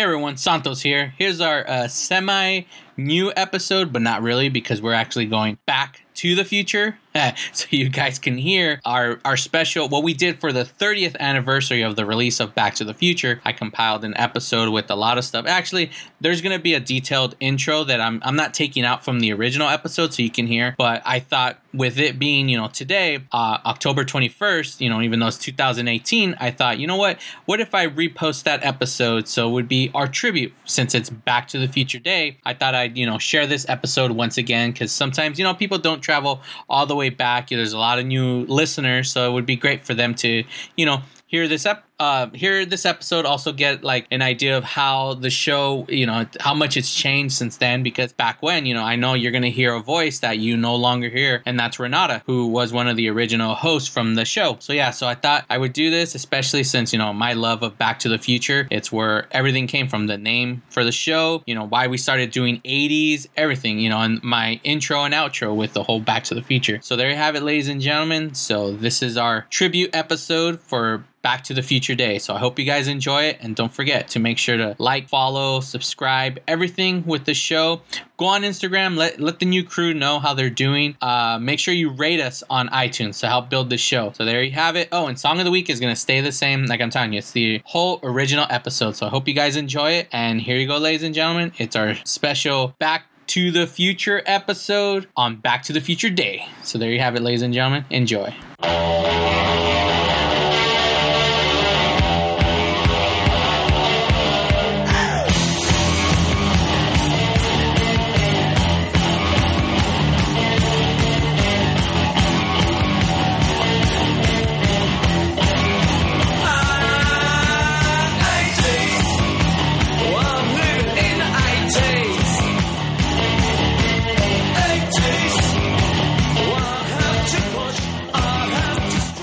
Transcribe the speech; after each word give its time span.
Hey 0.00 0.04
everyone, 0.04 0.38
Santos 0.38 0.80
here. 0.80 1.12
Here's 1.18 1.42
our 1.42 1.68
uh, 1.68 1.86
semi 1.86 2.62
new 2.96 3.34
episode, 3.36 3.92
but 3.92 4.00
not 4.00 4.22
really 4.22 4.48
because 4.48 4.80
we're 4.80 4.94
actually 4.94 5.26
going 5.26 5.58
back 5.66 6.06
to 6.14 6.34
the 6.34 6.42
future. 6.42 6.96
so 7.52 7.66
you 7.70 7.88
guys 7.88 8.18
can 8.18 8.36
hear 8.36 8.80
our, 8.84 9.20
our 9.24 9.36
special, 9.36 9.88
what 9.88 10.02
we 10.02 10.14
did 10.14 10.40
for 10.40 10.52
the 10.52 10.64
30th 10.64 11.16
anniversary 11.18 11.82
of 11.82 11.96
the 11.96 12.04
release 12.04 12.40
of 12.40 12.54
Back 12.54 12.74
to 12.76 12.84
the 12.84 12.94
Future. 12.94 13.40
I 13.44 13.52
compiled 13.52 14.04
an 14.04 14.16
episode 14.16 14.70
with 14.70 14.90
a 14.90 14.94
lot 14.94 15.18
of 15.18 15.24
stuff. 15.24 15.46
Actually, 15.46 15.90
there's 16.20 16.40
going 16.40 16.56
to 16.56 16.62
be 16.62 16.74
a 16.74 16.80
detailed 16.80 17.34
intro 17.40 17.84
that 17.84 18.00
I'm, 18.00 18.20
I'm 18.22 18.36
not 18.36 18.54
taking 18.54 18.84
out 18.84 19.04
from 19.04 19.20
the 19.20 19.32
original 19.32 19.68
episode 19.68 20.14
so 20.14 20.22
you 20.22 20.30
can 20.30 20.46
hear, 20.46 20.74
but 20.78 21.02
I 21.04 21.20
thought 21.20 21.60
with 21.72 21.98
it 21.98 22.18
being, 22.18 22.48
you 22.48 22.56
know, 22.56 22.68
today, 22.68 23.20
uh, 23.32 23.58
October 23.64 24.04
21st, 24.04 24.80
you 24.80 24.88
know, 24.88 25.00
even 25.00 25.20
though 25.20 25.28
it's 25.28 25.38
2018, 25.38 26.36
I 26.38 26.50
thought, 26.50 26.78
you 26.78 26.86
know 26.86 26.96
what? 26.96 27.18
What 27.44 27.60
if 27.60 27.74
I 27.74 27.86
repost 27.86 28.44
that 28.44 28.64
episode 28.64 29.28
so 29.28 29.48
it 29.48 29.52
would 29.52 29.68
be 29.68 29.90
our 29.94 30.06
tribute 30.06 30.52
since 30.64 30.94
it's 30.94 31.10
Back 31.10 31.48
to 31.48 31.58
the 31.58 31.68
Future 31.68 31.98
Day? 31.98 32.38
I 32.44 32.54
thought 32.54 32.74
I'd, 32.74 32.96
you 32.96 33.06
know, 33.06 33.18
share 33.18 33.46
this 33.46 33.68
episode 33.68 34.12
once 34.12 34.36
again 34.36 34.72
because 34.72 34.92
sometimes, 34.92 35.38
you 35.38 35.44
know, 35.44 35.54
people 35.54 35.78
don't 35.78 36.00
travel 36.00 36.42
all 36.68 36.86
the 36.86 36.96
way 36.96 36.99
back. 37.08 37.48
There's 37.48 37.72
a 37.72 37.78
lot 37.78 37.98
of 37.98 38.06
new 38.06 38.44
listeners, 38.44 39.10
so 39.10 39.30
it 39.30 39.32
would 39.32 39.46
be 39.46 39.56
great 39.56 39.86
for 39.86 39.94
them 39.94 40.14
to, 40.16 40.44
you 40.76 40.84
know, 40.86 41.00
hear 41.30 41.46
this 41.46 41.64
ep- 41.64 41.84
uh, 41.98 42.28
hear 42.30 42.64
this 42.66 42.84
episode 42.84 43.24
also 43.24 43.52
get 43.52 43.84
like 43.84 44.06
an 44.10 44.22
idea 44.22 44.56
of 44.56 44.64
how 44.64 45.14
the 45.14 45.30
show 45.30 45.86
you 45.88 46.06
know 46.06 46.26
how 46.40 46.54
much 46.54 46.76
it's 46.76 46.94
changed 46.94 47.34
since 47.34 47.58
then 47.58 47.82
because 47.82 48.12
back 48.12 48.42
when 48.42 48.64
you 48.66 48.74
know 48.74 48.82
i 48.82 48.96
know 48.96 49.14
you're 49.14 49.32
gonna 49.32 49.48
hear 49.48 49.74
a 49.74 49.80
voice 49.80 50.20
that 50.20 50.38
you 50.38 50.56
no 50.56 50.74
longer 50.74 51.08
hear 51.08 51.42
and 51.46 51.60
that's 51.60 51.78
renata 51.78 52.22
who 52.26 52.46
was 52.46 52.72
one 52.72 52.88
of 52.88 52.96
the 52.96 53.08
original 53.08 53.54
hosts 53.54 53.88
from 53.88 54.14
the 54.14 54.24
show. 54.24 54.56
So 54.60 54.72
yeah 54.72 54.90
so 54.90 55.06
i 55.06 55.14
thought 55.14 55.44
i 55.48 55.56
would 55.56 55.72
do 55.72 55.90
this 55.90 56.14
especially 56.14 56.64
since 56.64 56.92
you 56.92 56.98
know 56.98 57.12
my 57.12 57.34
love 57.34 57.62
of 57.62 57.78
back 57.78 58.00
to 58.00 58.08
the 58.08 58.18
future 58.18 58.66
it's 58.70 58.90
where 58.90 59.28
everything 59.30 59.66
came 59.66 59.88
from 59.88 60.06
the 60.06 60.18
name 60.18 60.62
for 60.70 60.84
the 60.84 60.92
show 60.92 61.42
you 61.46 61.54
know 61.54 61.66
why 61.66 61.86
we 61.86 61.96
started 61.96 62.30
doing 62.30 62.60
80s 62.64 63.28
everything 63.36 63.78
you 63.78 63.88
know 63.88 64.00
and 64.00 64.22
my 64.22 64.60
intro 64.64 65.04
and 65.04 65.14
outro 65.14 65.54
with 65.54 65.74
the 65.74 65.82
whole 65.82 66.00
back 66.00 66.24
to 66.24 66.34
the 66.34 66.42
future. 66.42 66.80
So 66.82 66.96
there 66.96 67.10
you 67.10 67.16
have 67.16 67.36
it 67.36 67.42
ladies 67.42 67.68
and 67.68 67.80
gentlemen. 67.80 68.34
So 68.34 68.72
this 68.72 69.02
is 69.02 69.16
our 69.16 69.46
tribute 69.50 69.94
episode 69.94 70.60
for 70.60 71.04
Back 71.22 71.44
to 71.44 71.54
the 71.54 71.62
Future 71.62 71.94
Day. 71.94 72.18
So 72.18 72.34
I 72.34 72.38
hope 72.38 72.58
you 72.58 72.64
guys 72.64 72.88
enjoy 72.88 73.24
it. 73.24 73.38
And 73.40 73.54
don't 73.54 73.72
forget 73.72 74.08
to 74.08 74.18
make 74.18 74.38
sure 74.38 74.56
to 74.56 74.74
like, 74.78 75.08
follow, 75.08 75.60
subscribe, 75.60 76.38
everything 76.48 77.04
with 77.04 77.24
the 77.24 77.34
show. 77.34 77.82
Go 78.16 78.26
on 78.26 78.42
Instagram, 78.42 78.96
let, 78.96 79.20
let 79.20 79.38
the 79.38 79.46
new 79.46 79.64
crew 79.64 79.94
know 79.94 80.18
how 80.18 80.34
they're 80.34 80.50
doing. 80.50 80.96
Uh, 81.00 81.38
make 81.40 81.58
sure 81.58 81.74
you 81.74 81.90
rate 81.90 82.20
us 82.20 82.42
on 82.50 82.68
iTunes 82.68 83.20
to 83.20 83.28
help 83.28 83.50
build 83.50 83.70
the 83.70 83.78
show. 83.78 84.12
So 84.12 84.24
there 84.24 84.42
you 84.42 84.52
have 84.52 84.76
it. 84.76 84.88
Oh, 84.92 85.06
and 85.06 85.18
Song 85.18 85.38
of 85.38 85.44
the 85.44 85.50
Week 85.50 85.70
is 85.70 85.80
going 85.80 85.92
to 85.92 86.00
stay 86.00 86.20
the 86.20 86.32
same. 86.32 86.66
Like 86.66 86.80
I'm 86.80 86.90
telling 86.90 87.12
you, 87.12 87.18
it's 87.18 87.32
the 87.32 87.62
whole 87.64 88.00
original 88.02 88.46
episode. 88.50 88.96
So 88.96 89.06
I 89.06 89.10
hope 89.10 89.28
you 89.28 89.34
guys 89.34 89.56
enjoy 89.56 89.92
it. 89.92 90.08
And 90.12 90.40
here 90.40 90.56
you 90.56 90.66
go, 90.66 90.78
ladies 90.78 91.02
and 91.02 91.14
gentlemen. 91.14 91.52
It's 91.58 91.76
our 91.76 91.94
special 92.04 92.74
Back 92.78 93.04
to 93.28 93.52
the 93.52 93.66
Future 93.66 94.22
episode 94.26 95.06
on 95.16 95.36
Back 95.36 95.62
to 95.64 95.72
the 95.72 95.80
Future 95.80 96.10
Day. 96.10 96.46
So 96.64 96.78
there 96.78 96.90
you 96.90 96.98
have 96.98 97.14
it, 97.14 97.22
ladies 97.22 97.42
and 97.42 97.54
gentlemen. 97.54 97.84
Enjoy. 97.90 98.34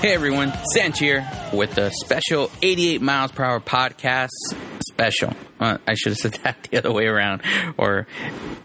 Hey 0.08 0.14
everyone, 0.14 0.54
Sanch 0.72 1.00
here 1.00 1.30
with 1.52 1.76
a 1.76 1.90
special 2.02 2.50
88 2.62 3.02
miles 3.02 3.30
per 3.30 3.44
hour 3.44 3.60
podcast 3.60 4.30
special. 4.88 5.34
Uh, 5.60 5.76
I 5.86 5.96
should 5.96 6.12
have 6.12 6.16
said 6.16 6.32
that 6.44 6.66
the 6.70 6.78
other 6.78 6.90
way 6.90 7.04
around. 7.04 7.42
Or 7.76 8.06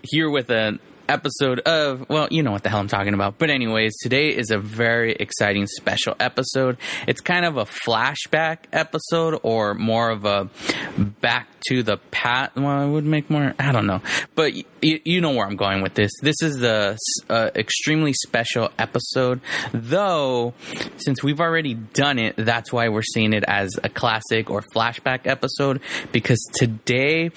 here 0.03 0.29
with 0.29 0.49
an 0.49 0.79
episode 1.07 1.59
of, 1.59 2.07
well, 2.09 2.27
you 2.31 2.43
know 2.43 2.51
what 2.51 2.63
the 2.63 2.69
hell 2.69 2.79
I'm 2.79 2.87
talking 2.87 3.13
about. 3.13 3.37
But, 3.37 3.49
anyways, 3.49 3.97
today 4.01 4.29
is 4.29 4.51
a 4.51 4.57
very 4.57 5.13
exciting 5.13 5.67
special 5.67 6.15
episode. 6.19 6.77
It's 7.07 7.21
kind 7.21 7.45
of 7.45 7.57
a 7.57 7.65
flashback 7.65 8.59
episode 8.71 9.39
or 9.43 9.73
more 9.73 10.09
of 10.09 10.25
a 10.25 10.49
back 10.97 11.47
to 11.67 11.83
the 11.83 11.97
pat. 12.11 12.55
Well, 12.55 12.87
it 12.87 12.91
would 12.91 13.05
make 13.05 13.29
more, 13.29 13.53
I 13.57 13.71
don't 13.71 13.87
know. 13.87 14.01
But 14.35 14.53
you, 14.53 14.65
you 14.81 15.21
know 15.21 15.31
where 15.31 15.45
I'm 15.45 15.55
going 15.55 15.81
with 15.81 15.93
this. 15.93 16.11
This 16.21 16.41
is 16.41 16.57
the 16.57 16.97
uh, 17.29 17.49
extremely 17.55 18.13
special 18.13 18.69
episode, 18.77 19.41
though, 19.73 20.53
since 20.97 21.23
we've 21.23 21.39
already 21.39 21.73
done 21.73 22.19
it, 22.19 22.35
that's 22.37 22.71
why 22.71 22.89
we're 22.89 23.01
seeing 23.01 23.33
it 23.33 23.43
as 23.47 23.71
a 23.83 23.89
classic 23.89 24.49
or 24.49 24.61
flashback 24.75 25.25
episode 25.25 25.81
because 26.11 26.39
today 26.53 27.31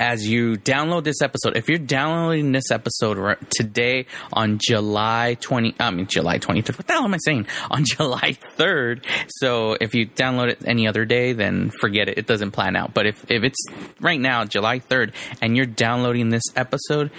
as 0.00 0.26
you 0.26 0.54
download 0.54 1.04
this 1.04 1.20
episode. 1.20 1.58
If 1.58 1.68
you're 1.68 1.76
downloading 1.76 2.52
this 2.52 2.70
episode 2.70 3.36
today 3.50 4.06
on 4.32 4.58
July 4.58 5.36
20, 5.38 5.74
I 5.78 5.90
mean, 5.90 6.06
July 6.06 6.38
23rd, 6.38 6.78
what 6.78 6.86
the 6.86 6.92
hell 6.94 7.04
am 7.04 7.12
I 7.12 7.18
saying? 7.18 7.46
On 7.70 7.84
July 7.84 8.38
3rd. 8.56 9.04
So 9.28 9.76
if 9.78 9.94
you 9.94 10.06
download 10.06 10.48
it 10.48 10.62
any 10.64 10.88
other 10.88 11.04
day, 11.04 11.34
then 11.34 11.70
forget 11.70 12.08
it. 12.08 12.16
It 12.16 12.26
doesn't 12.26 12.52
plan 12.52 12.76
out. 12.76 12.94
But 12.94 13.06
if, 13.06 13.30
if 13.30 13.44
it's 13.44 13.58
right 14.00 14.18
now, 14.18 14.44
July 14.44 14.78
3rd, 14.78 15.12
and 15.42 15.54
you're 15.54 15.66
downloading 15.66 16.30
this 16.30 16.44
episode 16.56 17.10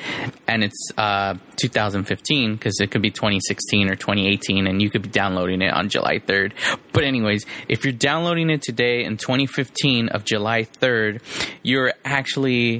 and 0.48 0.63
it's 0.63 0.92
uh, 0.98 1.36
2015, 1.58 2.56
because 2.56 2.80
it 2.81 2.90
could 2.90 3.03
be 3.03 3.12
2016 3.12 3.90
or 3.90 3.96
2018, 3.96 4.66
and 4.66 4.81
you 4.81 4.90
could 4.90 5.03
be 5.03 5.09
downloading 5.09 5.62
it 5.62 5.72
on 5.72 5.90
July 5.90 6.18
3rd. 6.18 6.53
But, 6.92 7.03
anyways, 7.03 7.46
if 7.69 7.86
you're 7.86 7.94
downloading 7.94 8.50
it 8.50 8.63
today 8.63 9.03
in 9.03 9.18
2015 9.18 10.09
of 10.09 10.25
July 10.25 10.63
3rd, 10.63 11.22
you're 11.62 11.94
actually 12.03 12.70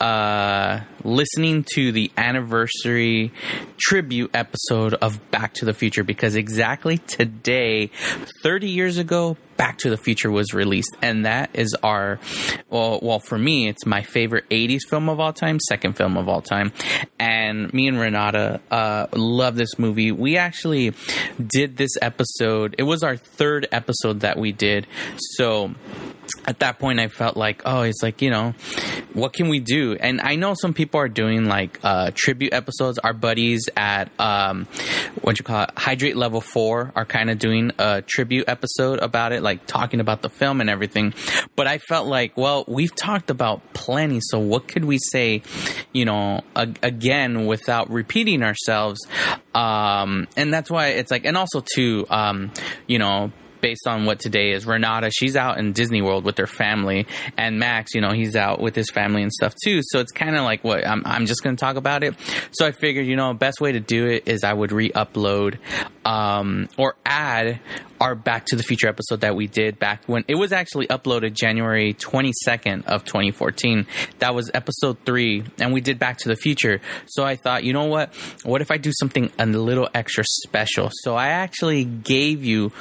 uh, 0.00 0.80
listening 1.04 1.64
to 1.74 1.92
the 1.92 2.10
anniversary 2.16 3.32
tribute 3.76 4.30
episode 4.34 4.94
of 4.94 5.30
Back 5.30 5.54
to 5.54 5.64
the 5.64 5.74
Future 5.74 6.04
because 6.04 6.36
exactly 6.36 6.98
today, 6.98 7.90
30 8.42 8.68
years 8.68 8.98
ago, 8.98 9.36
Back 9.60 9.76
to 9.78 9.90
the 9.90 9.98
Future 9.98 10.30
was 10.30 10.54
released, 10.54 10.96
and 11.02 11.26
that 11.26 11.50
is 11.52 11.76
our 11.82 12.18
well, 12.70 12.98
well 13.02 13.20
for 13.20 13.36
me, 13.36 13.68
it's 13.68 13.84
my 13.84 14.00
favorite 14.00 14.48
'80s 14.48 14.88
film 14.88 15.10
of 15.10 15.20
all 15.20 15.34
time, 15.34 15.58
second 15.60 15.98
film 15.98 16.16
of 16.16 16.30
all 16.30 16.40
time, 16.40 16.72
and 17.18 17.70
me 17.74 17.86
and 17.86 18.00
Renata 18.00 18.62
uh, 18.70 19.08
love 19.12 19.56
this 19.56 19.78
movie. 19.78 20.12
We 20.12 20.38
actually 20.38 20.94
did 21.46 21.76
this 21.76 21.90
episode; 22.00 22.76
it 22.78 22.84
was 22.84 23.02
our 23.02 23.18
third 23.18 23.68
episode 23.70 24.20
that 24.20 24.38
we 24.38 24.52
did, 24.52 24.86
so 25.18 25.74
at 26.46 26.60
that 26.60 26.78
point 26.78 27.00
I 27.00 27.08
felt 27.08 27.36
like, 27.36 27.62
oh, 27.64 27.82
it's 27.82 28.02
like, 28.02 28.22
you 28.22 28.30
know, 28.30 28.54
what 29.12 29.32
can 29.32 29.48
we 29.48 29.60
do? 29.60 29.96
And 29.98 30.20
I 30.20 30.36
know 30.36 30.54
some 30.54 30.74
people 30.74 31.00
are 31.00 31.08
doing 31.08 31.46
like 31.46 31.78
uh, 31.82 32.10
tribute 32.14 32.52
episodes. 32.52 32.98
Our 32.98 33.12
buddies 33.12 33.68
at 33.76 34.10
um, 34.20 34.66
what 35.22 35.38
you 35.38 35.44
call 35.44 35.64
it, 35.64 35.70
Hydrate 35.76 36.16
Level 36.16 36.40
Four 36.40 36.92
are 36.94 37.04
kind 37.04 37.30
of 37.30 37.38
doing 37.38 37.72
a 37.78 38.02
tribute 38.02 38.48
episode 38.48 39.00
about 39.00 39.32
it, 39.32 39.42
like 39.42 39.66
talking 39.66 40.00
about 40.00 40.22
the 40.22 40.28
film 40.28 40.60
and 40.60 40.70
everything. 40.70 41.14
But 41.56 41.66
I 41.66 41.78
felt 41.78 42.06
like, 42.06 42.36
well, 42.36 42.64
we've 42.68 42.94
talked 42.94 43.30
about 43.30 43.74
plenty, 43.74 44.20
so 44.20 44.38
what 44.38 44.68
could 44.68 44.84
we 44.84 44.98
say, 44.98 45.42
you 45.92 46.04
know, 46.04 46.42
ag- 46.56 46.78
again 46.82 47.46
without 47.46 47.90
repeating 47.90 48.42
ourselves? 48.42 49.00
Um, 49.54 50.28
and 50.36 50.52
that's 50.52 50.70
why 50.70 50.88
it's 50.88 51.10
like, 51.10 51.24
and 51.24 51.36
also 51.36 51.62
too, 51.74 52.06
um, 52.08 52.52
you 52.86 52.98
know, 52.98 53.32
based 53.60 53.86
on 53.86 54.04
what 54.04 54.20
today 54.20 54.52
is. 54.52 54.66
Renata, 54.66 55.10
she's 55.10 55.36
out 55.36 55.58
in 55.58 55.72
Disney 55.72 56.02
World 56.02 56.24
with 56.24 56.38
her 56.38 56.46
family, 56.46 57.06
and 57.36 57.58
Max, 57.58 57.94
you 57.94 58.00
know, 58.00 58.12
he's 58.12 58.36
out 58.36 58.60
with 58.60 58.74
his 58.74 58.90
family 58.90 59.22
and 59.22 59.32
stuff 59.32 59.54
too. 59.64 59.80
So 59.82 60.00
it's 60.00 60.12
kind 60.12 60.36
of 60.36 60.42
like 60.42 60.64
what 60.64 60.86
I'm, 60.86 61.02
I'm 61.04 61.26
just 61.26 61.42
going 61.42 61.56
to 61.56 61.60
talk 61.60 61.76
about 61.76 62.02
it. 62.02 62.14
So 62.52 62.66
I 62.66 62.72
figured, 62.72 63.06
you 63.06 63.16
know, 63.16 63.32
best 63.34 63.60
way 63.60 63.72
to 63.72 63.80
do 63.80 64.06
it 64.06 64.28
is 64.28 64.44
I 64.44 64.52
would 64.52 64.72
re-upload 64.72 65.58
um, 66.04 66.68
or 66.76 66.96
add 67.04 67.60
our 68.00 68.14
Back 68.14 68.46
to 68.46 68.56
the 68.56 68.62
Future 68.62 68.88
episode 68.88 69.20
that 69.20 69.36
we 69.36 69.46
did 69.46 69.78
back 69.78 70.02
when 70.06 70.24
it 70.26 70.34
was 70.34 70.52
actually 70.52 70.86
uploaded 70.86 71.34
January 71.34 71.92
22nd 71.94 72.86
of 72.86 73.04
2014. 73.04 73.86
That 74.18 74.34
was 74.34 74.50
episode 74.54 74.98
three, 75.04 75.44
and 75.58 75.72
we 75.72 75.82
did 75.82 75.98
Back 75.98 76.18
to 76.18 76.28
the 76.28 76.36
Future. 76.36 76.80
So 77.06 77.24
I 77.24 77.36
thought, 77.36 77.62
you 77.62 77.74
know 77.74 77.84
what? 77.84 78.14
What 78.42 78.62
if 78.62 78.70
I 78.70 78.78
do 78.78 78.90
something 78.98 79.30
a 79.38 79.44
little 79.44 79.88
extra 79.94 80.24
special? 80.46 80.90
So 81.02 81.14
I 81.14 81.28
actually 81.28 81.84
gave 81.84 82.42
you 82.42 82.72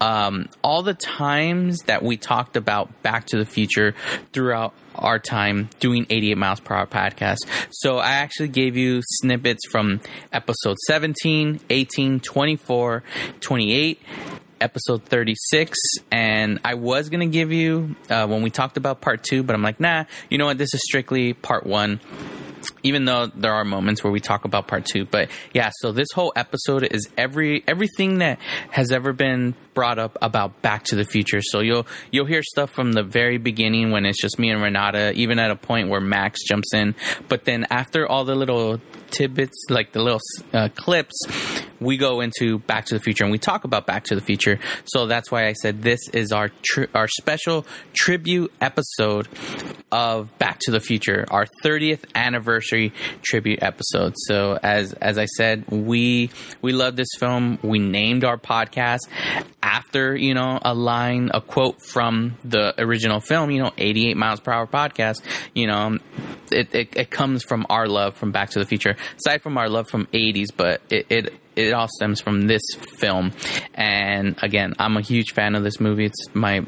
um, 0.00 0.48
all 0.62 0.82
the 0.82 0.94
times 0.94 1.80
that 1.86 2.02
we 2.02 2.18
talked 2.18 2.56
about 2.56 3.02
Back 3.02 3.26
to 3.26 3.38
the 3.38 3.46
Future 3.46 3.94
throughout 4.32 4.74
our 4.94 5.18
time 5.18 5.70
doing 5.78 6.06
88 6.10 6.36
miles 6.36 6.60
per 6.60 6.74
hour 6.74 6.86
podcast. 6.86 7.38
So 7.70 7.98
I 7.98 8.12
actually 8.12 8.48
gave 8.48 8.76
you 8.76 9.00
snippets 9.02 9.60
from 9.70 10.00
episode 10.32 10.76
17, 10.86 11.60
18, 11.70 12.20
24, 12.20 13.02
28 13.40 14.00
episode 14.60 15.04
36 15.04 15.78
and 16.10 16.60
i 16.64 16.74
was 16.74 17.08
going 17.08 17.20
to 17.20 17.32
give 17.32 17.52
you 17.52 17.94
uh, 18.08 18.26
when 18.26 18.42
we 18.42 18.50
talked 18.50 18.76
about 18.76 19.00
part 19.00 19.22
two 19.22 19.42
but 19.42 19.54
i'm 19.54 19.62
like 19.62 19.80
nah 19.80 20.04
you 20.28 20.38
know 20.38 20.46
what 20.46 20.58
this 20.58 20.74
is 20.74 20.82
strictly 20.82 21.32
part 21.32 21.66
one 21.66 22.00
even 22.82 23.04
though 23.04 23.26
there 23.26 23.54
are 23.54 23.64
moments 23.64 24.04
where 24.04 24.12
we 24.12 24.20
talk 24.20 24.44
about 24.44 24.66
part 24.66 24.84
two 24.84 25.04
but 25.04 25.28
yeah 25.52 25.70
so 25.78 25.92
this 25.92 26.08
whole 26.14 26.32
episode 26.36 26.82
is 26.84 27.08
every 27.16 27.64
everything 27.66 28.18
that 28.18 28.38
has 28.70 28.92
ever 28.92 29.12
been 29.12 29.54
brought 29.74 29.98
up 29.98 30.16
about 30.22 30.62
back 30.62 30.84
to 30.84 30.96
the 30.96 31.04
future. 31.04 31.40
So 31.42 31.60
you'll 31.60 31.86
you'll 32.10 32.26
hear 32.26 32.42
stuff 32.42 32.70
from 32.70 32.92
the 32.92 33.02
very 33.02 33.38
beginning 33.38 33.90
when 33.90 34.06
it's 34.06 34.20
just 34.20 34.38
me 34.38 34.50
and 34.50 34.62
renata 34.62 35.12
even 35.14 35.38
at 35.38 35.50
a 35.50 35.56
point 35.56 35.88
where 35.88 36.00
max 36.00 36.40
jumps 36.44 36.74
in. 36.74 36.94
But 37.28 37.44
then 37.44 37.66
after 37.70 38.06
all 38.06 38.24
the 38.24 38.34
little 38.34 38.80
tidbits 39.10 39.66
like 39.68 39.92
the 39.92 40.02
little 40.02 40.20
uh, 40.52 40.68
clips 40.74 41.14
we 41.80 41.96
go 41.96 42.20
into 42.20 42.58
back 42.60 42.84
to 42.86 42.94
the 42.94 43.00
future 43.00 43.24
and 43.24 43.32
we 43.32 43.38
talk 43.38 43.64
about 43.64 43.86
back 43.86 44.04
to 44.04 44.14
the 44.14 44.20
future. 44.20 44.58
So 44.84 45.06
that's 45.06 45.30
why 45.30 45.46
i 45.46 45.52
said 45.52 45.82
this 45.82 46.08
is 46.12 46.32
our 46.32 46.50
tri- 46.62 46.88
our 46.94 47.08
special 47.08 47.66
tribute 47.92 48.52
episode 48.60 49.28
of 49.90 50.36
back 50.38 50.58
to 50.60 50.70
the 50.70 50.80
future 50.80 51.24
our 51.30 51.46
30th 51.64 52.04
anniversary 52.14 52.92
tribute 53.22 53.62
episode. 53.62 54.14
So 54.16 54.58
as 54.62 54.92
as 54.94 55.18
i 55.18 55.26
said 55.26 55.68
we 55.68 56.30
we 56.62 56.72
love 56.72 56.96
this 56.96 57.10
film. 57.18 57.58
We 57.62 57.78
named 57.78 58.24
our 58.24 58.38
podcast 58.38 59.00
after 59.70 60.16
you 60.16 60.34
know 60.34 60.58
a 60.62 60.74
line 60.74 61.30
a 61.32 61.40
quote 61.40 61.80
from 61.80 62.36
the 62.44 62.74
original 62.82 63.20
film 63.20 63.50
you 63.52 63.62
know 63.62 63.70
88 63.78 64.16
miles 64.16 64.40
per 64.40 64.50
hour 64.52 64.66
podcast 64.66 65.22
you 65.54 65.68
know 65.68 65.96
it, 66.50 66.74
it, 66.74 66.96
it 66.96 67.10
comes 67.10 67.44
from 67.44 67.64
our 67.70 67.86
love 67.86 68.16
from 68.16 68.32
back 68.32 68.50
to 68.50 68.58
the 68.58 68.66
future. 68.66 68.96
Aside 69.24 69.42
from 69.42 69.56
our 69.56 69.68
love 69.68 69.88
from 69.88 70.06
80s 70.06 70.48
but 70.56 70.82
it, 70.90 71.06
it 71.08 71.34
it 71.56 71.72
all 71.72 71.88
stems 71.88 72.20
from 72.20 72.46
this 72.46 72.62
film. 72.98 73.32
And 73.74 74.36
again, 74.42 74.74
I'm 74.78 74.96
a 74.96 75.00
huge 75.00 75.32
fan 75.32 75.54
of 75.54 75.64
this 75.64 75.80
movie. 75.80 76.06
It's 76.06 76.34
my 76.34 76.64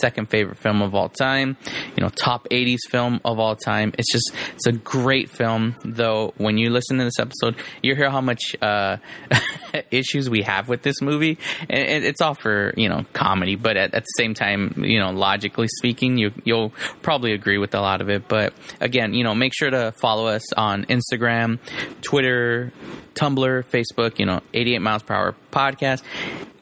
second 0.00 0.30
favorite 0.30 0.58
film 0.58 0.82
of 0.82 0.94
all 0.94 1.08
time. 1.08 1.56
You 1.96 2.02
know, 2.02 2.08
top 2.08 2.48
80s 2.50 2.88
film 2.88 3.20
of 3.24 3.38
all 3.38 3.56
time. 3.56 3.92
It's 3.98 4.12
just 4.12 4.32
it's 4.54 4.66
a 4.66 4.72
great 4.72 5.30
film. 5.30 5.76
Though 5.84 6.32
when 6.36 6.58
you 6.58 6.70
listen 6.70 6.98
to 6.98 7.04
this 7.04 7.18
episode, 7.18 7.56
you 7.82 7.94
hear 7.94 8.10
how 8.10 8.20
much 8.20 8.56
uh, 8.62 8.98
issues 9.90 10.30
we 10.30 10.42
have 10.42 10.68
with 10.68 10.82
this 10.82 11.00
movie. 11.00 11.38
And 11.68 12.04
it's 12.04 12.20
all 12.20 12.34
for 12.34 12.72
you 12.76 12.88
know 12.88 13.04
comedy, 13.12 13.56
but 13.56 13.76
at, 13.76 13.94
at 13.94 14.02
the 14.02 14.14
same 14.16 14.34
time, 14.34 14.84
you 14.84 14.98
know, 14.98 15.10
logically 15.10 15.68
speaking, 15.68 16.18
you 16.18 16.32
you'll 16.44 16.72
probably 17.02 17.32
agree 17.32 17.58
with 17.58 17.74
a 17.74 17.80
lot 17.80 18.00
of 18.00 18.08
it. 18.08 18.28
But 18.28 18.54
again, 18.80 19.14
you 19.14 19.24
know, 19.24 19.34
make 19.34 19.52
sure 19.54 19.70
to 19.70 19.92
follow 19.92 20.26
us 20.26 20.52
on 20.52 20.84
Instagram, 20.86 21.58
Twitter, 22.02 22.72
Tumblr, 23.14 23.64
Facebook, 23.64 24.18
you 24.20 24.26
know, 24.26 24.42
88 24.52 24.78
miles 24.80 25.02
per 25.02 25.14
hour 25.14 25.34
podcast, 25.50 26.02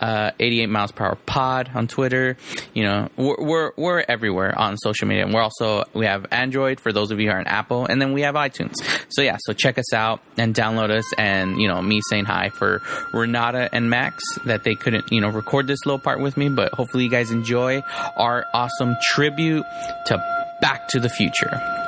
uh, 0.01 0.31
88 0.39 0.69
miles 0.69 0.93
per 0.93 1.07
hour 1.07 1.19
pod 1.27 1.69
on 1.75 1.89
Twitter. 1.89 2.37
You 2.73 2.85
know, 2.85 3.09
we're, 3.17 3.37
we're, 3.45 3.73
we're 3.77 4.05
everywhere 4.09 4.57
on 4.57 4.77
social 4.77 5.09
media. 5.09 5.25
And 5.25 5.35
we're 5.35 5.43
also, 5.43 5.83
we 5.93 6.07
have 6.07 6.27
Android 6.31 6.79
for 6.79 6.93
those 6.93 7.11
of 7.11 7.19
you 7.19 7.27
who 7.27 7.35
are 7.35 7.41
on 7.41 7.49
Apple, 7.49 7.85
and 7.85 8.01
then 8.01 8.13
we 8.13 8.21
have 8.23 8.37
iTunes. 8.37 8.75
So 9.09 9.23
yeah, 9.23 9.39
so 9.41 9.53
check 9.53 9.77
us 9.77 9.93
out 9.93 10.21
and 10.37 10.55
download 10.55 10.91
us. 10.91 11.13
And, 11.19 11.61
you 11.61 11.67
know, 11.67 11.83
me 11.83 12.01
saying 12.09 12.27
hi 12.27 12.51
for 12.51 12.81
Renata 13.13 13.69
and 13.73 13.91
Max 13.91 14.23
that 14.45 14.63
they 14.63 14.77
couldn't, 14.77 15.11
you 15.11 15.21
know, 15.21 15.31
record 15.31 15.67
this 15.67 15.85
little 15.85 15.99
part 15.99 16.21
with 16.21 16.37
me, 16.37 16.49
but 16.49 16.73
hopefully 16.75 17.03
you 17.03 17.11
guys 17.11 17.33
enjoy 17.33 17.83
our 18.17 18.47
awesome 18.55 18.95
tribute 19.11 19.65
to 20.07 20.57
Back 20.61 20.87
to 20.91 21.01
the 21.01 21.09
Future. 21.09 21.88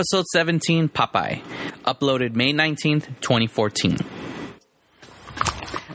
Episode 0.00 0.24
17, 0.32 0.88
Popeye, 0.88 1.42
uploaded 1.84 2.34
May 2.34 2.54
19th, 2.54 3.20
2014. 3.20 3.98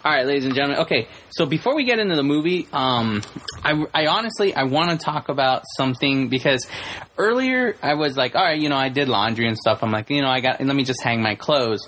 All 0.06 0.12
right, 0.12 0.28
ladies 0.28 0.46
and 0.46 0.54
gentlemen. 0.54 0.84
Okay, 0.84 1.08
so 1.32 1.48
before 1.48 1.74
we 1.74 1.86
get 1.86 1.98
into 1.98 2.16
the 2.16 2.22
movie, 2.22 2.68
um, 2.72 3.24
I, 3.64 3.84
I 3.96 4.06
honestly 4.06 4.54
I 4.54 4.66
want 4.66 4.92
to 4.92 5.04
talk 5.04 5.30
about 5.30 5.64
something 5.76 6.30
because 6.30 6.68
earlier 7.18 7.76
I 7.82 7.96
was 7.96 8.16
like, 8.16 8.36
all 8.36 8.44
right, 8.44 8.60
you 8.60 8.70
know, 8.70 8.78
I 8.78 8.90
did 8.90 9.10
laundry 9.10 9.48
and 9.48 9.58
stuff. 9.58 9.82
I'm 9.82 9.92
like, 9.92 10.12
you 10.12 10.22
know, 10.22 10.30
I 10.30 10.40
got 10.40 10.64
let 10.64 10.76
me 10.76 10.84
just 10.84 11.02
hang 11.02 11.24
my 11.24 11.34
clothes. 11.34 11.80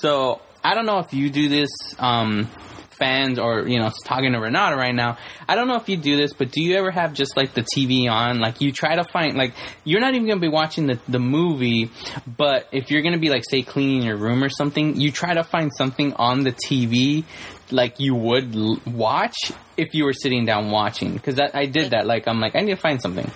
So 0.00 0.40
I 0.64 0.74
don't 0.74 0.86
know 0.86 0.98
if 0.98 1.14
you 1.14 1.30
do 1.30 1.48
this. 1.48 1.70
Um, 2.00 2.50
fans 3.00 3.38
or 3.38 3.66
you 3.66 3.80
know 3.80 3.90
talking 4.04 4.32
to 4.32 4.38
Renata 4.38 4.76
right 4.76 4.94
now. 4.94 5.18
I 5.48 5.56
don't 5.56 5.66
know 5.66 5.76
if 5.76 5.88
you 5.88 5.96
do 5.96 6.16
this, 6.16 6.32
but 6.32 6.52
do 6.52 6.62
you 6.62 6.76
ever 6.76 6.92
have 6.92 7.14
just 7.14 7.36
like 7.36 7.54
the 7.54 7.62
TV 7.62 8.08
on? 8.08 8.38
Like 8.38 8.60
you 8.60 8.70
try 8.70 8.94
to 8.94 9.04
find 9.04 9.36
like 9.36 9.54
you're 9.84 10.00
not 10.00 10.14
even 10.14 10.28
to 10.28 10.36
be 10.36 10.48
watching 10.48 10.86
the 10.86 10.98
the 11.08 11.18
movie, 11.18 11.90
but 12.26 12.68
if 12.70 12.90
you're 12.90 13.02
to 13.02 13.18
be 13.18 13.30
like 13.30 13.42
say 13.48 13.62
cleaning 13.62 14.02
your 14.02 14.16
room 14.16 14.44
or 14.44 14.48
something, 14.50 15.00
you 15.00 15.10
try 15.10 15.34
to 15.34 15.42
find 15.42 15.72
something 15.76 16.12
on 16.14 16.44
the 16.44 16.52
TV 16.52 17.24
like 17.72 18.00
you 18.00 18.14
would 18.14 18.54
l- 18.54 18.80
watch 18.86 19.52
if 19.76 19.94
you 19.94 20.04
were 20.04 20.12
sitting 20.12 20.44
down 20.44 20.70
watching 20.70 21.14
because 21.14 21.40
I 21.40 21.66
did 21.66 21.90
that. 21.90 22.06
Like 22.06 22.28
I'm 22.28 22.40
like 22.40 22.54
I 22.54 22.60
need 22.60 22.74
to 22.74 22.80
find 22.80 23.00
something. 23.00 23.30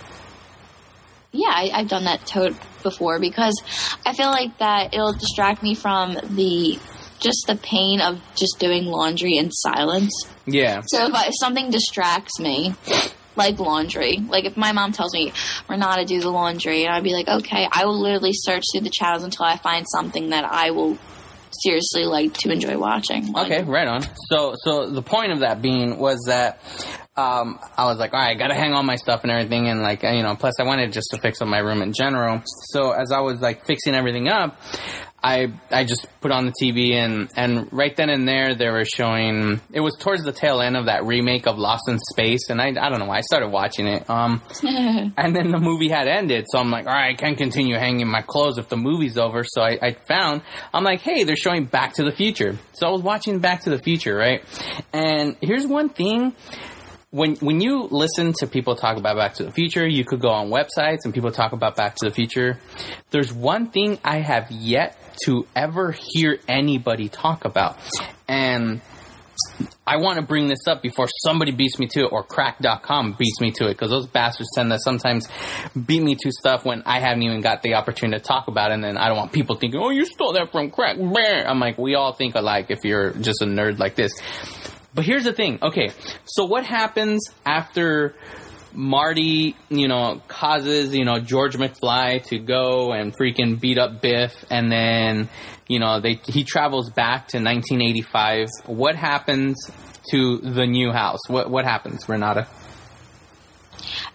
Yeah, 1.33 1.49
I, 1.49 1.81
have 1.81 1.89
done 1.89 2.05
that 2.05 2.25
to- 2.29 2.55
before 2.85 3.19
because 3.19 3.61
I 4.07 4.13
feel 4.15 4.29
like 4.29 4.57
that 4.59 4.95
it'll 4.95 5.15
distract 5.15 5.65
me 5.65 5.75
from 5.75 6.15
the 6.31 6.79
just 7.19 7.45
the 7.47 7.57
pain 7.57 8.01
of 8.01 8.21
just 8.37 8.59
doing 8.59 8.85
laundry 8.87 9.37
in 9.37 9.51
silence. 9.51 10.13
Yeah. 10.47 10.83
So 10.87 11.07
if, 11.07 11.15
I, 11.15 11.27
if 11.27 11.35
something 11.41 11.71
distracts 11.71 12.39
me, 12.39 12.75
like 13.37 13.59
laundry, 13.59 14.19
like 14.29 14.45
if 14.45 14.57
my 14.57 14.73
mom 14.73 14.93
tells 14.93 15.13
me 15.15 15.33
we're 15.69 15.77
not 15.77 15.97
to 15.97 16.05
do 16.05 16.21
the 16.21 16.31
laundry, 16.31 16.85
and 16.85 16.95
I'd 16.95 17.05
be 17.05 17.13
like, 17.13 17.29
okay, 17.29 17.69
I 17.71 17.85
will 17.87 18.01
literally 18.01 18.33
search 18.33 18.65
through 18.73 18.83
the 18.83 18.91
channels 18.91 19.25
until 19.25 19.45
I 19.45 19.57
find 19.57 19.87
something 19.89 20.31
that 20.31 20.45
I 20.45 20.71
will 20.71 20.99
seriously 21.63 22.05
like 22.05 22.35
to 22.35 22.51
enjoy 22.51 22.77
watching. 22.79 23.37
Okay, 23.37 23.63
right 23.63 23.87
on. 23.87 24.03
So, 24.29 24.55
so 24.63 24.91
the 24.91 25.03
point 25.03 25.33
of 25.33 25.41
that 25.41 25.63
being 25.63 25.99
was 25.99 26.25
that 26.27 26.61
um, 27.17 27.61
I 27.77 27.85
was 27.85 27.99
like, 27.99 28.13
all 28.13 28.19
right, 28.19 28.31
I 28.31 28.35
gotta 28.35 28.55
hang 28.55 28.73
all 28.73 28.83
my 28.83 28.97
stuff 28.97 29.23
and 29.23 29.31
everything, 29.31 29.69
and 29.69 29.83
like, 29.83 30.03
you 30.03 30.23
know, 30.23 30.35
plus 30.35 30.59
I 30.59 30.65
wanted 30.65 30.93
just 30.93 31.09
to 31.13 31.19
fix 31.19 31.41
up 31.41 31.49
my 31.49 31.59
room 31.59 31.81
in 31.81 31.93
general. 31.93 32.43
So 32.73 32.91
as 32.91 33.13
I 33.13 33.21
was 33.21 33.41
like 33.41 33.67
fixing 33.67 33.95
everything 33.95 34.29
up, 34.29 34.61
I 35.25 35.55
I 35.71 35.85
just 35.85 36.07
put 36.21 36.31
on 36.31 36.45
the 36.45 36.53
TV 36.53 36.93
and 36.97 37.31
and 37.35 37.73
right 37.73 37.97
then 37.97 38.11
and 38.11 38.29
there 38.29 38.55
they 38.55 38.69
were 38.69 38.85
showing 38.85 39.59
it 39.73 39.81
was 39.81 39.97
towards 39.99 40.23
the 40.23 40.33
tail 40.33 40.61
end 40.61 40.77
of 40.77 40.85
that 40.85 41.07
remake 41.07 41.47
of 41.47 41.59
Lost 41.59 41.89
in 41.89 41.99
Space 41.99 42.51
and 42.51 42.61
I 42.61 42.67
I 42.69 42.91
don't 42.91 42.99
know 42.99 43.07
why 43.07 43.17
I 43.17 43.21
started 43.23 43.49
watching 43.49 43.87
it 43.87 44.09
um 44.11 44.43
and 44.63 45.35
then 45.35 45.51
the 45.51 45.59
movie 45.59 45.89
had 45.89 46.09
ended 46.09 46.45
so 46.51 46.59
I'm 46.59 46.71
like 46.71 46.87
all 46.87 46.93
right 46.93 47.13
I 47.13 47.15
can't 47.15 47.39
continue 47.39 47.77
hanging 47.77 48.07
my 48.07 48.21
clothes 48.21 48.59
if 48.59 48.69
the 48.69 48.77
movie's 48.77 49.17
over 49.17 49.45
so 49.45 49.63
I, 49.63 49.79
I 49.81 49.97
found 50.07 50.43
I'm 50.75 50.85
like 50.85 51.01
hey 51.01 51.25
they're 51.25 51.37
showing 51.37 51.65
Back 51.65 51.95
to 51.95 52.05
the 52.05 52.13
Future 52.13 52.59
so 52.75 52.87
I 52.87 52.91
was 52.91 53.01
watching 53.01 53.39
Back 53.39 53.63
to 53.63 53.71
the 53.71 53.79
Future 53.79 54.15
right 54.15 54.45
and 54.93 55.37
here's 55.41 55.67
one 55.67 55.89
thing 55.89 56.35
when 57.13 57.37
when 57.37 57.63
you 57.63 57.89
listen 57.91 58.35
to 58.41 58.47
people 58.47 58.77
talk 58.77 58.99
about 58.99 59.17
Back 59.17 59.35
to 59.35 59.45
the 59.45 59.53
Future, 59.53 59.87
you 59.87 60.05
could 60.05 60.21
go 60.21 60.31
on 60.31 60.51
websites 60.51 61.05
and 61.05 61.15
people 61.15 61.31
talk 61.31 61.53
about 61.53 61.77
Back 61.77 61.95
to 61.95 62.09
the 62.09 62.11
Future. 62.13 62.59
There's 63.11 63.33
one 63.33 63.71
thing 63.71 64.01
I 64.03 64.19
have 64.19 64.51
yet 64.51 64.99
to 65.25 65.47
ever 65.55 65.93
hear 65.93 66.39
anybody 66.49 67.09
talk 67.09 67.45
about, 67.45 67.79
and 68.29 68.81
I 69.87 69.99
want 69.99 70.19
to 70.19 70.25
bring 70.25 70.49
this 70.49 70.67
up 70.67 70.83
before 70.83 71.09
somebody 71.25 71.53
beats 71.53 71.79
me 71.79 71.87
to 71.89 72.05
it 72.05 72.13
or 72.13 72.23
Cracked.com 72.23 73.13
beats 73.19 73.41
me 73.41 73.53
to 73.53 73.67
it 73.67 73.75
because 73.75 73.91
those 73.91 74.07
bastards 74.07 74.49
tend 74.55 74.71
to 74.71 74.79
sometimes 74.79 75.29
beat 75.75 76.03
me 76.03 76.15
to 76.15 76.33
stuff 76.33 76.65
when 76.65 76.83
I 76.87 77.01
haven't 77.01 77.23
even 77.23 77.43
got 77.43 77.63
the 77.63 77.75
opportunity 77.75 78.21
to 78.21 78.25
talk 78.25 78.49
about 78.49 78.71
it. 78.71 78.75
And 78.75 78.85
then 78.85 78.97
I 78.97 79.09
don't 79.09 79.19
want 79.19 79.33
people 79.33 79.57
thinking, 79.57 79.81
oh, 79.81 79.91
you 79.91 80.07
stole 80.07 80.33
that 80.33 80.51
from 80.53 80.71
crack. 80.71 80.97
I'm 80.99 81.61
like, 81.61 81.77
we 81.77 81.95
all 81.95 82.15
think 82.15 82.35
alike 82.35 82.67
if 82.71 82.85
you're 82.85 83.13
just 83.13 83.43
a 83.43 83.47
nerd 83.47 83.79
like 83.79 83.95
this. 83.95 84.13
But 84.95 85.05
here's 85.05 85.25
the 85.25 85.33
thing. 85.33 85.59
Okay, 85.61 85.91
so 86.25 86.45
what 86.47 86.65
happens 86.65 87.29
after 87.45 88.15
Marty, 88.75 89.57
you 89.69 89.89
know, 89.89 90.21
causes, 90.29 90.95
you 90.95 91.05
know, 91.05 91.21
George 91.21 91.57
McFly 91.57 92.25
to 92.27 92.39
go 92.39 92.93
and 92.93 93.17
freaking 93.17 93.59
beat 93.59 93.79
up 93.79 94.01
Biff 94.01 94.45
and 94.51 94.71
then, 94.71 95.29
you 95.69 95.79
know, 95.79 96.01
they 96.01 96.15
he 96.27 96.45
travels 96.45 96.91
back 96.91 97.29
to 97.29 97.39
1985. 97.39 98.49
What 98.67 98.97
happens 98.97 99.57
to 100.11 100.39
the 100.39 100.67
new 100.67 100.93
house? 100.93 101.21
What 101.29 101.51
what 101.51 101.65
happens, 101.65 102.09
Renata? 102.09 102.47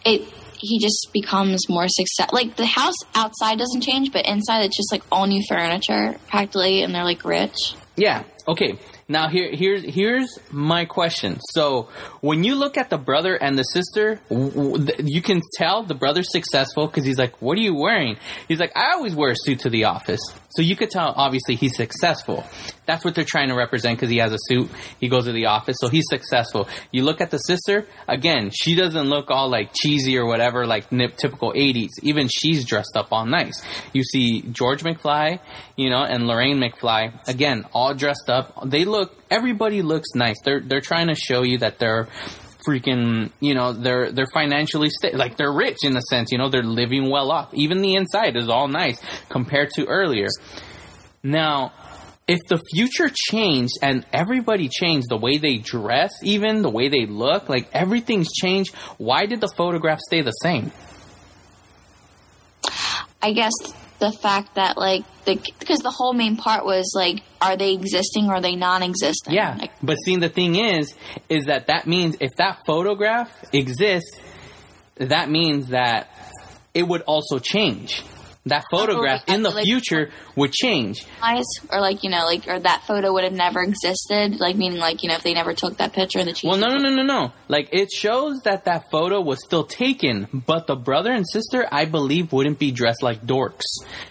It 0.05 0.21
he 0.59 0.79
just 0.79 1.09
becomes 1.13 1.69
more 1.69 1.87
success. 1.87 2.31
Like 2.31 2.55
the 2.55 2.65
house 2.65 2.95
outside 3.15 3.57
doesn't 3.57 3.81
change, 3.81 4.11
but 4.11 4.25
inside 4.25 4.63
it's 4.63 4.75
just 4.75 4.91
like 4.91 5.03
all 5.11 5.25
new 5.25 5.41
furniture 5.47 6.17
practically, 6.27 6.83
and 6.83 6.93
they're 6.93 7.03
like 7.03 7.23
rich. 7.23 7.75
Yeah. 7.95 8.23
Okay 8.47 8.79
Now 9.07 9.27
here 9.27 9.49
here's 9.51 9.83
here's 9.83 10.39
my 10.51 10.85
question. 10.85 11.39
So 11.53 11.89
when 12.21 12.43
you 12.43 12.55
look 12.55 12.77
at 12.77 12.89
the 12.89 12.97
brother 12.97 13.35
and 13.35 13.57
the 13.57 13.63
sister, 13.63 14.19
you 14.29 15.21
can 15.21 15.41
tell 15.55 15.83
the 15.83 15.95
brother's 15.95 16.31
successful 16.31 16.87
because 16.87 17.05
he's 17.05 17.17
like, 17.17 17.41
"What 17.41 17.57
are 17.57 17.61
you 17.61 17.75
wearing?" 17.75 18.17
He's 18.47 18.59
like, 18.59 18.75
"I 18.75 18.93
always 18.93 19.15
wear 19.15 19.31
a 19.31 19.35
suit 19.35 19.59
to 19.61 19.69
the 19.69 19.85
office." 19.85 20.21
So 20.49 20.61
you 20.61 20.75
could 20.75 20.89
tell 20.89 21.13
obviously 21.15 21.55
he's 21.55 21.75
successful. 21.75 22.43
That's 22.85 23.05
what 23.05 23.13
they're 23.13 23.23
trying 23.23 23.49
to 23.49 23.55
represent 23.55 23.97
because 23.97 24.09
he 24.09 24.17
has 24.17 24.33
a 24.33 24.37
suit. 24.39 24.69
He 24.99 25.07
goes 25.07 25.25
to 25.25 25.31
the 25.31 25.45
office, 25.45 25.77
so 25.79 25.89
he's 25.89 26.05
successful. 26.09 26.67
You 26.91 27.03
look 27.03 27.21
at 27.21 27.29
the 27.29 27.37
sister 27.37 27.85
again; 28.07 28.49
she 28.51 28.75
doesn't 28.75 29.09
look 29.09 29.29
all 29.29 29.49
like 29.49 29.71
cheesy 29.73 30.17
or 30.17 30.25
whatever, 30.25 30.65
like 30.65 30.91
nip 30.91 31.17
typical 31.17 31.53
'80s. 31.53 31.89
Even 32.01 32.27
she's 32.27 32.65
dressed 32.65 32.95
up 32.95 33.09
all 33.11 33.25
nice. 33.25 33.63
You 33.93 34.03
see 34.03 34.41
George 34.41 34.83
McFly, 34.83 35.39
you 35.75 35.89
know, 35.89 36.03
and 36.03 36.27
Lorraine 36.27 36.57
McFly 36.57 37.27
again, 37.27 37.65
all 37.73 37.93
dressed 37.93 38.29
up. 38.29 38.69
They 38.69 38.85
look. 38.85 39.15
Everybody 39.29 39.81
looks 39.81 40.09
nice. 40.15 40.37
They're 40.43 40.59
they're 40.59 40.81
trying 40.81 41.07
to 41.07 41.15
show 41.15 41.43
you 41.43 41.59
that 41.59 41.79
they're 41.79 42.07
freaking 42.67 43.31
you 43.39 43.53
know 43.53 43.71
they're 43.73 44.11
they're 44.11 44.27
financially 44.33 44.89
sta- 44.89 45.15
like 45.15 45.37
they're 45.37 45.51
rich 45.51 45.77
in 45.83 45.95
a 45.95 46.01
sense 46.01 46.29
you 46.31 46.37
know 46.37 46.49
they're 46.49 46.63
living 46.63 47.09
well 47.09 47.31
off. 47.31 47.53
Even 47.53 47.81
the 47.81 47.95
inside 47.95 48.35
is 48.35 48.49
all 48.49 48.67
nice 48.67 48.99
compared 49.29 49.69
to 49.71 49.85
earlier. 49.85 50.27
Now 51.23 51.73
if 52.27 52.39
the 52.47 52.59
future 52.73 53.09
changed 53.11 53.73
and 53.81 54.05
everybody 54.13 54.69
changed 54.69 55.07
the 55.09 55.17
way 55.17 55.39
they 55.39 55.57
dress 55.57 56.11
even 56.23 56.61
the 56.61 56.69
way 56.69 56.87
they 56.87 57.07
look 57.07 57.49
like 57.49 57.67
everything's 57.73 58.31
changed 58.31 58.73
why 58.97 59.25
did 59.25 59.41
the 59.41 59.51
photograph 59.57 59.99
stay 59.99 60.21
the 60.21 60.31
same? 60.31 60.71
I 63.21 63.33
guess 63.33 63.51
the 63.99 64.11
fact 64.11 64.55
that 64.55 64.77
like 64.77 65.03
the 65.25 65.35
because 65.59 65.79
the 65.79 65.91
whole 65.91 66.13
main 66.13 66.37
part 66.37 66.65
was 66.65 66.91
like, 66.95 67.21
are 67.41 67.57
they 67.57 67.73
existing 67.73 68.27
or 68.27 68.35
are 68.35 68.41
they 68.41 68.55
non-existent? 68.55 69.33
Yeah, 69.33 69.55
Like, 69.59 69.71
but 69.81 69.95
seeing 70.05 70.19
the 70.19 70.29
thing 70.29 70.55
is, 70.55 70.93
is 71.27 71.45
that 71.45 71.67
that 71.67 71.87
means 71.87 72.17
if 72.19 72.31
that 72.37 72.65
photograph 72.65 73.31
exists, 73.53 74.17
that 74.95 75.29
means 75.29 75.69
that 75.69 76.09
it 76.73 76.83
would 76.87 77.01
also 77.01 77.39
change. 77.39 78.03
That 78.45 78.63
photograph 78.71 79.27
in 79.27 79.43
the 79.43 79.51
future 79.51 80.11
would 80.35 80.53
change. 80.53 81.05
or 81.71 81.81
like 81.81 82.03
you 82.03 82.09
know 82.09 82.25
like 82.25 82.47
or 82.47 82.59
that 82.59 82.83
photo 82.87 83.11
would 83.13 83.25
have 83.25 83.33
never 83.33 83.61
existed. 83.61 84.39
Like 84.39 84.55
meaning 84.55 84.79
like 84.79 85.03
you 85.03 85.09
know 85.09 85.15
if 85.15 85.23
they 85.23 85.33
never 85.33 85.53
took 85.53 85.77
that 85.77 85.93
picture 85.93 86.19
in 86.19 86.25
the. 86.25 86.39
Well, 86.43 86.57
no, 86.57 86.67
no, 86.69 86.77
no, 86.77 86.89
no, 86.89 87.03
no. 87.03 87.33
Like 87.49 87.69
it 87.73 87.91
shows 87.91 88.39
that 88.45 88.65
that 88.65 88.89
photo 88.91 89.19
was 89.21 89.43
still 89.43 89.65
taken, 89.65 90.43
but 90.45 90.67
the 90.67 90.75
brother 90.75 91.11
and 91.11 91.25
sister, 91.29 91.67
I 91.69 91.85
believe, 91.85 92.31
wouldn't 92.31 92.59
be 92.59 92.71
dressed 92.71 93.03
like 93.03 93.25
dorks. 93.25 93.65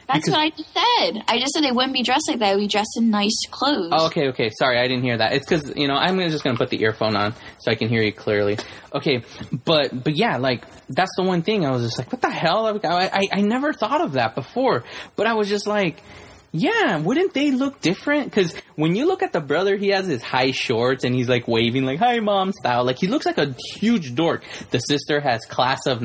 That's 0.06 0.28
what 0.28 0.38
I 0.38 0.50
just 0.50 0.72
said. 0.72 1.24
I 1.26 1.38
just 1.38 1.52
said 1.54 1.64
they 1.64 1.72
wouldn't 1.72 1.94
be 1.94 2.02
dressed 2.02 2.28
like 2.28 2.38
that. 2.38 2.50
They 2.50 2.54
would 2.54 2.62
be 2.62 2.68
dressed 2.68 2.96
in 2.96 3.10
nice 3.10 3.38
clothes. 3.50 3.90
Oh, 3.92 4.06
okay, 4.06 4.28
okay. 4.28 4.50
Sorry, 4.50 4.78
I 4.78 4.88
didn't 4.88 5.04
hear 5.04 5.18
that. 5.18 5.32
It's 5.32 5.46
because 5.48 5.72
you 5.74 5.88
know 5.88 5.96
I'm 5.96 6.18
just 6.30 6.44
gonna 6.44 6.58
put 6.58 6.68
the 6.70 6.82
earphone 6.82 7.16
on 7.16 7.34
so 7.60 7.72
I 7.72 7.76
can 7.76 7.88
hear 7.88 8.02
you 8.02 8.12
clearly. 8.12 8.58
Okay, 8.98 9.22
but 9.64 10.04
but 10.04 10.16
yeah, 10.16 10.36
like 10.36 10.64
that's 10.88 11.12
the 11.16 11.22
one 11.22 11.42
thing 11.42 11.66
I 11.66 11.70
was 11.70 11.82
just 11.82 11.98
like, 11.98 12.12
what 12.12 12.20
the 12.22 12.30
hell? 12.30 12.66
I 12.66 13.10
I, 13.12 13.22
I 13.32 13.40
never 13.40 13.72
thought 13.72 14.00
of 14.00 14.12
that 14.12 14.34
before, 14.34 14.84
but 15.16 15.26
I 15.26 15.34
was 15.34 15.48
just 15.48 15.66
like. 15.66 16.02
Yeah, 16.50 16.96
wouldn't 17.00 17.34
they 17.34 17.50
look 17.50 17.82
different? 17.82 18.24
Because 18.24 18.54
when 18.74 18.96
you 18.96 19.06
look 19.06 19.22
at 19.22 19.34
the 19.34 19.40
brother, 19.40 19.76
he 19.76 19.88
has 19.88 20.06
his 20.06 20.22
high 20.22 20.50
shorts 20.50 21.04
and 21.04 21.14
he's 21.14 21.28
like 21.28 21.46
waving 21.46 21.84
like 21.84 21.98
"Hi, 21.98 22.20
mom" 22.20 22.52
style. 22.52 22.84
Like 22.84 22.96
he 22.98 23.06
looks 23.06 23.26
like 23.26 23.36
a 23.36 23.54
huge 23.74 24.14
dork. 24.14 24.44
The 24.70 24.78
sister 24.78 25.20
has 25.20 25.44
class 25.44 25.86
of 25.86 26.00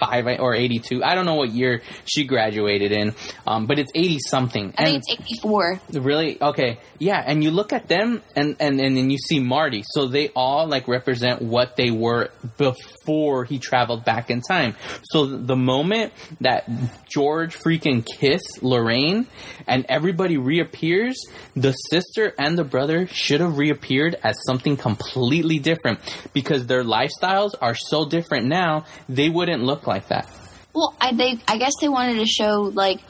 1985 0.00 0.40
or 0.40 0.54
82. 0.54 1.04
I 1.04 1.14
don't 1.14 1.26
know 1.26 1.34
what 1.34 1.50
year 1.50 1.82
she 2.04 2.24
graduated 2.24 2.92
in, 2.92 3.14
um, 3.46 3.66
but 3.66 3.78
it's 3.78 3.90
80 3.94 4.18
something. 4.20 4.74
I 4.76 4.84
think 4.84 4.98
it's 4.98 5.12
eighty 5.12 5.40
four. 5.40 5.80
Really? 5.92 6.40
Okay. 6.40 6.78
Yeah, 6.98 7.22
and 7.24 7.44
you 7.44 7.50
look 7.50 7.72
at 7.72 7.88
them 7.88 8.22
and, 8.34 8.56
and, 8.58 8.80
and 8.80 8.96
then 8.96 9.10
you 9.10 9.18
see 9.18 9.38
Marty. 9.38 9.82
So 9.86 10.06
they 10.06 10.28
all 10.30 10.66
like 10.66 10.88
represent 10.88 11.42
what 11.42 11.76
they 11.76 11.90
were 11.90 12.30
before 12.56 13.44
he 13.44 13.58
traveled 13.58 14.04
back 14.04 14.30
in 14.30 14.40
time. 14.40 14.76
So 15.04 15.26
the 15.26 15.56
moment 15.56 16.12
that 16.40 16.68
George 17.08 17.56
freaking 17.56 18.06
kissed 18.06 18.62
Lorraine 18.62 19.26
and 19.66 19.84
everybody 19.88 20.36
reappears, 20.36 21.16
the 21.54 21.72
sister 21.72 22.34
and 22.38 22.56
the 22.56 22.64
brother 22.64 23.06
should 23.08 23.40
have 23.40 23.58
reappeared 23.58 24.16
as 24.22 24.38
something 24.46 24.76
completely 24.76 25.58
different 25.58 26.00
because 26.32 26.66
their 26.66 26.82
lifestyles 26.82 27.50
are 27.60 27.74
so 27.74 28.06
different 28.06 28.46
now, 28.46 28.84
they 29.08 29.28
wouldn't 29.28 29.62
look 29.62 29.85
like 29.86 30.08
that. 30.08 30.28
Well, 30.72 30.94
I 31.00 31.12
they 31.12 31.38
I 31.48 31.56
guess 31.58 31.72
they 31.80 31.88
wanted 31.88 32.16
to 32.18 32.26
show 32.26 32.70
like 32.74 33.00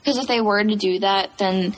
because 0.00 0.18
if 0.18 0.26
they 0.28 0.40
were 0.40 0.62
to 0.62 0.76
do 0.76 1.00
that, 1.00 1.36
then 1.38 1.74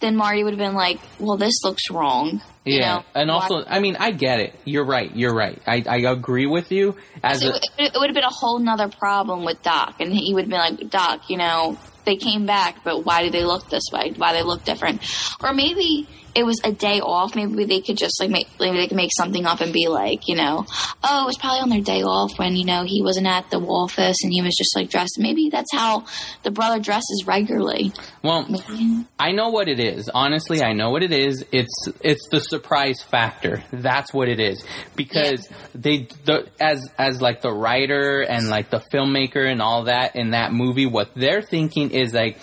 then 0.00 0.16
Marty 0.16 0.42
would 0.42 0.52
have 0.52 0.58
been 0.58 0.74
like, 0.74 0.98
well, 1.20 1.36
this 1.36 1.62
looks 1.62 1.88
wrong. 1.90 2.42
you 2.64 2.78
Yeah, 2.80 2.96
know? 2.96 3.04
and 3.14 3.30
also, 3.30 3.64
I 3.64 3.78
mean, 3.78 3.96
I 4.00 4.10
get 4.10 4.40
it. 4.40 4.54
You're 4.64 4.84
right. 4.84 5.14
You're 5.14 5.32
right. 5.34 5.60
I, 5.64 5.84
I 5.88 5.96
agree 6.10 6.46
with 6.46 6.72
you. 6.72 6.96
As 7.22 7.44
a, 7.44 7.54
it, 7.54 7.66
it 7.78 7.92
would 7.94 8.08
have 8.08 8.14
been 8.14 8.24
a 8.24 8.28
whole 8.30 8.58
nother 8.58 8.88
problem 8.88 9.44
with 9.44 9.62
Doc, 9.62 9.96
and 10.00 10.12
he 10.12 10.34
would 10.34 10.44
have 10.44 10.50
been 10.50 10.58
like, 10.80 10.90
Doc, 10.90 11.30
you 11.30 11.36
know, 11.36 11.78
they 12.04 12.16
came 12.16 12.46
back, 12.46 12.82
but 12.82 13.04
why 13.06 13.22
do 13.22 13.30
they 13.30 13.44
look 13.44 13.70
this 13.70 13.84
way? 13.92 14.12
Why 14.16 14.32
they 14.32 14.42
look 14.42 14.64
different? 14.64 15.02
Or 15.40 15.52
maybe 15.52 16.08
it 16.34 16.44
was 16.44 16.60
a 16.64 16.72
day 16.72 17.00
off. 17.00 17.34
Maybe 17.34 17.64
they 17.64 17.80
could 17.80 17.96
just 17.96 18.20
like 18.20 18.30
make 18.30 18.48
maybe 18.58 18.78
they 18.78 18.88
could 18.88 18.96
make 18.96 19.10
something 19.16 19.44
up 19.44 19.60
and 19.60 19.72
be 19.72 19.88
like, 19.88 20.28
you 20.28 20.36
know, 20.36 20.66
oh, 21.04 21.22
it 21.22 21.26
was 21.26 21.36
probably 21.38 21.60
on 21.60 21.68
their 21.68 21.80
day 21.80 22.02
off 22.02 22.38
when 22.38 22.56
you 22.56 22.64
know 22.64 22.84
he 22.84 23.02
wasn't 23.02 23.26
at 23.26 23.50
the 23.50 23.58
office 23.58 24.16
and 24.22 24.32
he 24.32 24.42
was 24.42 24.54
just 24.56 24.74
like 24.76 24.90
dressed. 24.90 25.18
Maybe 25.18 25.50
that's 25.50 25.72
how 25.72 26.04
the 26.42 26.50
brother 26.50 26.80
dresses 26.80 27.24
regularly. 27.26 27.92
well, 28.22 28.46
Maybe. 28.48 29.06
I 29.18 29.32
know 29.32 29.50
what 29.50 29.68
it 29.68 29.78
is. 29.78 30.08
Honestly, 30.08 30.62
I 30.62 30.72
know 30.72 30.90
what 30.90 31.02
it 31.02 31.12
is. 31.12 31.44
It's 31.52 31.88
it's 32.00 32.28
the 32.30 32.40
surprise 32.40 33.02
factor. 33.02 33.62
That's 33.72 34.12
what 34.12 34.28
it 34.28 34.40
is. 34.40 34.64
Because 34.96 35.48
they 35.74 36.08
the, 36.24 36.48
as 36.60 36.88
as 36.98 37.20
like 37.20 37.42
the 37.42 37.52
writer 37.52 38.20
and 38.20 38.48
like 38.48 38.70
the 38.70 38.82
filmmaker 38.92 39.44
and 39.50 39.60
all 39.60 39.84
that 39.84 40.16
in 40.16 40.30
that 40.30 40.52
movie, 40.52 40.86
what 40.86 41.10
they're 41.14 41.42
thinking 41.42 41.90
is 41.90 42.14
like, 42.14 42.38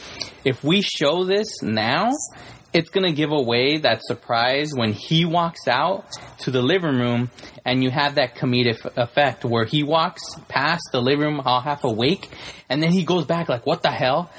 if 0.46 0.63
we 0.63 0.81
show 0.81 1.24
this 1.24 1.62
now. 1.62 2.12
It's 2.71 2.89
gonna 2.89 3.11
give 3.11 3.31
away 3.31 3.79
that 3.79 4.01
surprise 4.03 4.73
when 4.73 4.93
he 4.93 5.25
walks 5.25 5.67
out 5.67 6.05
to 6.39 6.51
the 6.51 6.61
living 6.61 6.99
room, 6.99 7.31
and 7.65 7.83
you 7.83 7.89
have 7.89 8.15
that 8.15 8.35
comedic 8.35 8.85
effect 8.95 9.43
where 9.43 9.65
he 9.65 9.81
walks 9.81 10.21
past 10.47 10.83
the 10.91 11.01
living 11.01 11.25
room 11.25 11.41
all 11.43 11.61
half 11.61 11.83
awake, 11.83 12.29
and 12.69 12.83
then 12.83 12.91
he 12.91 13.03
goes 13.03 13.25
back 13.25 13.49
like, 13.49 13.65
"What 13.65 13.81
the 13.81 13.91
hell?" 13.91 14.29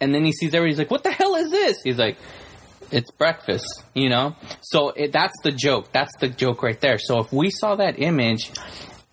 And 0.00 0.14
then 0.14 0.24
he 0.24 0.32
sees 0.32 0.52
everybody. 0.52 0.72
He's 0.72 0.78
like, 0.78 0.90
"What 0.90 1.04
the 1.04 1.12
hell 1.12 1.36
is 1.36 1.50
this?" 1.50 1.80
He's 1.82 1.98
like, 1.98 2.16
"It's 2.90 3.10
breakfast," 3.12 3.84
you 3.94 4.08
know. 4.08 4.34
So 4.62 4.90
it, 4.90 5.12
that's 5.12 5.40
the 5.44 5.52
joke. 5.52 5.92
That's 5.92 6.12
the 6.18 6.28
joke 6.28 6.62
right 6.64 6.80
there. 6.80 6.98
So 6.98 7.20
if 7.20 7.32
we 7.32 7.50
saw 7.50 7.76
that 7.76 8.00
image 8.00 8.50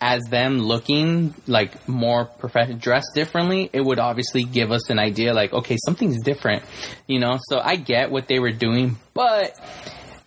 as 0.01 0.21
them 0.29 0.59
looking 0.59 1.33
like 1.47 1.87
more 1.87 2.25
professional, 2.25 2.77
dressed 2.77 3.11
differently, 3.15 3.69
it 3.71 3.81
would 3.81 3.99
obviously 3.99 4.43
give 4.43 4.71
us 4.71 4.89
an 4.89 4.99
idea. 4.99 5.33
Like, 5.33 5.53
okay, 5.53 5.77
something's 5.85 6.21
different, 6.21 6.63
you 7.07 7.19
know. 7.19 7.37
So 7.49 7.59
I 7.59 7.77
get 7.77 8.11
what 8.11 8.27
they 8.27 8.39
were 8.39 8.51
doing, 8.51 8.97
but 9.13 9.57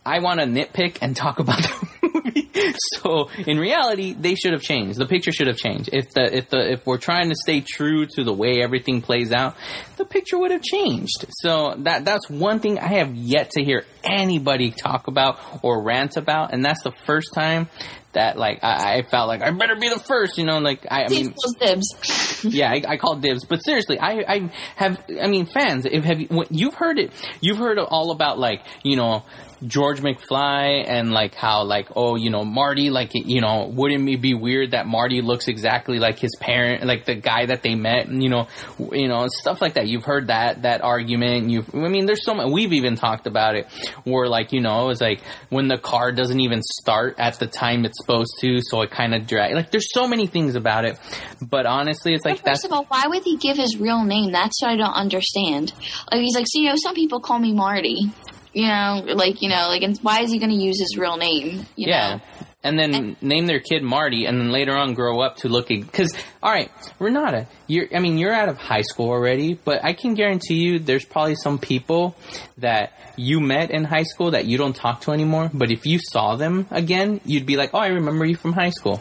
I 0.07 0.21
want 0.21 0.39
to 0.39 0.47
nitpick 0.47 0.99
and 1.03 1.17
talk 1.17 1.39
about 1.41 1.59
the 1.59 1.89
movie. 2.15 2.51
So 2.95 3.29
in 3.47 3.59
reality, 3.59 4.15
they 4.15 4.35
should 4.35 4.53
have 4.53 4.63
changed. 4.63 4.99
The 4.99 5.07
picture 5.07 5.33
should 5.33 5.49
have 5.49 5.57
changed. 5.57 5.91
If 5.93 6.11
the 6.11 6.37
if 6.37 6.49
the 6.49 6.73
if 6.73 6.87
we're 6.87 6.99
trying 6.99 7.29
to 7.29 7.35
stay 7.35 7.61
true 7.61 8.07
to 8.07 8.25
the 8.25 8.33
way 8.33 8.63
everything 8.63 9.03
plays 9.03 9.33
out, 9.33 9.57
the 9.97 10.05
picture 10.05 10.39
would 10.39 10.53
have 10.53 10.63
changed. 10.63 11.27
So 11.31 11.75
that 11.79 12.05
that's 12.05 12.31
one 12.31 12.61
thing 12.61 12.79
I 12.79 12.89
have 12.99 13.15
yet 13.15 13.51
to 13.51 13.65
hear 13.65 13.85
anybody 14.05 14.71
talk 14.71 15.09
about 15.09 15.39
or 15.63 15.83
rant 15.83 16.17
about, 16.17 16.55
and 16.55 16.65
that's 16.65 16.83
the 16.83 16.93
first 17.05 17.35
time 17.35 17.69
that 18.17 18.37
like 18.37 18.65
I, 18.65 18.97
I 18.97 19.03
felt 19.03 19.29
like 19.29 19.43
I 19.43 19.51
better 19.51 19.77
be 19.77 19.89
the 19.89 20.01
first. 20.01 20.39
You 20.39 20.45
know, 20.45 20.59
like 20.59 20.87
I, 20.91 21.05
I 21.05 21.09
mean 21.09 21.35
dibs. 21.61 22.45
yeah, 22.45 22.71
I, 22.71 22.83
I 22.87 22.97
call 22.97 23.17
dibs. 23.17 23.45
But 23.45 23.65
seriously, 23.65 23.99
I, 23.99 24.25
I 24.27 24.51
have, 24.75 25.03
I 25.23 25.27
mean, 25.29 25.47
fans, 25.47 25.85
if 25.85 26.05
have 26.05 26.21
you, 26.21 26.45
you've 26.51 26.75
heard 26.75 26.99
it, 26.99 27.13
you've 27.41 27.59
heard 27.59 27.79
all 27.79 28.11
about 28.11 28.39
like, 28.39 28.63
you 28.83 28.97
know, 28.97 29.25
George 29.65 30.01
McFly 30.01 30.85
and 30.87 31.13
like 31.13 31.35
how 31.35 31.65
like, 31.65 31.89
oh, 31.97 32.17
you 32.17 32.31
know, 32.31 32.45
Marty, 32.45 32.91
like, 32.91 33.13
you 33.15 33.41
know, 33.41 33.67
wouldn't 33.67 34.09
it 34.09 34.21
be 34.21 34.35
weird 34.35 34.73
that 34.73 34.87
Marty 34.87 35.23
looks 35.23 35.49
exactly 35.49 35.99
like 35.99 36.19
his 36.19 36.37
parent, 36.41 36.85
like 36.85 37.07
the 37.07 37.15
guy 37.15 37.47
that 37.47 37.63
they 37.63 37.75
met, 37.75 38.07
and 38.07 38.23
you 38.23 38.29
know, 38.29 38.49
you 38.93 39.09
know, 39.09 39.27
stuff 39.29 39.63
like 39.63 39.75
that. 39.75 39.87
You've 39.87 40.05
heard 40.05 40.27
that, 40.27 40.63
that 40.63 40.83
argument. 40.83 41.51
You've, 41.51 41.75
I 41.75 41.89
mean, 41.89 42.07
there's 42.07 42.25
so 42.25 42.35
much, 42.35 42.51
we've 42.51 42.73
even 42.73 42.97
talked 42.97 43.27
about 43.27 43.55
it 43.55 43.67
where 44.05 44.29
like, 44.29 44.53
you 44.53 44.61
know, 44.61 44.85
it 44.85 44.87
was 44.89 45.01
like 45.01 45.21
when 45.49 45.69
the 45.69 45.79
car 45.79 46.13
doesn't 46.13 46.41
even 46.41 46.61
start 46.63 47.17
at 47.19 47.39
the 47.39 47.47
time 47.47 47.85
it's 47.85 47.99
supposed 47.99 48.35
to, 48.41 48.61
so 48.61 48.83
it 48.83 48.91
kind 48.91 49.15
of 49.15 49.27
drag, 49.27 49.55
like 49.55 49.71
there's 49.71 49.93
so 49.93 50.07
many 50.07 50.27
things 50.27 50.55
about 50.55 50.85
it. 50.85 50.99
But 51.41 51.67
honestly, 51.67 52.13
it's 52.13 52.25
like, 52.25 52.37
First 52.37 52.45
that's, 52.45 52.65
of 52.65 52.73
all, 52.73 52.85
why 52.85 53.07
would 53.07 53.23
he 53.23 53.37
give 53.37 53.57
his 53.57 53.79
real 53.79 54.05
name? 54.05 54.33
That's 54.33 54.61
what 54.61 54.71
I 54.71 54.77
don't 54.77 54.93
understand. 54.93 55.73
Like 56.13 56.21
he's 56.21 56.35
like, 56.35 56.47
so 56.47 56.61
you 56.61 56.69
know, 56.69 56.77
some 56.77 56.95
people 56.95 57.21
call 57.21 57.39
me 57.39 57.53
Marty. 57.53 58.13
You 58.57 58.69
know, 58.69 59.03
like 59.15 59.43
you 59.43 59.51
know, 59.51 59.69
like, 59.69 59.83
and 59.83 59.99
why 60.01 60.21
is 60.23 60.31
he 60.33 60.39
going 60.39 60.51
to 60.51 60.57
use 60.57 60.81
his 60.81 60.97
real 60.97 61.19
name? 61.19 61.67
You 61.77 61.89
Yeah. 61.89 62.15
know? 62.17 62.21
and 62.65 62.77
then 62.79 63.17
name 63.21 63.47
their 63.47 63.61
kid 63.61 63.83
Marty, 63.83 64.25
and 64.25 64.41
then 64.41 64.51
later 64.51 64.75
on 64.75 64.95
grow 64.95 65.21
up 65.21 65.37
to 65.37 65.49
look 65.49 65.69
because 65.69 66.13
all 66.43 66.51
right, 66.51 66.71
Renata, 66.99 67.47
you're 67.67 67.87
I 67.95 68.01
mean 68.01 68.17
you're 68.17 68.33
out 68.33 68.49
of 68.49 68.57
high 68.57 68.81
school 68.81 69.11
already, 69.11 69.55
but 69.55 69.85
I 69.85 69.93
can 69.93 70.15
guarantee 70.15 70.55
you 70.55 70.79
there's 70.79 71.05
probably 71.05 71.37
some 71.37 71.59
people 71.59 72.17
that 72.57 72.93
you 73.17 73.41
met 73.41 73.71
in 73.71 73.85
high 73.85 74.05
school 74.05 74.31
that 74.31 74.47
you 74.47 74.57
don't 74.57 74.75
talk 74.75 75.03
to 75.03 75.13
anymore. 75.13 75.51
But 75.53 75.71
if 75.71 75.85
you 75.85 75.99
saw 76.01 76.37
them 76.37 76.67
again, 76.71 77.21
you'd 77.27 77.47
be 77.47 77.57
like, 77.59 77.71
oh, 77.75 77.79
I 77.79 77.89
remember 77.89 78.25
you 78.25 78.37
from 78.37 78.55
high 78.55 78.71
school. 78.71 79.01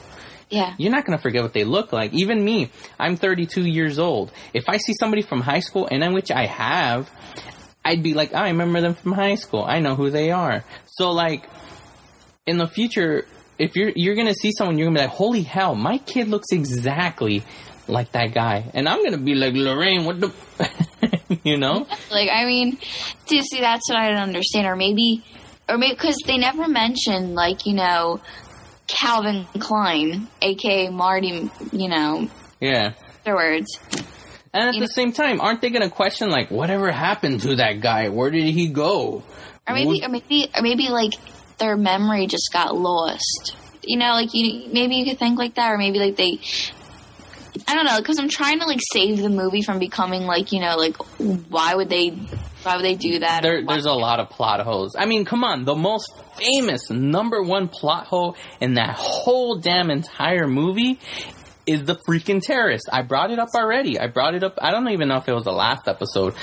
Yeah. 0.50 0.76
You're 0.78 0.92
not 0.92 1.06
going 1.06 1.18
to 1.18 1.22
forget 1.22 1.42
what 1.42 1.54
they 1.54 1.64
look 1.64 1.92
like. 1.92 2.14
Even 2.14 2.44
me, 2.46 2.70
I'm 3.00 3.16
32 3.18 3.66
years 3.66 3.98
old. 3.98 4.32
If 4.54 4.66
I 4.70 4.78
see 4.78 4.94
somebody 5.00 5.24
from 5.24 5.42
high 5.42 5.60
school, 5.62 5.88
and 5.92 6.04
in 6.04 6.14
which 6.14 6.30
I 6.30 6.46
have, 6.46 7.10
I'd 7.86 8.01
be 8.04 8.13
like, 8.15 8.34
I 8.34 8.50
remember 8.50 8.82
them 8.82 8.96
from 8.96 9.12
high 9.13 9.36
school. 9.36 9.63
I 9.63 9.80
know 9.80 9.96
who 9.96 10.10
they 10.10 10.32
are. 10.32 10.63
So 10.88 11.12
like, 11.12 11.48
in 12.48 12.58
the 12.58 12.68
future, 12.68 13.25
if 13.60 13.75
you're 13.75 13.92
you're 13.96 14.15
gonna 14.15 14.34
see 14.34 14.51
someone, 14.58 14.77
you're 14.77 14.88
gonna 14.88 15.00
be 15.00 15.06
like, 15.06 15.15
holy 15.15 15.44
hell, 15.44 15.75
my 15.75 16.00
kid 16.00 16.27
looks 16.27 16.48
exactly 16.51 17.44
like 17.88 18.12
that 18.13 18.34
guy, 18.34 18.65
and 18.74 18.89
I'm 18.89 19.04
gonna 19.04 19.20
be 19.20 19.36
like, 19.36 19.54
Lorraine, 19.54 20.06
what 20.06 20.20
the, 20.20 20.34
you 21.44 21.58
know? 21.58 21.88
Like, 22.12 22.30
I 22.32 22.46
mean, 22.46 22.77
do 23.27 23.36
you 23.36 23.44
see, 23.44 23.60
that's 23.60 23.88
what 23.89 23.98
I 24.00 24.10
don't 24.10 24.18
understand. 24.18 24.65
Or 24.68 24.75
maybe, 24.75 25.24
or 25.70 25.77
maybe, 25.77 25.94
because 25.94 26.18
they 26.25 26.38
never 26.38 26.68
mentioned, 26.68 27.36
like, 27.36 27.65
you 27.68 27.74
know, 27.75 28.20
Calvin 28.88 29.46
Klein, 29.60 30.27
aka 30.42 30.89
Marty, 30.89 31.50
you 31.72 31.89
know, 31.89 32.27
Yeah. 32.60 32.94
afterwards. 33.20 33.68
And 34.56 34.70
at 34.70 34.74
You 34.74 34.80
the 34.80 34.86
know- 34.86 34.92
same 34.96 35.12
time, 35.12 35.42
aren't 35.42 35.60
they 35.62 35.70
gonna 35.70 35.90
question 35.90 36.30
like, 36.30 36.50
whatever 36.50 36.90
happened 36.90 37.42
to 37.42 37.58
that 37.58 37.82
guy? 37.82 38.08
Where 38.08 38.32
did 38.32 38.46
he 38.46 38.68
go? 38.70 39.22
Or 39.68 39.74
maybe, 39.74 40.02
or 40.02 40.08
maybe, 40.08 40.48
or 40.56 40.62
maybe, 40.62 40.88
like, 40.90 41.12
their 41.58 41.76
memory 41.76 42.28
just 42.28 42.54
got 42.54 42.74
lost. 42.76 43.56
You 43.84 43.98
know, 43.98 44.12
like, 44.14 44.34
you, 44.34 44.70
maybe 44.72 44.96
you 44.96 45.06
could 45.06 45.20
think 45.20 45.38
like 45.38 45.56
that, 45.56 45.72
or 45.74 45.78
maybe, 45.78 46.00
like, 46.00 46.16
they, 46.16 46.40
I 47.68 47.76
don't 47.76 47.86
know, 47.86 47.98
because 47.98 48.18
I'm 48.18 48.30
trying 48.30 48.60
to, 48.60 48.66
like, 48.66 48.80
save 48.94 49.18
the 49.22 49.30
movie 49.30 49.62
from 49.62 49.78
becoming, 49.80 50.26
like, 50.26 50.52
you 50.54 50.62
know, 50.62 50.78
like, 50.78 50.96
why 51.50 51.76
would 51.76 51.90
they, 51.90 52.10
why 52.64 52.76
would 52.78 52.86
they 52.86 52.96
do 52.96 53.20
that? 53.20 53.42
There, 53.44 53.62
there's 53.66 53.86
a 53.86 53.92
lot 53.94 54.20
of 54.20 54.30
plot 54.30 54.62
holes. 54.62 54.96
I 54.98 55.06
mean, 55.06 55.26
come 55.26 55.44
on, 55.44 55.66
the 55.66 55.76
most 55.76 56.12
famous 56.38 56.90
number 56.90 57.42
one 57.42 57.68
plot 57.68 58.08
hole 58.08 58.38
in 58.62 58.76
that 58.76 58.96
whole 58.98 59.56
damn 59.58 59.90
entire 59.90 60.48
movie 60.48 61.00
is 61.66 61.84
the 61.86 61.96
freaking 62.08 62.42
terrorist. 62.42 62.90
I 62.92 63.02
brought 63.02 63.32
it 63.32 63.40
up 63.40 63.50
already. 63.56 64.00
I 64.00 64.08
brought 64.08 64.36
it 64.36 64.44
up. 64.44 64.58
I 64.62 64.72
don't 64.72 64.88
even 64.90 65.08
know 65.08 65.18
if 65.18 65.28
it 65.28 65.34
was 65.34 65.44
the 65.44 65.52
last 65.52 65.88
episode. 65.88 66.36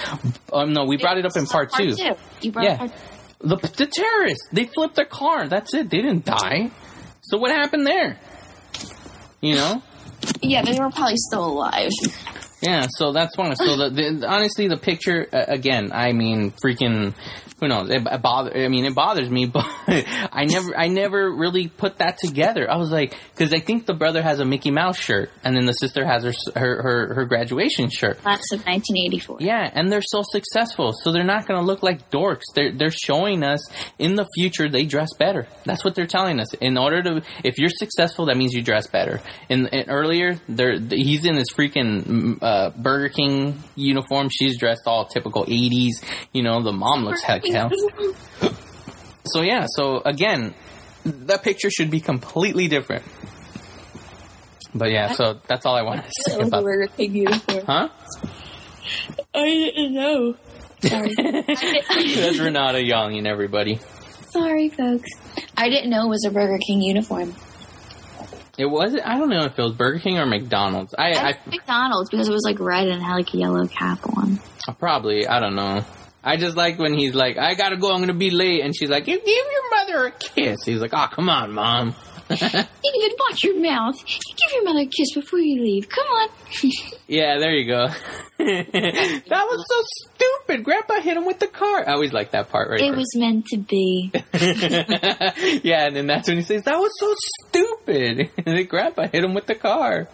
Um, 0.53 0.73
no, 0.73 0.85
we 0.85 0.97
brought 0.97 1.19
it 1.19 1.25
up 1.27 1.37
in 1.37 1.47
part, 1.47 1.73
two. 1.73 1.95
You 2.41 2.53
brought 2.53 2.65
Yeah. 2.65 2.77
part 2.79 2.93
The 3.41 3.57
the 3.57 3.87
terrorists. 3.87 4.49
They 4.53 4.65
flipped 4.67 4.97
their 4.97 5.05
car. 5.07 5.49
That's 5.49 5.75
it. 5.75 5.91
They 5.91 6.03
didn't 6.03 6.25
die. 6.25 6.71
So 7.23 7.39
what 7.39 7.51
happened 7.51 7.87
there? 7.87 8.19
You 9.41 9.57
know. 9.57 9.83
Yeah, 10.41 10.63
they 10.63 10.79
were 10.79 10.91
probably 10.91 11.17
still 11.17 11.45
alive. 11.47 11.91
Yeah, 12.63 12.87
so 12.91 13.11
that's 13.13 13.37
one. 13.37 13.57
So 13.57 13.77
the, 13.77 13.91
the 13.91 14.29
honestly, 14.29 14.69
the 14.69 14.77
picture 14.77 15.27
uh, 15.33 15.45
again. 15.49 15.91
I 15.93 16.13
mean, 16.13 16.53
freaking, 16.65 17.15
who 17.63 17.69
knows? 17.69 17.91
It, 17.91 18.03
it 18.05 18.23
bother. 18.23 18.57
I 18.57 18.67
mean, 18.67 18.85
it 18.85 18.95
bothers 18.95 19.31
me, 19.31 19.47
but 19.47 19.65
I 19.87 20.47
never, 20.47 20.77
I 20.77 20.89
never 20.89 21.31
really 21.31 21.69
put 21.69 21.99
that 21.99 22.19
together. 22.19 22.69
I 22.69 22.77
was 22.77 22.91
like, 22.91 23.17
because 23.31 23.55
I 23.55 23.61
think 23.61 23.87
the 23.87 23.95
brother 23.95 24.21
has 24.21 24.41
a 24.41 24.45
Mickey 24.45 24.73
Mouse 24.73 24.99
shirt, 24.99 25.31
and 25.45 25.57
then 25.57 25.65
the 25.65 25.73
sister 25.73 26.05
has 26.05 26.25
her 26.25 26.33
her 26.57 26.83
her, 26.83 27.15
her 27.15 27.25
graduation 27.25 27.89
shirt. 27.89 28.21
Class 28.21 28.51
of 28.51 28.67
1984. 28.67 29.37
Yeah, 29.41 29.71
and 29.73 29.93
they're 29.93 30.03
so 30.03 30.23
successful, 30.25 30.93
so 30.93 31.13
they're 31.13 31.23
not 31.23 31.47
going 31.47 31.61
to 31.61 31.65
look 31.65 31.85
like 31.85 32.11
dorks. 32.11 32.43
They're 32.53 32.73
they're 32.73 32.91
showing 32.91 33.45
us 33.45 33.71
in 33.97 34.17
the 34.17 34.27
future 34.35 34.69
they 34.69 34.85
dress 34.85 35.11
better. 35.17 35.47
That's 35.65 35.85
what 35.85 35.95
they're 35.95 36.07
telling 36.07 36.41
us. 36.41 36.53
In 36.55 36.77
order 36.77 37.01
to, 37.05 37.23
if 37.45 37.59
you're 37.59 37.71
successful, 37.71 38.27
that 38.27 38.37
means 38.37 38.55
you 38.55 38.63
dress 38.63 38.89
better. 38.89 39.21
In, 39.49 39.69
in 39.69 39.89
earlier, 39.89 40.41
they're 40.49 40.81
he's 40.81 41.25
in 41.25 41.37
his 41.37 41.53
freaking 41.57 42.39
uh, 42.43 42.71
Burger 42.71 43.09
King 43.09 43.63
uniform. 43.77 44.31
She's 44.31 44.59
dressed 44.59 44.83
all 44.87 45.05
typical 45.05 45.45
'80s. 45.45 46.03
You 46.33 46.43
know, 46.43 46.61
the 46.61 46.73
mom 46.73 47.05
looks 47.05 47.23
heck 47.23 47.52
hell. 47.53 47.71
So 49.25 49.41
yeah, 49.41 49.67
so 49.69 50.03
again, 50.05 50.53
that 51.05 51.43
picture 51.43 51.71
should 51.71 51.91
be 51.91 52.01
completely 52.01 52.67
different. 52.67 53.05
But 54.75 54.91
yeah, 54.91 55.13
so 55.13 55.39
that's 55.47 55.65
all 55.65 55.77
I 55.77 55.83
wanted 55.83 56.05
to 56.05 56.31
say 56.31 56.41
about. 56.41 56.65
Burger 56.65 56.89
King 56.89 57.15
uniform. 57.15 57.65
Huh? 57.65 57.89
I 59.35 59.45
didn't 59.45 59.95
know. 59.95 60.35
Sorry. 60.81 61.15
That's 61.17 62.39
Renata 62.41 62.83
Young 62.83 63.17
and 63.17 63.27
everybody. 63.27 63.79
Sorry, 64.31 64.69
folks. 64.69 65.09
I 65.57 65.69
didn't 65.69 65.91
know 65.91 66.07
it 66.07 66.09
was 66.09 66.25
a 66.27 66.31
Burger 66.31 66.59
King 66.59 66.83
uniform. 66.83 67.35
It 68.59 68.67
was. 68.67 68.97
I 69.03 69.17
don't 69.19 69.29
know 69.29 69.45
if 69.45 69.57
it 69.59 69.63
was 69.63 69.73
Burger 69.73 70.01
King 70.01 70.19
or 70.19 70.27
McDonald's. 70.27 70.95
I, 70.99 71.13
I 71.13 71.29
I, 71.29 71.39
McDonald's 71.47 72.11
because 72.11 72.29
it 72.29 72.33
was 72.33 72.43
like 72.45 72.59
red 72.59 72.89
and 72.89 73.03
had 73.03 73.15
like 73.15 73.33
a 73.33 73.37
yellow 73.37 73.67
cap 73.67 74.01
on. 74.17 74.41
probably. 74.79 75.27
I 75.27 75.39
don't 75.39 75.55
know. 75.55 75.85
I 76.25 76.37
just 76.37 76.57
like 76.57 76.79
when 76.79 76.95
he's 76.95 77.15
like, 77.15 77.37
"I 77.39 77.55
gotta 77.55 77.77
go. 77.77 77.93
I'm 77.93 78.01
gonna 78.01 78.15
be 78.15 78.31
late," 78.31 78.63
and 78.65 78.75
she's 78.77 78.89
like, 78.91 79.07
"You 79.09 79.17
give 79.19 79.27
your 79.27 79.71
mother 79.71 80.07
a 80.07 80.11
kiss." 80.13 80.61
He's 80.65 80.81
like, 80.81 80.93
"Oh, 80.95 81.09
come 81.11 81.29
on, 81.29 81.53
mom." 81.53 81.95
David, 82.29 83.13
watch 83.19 83.43
your 83.45 83.61
mouth. 83.61 83.97
You 84.07 84.35
give 84.37 84.53
your 84.55 84.65
mother 84.65 84.81
a 84.81 84.87
kiss 84.87 85.13
before 85.15 85.41
you 85.41 85.61
leave. 85.63 85.89
Come 85.89 86.07
on. 86.07 86.29
Yeah, 87.09 87.39
there 87.41 87.53
you 87.53 87.67
go. 87.67 87.89
that 88.39 89.29
was 89.29 89.65
so 89.69 90.15
stupid. 90.15 90.65
Grandpa 90.65 91.01
hit 91.01 91.15
him 91.19 91.27
with 91.27 91.41
the 91.41 91.47
car. 91.47 91.87
I 91.87 91.93
always 91.93 92.13
like 92.15 92.31
that 92.31 92.49
part 92.49 92.71
right 92.71 92.81
It 92.81 92.85
there. 92.85 92.97
was 92.97 93.15
meant 93.17 93.47
to 93.49 93.59
be. 93.59 94.11
yeah, 95.63 95.87
and 95.87 95.97
then 95.97 96.07
that's 96.07 96.29
when 96.29 96.39
he 96.39 96.43
says, 96.43 96.63
"That 96.63 96.79
was 96.79 96.91
so 96.99 97.13
stupid." 97.49 98.31
and 98.39 98.45
then 98.47 98.65
Grandpa 98.67 99.09
hit 99.09 99.25
him 99.25 99.35
with 99.35 99.47
the 99.47 99.55
car. 99.57 100.09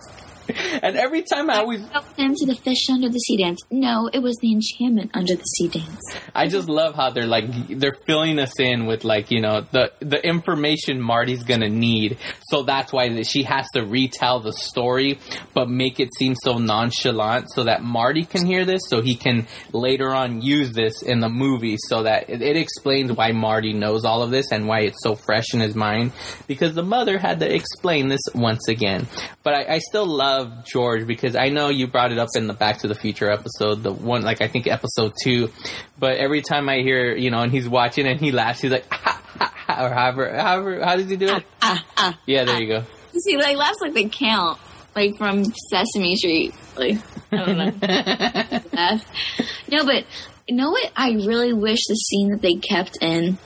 And 0.80 0.96
every 0.96 1.22
time 1.22 1.50
I 1.50 1.58
always, 1.58 1.86
Help 1.88 2.14
them 2.16 2.34
to 2.34 2.46
the 2.46 2.54
fish 2.54 2.88
under 2.90 3.08
the 3.08 3.18
sea 3.18 3.36
dance. 3.38 3.60
No, 3.70 4.08
it 4.12 4.20
was 4.20 4.36
the 4.40 4.52
enchantment 4.52 5.10
under 5.14 5.34
the 5.34 5.42
sea 5.42 5.68
dance. 5.68 6.00
I 6.34 6.48
just 6.48 6.68
love 6.68 6.94
how 6.94 7.10
they're 7.10 7.26
like 7.26 7.68
they're 7.68 7.96
filling 8.06 8.38
us 8.38 8.60
in 8.60 8.86
with 8.86 9.04
like 9.04 9.30
you 9.30 9.40
know 9.40 9.62
the 9.72 9.92
the 10.00 10.24
information 10.24 11.00
Marty's 11.00 11.42
gonna 11.42 11.68
need. 11.68 12.18
So 12.48 12.62
that's 12.62 12.92
why 12.92 13.22
she 13.22 13.42
has 13.44 13.66
to 13.74 13.84
retell 13.84 14.40
the 14.40 14.52
story, 14.52 15.18
but 15.54 15.68
make 15.68 15.98
it 15.98 16.10
seem 16.16 16.34
so 16.42 16.58
nonchalant 16.58 17.50
so 17.50 17.64
that 17.64 17.82
Marty 17.82 18.24
can 18.24 18.46
hear 18.46 18.64
this, 18.64 18.82
so 18.88 19.00
he 19.00 19.16
can 19.16 19.46
later 19.72 20.14
on 20.14 20.40
use 20.40 20.72
this 20.72 21.02
in 21.02 21.20
the 21.20 21.28
movie, 21.28 21.76
so 21.88 22.04
that 22.04 22.30
it, 22.30 22.42
it 22.42 22.56
explains 22.56 23.10
why 23.12 23.32
Marty 23.32 23.72
knows 23.72 24.04
all 24.04 24.22
of 24.22 24.30
this 24.30 24.52
and 24.52 24.68
why 24.68 24.80
it's 24.80 25.02
so 25.02 25.14
fresh 25.14 25.54
in 25.54 25.60
his 25.60 25.74
mind. 25.74 26.12
Because 26.46 26.74
the 26.74 26.82
mother 26.82 27.18
had 27.18 27.40
to 27.40 27.52
explain 27.52 28.08
this 28.08 28.20
once 28.34 28.68
again. 28.68 29.06
But 29.42 29.54
I, 29.54 29.74
I 29.74 29.78
still 29.78 30.06
love 30.06 30.37
George 30.64 31.06
because 31.06 31.34
I 31.36 31.48
know 31.48 31.68
you 31.68 31.86
brought 31.86 32.12
it 32.12 32.18
up 32.18 32.28
in 32.34 32.46
the 32.46 32.54
Back 32.54 32.78
to 32.78 32.88
the 32.88 32.94
Future 32.94 33.30
episode, 33.30 33.82
the 33.82 33.92
one 33.92 34.22
like 34.22 34.40
I 34.40 34.48
think 34.48 34.66
episode 34.66 35.12
two. 35.22 35.50
But 35.98 36.16
every 36.18 36.42
time 36.42 36.68
I 36.68 36.78
hear, 36.78 37.14
you 37.16 37.30
know, 37.30 37.40
and 37.40 37.52
he's 37.52 37.68
watching 37.68 38.06
and 38.06 38.20
he 38.20 38.32
laughs, 38.32 38.60
he's 38.60 38.70
like, 38.70 38.86
ha, 38.92 39.22
ha, 39.38 39.52
ha, 39.66 39.86
or 39.86 39.90
however, 39.90 40.36
however, 40.36 40.84
how 40.84 40.96
does 40.96 41.08
he 41.10 41.16
do 41.16 41.26
it? 41.36 41.44
Ah, 41.62 41.84
ah. 41.96 42.18
Yeah, 42.26 42.44
there 42.44 42.60
you 42.60 42.66
go. 42.68 42.84
See, 43.18 43.36
like 43.36 43.56
laughs 43.56 43.78
like 43.80 43.94
they 43.94 44.04
count, 44.08 44.58
like 44.94 45.16
from 45.16 45.44
Sesame 45.70 46.16
Street. 46.16 46.54
Like 46.76 46.98
I 47.32 47.36
don't 47.36 47.58
know. 47.58 49.00
No, 49.70 49.84
but 49.84 50.04
you 50.46 50.56
know 50.56 50.70
what? 50.70 50.90
I 50.96 51.10
really 51.12 51.52
wish 51.52 51.80
the 51.86 51.94
scene 51.94 52.30
that 52.30 52.40
they 52.40 52.54
kept 52.54 52.98
in, 53.02 53.36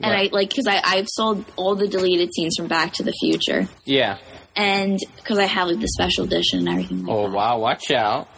and 0.00 0.12
I 0.14 0.28
like 0.30 0.50
because 0.50 0.66
I 0.68 0.80
I've 0.84 1.08
sold 1.08 1.44
all 1.56 1.74
the 1.74 1.88
deleted 1.88 2.30
scenes 2.34 2.54
from 2.56 2.68
Back 2.68 2.92
to 2.94 3.02
the 3.02 3.12
Future, 3.20 3.68
Yeah. 3.84 4.18
And 4.56 4.98
because 5.16 5.38
I 5.38 5.46
have 5.46 5.68
like 5.68 5.80
the 5.80 5.88
special 5.88 6.24
edition 6.24 6.60
and 6.60 6.68
everything. 6.68 7.04
Like 7.04 7.16
Oh 7.16 7.22
that. 7.24 7.32
wow, 7.32 7.58
watch 7.58 7.90
out, 7.90 8.28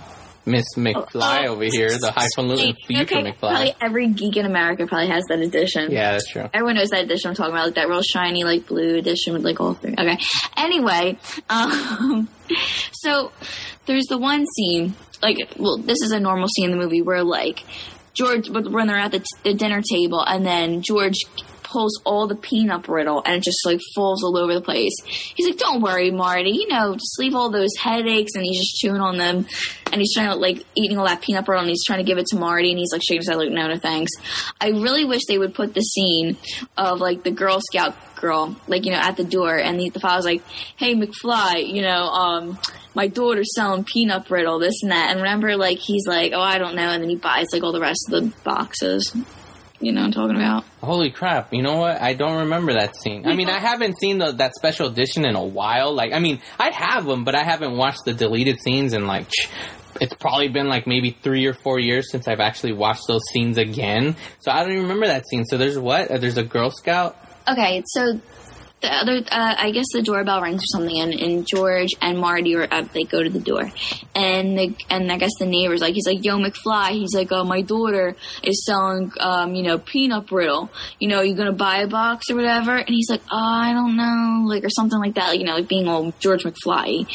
Miss 0.47 0.65
McFly 0.77 1.47
oh. 1.47 1.53
over 1.53 1.65
here, 1.65 1.89
the 1.89 2.13
highfalutin 2.13 2.75
future 2.87 3.03
Okay, 3.03 3.33
McFly. 3.33 3.39
Probably 3.39 3.75
every 3.81 4.09
geek 4.09 4.37
in 4.37 4.47
America 4.47 4.87
probably 4.87 5.09
has 5.09 5.25
that 5.29 5.41
edition. 5.41 5.91
Yeah, 5.91 6.13
that's 6.13 6.31
true. 6.31 6.49
Everyone 6.53 6.77
knows 6.77 6.91
that 6.91 7.05
edition 7.05 7.31
I'm 7.31 7.35
talking 7.35 7.53
about, 7.53 7.67
like 7.67 7.75
that 7.77 7.89
real 7.89 8.03
shiny, 8.03 8.45
like 8.45 8.67
blue 8.67 8.97
edition 8.97 9.33
with 9.33 9.45
like 9.45 9.61
all 9.61 9.75
three. 9.75 9.95
Okay. 9.99 10.19
Anyway, 10.57 11.19
um, 11.49 12.29
so 12.93 13.33
there's 13.87 14.07
the 14.07 14.19
one 14.19 14.47
scene, 14.47 14.95
like, 15.23 15.39
well, 15.59 15.79
this 15.79 16.03
is 16.03 16.13
a 16.13 16.21
normal 16.21 16.49
scene 16.49 16.67
in 16.67 16.71
the 16.73 16.83
movie 16.83 17.03
where 17.03 17.23
like 17.23 17.65
George, 18.13 18.49
when 18.49 18.87
they're 18.87 18.97
at 18.97 19.13
the, 19.13 19.21
t- 19.21 19.25
the 19.45 19.55
dinner 19.55 19.83
table, 19.83 20.23
and 20.25 20.45
then 20.45 20.83
George 20.83 21.17
pulls 21.75 22.01
all 22.05 22.29
the 22.29 22.37
peanut 22.37 22.85
brittle 22.85 23.21
and 23.27 23.35
it 23.35 23.43
just 23.43 23.59
like 23.67 23.81
falls 23.97 24.23
all 24.23 24.39
over 24.39 24.55
the 24.55 24.61
place. 24.61 24.95
He's 25.05 25.47
like, 25.47 25.59
"Don't 25.59 25.83
worry, 25.83 26.13
Marty. 26.13 26.51
You 26.51 26.69
know, 26.69 26.95
just 26.95 27.19
leave 27.19 27.35
all 27.35 27.51
those 27.51 27.77
headaches." 27.77 28.37
And 28.37 28.45
he's 28.45 28.61
just 28.61 28.77
chewing 28.77 29.01
on 29.01 29.19
them, 29.19 29.47
and 29.91 30.01
he's 30.01 30.15
trying 30.15 30.29
to 30.29 30.37
like 30.37 30.65
eating 30.77 30.99
all 30.99 31.07
that 31.07 31.21
peanut 31.21 31.45
brittle, 31.45 31.63
and 31.63 31.71
he's 31.71 31.85
trying 31.85 31.99
to 31.99 32.05
give 32.05 32.19
it 32.19 32.27
to 32.27 32.37
Marty, 32.37 32.71
and 32.71 32.79
he's 32.79 32.93
like 32.93 33.03
shaking 33.03 33.23
his 33.23 33.29
head 33.29 33.39
like, 33.39 33.51
"No, 33.51 33.67
no, 33.67 33.77
thanks." 33.77 34.13
I 34.61 34.69
really 34.69 35.05
wish 35.05 35.23
they 35.27 35.37
would 35.37 35.53
put 35.53 35.75
the 35.75 35.81
scene 35.81 36.37
of 36.77 37.01
like 37.01 37.25
the 37.25 37.33
Girl 37.33 37.59
Scout 37.61 37.97
girl, 38.15 38.57
like 38.69 38.85
you 38.85 38.93
know, 38.93 38.99
at 38.99 39.17
the 39.17 39.25
door, 39.25 39.57
and 39.57 39.79
the, 39.81 39.91
the 39.91 40.01
father's 40.01 40.25
like, 40.25 40.43
"Hey, 40.77 40.95
McFly, 40.95 41.67
you 41.67 41.83
know, 41.83 42.05
um." 42.05 42.59
My 42.97 43.09
daughter's 43.09 43.53
selling 43.57 43.83
peanut 43.83 44.29
brittle, 44.29 44.61
this 44.61 44.81
and 44.83 44.93
that. 44.93 45.11
And 45.11 45.17
remember, 45.19 45.57
like, 45.57 45.79
he's 45.79 46.07
like, 46.07 46.31
oh, 46.33 46.41
I 46.41 46.59
don't 46.59 46.77
know. 46.77 46.91
And 46.91 47.03
then 47.03 47.11
he 47.11 47.17
buys, 47.17 47.49
like, 47.53 47.65
all 47.65 47.73
the 47.73 47.81
rest 47.81 48.09
of 48.09 48.23
the 48.23 48.33
boxes. 48.45 49.13
You 49.85 49.93
know 49.93 50.03
I'm 50.03 50.13
talking 50.13 50.37
about? 50.37 50.65
Holy 50.83 51.11
crap! 51.11 51.53
You 51.53 51.63
know 51.63 51.77
what? 51.77 52.01
I 52.01 52.15
don't 52.15 52.39
remember 52.41 52.73
that 52.73 52.97
scene. 52.97 53.27
I 53.27 53.35
mean, 53.35 53.51
I 53.51 53.59
haven't 53.71 53.99
seen 53.99 54.19
the, 54.19 54.33
that 54.33 54.55
special 54.55 54.89
edition 54.89 55.27
in 55.27 55.37
a 55.37 55.45
while. 55.45 55.95
Like, 55.95 56.13
I 56.15 56.21
mean, 56.21 56.41
I 56.59 56.71
have 56.71 57.05
them, 57.05 57.25
but 57.25 57.35
I 57.35 57.45
haven't 57.45 57.77
watched 57.77 58.05
the 58.07 58.15
deleted 58.15 58.61
scenes 58.61 58.95
in 58.95 59.07
like. 59.07 59.29
It's 60.01 60.15
probably 60.15 60.49
been 60.49 60.69
like 60.69 60.87
maybe 60.89 61.11
three 61.23 61.47
or 61.47 61.53
four 61.55 61.79
years 61.79 62.11
since 62.11 62.27
I've 62.27 62.41
actually 62.41 62.73
watched 62.73 63.07
those 63.07 63.21
scenes 63.31 63.59
again. 63.59 64.17
So 64.41 64.51
I 64.51 64.61
don't 64.63 64.73
even 64.73 64.83
remember 64.85 65.07
that 65.07 65.25
scene. 65.29 65.45
So 65.45 65.57
there's 65.57 65.79
what? 65.79 66.11
Uh, 66.11 66.19
There's 66.19 66.37
a 66.37 66.43
Girl 66.43 66.71
Scout. 66.71 67.17
Okay, 67.47 67.83
so 67.87 68.19
the 68.85 68.95
other, 68.95 69.17
uh, 69.31 69.55
I 69.59 69.71
guess 69.71 69.87
the 69.93 70.03
doorbell 70.03 70.43
rings 70.43 70.63
or 70.63 70.79
something, 70.79 71.01
and, 71.01 71.15
and 71.15 71.47
George 71.47 71.91
and 72.01 72.19
Marty 72.19 72.55
are 72.57 72.69
up. 72.71 72.93
They 72.93 73.05
go 73.05 73.23
to 73.23 73.31
the 73.31 73.41
door, 73.41 73.71
and 74.15 74.59
the 74.59 74.77
and 74.91 75.11
I 75.11 75.17
guess 75.17 75.31
the 75.39 75.47
neighbor's 75.47 75.81
like, 75.81 75.95
he's 75.95 76.07
like, 76.07 76.25
"Yo, 76.25 76.39
McFly," 76.39 76.91
he's 76.91 77.15
like, 77.15 77.33
"Oh, 77.33 77.45
my 77.45 77.63
daughter 77.63 78.17
is 78.43 78.65
selling, 78.67 79.13
um, 79.21 79.55
you 79.55 79.63
know, 79.63 79.79
peanut 79.79 80.27
brittle. 80.27 80.71
You 80.99 81.09
know, 81.09 81.23
you 81.23 81.35
gonna 81.35 81.53
buy 81.53 81.79
a 81.79 81.87
box 81.87 82.31
or 82.31 82.37
whatever?" 82.37 82.77
And 82.77 82.89
he's 82.89 83.09
like, 83.09 83.23
"Oh, 83.31 83.39
I 83.39 83.73
don't 83.73 83.97
know," 83.97 84.45
like 84.47 84.65
or 84.65 84.71
something 84.71 84.99
like 84.99 85.15
that. 85.15 85.39
You 85.39 85.45
know, 85.45 85.55
like 85.55 85.69
being 85.69 85.89
old 85.89 86.19
George 86.21 86.45
McFly, 86.45 87.07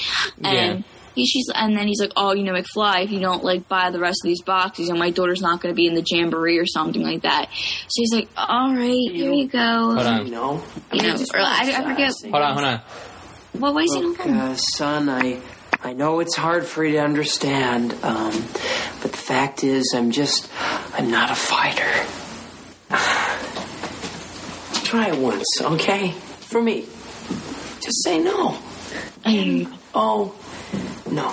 and. 0.44 0.80
Yeah. 0.80 0.82
He, 1.20 1.26
she's, 1.26 1.50
and 1.54 1.76
then 1.78 1.88
he's 1.88 2.00
like, 2.02 2.12
"Oh, 2.16 2.34
you 2.34 2.44
know, 2.44 2.54
McFly, 2.54 3.04
if 3.04 3.12
you 3.12 3.20
don't 3.20 3.44
like 3.44 3.68
buy 3.68 3.90
the 3.92 4.00
rest 4.00 4.20
of 4.24 4.28
these 4.28 4.42
boxes, 4.42 4.88
you 4.88 4.94
know, 4.94 5.00
my 5.00 5.12
daughter's 5.12 5.42
not 5.42 5.62
going 5.62 5.74
to 5.74 5.76
be 5.76 5.86
in 5.88 5.96
the 5.96 6.04
jamboree 6.06 6.58
or 6.58 6.66
something 6.66 7.02
like 7.02 7.22
that." 7.24 7.50
So 7.52 8.02
he's 8.02 8.14
like, 8.14 8.30
"All 8.38 8.74
right, 8.74 9.12
here 9.12 9.32
you 9.32 9.48
go." 9.48 9.94
Hold 9.96 10.00
on. 10.00 10.26
You 10.26 10.32
know, 10.32 10.64
You 10.94 11.02
know, 11.04 11.16
or 11.34 11.40
I, 11.40 11.74
I 11.78 11.84
forget. 11.84 12.14
Hold 12.24 12.36
on, 12.36 12.54
hold 12.54 12.66
on. 12.66 12.82
What 13.54 13.74
was 13.74 13.94
he 13.94 14.02
Look, 14.02 14.20
on? 14.26 14.30
uh, 14.34 14.56
son, 14.56 15.10
I 15.10 15.40
I 15.84 15.94
know 15.94 16.20
it's 16.20 16.36
hard 16.36 16.66
for 16.66 16.84
you 16.86 16.94
to 16.94 17.00
understand, 17.04 17.94
um, 18.04 18.32
but 19.02 19.12
the 19.12 19.18
fact 19.18 19.64
is, 19.64 19.94
I'm 19.96 20.12
just 20.12 20.50
I'm 20.94 21.10
not 21.10 21.32
a 21.32 21.36
fighter. 21.36 21.90
Try 24.86 25.10
it 25.10 25.18
once, 25.20 25.46
okay? 25.62 26.12
For 26.12 26.62
me, 26.62 26.82
just 27.82 28.04
say 28.04 28.20
no. 28.20 28.58
Oh, 29.94 30.36
no. 31.12 31.30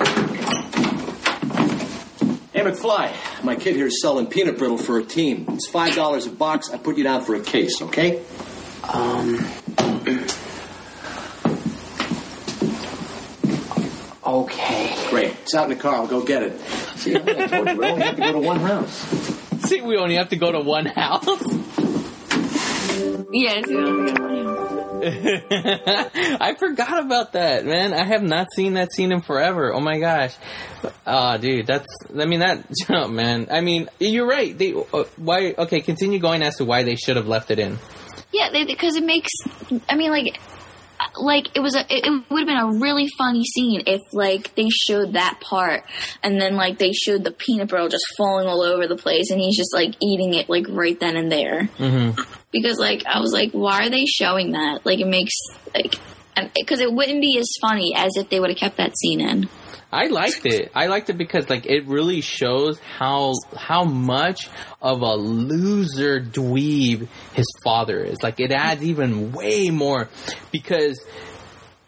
Hey, 2.53 2.63
McFly, 2.63 3.45
my 3.45 3.55
kid 3.57 3.77
here 3.77 3.87
is 3.87 4.01
selling 4.01 4.27
peanut 4.27 4.59
brittle 4.59 4.79
for 4.79 4.99
a 4.99 5.05
team. 5.05 5.47
It's 5.51 5.69
five 5.69 5.95
dollars 5.95 6.27
a 6.27 6.31
box. 6.31 6.71
I 6.71 6.79
put 6.79 6.97
you 6.97 7.05
down 7.05 7.23
for 7.23 7.35
a 7.35 7.41
case, 7.41 7.83
okay? 7.83 8.23
Um. 8.93 9.47
Okay. 14.25 15.09
Great. 15.11 15.33
It's 15.43 15.55
out 15.55 15.71
in 15.71 15.77
the 15.77 15.83
car. 15.83 15.95
I'll 15.95 16.07
go 16.07 16.23
get 16.23 16.43
it. 16.43 16.61
See, 16.97 17.15
I 17.15 17.19
told 17.47 17.69
you, 17.69 17.77
we 17.77 17.87
only 17.87 18.03
have 18.05 18.17
to 18.17 18.23
go 18.23 18.33
to 18.33 18.39
one 18.41 18.61
house. 18.61 19.69
See, 19.69 19.81
we 19.83 19.97
only 19.97 20.15
have 20.17 20.29
to 20.31 20.37
go 20.37 20.53
to 20.53 20.61
one 20.61 20.87
house. 20.87 21.25
Yeah, 23.33 23.61
it's 23.63 23.71
I 26.41 26.55
forgot 26.59 27.05
about 27.05 27.33
that, 27.35 27.65
man. 27.67 27.93
I 27.93 28.05
have 28.05 28.23
not 28.23 28.49
seen 28.55 28.75
that 28.75 28.93
scene 28.93 29.13
in 29.13 29.21
forever. 29.21 29.73
Oh 29.75 29.81
my 29.81 29.99
gosh. 29.99 30.35
Ah, 31.07 31.37
dude, 31.37 31.67
that's. 31.67 31.87
I 32.19 32.25
mean 32.25 32.41
that. 32.41 32.65
Oh 32.89 33.07
man. 33.09 33.49
I 33.51 33.61
mean, 33.61 33.89
you're 34.01 34.27
right. 34.27 34.57
They. 34.57 34.73
Uh, 34.73 35.05
why? 35.17 35.55
Okay, 35.59 35.81
continue 35.81 36.19
going 36.19 36.43
as 36.43 36.57
to 36.57 36.65
why 36.65 36.83
they 36.83 36.97
should 36.97 37.17
have 37.17 37.29
left 37.29 37.51
it 37.51 37.59
in. 37.59 37.79
yeah, 38.33 38.49
because 38.65 38.97
it 38.97 39.05
makes. 39.05 39.31
I 39.89 39.97
mean, 39.97 40.11
like, 40.11 40.41
like 41.19 41.57
it 41.57 41.61
was 41.61 41.75
a. 41.75 41.81
It, 41.81 42.07
it 42.07 42.31
would 42.31 42.41
have 42.41 42.47
been 42.47 42.57
a 42.57 42.81
really 42.81 43.09
funny 43.19 43.45
scene 43.45 43.83
if 43.87 44.01
like 44.13 44.55
they 44.55 44.69
showed 44.69 45.15
that 45.15 45.41
part, 45.41 45.85
and 46.23 46.41
then 46.41 46.57
like 46.57 46.79
they 46.79 46.93
showed 46.93 47.25
the 47.25 47.31
peanut 47.31 47.69
brittle 47.69 47.89
just 47.89 48.05
falling 48.17 48.47
all 48.47 48.63
over 48.63 48.87
the 48.87 48.97
place, 48.97 49.31
and 49.31 49.41
he's 49.41 49.57
just 49.57 49.75
like 49.75 49.95
eating 50.03 50.35
it 50.35 50.49
like 50.49 50.67
right 50.69 50.99
then 50.99 51.17
and 51.17 51.31
there. 51.31 51.69
Mm-hmm. 51.79 52.21
Because 52.51 52.79
like 52.79 53.05
I 53.07 53.21
was 53.21 53.33
like, 53.33 53.53
why 53.53 53.87
are 53.87 53.91
they 53.91 54.07
showing 54.07 54.53
that? 54.53 54.85
Like 54.85 55.01
it 55.01 55.09
makes 55.09 55.35
like. 55.75 55.97
Because 56.55 56.81
it 56.81 56.93
wouldn't 56.93 57.23
be 57.23 57.39
as 57.39 57.49
funny 57.63 57.95
as 57.97 58.13
if 58.17 58.29
they 58.29 58.39
would 58.39 58.51
have 58.51 58.59
kept 58.59 58.77
that 58.77 58.93
scene 58.99 59.23
in. 59.23 59.49
I 59.97 60.09
liked 60.09 60.45
it. 60.45 60.71
I 60.75 60.89
liked 60.89 61.09
it 61.09 61.17
because 61.17 61.49
like 61.49 61.65
it 61.65 61.87
really 61.87 62.21
shows 62.21 62.79
how 62.81 63.33
how 63.57 63.85
much 63.85 64.51
of 64.83 65.01
a 65.01 65.15
loser 65.15 66.21
dweeb 66.21 67.09
his 67.33 67.47
father 67.65 68.05
is. 68.05 68.19
Like 68.23 68.39
it 68.39 68.53
adds 68.53 68.85
even 68.85 69.33
way 69.33 69.71
more 69.71 70.09
because 70.53 71.03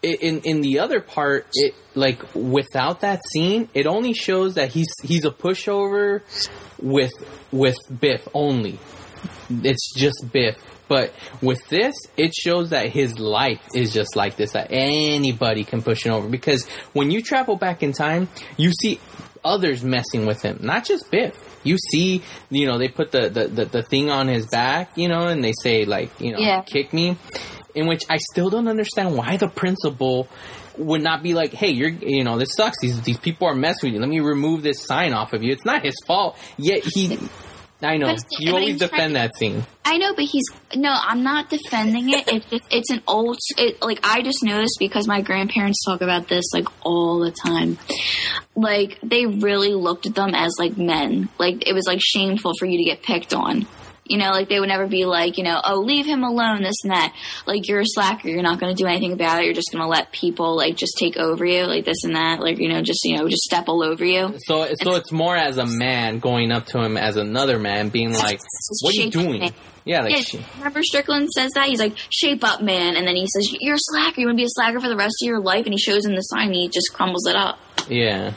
in 0.03 0.40
in 0.40 0.62
the 0.62 0.79
other 0.79 1.01
part 1.01 1.49
it 1.53 1.75
like 1.94 2.35
without 2.35 3.01
that 3.01 3.21
scene 3.31 3.68
it 3.75 3.87
only 3.87 4.14
shows 4.14 4.55
that 4.55 4.71
he's 4.71 4.88
he's 5.03 5.27
a 5.27 5.31
pushover 5.31 6.23
with 6.81 7.12
with 7.53 7.77
Biff 8.01 8.27
only. 8.33 8.79
It's 9.51 9.92
just 9.94 10.33
Biff. 10.33 10.57
But 10.88 11.12
with 11.42 11.66
this, 11.68 11.94
it 12.16 12.35
shows 12.35 12.70
that 12.70 12.88
his 12.90 13.18
life 13.18 13.61
is 13.74 13.92
just 13.92 14.16
like 14.16 14.37
this. 14.37 14.53
That 14.53 14.68
anybody 14.70 15.64
can 15.64 15.83
push 15.83 16.05
him 16.05 16.12
over. 16.12 16.29
Because 16.29 16.66
when 16.92 17.11
you 17.11 17.22
travel 17.22 17.57
back 17.57 17.83
in 17.83 17.92
time, 17.92 18.29
you 18.57 18.72
see 18.81 19.01
others 19.44 19.85
messing 19.85 20.27
with 20.27 20.42
him, 20.42 20.59
not 20.62 20.85
just 20.85 21.11
Biff. 21.11 21.35
You 21.62 21.77
see, 21.90 22.22
you 22.51 22.66
know, 22.66 22.79
they 22.79 22.88
put 22.88 23.12
the, 23.12 23.29
the, 23.29 23.46
the, 23.48 23.64
the 23.66 23.83
thing 23.83 24.11
on 24.11 24.29
his 24.29 24.46
back, 24.46 24.96
you 24.96 25.09
know, 25.09 25.29
and 25.29 25.44
they 25.44 25.53
say, 25.62 25.85
like, 25.85 26.11
you 26.20 26.33
know, 26.33 26.38
Yeah. 26.38 26.62
kick 26.62 26.92
me. 26.92 27.16
In 27.74 27.87
which 27.87 28.03
I 28.09 28.16
still 28.33 28.48
don't 28.51 28.66
understand 28.68 29.16
why 29.16 29.37
the 29.37 29.48
principal 29.48 30.27
would 30.79 31.03
not 31.03 31.22
be 31.22 31.35
like, 31.35 31.53
hey, 31.53 31.70
you're, 31.70 31.90
you 31.90 32.24
know, 32.24 32.38
this 32.38 32.51
sucks. 32.57 32.79
These, 32.81 33.03
these 33.03 33.18
people 33.18 33.46
are 33.48 33.55
messing 33.55 33.88
with 33.88 33.94
you. 33.94 34.01
Let 34.01 34.09
me 34.09 34.20
remove 34.20 34.62
this 34.62 34.83
sign 34.85 35.12
off 35.12 35.33
of 35.33 35.42
you. 35.42 35.53
It's 35.53 35.64
not 35.64 35.83
his 35.85 35.94
fault. 36.07 36.37
Yet 36.57 36.83
he, 36.85 37.18
I 37.81 37.97
know, 37.97 38.07
But 38.07 38.25
you 38.41 38.53
but 38.53 38.59
always 38.61 38.79
defend 38.79 39.11
to- 39.11 39.14
that 39.14 39.37
scene. 39.37 39.64
I 39.85 39.97
know, 39.99 40.12
but 40.14 40.25
he's 40.25 40.45
no. 40.75 40.93
I'm 40.93 41.23
not 41.23 41.49
defending 41.49 42.11
it. 42.11 42.29
It's 42.29 42.47
just, 42.51 42.64
it's 42.71 42.91
an 42.91 43.03
old. 43.07 43.38
It, 43.57 43.81
like 43.81 44.01
I 44.03 44.21
just 44.23 44.43
noticed 44.43 44.77
because 44.79 45.07
my 45.09 45.23
grandparents 45.23 45.83
talk 45.87 46.03
about 46.03 46.29
this 46.29 46.45
like 46.53 46.67
all 46.85 47.21
the 47.21 47.31
time. 47.31 47.79
Like 48.55 48.99
they 49.03 49.25
really 49.27 49.73
looked 49.75 50.07
at 50.07 50.14
them 50.14 50.35
as 50.35 50.53
like 50.59 50.77
men. 50.77 51.29
Like 51.38 51.67
it 51.69 51.73
was 51.73 51.87
like 51.87 52.01
shameful 52.03 52.53
for 52.59 52.67
you 52.67 52.79
to 52.79 52.85
get 52.85 53.03
picked 53.03 53.33
on. 53.33 53.67
You 54.09 54.18
know, 54.18 54.31
like 54.31 54.49
they 54.49 54.61
would 54.61 54.68
never 54.68 54.87
be 54.87 55.05
like, 55.05 55.38
you 55.38 55.44
know, 55.44 55.61
oh, 55.64 55.81
leave 55.81 56.07
him 56.07 56.25
alone, 56.25 56.62
this 56.62 56.77
and 56.85 56.92
that. 56.92 57.14
Like 57.47 57.68
you're 57.68 57.81
a 57.81 57.85
slacker. 57.87 58.29
You're 58.29 58.42
not 58.42 58.59
going 58.61 58.75
to 58.75 58.83
do 58.83 58.87
anything 58.88 59.12
about 59.12 59.40
it. 59.40 59.44
You're 59.47 59.55
just 59.55 59.71
going 59.73 59.83
to 59.83 59.88
let 59.88 60.12
people 60.12 60.57
like 60.57 60.77
just 60.77 60.97
take 60.99 61.16
over 61.16 61.44
you, 61.44 61.64
like 61.66 61.85
this 61.85 62.05
and 62.05 62.14
that. 62.16 62.40
Like 62.40 62.59
you 62.59 62.68
know, 62.68 62.83
just 62.83 63.01
you 63.05 63.16
know, 63.16 63.29
just 63.29 63.42
step 63.42 63.68
all 63.68 63.83
over 63.83 64.05
you. 64.05 64.35
So, 64.47 64.66
so 64.83 64.94
it's 64.97 65.12
more 65.12 65.37
as 65.37 65.59
a 65.59 65.66
man 65.66 66.18
going 66.18 66.53
up 66.53 66.66
to 66.66 66.81
him 66.81 66.97
as 66.97 67.16
another 67.16 67.59
man, 67.59 67.88
being 67.88 68.12
like, 68.12 68.40
"What 68.83 68.94
are 68.94 69.01
you 69.01 69.11
doing?" 69.11 69.40
man. 69.40 69.53
Yeah, 69.85 70.03
like, 70.03 70.16
Yeah, 70.16 70.21
sh- 70.21 70.44
remember 70.59 70.83
Strickland 70.83 71.31
says 71.31 71.53
that 71.55 71.66
he's 71.68 71.81
like 71.81 71.97
shape 72.11 72.44
up, 72.44 72.61
man, 72.62 72.94
and 72.97 73.07
then 73.07 73.16
he 73.16 73.27
says 73.27 73.51
you're 73.61 73.77
a 73.77 73.79
slacker. 73.81 74.21
You 74.21 74.27
want 74.27 74.37
to 74.37 74.42
be 74.42 74.44
a 74.44 74.51
slacker 74.51 74.81
for 74.81 74.88
the 74.88 74.97
rest 74.97 75.16
of 75.23 75.27
your 75.27 75.40
life, 75.40 75.64
and 75.64 75.73
he 75.73 75.79
shows 75.79 76.05
him 76.05 76.14
the 76.14 76.21
sign. 76.21 76.49
and 76.49 76.55
He 76.55 76.68
just 76.68 76.92
crumbles 76.92 77.27
it 77.27 77.35
up. 77.37 77.59
yeah, 77.88 78.35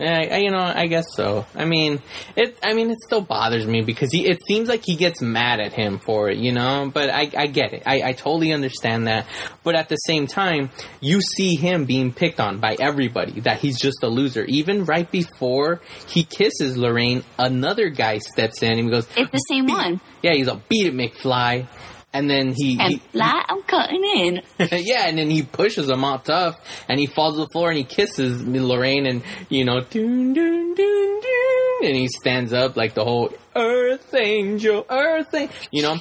yeah. 0.00 0.34
I- 0.34 0.38
You 0.38 0.50
know, 0.50 0.58
I 0.58 0.86
guess 0.86 1.14
so. 1.14 1.44
I 1.54 1.64
mean, 1.66 2.00
it. 2.34 2.58
I 2.62 2.72
mean, 2.74 2.90
it 2.90 2.98
still 3.06 3.20
bothers 3.20 3.66
me 3.66 3.82
because 3.82 4.10
he. 4.12 4.26
It 4.26 4.38
seems 4.48 4.68
like 4.68 4.82
he 4.84 4.96
gets 4.96 5.20
mad 5.20 5.60
at 5.60 5.72
him 5.72 5.98
for 5.98 6.30
it, 6.30 6.38
you 6.38 6.52
know. 6.52 6.90
But 6.92 7.10
I, 7.10 7.30
I 7.36 7.46
get 7.46 7.72
it. 7.74 7.82
I, 7.86 8.02
I 8.02 8.12
totally 8.14 8.52
understand 8.52 9.06
that. 9.06 9.26
But 9.62 9.74
at 9.74 9.88
the 9.88 9.96
same 9.96 10.26
time, 10.26 10.70
you 11.00 11.20
see 11.20 11.54
him 11.56 11.84
being 11.84 12.12
picked 12.12 12.40
on 12.40 12.58
by 12.58 12.76
everybody. 12.80 13.40
That 13.40 13.58
he's 13.60 13.78
just 13.78 14.02
a 14.02 14.08
loser. 14.08 14.44
Even 14.44 14.84
right 14.86 15.10
before 15.10 15.80
he 16.08 16.24
kisses 16.24 16.76
Lorraine, 16.76 17.22
another 17.38 17.90
guy 17.90 18.18
steps 18.18 18.62
in 18.62 18.72
and 18.72 18.80
he 18.80 18.90
goes, 18.90 19.06
It's 19.16 19.30
the 19.30 19.38
same 19.48 19.66
one. 19.66 20.00
"Yeah, 20.22 20.32
he's 20.34 20.48
a 20.48 20.56
beat 20.68 20.86
it, 20.86 20.94
McFly." 20.94 21.66
And 22.12 22.28
then 22.28 22.54
he, 22.56 22.76
And 22.80 22.92
he 22.94 22.98
flat, 22.98 23.46
I'm 23.48 23.62
cutting 23.62 24.02
in. 24.04 24.42
yeah, 24.72 25.06
and 25.06 25.16
then 25.16 25.30
he 25.30 25.42
pushes 25.44 25.88
him 25.88 26.04
out 26.04 26.24
tough, 26.24 26.58
and 26.88 26.98
he 26.98 27.06
falls 27.06 27.34
to 27.36 27.42
the 27.42 27.48
floor, 27.52 27.68
and 27.68 27.78
he 27.78 27.84
kisses 27.84 28.42
Lorraine, 28.44 29.06
and 29.06 29.22
you 29.48 29.64
know, 29.64 29.80
doon, 29.80 30.32
doon, 30.32 30.74
doon, 30.74 31.20
doon, 31.20 31.86
and 31.86 31.96
he 31.96 32.08
stands 32.08 32.52
up 32.52 32.76
like 32.76 32.94
the 32.94 33.04
whole 33.04 33.32
Earth 33.54 34.12
Angel, 34.14 34.84
Earth 34.90 35.32
Angel, 35.34 35.54
you 35.70 35.82
know. 35.82 35.98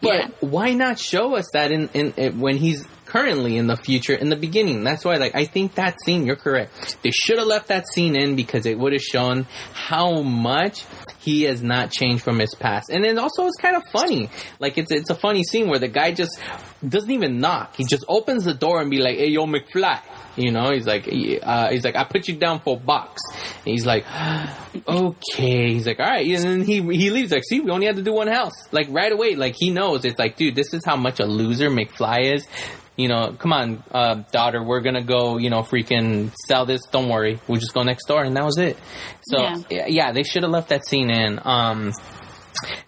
But 0.00 0.14
Yeah. 0.14 0.28
why 0.40 0.72
not 0.72 0.98
show 1.00 1.34
us 1.34 1.46
that 1.52 1.72
in, 1.72 1.88
in, 1.94 2.12
in 2.16 2.38
when 2.40 2.56
he's 2.56 2.86
currently 3.06 3.56
in 3.56 3.66
the 3.66 3.76
future, 3.76 4.14
in 4.14 4.28
the 4.28 4.36
beginning? 4.36 4.84
That's 4.84 5.04
why, 5.04 5.16
like, 5.16 5.34
I 5.34 5.46
think 5.46 5.74
that 5.74 5.96
scene. 6.04 6.26
You're 6.26 6.36
correct. 6.36 6.96
They 7.02 7.10
should 7.10 7.38
have 7.38 7.46
left 7.48 7.68
that 7.68 7.86
scene 7.92 8.14
in 8.16 8.36
because 8.36 8.66
it 8.66 8.78
would 8.78 8.92
have 8.92 9.02
shown 9.02 9.46
how 9.72 10.22
much 10.22 10.84
he 11.24 11.44
has 11.44 11.62
not 11.62 11.90
changed 11.90 12.22
from 12.22 12.38
his 12.38 12.54
past. 12.54 12.90
And 12.90 13.02
then 13.02 13.18
also 13.18 13.46
it's 13.46 13.56
kind 13.56 13.76
of 13.76 13.82
funny. 13.90 14.28
Like 14.60 14.78
it's 14.78 14.90
it's 14.90 15.10
a 15.10 15.14
funny 15.14 15.42
scene 15.42 15.68
where 15.68 15.78
the 15.78 15.88
guy 15.88 16.12
just 16.12 16.38
doesn't 16.86 17.10
even 17.10 17.40
knock. 17.40 17.76
He 17.76 17.84
just 17.84 18.04
opens 18.08 18.44
the 18.44 18.54
door 18.54 18.80
and 18.80 18.90
be 18.90 18.98
like, 18.98 19.16
"Hey, 19.16 19.28
yo, 19.28 19.46
McFly." 19.46 20.00
You 20.36 20.50
know, 20.50 20.72
he's 20.72 20.86
like, 20.86 21.06
uh, 21.06 21.70
he's 21.70 21.84
like, 21.84 21.94
I 21.94 22.02
put 22.02 22.26
you 22.26 22.34
down 22.34 22.58
for 22.58 22.76
a 22.76 22.80
box. 22.80 23.22
And 23.58 23.66
he's 23.66 23.86
like, 23.86 24.04
okay. 24.88 25.72
He's 25.72 25.86
like, 25.86 26.00
all 26.00 26.06
right. 26.06 26.26
And 26.26 26.44
then 26.44 26.62
he 26.62 26.82
he 26.96 27.10
leaves. 27.10 27.30
Like, 27.30 27.44
see, 27.48 27.60
we 27.60 27.70
only 27.70 27.86
had 27.86 27.96
to 27.96 28.02
do 28.02 28.12
one 28.12 28.26
house. 28.26 28.52
Like 28.72 28.88
right 28.90 29.12
away. 29.12 29.36
Like 29.36 29.54
he 29.56 29.70
knows. 29.70 30.04
It's 30.04 30.18
like, 30.18 30.36
dude, 30.36 30.56
this 30.56 30.74
is 30.74 30.84
how 30.84 30.96
much 30.96 31.20
a 31.20 31.26
loser 31.26 31.70
McFly 31.70 32.34
is. 32.34 32.48
You 32.96 33.08
know, 33.08 33.34
come 33.38 33.52
on, 33.52 33.82
uh, 33.90 34.14
daughter, 34.30 34.62
we're 34.62 34.80
gonna 34.80 35.02
go. 35.02 35.36
You 35.38 35.50
know, 35.50 35.62
freaking 35.62 36.32
sell 36.46 36.64
this. 36.64 36.80
Don't 36.92 37.08
worry, 37.08 37.40
we'll 37.48 37.58
just 37.60 37.74
go 37.74 37.82
next 37.82 38.06
door, 38.06 38.22
and 38.22 38.36
that 38.36 38.44
was 38.44 38.56
it. 38.58 38.76
So 39.22 39.40
Yeah. 39.68 39.86
yeah, 39.88 40.12
they 40.12 40.22
should 40.22 40.42
have 40.44 40.52
left 40.52 40.68
that 40.68 40.86
scene 40.86 41.10
in. 41.10 41.40
Um, 41.44 41.92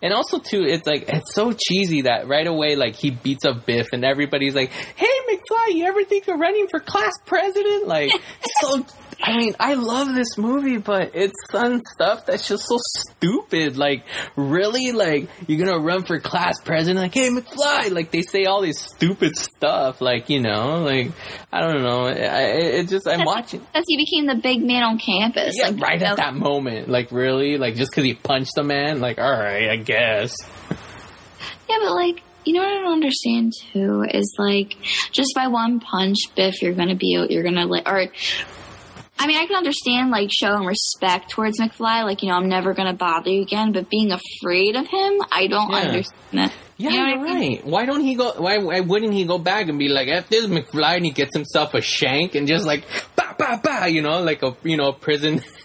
And 0.01 0.15
also 0.15 0.39
too, 0.39 0.63
it's 0.65 0.87
like 0.87 1.05
it's 1.09 1.35
so 1.35 1.53
cheesy 1.53 2.03
that 2.03 2.29
right 2.29 2.47
away, 2.47 2.77
like 2.77 2.95
he 2.95 3.11
beats 3.11 3.45
up 3.45 3.67
Biff, 3.67 3.89
and 3.93 4.05
everybody's 4.05 4.55
like, 4.55 4.71
"Hey, 4.71 5.07
McFly, 5.29 5.75
you 5.75 5.85
ever 5.87 6.05
think 6.05 6.29
of 6.29 6.39
running 6.39 6.69
for 6.71 6.79
class 6.81 7.13
president?" 7.27 7.87
Like, 7.89 8.13
so. 8.61 8.87
I 9.23 9.37
mean, 9.37 9.55
I 9.59 9.75
love 9.75 10.15
this 10.15 10.37
movie, 10.37 10.77
but 10.77 11.13
it's 11.15 11.35
some 11.51 11.81
stuff 11.95 12.27
that's 12.27 12.47
just 12.47 12.65
so 12.69 12.77
stupid. 12.79 13.79
Like, 13.79 14.05
really, 14.37 14.93
like 14.93 15.29
you're 15.47 15.65
gonna 15.65 15.79
run 15.79 16.05
for 16.05 16.21
class 16.21 16.61
president? 16.61 17.01
Like, 17.01 17.15
hey, 17.15 17.31
McFly! 17.31 17.91
Like 17.93 18.11
they 18.11 18.23
say 18.23 18.45
all 18.45 18.61
this 18.61 18.79
stupid 18.79 19.35
stuff. 19.37 20.01
Like, 20.01 20.29
you 20.29 20.41
know, 20.41 20.83
like 20.83 21.13
I 21.51 21.61
don't 21.61 21.83
know. 21.83 22.07
It, 22.07 22.19
it 22.19 22.89
just 22.89 23.09
I'm 23.09 23.25
watching. 23.25 23.61
Because 23.61 23.85
he 23.89 23.97
became 23.97 24.27
the 24.27 24.35
big 24.35 24.63
man 24.63 24.83
on 24.83 24.99
campus. 24.99 25.55
Yeah, 25.57 25.69
like, 25.69 25.81
right 25.81 26.03
at 26.03 26.19
that 26.19 26.35
moment. 26.35 26.89
Like, 26.89 27.11
really? 27.11 27.57
Like, 27.57 27.77
just 27.77 27.91
because 27.91 28.05
he 28.05 28.15
punched 28.15 28.59
a 28.59 28.63
man? 28.65 29.01
Like, 29.01 29.19
all 29.19 29.31
right, 29.31 29.71
I 29.71 29.77
guess. 29.77 30.35
Yeah, 31.69 31.79
but 31.83 31.95
like, 31.95 32.23
you 32.45 32.53
know 32.53 32.61
what 32.61 32.69
I 32.69 32.81
don't 32.81 32.93
understand 32.93 33.53
too 33.73 34.05
is 34.09 34.37
like, 34.39 34.77
just 35.11 35.33
by 35.35 35.49
one 35.49 35.81
punch, 35.81 36.17
Biff, 36.37 36.63
you're 36.63 36.75
gonna 36.75 36.95
be, 36.95 37.27
you're 37.29 37.43
gonna 37.43 37.67
like, 37.67 37.89
or. 37.89 38.07
I 39.19 39.27
mean, 39.27 39.39
I 39.39 39.47
can 39.47 39.57
understand 39.57 40.11
like 40.11 40.31
showing 40.31 40.67
respect 40.67 41.31
towards 41.31 41.59
McFly, 41.59 42.05
like 42.05 42.23
you 42.23 42.29
know, 42.29 42.35
I'm 42.37 42.49
never 42.49 42.75
gonna 42.75 42.93
bother 42.95 43.31
you 43.31 43.43
again. 43.43 43.73
But 43.73 43.89
being 43.91 44.13
afraid 44.13 44.77
of 44.77 44.87
him, 44.87 45.21
I 45.33 45.47
don't 45.47 45.71
Yeah. 45.71 45.77
understand 45.79 46.21
that. 46.33 46.53
Yeah, 46.79 46.91
You 46.91 46.99
know 47.01 47.07
you're 47.07 47.19
what 47.21 47.31
I 47.31 47.35
mean? 47.41 47.53
right. 47.57 47.67
Why 47.67 47.87
don't 47.87 48.03
he 48.03 48.15
go? 48.17 48.33
Why, 48.37 48.59
why 48.59 48.81
wouldn't 48.81 49.15
he 49.15 49.25
go 49.25 49.39
back 49.39 49.69
and 49.69 49.79
be 49.79 49.89
like, 49.89 50.09
"F 50.09 50.29
this 50.29 50.45
McFly," 50.45 50.97
and 50.97 51.07
he 51.07 51.11
gets 51.11 51.35
himself 51.35 51.73
a 51.73 51.81
shank 51.81 52.35
and 52.35 52.47
just 52.47 52.67
like, 52.67 52.85
ba 53.17 53.35
ba 53.39 53.59
ba, 53.63 53.89
you 53.89 54.03
know, 54.03 54.21
like 54.21 54.43
a 54.43 54.55
you 54.63 54.77
know 54.77 54.93
prison, 54.93 55.43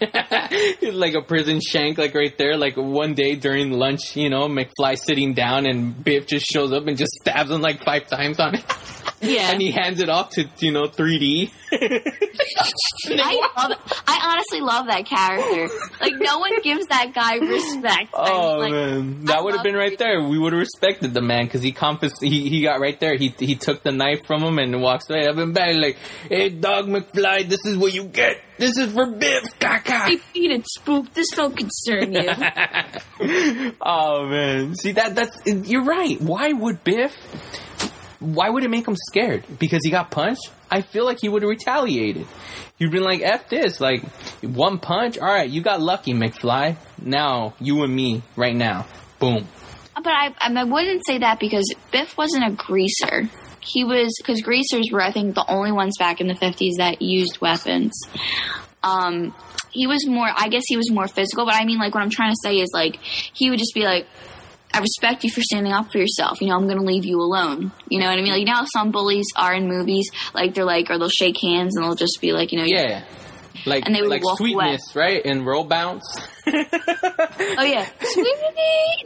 like 0.92 1.12
a 1.14 1.20
prison 1.20 1.60
shank, 1.60 1.98
like 1.98 2.14
right 2.14 2.36
there. 2.38 2.56
Like 2.56 2.76
one 2.78 3.12
day 3.12 3.34
during 3.34 3.72
lunch, 3.72 4.16
you 4.16 4.30
know, 4.30 4.48
McFly 4.48 4.96
sitting 4.98 5.34
down 5.34 5.66
and 5.66 6.02
Biff 6.02 6.26
just 6.26 6.46
shows 6.46 6.72
up 6.72 6.86
and 6.86 6.96
just 6.96 7.12
stabs 7.20 7.50
him 7.50 7.60
like 7.60 7.84
five 7.84 8.06
times 8.06 8.40
on 8.40 8.54
it, 8.54 8.64
Yeah, 9.22 9.52
and 9.52 9.62
he 9.62 9.70
hands 9.70 10.00
it 10.00 10.08
off 10.08 10.30
to 10.30 10.44
you 10.58 10.72
know 10.72 10.88
3D. 10.88 11.50
I 11.72 13.48
love. 13.56 14.02
I 14.06 14.20
honestly 14.24 14.60
love 14.60 14.86
that 14.88 15.06
character. 15.06 15.68
Like 16.00 16.14
no 16.18 16.38
one 16.38 16.60
gives 16.62 16.86
that 16.86 17.12
guy 17.14 17.36
respect. 17.36 18.10
Oh 18.14 18.58
like, 18.58 18.72
man, 18.72 19.24
that 19.26 19.42
would 19.44 19.54
have 19.54 19.62
been 19.62 19.74
right 19.76 19.92
it. 19.92 19.98
there. 19.98 20.22
We 20.22 20.38
would 20.38 20.52
have 20.52 20.60
respected 20.60 21.14
the 21.14 21.22
man 21.22 21.44
because 21.44 21.62
he 21.62 21.72
confis- 21.72 22.20
he 22.20 22.48
he 22.48 22.62
got 22.62 22.80
right 22.80 22.98
there. 22.98 23.16
He 23.16 23.34
he 23.38 23.54
took 23.54 23.82
the 23.82 23.92
knife 23.92 24.26
from 24.26 24.42
him 24.42 24.58
and 24.58 24.82
walks 24.82 25.08
away 25.08 25.26
up 25.26 25.36
and 25.36 25.54
back 25.54 25.74
like, 25.76 25.96
"Hey, 26.28 26.50
dog 26.50 26.86
McFly, 26.88 27.48
this 27.48 27.64
is 27.64 27.76
what 27.76 27.94
you 27.94 28.04
get. 28.04 28.40
This 28.58 28.76
is 28.76 28.92
for 28.92 29.06
Biff." 29.06 29.44
Caca. 29.58 29.90
I 29.92 30.16
feed 30.16 30.50
it, 30.50 30.66
spook. 30.68 31.12
This 31.14 31.28
don't 31.30 31.56
concern 31.56 32.12
you. 32.12 32.30
Oh 33.80 34.26
man, 34.28 34.74
see 34.74 34.92
that 34.92 35.14
that's 35.14 35.36
you're 35.46 35.84
right. 35.84 36.20
Why 36.20 36.52
would 36.52 36.82
Biff? 36.82 37.14
Why 38.22 38.48
would 38.48 38.64
it 38.64 38.70
make 38.70 38.86
him 38.86 38.96
scared? 38.96 39.44
Because 39.58 39.80
he 39.84 39.90
got 39.90 40.10
punched. 40.10 40.50
I 40.70 40.80
feel 40.80 41.04
like 41.04 41.18
he 41.20 41.28
would 41.28 41.42
have 41.42 41.50
retaliated. 41.50 42.26
He'd 42.78 42.90
been 42.90 43.04
like, 43.04 43.20
"F 43.20 43.48
this!" 43.48 43.80
Like 43.80 44.02
one 44.40 44.78
punch. 44.78 45.18
All 45.18 45.26
right, 45.26 45.48
you 45.48 45.60
got 45.60 45.80
lucky, 45.80 46.14
McFly. 46.14 46.76
Now 47.00 47.54
you 47.60 47.82
and 47.82 47.94
me, 47.94 48.22
right 48.36 48.54
now, 48.54 48.86
boom. 49.18 49.46
but 49.94 50.08
I, 50.08 50.34
I, 50.40 50.64
wouldn't 50.64 51.02
say 51.06 51.18
that 51.18 51.40
because 51.40 51.74
Biff 51.90 52.16
wasn't 52.16 52.46
a 52.46 52.50
greaser. 52.50 53.28
He 53.60 53.84
was 53.84 54.14
because 54.18 54.40
greasers 54.40 54.88
were, 54.90 55.02
I 55.02 55.12
think, 55.12 55.34
the 55.34 55.44
only 55.48 55.72
ones 55.72 55.94
back 55.98 56.20
in 56.20 56.26
the 56.26 56.34
fifties 56.34 56.76
that 56.78 57.02
used 57.02 57.40
weapons. 57.40 57.92
Um, 58.82 59.34
he 59.70 59.86
was 59.86 60.06
more. 60.06 60.30
I 60.34 60.48
guess 60.48 60.64
he 60.66 60.76
was 60.76 60.90
more 60.90 61.08
physical. 61.08 61.44
But 61.44 61.54
I 61.54 61.64
mean, 61.64 61.78
like, 61.78 61.94
what 61.94 62.02
I'm 62.02 62.10
trying 62.10 62.30
to 62.30 62.38
say 62.42 62.56
is, 62.56 62.70
like, 62.72 62.96
he 63.02 63.50
would 63.50 63.58
just 63.58 63.74
be 63.74 63.84
like. 63.84 64.06
I 64.74 64.80
respect 64.80 65.24
you 65.24 65.30
for 65.30 65.42
standing 65.42 65.72
up 65.72 65.92
for 65.92 65.98
yourself. 65.98 66.40
You 66.40 66.48
know, 66.48 66.56
I'm 66.56 66.66
going 66.66 66.78
to 66.78 66.84
leave 66.84 67.04
you 67.04 67.20
alone. 67.20 67.72
You 67.88 68.00
know 68.00 68.06
what 68.06 68.18
I 68.18 68.22
mean? 68.22 68.32
Like, 68.32 68.40
you 68.40 68.46
know 68.46 68.54
how 68.54 68.66
some 68.72 68.90
bullies 68.90 69.26
are 69.36 69.54
in 69.54 69.68
movies? 69.68 70.10
Like, 70.34 70.54
they're 70.54 70.64
like, 70.64 70.90
or 70.90 70.98
they'll 70.98 71.08
shake 71.10 71.36
hands 71.42 71.76
and 71.76 71.84
they'll 71.84 71.94
just 71.94 72.18
be 72.20 72.32
like, 72.32 72.52
you 72.52 72.58
know, 72.58 72.64
Yeah. 72.64 73.04
Like 73.64 73.86
And 73.86 73.94
they 73.94 74.00
would 74.00 74.10
like 74.10 74.24
walk 74.24 74.38
sweetness, 74.38 74.96
right? 74.96 75.24
And 75.24 75.46
roll 75.46 75.64
bounce. 75.64 76.04
oh 76.46 77.62
yeah, 77.62 77.88
sweetie, 78.00 78.32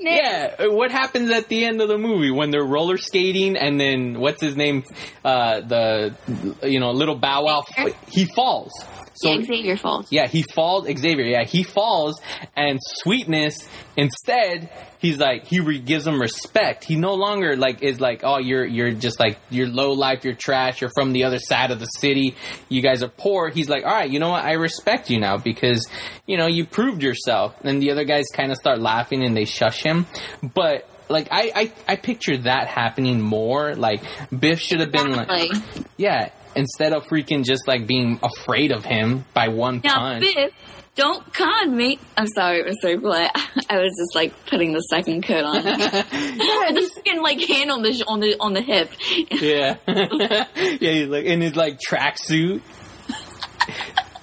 Yeah. 0.01 0.69
What 0.69 0.91
happens 0.93 1.31
at 1.31 1.49
the 1.49 1.65
end 1.65 1.83
of 1.83 1.89
the 1.89 1.99
movie 1.99 2.31
when 2.31 2.51
they're 2.51 2.65
roller 2.65 2.97
skating 2.97 3.57
and 3.57 3.79
then 3.79 4.19
what's 4.19 4.41
his 4.41 4.57
name? 4.57 4.85
Uh 5.25 5.61
the 5.61 6.15
you 6.63 6.81
know, 6.81 6.93
little 6.93 7.17
bow 7.17 7.45
wow 7.45 7.65
he 8.09 8.25
falls. 8.25 8.73
So 9.17 9.31
yeah, 9.33 9.43
Xavier 9.43 9.77
falls. 9.77 10.13
yeah, 10.13 10.27
he 10.27 10.43
falls. 10.43 10.87
Xavier, 10.87 11.25
yeah, 11.25 11.45
he 11.45 11.63
falls, 11.63 12.21
and 12.55 12.79
sweetness 12.83 13.67
instead, 13.97 14.71
he's 14.99 15.19
like 15.19 15.47
he 15.47 15.61
re- 15.61 15.79
gives 15.79 16.07
him 16.07 16.21
respect. 16.21 16.85
He 16.85 16.97
no 16.97 17.15
longer 17.15 17.57
like 17.57 17.83
is 17.83 17.99
like, 18.01 18.21
oh, 18.25 18.39
you're 18.39 18.67
you're 18.67 18.93
just 18.93 19.19
like 19.19 19.39
you're 19.49 19.69
low 19.69 19.93
life, 19.93 20.25
you're 20.25 20.35
trash, 20.35 20.81
you're 20.83 20.91
from 20.95 21.13
the 21.13 21.25
other 21.25 21.39
side 21.39 21.71
of 21.71 21.81
the 21.81 21.87
city, 21.87 22.35
you 22.69 22.83
guys 22.83 23.03
are 23.03 23.09
poor. 23.09 23.49
He's 23.49 23.69
like, 23.69 23.85
all 23.85 23.93
right, 23.93 24.11
you 24.11 24.19
know 24.19 24.31
what, 24.31 24.45
I 24.45 24.53
respect 24.53 25.09
you 25.09 25.19
now 25.19 25.39
because 25.39 25.89
you 26.27 26.37
know 26.37 26.47
you 26.47 26.67
proved 26.67 27.03
yourself. 27.03 27.55
And 27.65 27.81
the 27.81 27.93
other 27.93 28.05
guys 28.05 28.25
kind 28.35 28.53
of 28.53 28.59
start 28.59 28.81
laughing 28.81 29.25
and 29.25 29.37
they 29.37 29.45
shush 29.47 29.83
him, 29.83 30.07
but. 30.43 30.89
Like 31.09 31.29
I, 31.31 31.53
I, 31.55 31.73
I 31.93 31.95
picture 31.95 32.37
that 32.39 32.67
happening 32.67 33.21
more. 33.21 33.77
Like 33.77 34.03
Biff 34.37 34.59
should 34.59 34.81
have 34.81 34.91
been 34.91 35.13
like, 35.13 35.53
yeah, 35.97 36.31
instead 36.57 36.93
of 36.93 37.05
freaking 37.07 37.45
just 37.45 37.69
like 37.69 37.87
being 37.87 38.19
afraid 38.23 38.73
of 38.73 38.85
him 38.85 39.25
by 39.35 39.49
one 39.49 39.81
Now, 39.85 40.19
punch. 40.21 40.53
Don't 40.97 41.33
con 41.35 41.77
me. 41.77 41.99
I'm 42.17 42.27
sorry, 42.27 42.65
Mr. 42.65 42.99
Blair. 42.99 43.31
I 43.71 43.79
was 43.79 43.95
just 43.99 44.15
like 44.15 44.33
putting 44.47 44.73
the 44.73 44.81
second 44.81 45.25
coat 45.25 45.45
on. 45.45 45.57
yeah, 45.67 46.73
the 46.73 46.91
second 46.95 47.23
like 47.23 47.39
hand 47.41 47.71
on 47.71 47.83
the 47.83 47.93
sh- 47.93 48.03
on 48.07 48.21
the 48.21 48.37
on 48.41 48.55
the 48.55 48.63
hip. 48.63 48.91
Yeah. 49.31 49.77
yeah, 49.87 50.47
he's 50.93 51.09
like 51.09 51.27
in 51.27 51.43
his 51.43 51.55
like 51.55 51.79
tracksuit. 51.87 52.63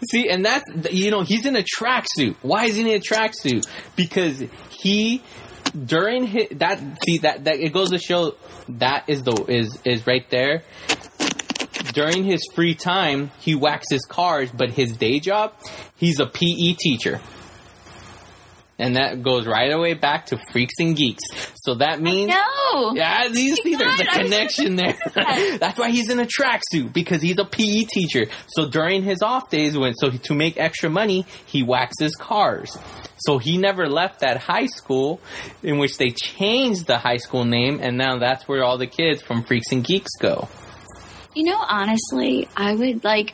See, 0.10 0.30
and 0.30 0.44
that's 0.44 0.64
you 0.92 1.12
know, 1.12 1.22
he's 1.22 1.46
in 1.46 1.56
a 1.56 1.64
tracksuit. 1.64 2.36
Why 2.42 2.66
is 2.66 2.76
he 2.76 2.82
in 2.82 2.88
a 2.88 3.00
tracksuit? 3.00 3.68
Because 3.96 4.44
he 4.72 5.22
during 5.86 6.26
his 6.26 6.48
that 6.54 6.80
see 7.06 7.20
that 7.20 7.46
that 7.46 7.60
it 7.60 7.72
goes 7.72 7.92
to 7.92 8.00
show 8.00 8.36
that 8.70 9.06
is 9.08 9.22
the 9.22 9.34
is 9.48 9.78
is 9.86 10.08
right 10.08 10.28
there. 10.32 10.64
During 11.94 12.24
his 12.24 12.42
free 12.56 12.76
time, 12.76 13.32
he 13.40 13.56
waxes 13.56 14.04
cars, 14.06 14.50
but 14.52 14.72
his 14.72 14.98
day 14.98 15.20
job, 15.20 15.54
he's 15.96 16.20
a 16.20 16.26
PE 16.26 16.74
teacher. 16.80 17.22
And 18.80 18.96
that 18.96 19.22
goes 19.22 19.46
right 19.46 19.72
away 19.72 19.94
back 19.94 20.26
to 20.28 20.40
freaks 20.52 20.74
and 20.80 20.96
geeks. 20.96 21.22
So 21.64 21.76
that 21.76 22.02
means 22.02 22.32
No. 22.34 22.94
yeah, 22.96 23.26
you 23.28 23.56
see, 23.56 23.76
there's 23.76 24.00
a 24.00 24.04
God, 24.04 24.08
I 24.18 24.24
was 24.24 24.32
connection 24.32 24.76
there. 24.76 24.98
That's 25.60 25.78
why 25.78 25.92
he's 25.92 26.10
in 26.10 26.20
a 26.20 26.26
tracksuit 26.26 26.92
because 26.92 27.22
he's 27.22 27.38
a 27.38 27.46
PE 27.46 27.84
teacher. 27.84 28.26
So 28.48 28.68
during 28.68 29.04
his 29.04 29.22
off 29.22 29.50
days, 29.52 29.78
when 29.78 29.94
so 29.94 30.10
to 30.10 30.34
make 30.34 30.58
extra 30.58 30.90
money, 30.90 31.28
he 31.46 31.62
waxes 31.62 32.16
cars. 32.16 32.76
So 33.18 33.38
he 33.38 33.58
never 33.58 33.88
left 33.88 34.22
that 34.22 34.38
high 34.38 34.66
school, 34.66 35.22
in 35.62 35.78
which 35.78 35.98
they 35.98 36.10
changed 36.10 36.88
the 36.88 36.98
high 36.98 37.18
school 37.18 37.46
name, 37.46 37.80
and 37.82 37.96
now 37.96 38.18
that's 38.18 38.48
where 38.48 38.64
all 38.64 38.80
the 38.80 38.88
kids 38.88 39.22
from 39.22 39.44
Freaks 39.44 39.72
and 39.72 39.84
Geeks 39.86 40.12
go. 40.20 40.50
You 41.36 41.46
know, 41.46 41.58
honestly, 41.68 42.48
I 42.56 42.76
would 42.76 43.04
like. 43.04 43.34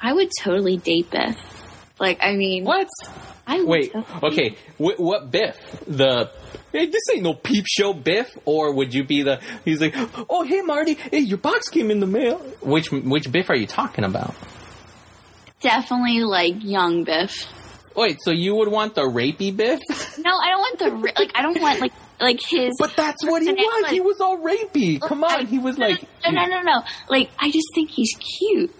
I 0.00 0.12
would 0.12 0.30
totally 0.40 0.76
date 0.76 1.10
Biff. 1.10 1.36
Like, 1.98 2.18
I 2.22 2.34
mean, 2.34 2.64
What? 2.64 2.88
I 3.46 3.58
would 3.58 3.68
Wait, 3.68 3.92
totally- 3.92 4.32
okay. 4.32 4.56
Wh- 4.78 4.98
what 5.00 5.30
Biff? 5.30 5.56
The 5.86 6.30
hey, 6.72 6.86
this 6.86 7.02
ain't 7.12 7.22
no 7.22 7.34
peep 7.34 7.64
show 7.68 7.92
Biff, 7.92 8.30
or 8.44 8.72
would 8.74 8.94
you 8.94 9.04
be 9.04 9.22
the? 9.22 9.40
He's 9.64 9.80
like, 9.80 9.94
oh 10.30 10.42
hey 10.44 10.60
Marty, 10.62 10.94
hey 10.94 11.18
your 11.20 11.38
box 11.38 11.68
came 11.68 11.90
in 11.90 12.00
the 12.00 12.06
mail. 12.06 12.38
Which 12.62 12.90
which 12.90 13.30
Biff 13.30 13.50
are 13.50 13.56
you 13.56 13.66
talking 13.66 14.04
about? 14.04 14.34
Definitely 15.60 16.20
like 16.24 16.62
young 16.62 17.04
Biff. 17.04 17.46
Wait, 17.94 18.18
so 18.22 18.30
you 18.30 18.54
would 18.56 18.68
want 18.68 18.94
the 18.94 19.02
rapey 19.02 19.54
Biff? 19.56 19.80
No, 20.18 20.30
I 20.36 20.48
don't 20.50 20.58
want 20.60 20.78
the 20.78 21.12
like. 21.20 21.32
I 21.34 21.42
don't 21.42 21.60
want 21.60 21.80
like 21.80 21.92
like 22.20 22.40
his. 22.48 22.74
But 22.78 22.96
that's 22.96 23.24
what 23.24 23.42
he 23.42 23.52
was. 23.52 23.82
like- 23.82 23.92
He 23.92 24.00
was 24.00 24.20
all 24.20 24.38
rapey. 24.38 25.00
Come 25.00 25.22
on, 25.24 25.46
he 25.46 25.58
was 25.58 25.78
like, 25.78 26.02
no, 26.24 26.30
no, 26.32 26.46
no, 26.46 26.62
no. 26.62 26.82
Like, 27.08 27.30
I 27.38 27.50
just 27.50 27.66
think 27.74 27.90
he's 27.90 28.12
cute. 28.14 28.74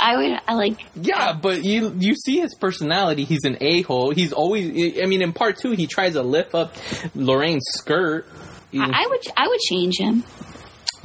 I 0.00 0.16
would, 0.16 0.40
I 0.48 0.54
like. 0.54 0.78
yeah, 0.94 1.34
but 1.34 1.62
you 1.62 1.94
you 1.98 2.14
see 2.14 2.38
his 2.40 2.54
personality. 2.54 3.24
He's 3.24 3.44
an 3.44 3.58
a 3.60 3.82
hole. 3.82 4.10
He's 4.10 4.32
always. 4.32 4.98
I 5.02 5.04
mean, 5.06 5.20
in 5.20 5.34
part 5.34 5.58
two, 5.60 5.72
he 5.72 5.86
tries 5.86 6.14
to 6.14 6.22
lift 6.22 6.54
up 6.54 6.74
Lorraine's 7.14 7.64
skirt. 7.74 8.26
I, 8.72 8.90
I 9.04 9.06
would, 9.08 9.20
I 9.36 9.48
would 9.48 9.60
change 9.60 9.98
him. 9.98 10.24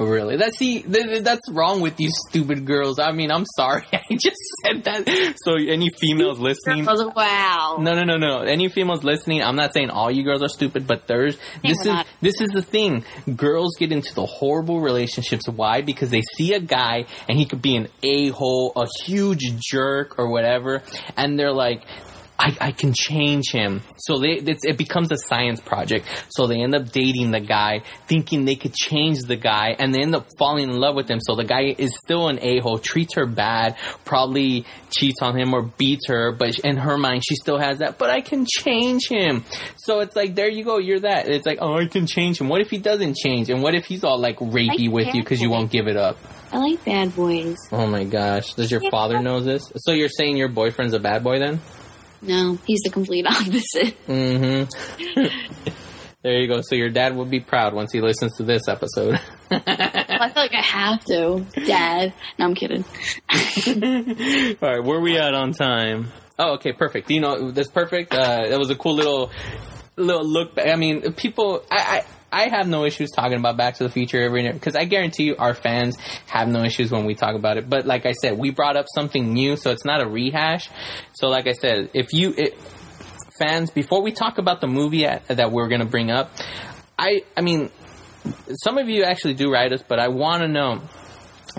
Really? 0.04 0.36
That's 0.36 0.56
see, 0.58 0.82
th- 0.82 1.06
th- 1.06 1.22
that's 1.22 1.50
wrong 1.50 1.80
with 1.80 2.00
you 2.00 2.08
stupid 2.28 2.66
girls. 2.66 2.98
I 2.98 3.12
mean, 3.12 3.30
I'm 3.30 3.44
sorry. 3.56 3.84
I 3.92 4.00
just 4.10 4.36
said 4.64 4.84
that. 4.84 5.34
So, 5.44 5.56
any 5.56 5.90
females 6.00 6.38
listening? 6.38 6.84
Like, 6.84 7.14
wow. 7.16 7.76
No, 7.80 7.94
no, 7.94 8.04
no, 8.04 8.16
no. 8.16 8.40
Any 8.40 8.68
females 8.68 9.04
listening? 9.04 9.42
I'm 9.42 9.56
not 9.56 9.72
saying 9.74 9.90
all 9.90 10.10
you 10.10 10.24
girls 10.24 10.42
are 10.42 10.48
stupid, 10.48 10.86
but 10.86 11.06
there's 11.06 11.36
this 11.62 11.80
is 11.80 11.86
not. 11.86 12.06
this 12.20 12.40
is 12.40 12.50
the 12.50 12.62
thing. 12.62 13.04
Girls 13.36 13.76
get 13.78 13.92
into 13.92 14.14
the 14.14 14.26
horrible 14.26 14.80
relationships. 14.80 15.48
Why? 15.48 15.82
Because 15.82 16.10
they 16.10 16.22
see 16.36 16.54
a 16.54 16.60
guy 16.60 17.06
and 17.28 17.38
he 17.38 17.46
could 17.46 17.62
be 17.62 17.76
an 17.76 17.88
a 18.02 18.28
hole, 18.30 18.72
a 18.76 18.86
huge 19.04 19.42
jerk, 19.60 20.18
or 20.18 20.28
whatever, 20.30 20.82
and 21.16 21.38
they're 21.38 21.52
like. 21.52 21.84
I, 22.44 22.56
I 22.60 22.72
can 22.72 22.92
change 22.92 23.52
him. 23.52 23.82
So 23.98 24.18
they, 24.18 24.32
it's, 24.32 24.64
it 24.64 24.76
becomes 24.76 25.12
a 25.12 25.16
science 25.16 25.60
project. 25.60 26.06
So 26.30 26.48
they 26.48 26.60
end 26.60 26.74
up 26.74 26.90
dating 26.90 27.30
the 27.30 27.38
guy, 27.38 27.82
thinking 28.08 28.44
they 28.46 28.56
could 28.56 28.74
change 28.74 29.20
the 29.20 29.36
guy, 29.36 29.76
and 29.78 29.94
they 29.94 30.02
end 30.02 30.16
up 30.16 30.26
falling 30.38 30.68
in 30.68 30.76
love 30.76 30.96
with 30.96 31.08
him. 31.08 31.20
So 31.20 31.36
the 31.36 31.44
guy 31.44 31.74
is 31.78 31.96
still 32.04 32.26
an 32.28 32.40
a 32.42 32.58
hole, 32.58 32.78
treats 32.80 33.14
her 33.14 33.26
bad, 33.26 33.76
probably 34.04 34.66
cheats 34.90 35.22
on 35.22 35.38
him 35.38 35.54
or 35.54 35.62
beats 35.62 36.08
her, 36.08 36.32
but 36.32 36.58
in 36.58 36.78
her 36.78 36.98
mind, 36.98 37.22
she 37.24 37.36
still 37.36 37.58
has 37.58 37.78
that. 37.78 37.96
But 37.96 38.10
I 38.10 38.22
can 38.22 38.44
change 38.44 39.08
him. 39.08 39.44
So 39.76 40.00
it's 40.00 40.16
like, 40.16 40.34
there 40.34 40.48
you 40.50 40.64
go, 40.64 40.78
you're 40.78 41.00
that. 41.00 41.28
It's 41.28 41.46
like, 41.46 41.58
oh, 41.60 41.76
I 41.78 41.86
can 41.86 42.06
change 42.08 42.40
him. 42.40 42.48
What 42.48 42.60
if 42.60 42.70
he 42.70 42.78
doesn't 42.78 43.16
change? 43.16 43.50
And 43.50 43.62
what 43.62 43.76
if 43.76 43.84
he's 43.86 44.02
all 44.02 44.18
like 44.18 44.38
rapey 44.38 44.90
with 44.90 45.14
you 45.14 45.22
because 45.22 45.40
you 45.40 45.48
won't 45.48 45.70
give 45.70 45.86
it 45.86 45.96
up? 45.96 46.18
I 46.50 46.58
like 46.58 46.84
bad 46.84 47.14
boys. 47.14 47.56
Oh 47.70 47.86
my 47.86 48.02
gosh. 48.04 48.52
Does 48.54 48.70
your 48.70 48.82
Yeah. 48.82 48.90
father 48.90 49.20
know 49.22 49.40
this? 49.40 49.72
So 49.76 49.92
you're 49.92 50.08
saying 50.10 50.36
your 50.36 50.48
boyfriend's 50.48 50.92
a 50.92 50.98
bad 50.98 51.22
boy 51.22 51.38
then? 51.38 51.60
No, 52.22 52.56
he's 52.66 52.80
the 52.82 52.90
complete 52.90 53.26
opposite. 53.28 54.06
Mm-hmm. 54.06 55.68
there 56.22 56.40
you 56.40 56.48
go. 56.48 56.60
So 56.62 56.76
your 56.76 56.88
dad 56.88 57.16
will 57.16 57.26
be 57.26 57.40
proud 57.40 57.74
once 57.74 57.92
he 57.92 58.00
listens 58.00 58.36
to 58.36 58.44
this 58.44 58.68
episode. 58.68 59.20
I 59.50 60.30
feel 60.32 60.42
like 60.42 60.54
I 60.54 60.62
have 60.62 61.04
to. 61.06 61.44
Dad. 61.66 62.14
No, 62.38 62.46
I'm 62.46 62.54
kidding. 62.54 62.84
All 64.62 64.68
right, 64.68 64.84
where 64.84 65.00
we 65.00 65.18
at 65.18 65.34
on 65.34 65.52
time? 65.52 66.12
Oh, 66.38 66.54
okay, 66.54 66.72
perfect. 66.72 67.10
You 67.10 67.20
know, 67.20 67.50
that's 67.50 67.68
perfect. 67.68 68.14
Uh, 68.14 68.48
that 68.48 68.58
was 68.58 68.70
a 68.70 68.76
cool 68.76 68.94
little 68.94 69.30
little 69.96 70.24
look. 70.24 70.54
Back. 70.54 70.68
I 70.68 70.76
mean, 70.76 71.12
people, 71.12 71.64
I, 71.70 71.76
I, 71.76 72.04
I 72.32 72.48
have 72.48 72.66
no 72.66 72.84
issues 72.84 73.10
talking 73.10 73.38
about 73.38 73.56
Back 73.56 73.76
to 73.76 73.84
the 73.84 73.90
Future 73.90 74.22
every 74.22 74.50
because 74.50 74.74
I 74.74 74.86
guarantee 74.86 75.24
you, 75.24 75.36
our 75.38 75.54
fans 75.54 75.96
have 76.26 76.48
no 76.48 76.64
issues 76.64 76.90
when 76.90 77.04
we 77.04 77.14
talk 77.14 77.34
about 77.36 77.58
it. 77.58 77.68
But 77.68 77.86
like 77.86 78.06
I 78.06 78.12
said, 78.12 78.38
we 78.38 78.50
brought 78.50 78.76
up 78.76 78.86
something 78.94 79.32
new, 79.32 79.56
so 79.56 79.70
it's 79.70 79.84
not 79.84 80.00
a 80.00 80.08
rehash. 80.08 80.70
So, 81.14 81.28
like 81.28 81.46
I 81.46 81.52
said, 81.52 81.90
if 81.92 82.12
you 82.12 82.34
it, 82.36 82.58
fans, 83.38 83.70
before 83.70 84.02
we 84.02 84.12
talk 84.12 84.38
about 84.38 84.60
the 84.60 84.66
movie 84.66 85.04
at, 85.04 85.28
that 85.28 85.52
we're 85.52 85.68
going 85.68 85.80
to 85.80 85.86
bring 85.86 86.10
up, 86.10 86.30
I, 86.98 87.22
I 87.36 87.42
mean, 87.42 87.70
some 88.62 88.78
of 88.78 88.88
you 88.88 89.04
actually 89.04 89.34
do 89.34 89.52
write 89.52 89.72
us, 89.72 89.82
but 89.86 89.98
I 89.98 90.08
want 90.08 90.42
to 90.42 90.48
know 90.48 90.82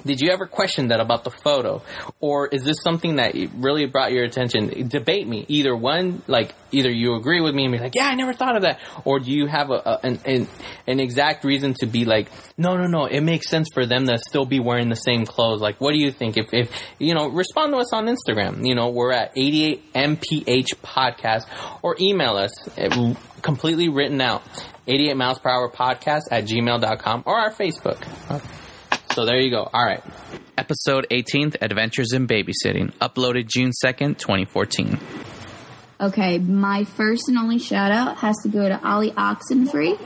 did 0.05 0.21
you 0.21 0.31
ever 0.31 0.45
question 0.45 0.87
that 0.89 0.99
about 0.99 1.23
the 1.23 1.29
photo? 1.29 1.81
Or 2.19 2.47
is 2.47 2.63
this 2.63 2.77
something 2.83 3.17
that 3.17 3.35
really 3.55 3.85
brought 3.85 4.11
your 4.11 4.23
attention? 4.23 4.87
Debate 4.87 5.27
me. 5.27 5.45
Either 5.47 5.75
one 5.75 6.21
like 6.27 6.53
either 6.71 6.91
you 6.91 7.15
agree 7.15 7.41
with 7.41 7.53
me 7.53 7.65
and 7.65 7.71
be 7.71 7.79
like 7.79 7.93
yeah 7.93 8.07
i 8.07 8.15
never 8.15 8.33
thought 8.33 8.55
of 8.55 8.63
that. 8.63 8.79
Or 9.05 9.19
do 9.19 9.31
you 9.31 9.47
have 9.47 9.69
a, 9.69 9.73
a 9.73 9.99
an, 10.03 10.19
an, 10.25 10.47
an 10.87 10.99
exact 10.99 11.43
reason 11.43 11.75
to 11.79 11.85
be 11.85 12.05
like 12.05 12.29
no 12.57 12.77
no 12.77 12.87
no 12.87 13.05
it 13.05 13.21
makes 13.21 13.49
sense 13.49 13.69
for 13.73 13.85
them 13.85 14.07
to 14.07 14.17
still 14.17 14.45
be 14.45 14.59
wearing 14.59 14.89
the 14.89 14.95
same 14.95 15.25
clothes. 15.25 15.61
Like 15.61 15.79
what 15.79 15.93
do 15.93 15.99
you 15.99 16.11
think? 16.11 16.37
If, 16.37 16.53
if 16.53 16.71
you 16.99 17.13
know 17.13 17.27
respond 17.29 17.73
to 17.73 17.77
us 17.77 17.93
on 17.93 18.07
instagram. 18.07 18.65
You 18.65 18.75
know 18.75 18.89
we're 18.89 19.11
at 19.11 19.35
88mph 19.35 20.75
podcast. 20.83 21.43
Or 21.81 21.95
email 21.99 22.37
us 22.37 22.51
completely 23.41 23.89
written 23.89 24.21
out 24.21 24.41
88 24.87 25.15
miles 25.15 25.39
per 25.39 25.49
hour 25.49 25.69
podcast 25.69 26.23
at 26.31 26.45
gmail.com 26.45 27.23
or 27.25 27.37
our 27.37 27.51
facebook 27.51 28.62
so 29.13 29.25
there 29.25 29.39
you 29.39 29.51
go. 29.51 29.69
All 29.71 29.85
right. 29.85 30.03
Episode 30.57 31.07
18th 31.09 31.57
Adventures 31.61 32.13
in 32.13 32.27
Babysitting, 32.27 32.91
uploaded 32.93 33.47
June 33.47 33.71
2nd, 33.83 34.17
2014. 34.17 34.99
Okay, 36.01 36.37
my 36.37 36.83
first 36.83 37.29
and 37.29 37.37
only 37.37 37.59
shout 37.59 37.91
out 37.91 38.17
has 38.17 38.35
to 38.43 38.49
go 38.49 38.67
to 38.67 38.85
Ollie 38.85 39.11
Oxenfree, 39.11 39.97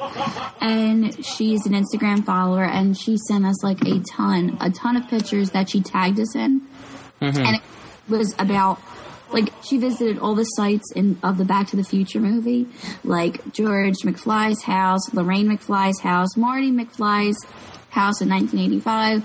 and 0.61 1.25
she's 1.25 1.65
an 1.65 1.73
Instagram 1.73 2.23
follower, 2.23 2.63
and 2.63 2.95
she 2.95 3.17
sent 3.17 3.45
us 3.45 3.63
like 3.63 3.81
a 3.81 3.99
ton, 4.01 4.57
a 4.61 4.69
ton 4.69 4.95
of 4.95 5.07
pictures 5.07 5.51
that 5.51 5.69
she 5.69 5.81
tagged 5.81 6.19
us 6.19 6.35
in, 6.35 6.61
mm-hmm. 7.21 7.39
and 7.39 7.55
it 7.55 7.61
was 8.07 8.35
about 8.37 8.79
like 9.31 9.51
she 9.63 9.77
visited 9.77 10.19
all 10.19 10.35
the 10.35 10.43
sites 10.43 10.91
in 10.95 11.17
of 11.23 11.37
the 11.37 11.45
Back 11.45 11.67
to 11.69 11.75
the 11.75 11.83
Future 11.83 12.19
movie, 12.19 12.67
like 13.03 13.51
George 13.53 13.97
McFly's 14.03 14.63
house, 14.63 15.13
Lorraine 15.13 15.47
McFly's 15.47 15.99
house, 16.01 16.37
Marty 16.37 16.71
McFly's 16.71 17.37
house 17.97 18.21
in 18.21 18.29
1985. 18.29 19.23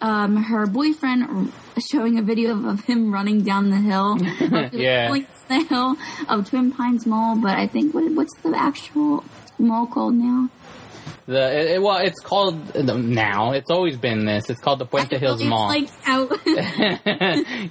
Um, 0.00 0.36
her 0.36 0.66
boyfriend 0.66 1.52
showing 1.90 2.18
a 2.18 2.22
video 2.22 2.52
of, 2.52 2.64
of 2.64 2.80
him 2.84 3.12
running 3.12 3.42
down 3.42 3.70
the 3.70 3.76
hill. 3.76 4.16
Yeah. 4.72 5.08
Like 5.10 5.28
the 5.48 5.60
hill 5.64 5.96
of 6.28 6.48
Twin 6.48 6.72
Pines 6.72 7.06
Mall, 7.06 7.36
but 7.36 7.56
I 7.56 7.66
think 7.66 7.94
what, 7.94 8.10
what's 8.12 8.34
the 8.42 8.52
actual 8.56 9.24
mall 9.58 9.86
called 9.86 10.14
now? 10.14 10.48
The 11.26 11.58
it, 11.60 11.66
it- 11.72 11.82
well, 11.82 11.98
it's 11.98 12.20
called 12.20 12.68
the, 12.68 12.96
now. 12.96 13.52
It's 13.52 13.70
always 13.70 13.96
been 13.96 14.24
this. 14.26 14.48
It's 14.50 14.60
called 14.60 14.78
the 14.80 14.86
Puente 14.86 15.18
Hills 15.18 15.40
feel 15.40 15.50
Mall. 15.50 15.70
It's 15.72 15.92
like 15.92 16.08
out. 16.08 16.30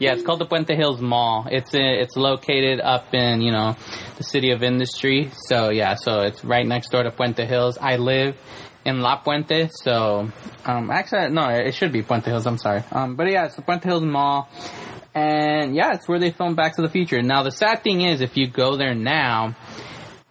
yeah, 0.01 0.13
it's 0.13 0.23
called 0.23 0.39
the 0.39 0.45
Puente 0.45 0.75
Hills 0.75 1.01
Mall. 1.01 1.47
It's 1.49 1.73
uh 1.73 1.79
it's 2.03 2.15
located 2.15 2.79
up 2.81 3.13
in 3.13 3.41
you 3.41 3.51
know 3.51 3.75
the 4.17 4.23
city 4.23 4.51
of 4.51 4.61
Industry. 4.63 5.31
So 5.47 5.69
yeah, 5.69 5.95
so 5.95 6.21
it's 6.21 6.43
right 6.43 6.65
next 6.65 6.89
door 6.89 7.03
to 7.03 7.11
Puente 7.11 7.45
Hills. 7.45 7.77
I 7.79 7.95
live 7.97 8.35
in 8.85 9.01
La 9.01 9.17
Puente, 9.17 9.69
so 9.71 10.29
um, 10.65 10.91
actually 10.91 11.29
no, 11.29 11.49
it 11.49 11.73
should 11.73 11.91
be 11.91 12.03
Puente 12.03 12.25
Hills. 12.25 12.45
I'm 12.45 12.57
sorry, 12.57 12.83
um, 12.91 13.15
but 13.15 13.29
yeah, 13.29 13.45
it's 13.45 13.55
the 13.55 13.61
Puente 13.61 13.83
Hills 13.83 14.03
Mall, 14.03 14.47
and 15.13 15.75
yeah, 15.75 15.93
it's 15.93 16.07
where 16.07 16.19
they 16.19 16.31
filmed 16.31 16.55
Back 16.55 16.75
to 16.75 16.81
the 16.81 16.89
Future. 16.89 17.21
Now 17.21 17.43
the 17.43 17.51
sad 17.51 17.83
thing 17.83 18.01
is, 18.01 18.21
if 18.21 18.37
you 18.37 18.47
go 18.47 18.77
there 18.77 18.95
now, 18.95 19.55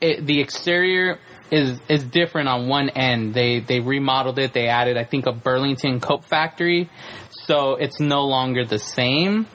it, 0.01 0.25
the 0.25 0.41
exterior 0.41 1.19
is 1.51 1.81
is 1.89 2.05
different 2.05 2.49
on 2.49 2.69
one 2.69 2.91
end. 2.91 3.35
They 3.35 3.61
they 3.61 3.81
remodeled 3.81 4.39
it. 4.39 4.53
They 4.53 4.69
added, 4.69 4.97
I 4.97 5.05
think, 5.05 5.27
a 5.27 5.33
Burlington 5.33 6.01
coat 6.01 6.25
factory, 6.25 6.89
so 7.31 7.75
it's 7.77 8.01
no 8.01 8.25
longer 8.25 8.65
the 8.65 8.79
same. 8.79 9.47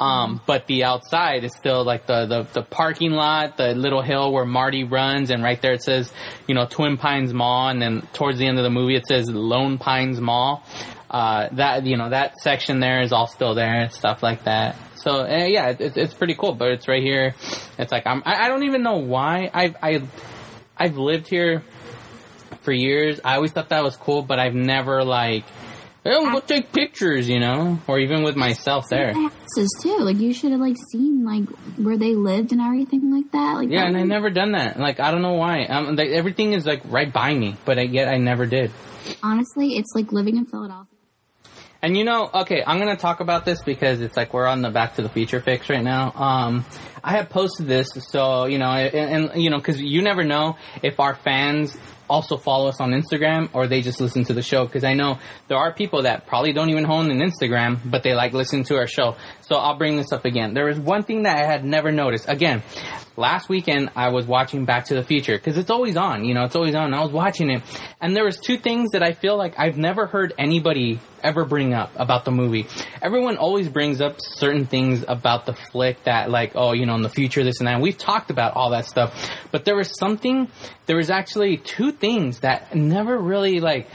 Um, 0.00 0.40
but 0.46 0.66
the 0.66 0.84
outside 0.84 1.44
is 1.44 1.54
still 1.54 1.84
like 1.84 2.06
the, 2.06 2.24
the, 2.24 2.42
the 2.54 2.62
parking 2.62 3.10
lot, 3.10 3.58
the 3.58 3.74
little 3.74 4.00
hill 4.00 4.32
where 4.32 4.46
Marty 4.46 4.82
runs, 4.82 5.30
and 5.30 5.42
right 5.42 5.60
there 5.60 5.74
it 5.74 5.82
says, 5.82 6.10
you 6.48 6.54
know, 6.54 6.64
Twin 6.64 6.96
Pines 6.96 7.34
Mall, 7.34 7.68
and 7.68 7.82
then 7.82 8.08
towards 8.14 8.38
the 8.38 8.46
end 8.46 8.56
of 8.56 8.64
the 8.64 8.70
movie 8.70 8.96
it 8.96 9.06
says 9.06 9.28
Lone 9.28 9.76
Pines 9.76 10.18
Mall. 10.18 10.64
Uh, 11.10 11.48
that, 11.52 11.84
you 11.84 11.98
know, 11.98 12.08
that 12.08 12.38
section 12.40 12.80
there 12.80 13.02
is 13.02 13.12
all 13.12 13.26
still 13.26 13.54
there 13.54 13.74
and 13.74 13.92
stuff 13.92 14.22
like 14.22 14.44
that. 14.44 14.76
So, 14.94 15.22
uh, 15.22 15.44
yeah, 15.44 15.70
it, 15.70 15.80
it's 15.80 15.96
it's 15.98 16.14
pretty 16.14 16.34
cool, 16.34 16.54
but 16.54 16.70
it's 16.70 16.88
right 16.88 17.02
here. 17.02 17.34
It's 17.78 17.92
like, 17.92 18.06
I'm, 18.06 18.22
I, 18.24 18.46
I 18.46 18.48
don't 18.48 18.62
even 18.62 18.82
know 18.82 18.98
why 18.98 19.50
I've, 19.52 19.76
I, 19.82 20.02
I've 20.78 20.96
lived 20.96 21.28
here 21.28 21.62
for 22.62 22.72
years. 22.72 23.20
I 23.22 23.34
always 23.34 23.52
thought 23.52 23.68
that 23.68 23.82
was 23.82 23.96
cool, 23.96 24.22
but 24.22 24.38
I've 24.38 24.54
never 24.54 25.04
like, 25.04 25.44
oh, 26.04 26.32
go 26.32 26.40
take 26.40 26.72
pictures, 26.72 27.28
you 27.28 27.40
know, 27.40 27.78
or 27.86 27.98
even 27.98 28.22
with 28.22 28.36
myself 28.36 28.88
there. 28.88 29.12
houses 29.12 29.78
too. 29.82 29.98
Like 29.98 30.18
you 30.18 30.32
should 30.32 30.52
have 30.52 30.60
like 30.60 30.76
seen 30.90 31.24
like 31.24 31.48
where 31.76 31.96
they 31.96 32.14
lived 32.14 32.52
and 32.52 32.60
everything 32.60 33.12
like 33.12 33.30
that. 33.32 33.54
Like 33.56 33.70
Yeah, 33.70 33.80
that 33.80 33.88
and 33.88 33.96
I 33.96 34.04
never 34.04 34.30
done 34.30 34.52
that. 34.52 34.78
Like, 34.78 35.00
I 35.00 35.10
don't 35.10 35.22
know 35.22 35.34
why. 35.34 35.64
Um, 35.64 35.96
like, 35.96 36.10
everything 36.10 36.52
is 36.52 36.66
like 36.66 36.82
right 36.86 37.12
by 37.12 37.34
me, 37.34 37.56
but 37.64 37.78
I, 37.78 37.82
yet 37.82 38.08
I 38.08 38.18
never 38.18 38.46
did. 38.46 38.70
honestly, 39.22 39.76
it's 39.76 39.92
like 39.94 40.12
living 40.12 40.36
in 40.36 40.46
Philadelphia. 40.46 40.86
And 41.82 41.96
you 41.96 42.04
know, 42.04 42.28
okay, 42.34 42.62
I'm 42.66 42.78
gonna 42.78 42.96
talk 42.96 43.20
about 43.20 43.46
this 43.46 43.62
because 43.62 44.02
it's 44.02 44.16
like 44.16 44.34
we're 44.34 44.46
on 44.46 44.60
the 44.60 44.70
Back 44.70 44.96
to 44.96 45.02
the 45.02 45.08
Future 45.08 45.40
fix 45.40 45.70
right 45.70 45.82
now. 45.82 46.12
Um, 46.12 46.66
I 47.02 47.12
have 47.12 47.30
posted 47.30 47.66
this, 47.66 47.88
so 48.10 48.44
you 48.44 48.58
know, 48.58 48.70
and, 48.70 49.32
and 49.32 49.42
you 49.42 49.48
know, 49.48 49.56
because 49.56 49.80
you 49.80 50.02
never 50.02 50.22
know 50.22 50.56
if 50.82 51.00
our 51.00 51.14
fans 51.14 51.74
also 52.10 52.36
follow 52.36 52.68
us 52.68 52.80
on 52.80 52.90
Instagram 52.90 53.48
or 53.54 53.66
they 53.66 53.80
just 53.80 54.00
listen 54.00 54.24
to 54.24 54.34
the 54.34 54.42
show. 54.42 54.66
Because 54.66 54.84
I 54.84 54.94
know 54.94 55.18
there 55.48 55.56
are 55.56 55.72
people 55.72 56.02
that 56.02 56.26
probably 56.26 56.52
don't 56.52 56.68
even 56.68 56.84
own 56.84 57.10
an 57.10 57.20
Instagram, 57.20 57.78
but 57.84 58.02
they 58.02 58.14
like 58.14 58.32
listening 58.32 58.64
to 58.64 58.76
our 58.76 58.86
show. 58.86 59.16
So 59.42 59.56
I'll 59.56 59.78
bring 59.78 59.96
this 59.96 60.12
up 60.12 60.24
again. 60.24 60.52
There 60.52 60.66
was 60.66 60.78
one 60.78 61.04
thing 61.04 61.22
that 61.22 61.38
I 61.38 61.46
had 61.46 61.64
never 61.64 61.92
noticed. 61.92 62.28
Again, 62.28 62.62
last 63.20 63.48
weekend 63.48 63.90
I 63.94 64.08
was 64.08 64.26
watching 64.26 64.64
Back 64.64 64.86
to 64.86 64.94
the 64.94 65.04
Future 65.04 65.36
because 65.36 65.56
it's 65.56 65.70
always 65.70 65.96
on. 65.96 66.24
You 66.24 66.34
know, 66.34 66.44
it's 66.44 66.56
always 66.56 66.74
on. 66.74 66.92
I 66.94 67.02
was 67.02 67.12
watching 67.12 67.50
it, 67.50 67.62
and 68.00 68.16
there 68.16 68.24
was 68.24 68.38
two 68.38 68.56
things 68.56 68.90
that 68.92 69.02
I 69.02 69.12
feel 69.12 69.36
like 69.36 69.54
I've 69.58 69.76
never 69.76 70.06
heard 70.06 70.32
anybody 70.38 70.98
ever 71.22 71.44
bring 71.44 71.74
up 71.74 71.92
about 71.96 72.24
the 72.24 72.30
movie. 72.30 72.66
Everyone 73.02 73.36
always 73.36 73.68
brings 73.68 74.00
up 74.00 74.16
certain 74.18 74.66
things 74.66 75.04
about 75.06 75.46
the 75.46 75.52
flick 75.52 76.02
that 76.04 76.30
like, 76.30 76.52
oh, 76.54 76.72
you 76.72 76.86
know, 76.86 76.94
in 76.94 77.02
the 77.02 77.10
future, 77.10 77.44
this 77.44 77.60
and 77.60 77.68
that. 77.68 77.80
We've 77.80 77.98
talked 77.98 78.30
about 78.30 78.56
all 78.56 78.70
that 78.70 78.86
stuff. 78.86 79.30
But 79.50 79.64
there 79.64 79.76
was 79.76 79.96
something, 79.98 80.48
there 80.86 80.96
was 80.96 81.10
actually 81.10 81.58
two 81.58 81.92
things 81.92 82.40
that 82.40 82.74
never 82.74 83.18
really 83.18 83.60
like, 83.60 83.88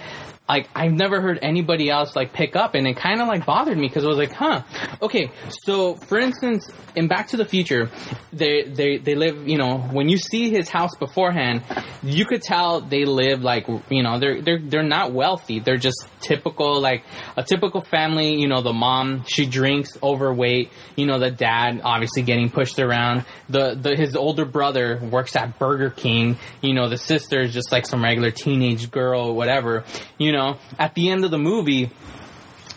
like 0.47 0.69
I've 0.75 0.91
never 0.91 1.21
heard 1.21 1.39
anybody 1.41 1.89
else 1.89 2.15
like 2.15 2.33
pick 2.33 2.55
up 2.55 2.75
and 2.75 2.87
it 2.87 2.97
kind 2.97 3.21
of 3.21 3.27
like 3.27 3.45
bothered 3.45 3.77
me 3.77 3.87
because 3.87 4.03
I 4.03 4.07
was 4.07 4.17
like, 4.17 4.31
huh, 4.31 4.61
okay. 5.01 5.31
So 5.49 5.95
for 5.95 6.19
instance, 6.19 6.71
in 6.95 7.07
Back 7.07 7.29
to 7.29 7.37
the 7.37 7.45
Future, 7.45 7.89
they, 8.31 8.63
they, 8.63 8.97
they 8.97 9.15
live, 9.15 9.47
you 9.47 9.57
know, 9.57 9.79
when 9.79 10.09
you 10.09 10.17
see 10.17 10.49
his 10.49 10.69
house 10.69 10.95
beforehand, 10.97 11.63
you 12.03 12.25
could 12.25 12.41
tell 12.41 12.81
they 12.81 13.05
live 13.05 13.41
like, 13.41 13.67
you 13.89 14.03
know, 14.03 14.19
they're, 14.19 14.41
they're, 14.41 14.59
they're 14.59 14.83
not 14.83 15.11
wealthy. 15.11 15.59
They're 15.59 15.77
just 15.77 16.07
typical, 16.21 16.79
like 16.79 17.03
a 17.35 17.43
typical 17.43 17.81
family, 17.81 18.35
you 18.35 18.47
know, 18.47 18.61
the 18.61 18.73
mom, 18.73 19.23
she 19.27 19.45
drinks 19.45 19.97
overweight, 20.01 20.71
you 20.95 21.05
know, 21.05 21.19
the 21.19 21.31
dad 21.31 21.81
obviously 21.83 22.21
getting 22.21 22.49
pushed 22.49 22.79
around. 22.79 23.25
The, 23.49 23.75
the, 23.75 23.95
his 23.95 24.15
older 24.15 24.45
brother 24.45 24.99
works 25.11 25.35
at 25.35 25.59
Burger 25.59 25.89
King, 25.89 26.37
you 26.61 26.73
know, 26.73 26.87
the 26.89 26.97
sister 26.97 27.41
is 27.41 27.53
just 27.53 27.71
like 27.71 27.85
some 27.85 28.03
regular 28.03 28.31
teenage 28.31 28.91
girl 28.91 29.33
whatever, 29.33 29.83
you 30.17 30.31
know, 30.35 30.57
at 30.77 30.93
the 30.95 31.09
end 31.09 31.25
of 31.25 31.31
the 31.31 31.37
movie, 31.37 31.91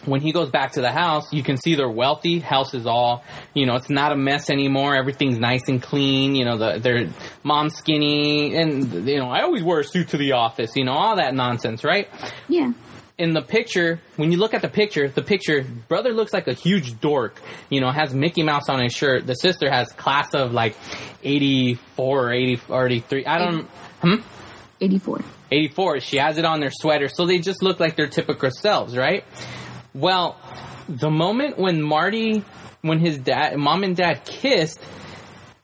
when 0.05 0.21
he 0.21 0.33
goes 0.33 0.51
back 0.51 0.73
to 0.73 0.81
the 0.81 0.91
house, 0.91 1.33
you 1.33 1.43
can 1.43 1.57
see 1.57 1.75
they're 1.75 1.89
wealthy. 1.89 2.39
House 2.39 2.73
is 2.73 2.87
all, 2.87 3.25
you 3.53 3.67
know, 3.67 3.75
it's 3.75 3.91
not 3.91 4.13
a 4.13 4.17
mess 4.17 4.49
anymore. 4.49 4.95
Everything's 4.97 5.39
nice 5.39 5.69
and 5.69 5.83
clean. 5.83 6.35
You 6.35 6.45
know, 6.47 6.57
the, 6.57 6.79
their 6.79 7.09
mom's 7.43 7.75
skinny, 7.75 8.57
and 8.57 9.07
you 9.09 9.19
know, 9.19 9.29
I 9.29 9.43
always 9.43 9.63
wear 9.63 9.81
a 9.81 9.85
suit 9.85 10.09
to 10.11 10.17
the 10.17 10.33
office. 10.33 10.71
You 10.77 10.85
know, 10.85 10.93
all 10.93 11.17
that 11.17 11.35
nonsense, 11.35 11.85
right? 11.85 12.09
Yeah. 12.49 12.73
in 13.19 13.33
the 13.35 13.43
picture, 13.43 14.01
when 14.17 14.31
you 14.31 14.39
look 14.39 14.55
at 14.55 14.63
the 14.63 14.69
picture, 14.69 15.09
the 15.09 15.23
picture, 15.23 15.65
brother 15.89 16.13
looks 16.13 16.33
like 16.33 16.47
a 16.47 16.53
huge 16.55 17.01
dork. 17.01 17.41
You 17.69 17.81
know, 17.81 17.91
has 17.91 18.15
Mickey 18.15 18.45
Mouse 18.45 18.69
on 18.69 18.81
his 18.81 18.95
shirt. 18.95 19.27
The 19.27 19.35
sister 19.35 19.69
has 19.69 19.91
class 19.93 20.33
of 20.35 20.53
like 20.53 20.77
84 21.25 22.25
or 22.29 22.33
80 22.33 22.61
or 22.69 22.87
83. 22.87 23.27
I 23.27 23.39
don't, 23.39 23.67
hmm? 24.01 24.15
84. 24.81 25.21
84. 25.51 26.01
She 26.01 26.17
has 26.19 26.39
it 26.39 26.45
on 26.45 26.61
their 26.61 26.71
sweater. 26.71 27.09
So 27.09 27.27
they 27.27 27.39
just 27.39 27.63
look 27.63 27.81
like 27.81 27.97
their 27.97 28.09
typical 28.09 28.51
selves, 28.51 28.97
right? 28.97 29.25
Well, 29.95 30.37
the 30.89 31.11
moment 31.11 31.59
when 31.59 31.83
Marty, 31.83 32.45
when 32.83 32.99
his 32.99 33.19
dad, 33.19 33.57
mom 33.57 33.83
and 33.83 33.97
dad 33.97 34.25
kissed, 34.25 34.81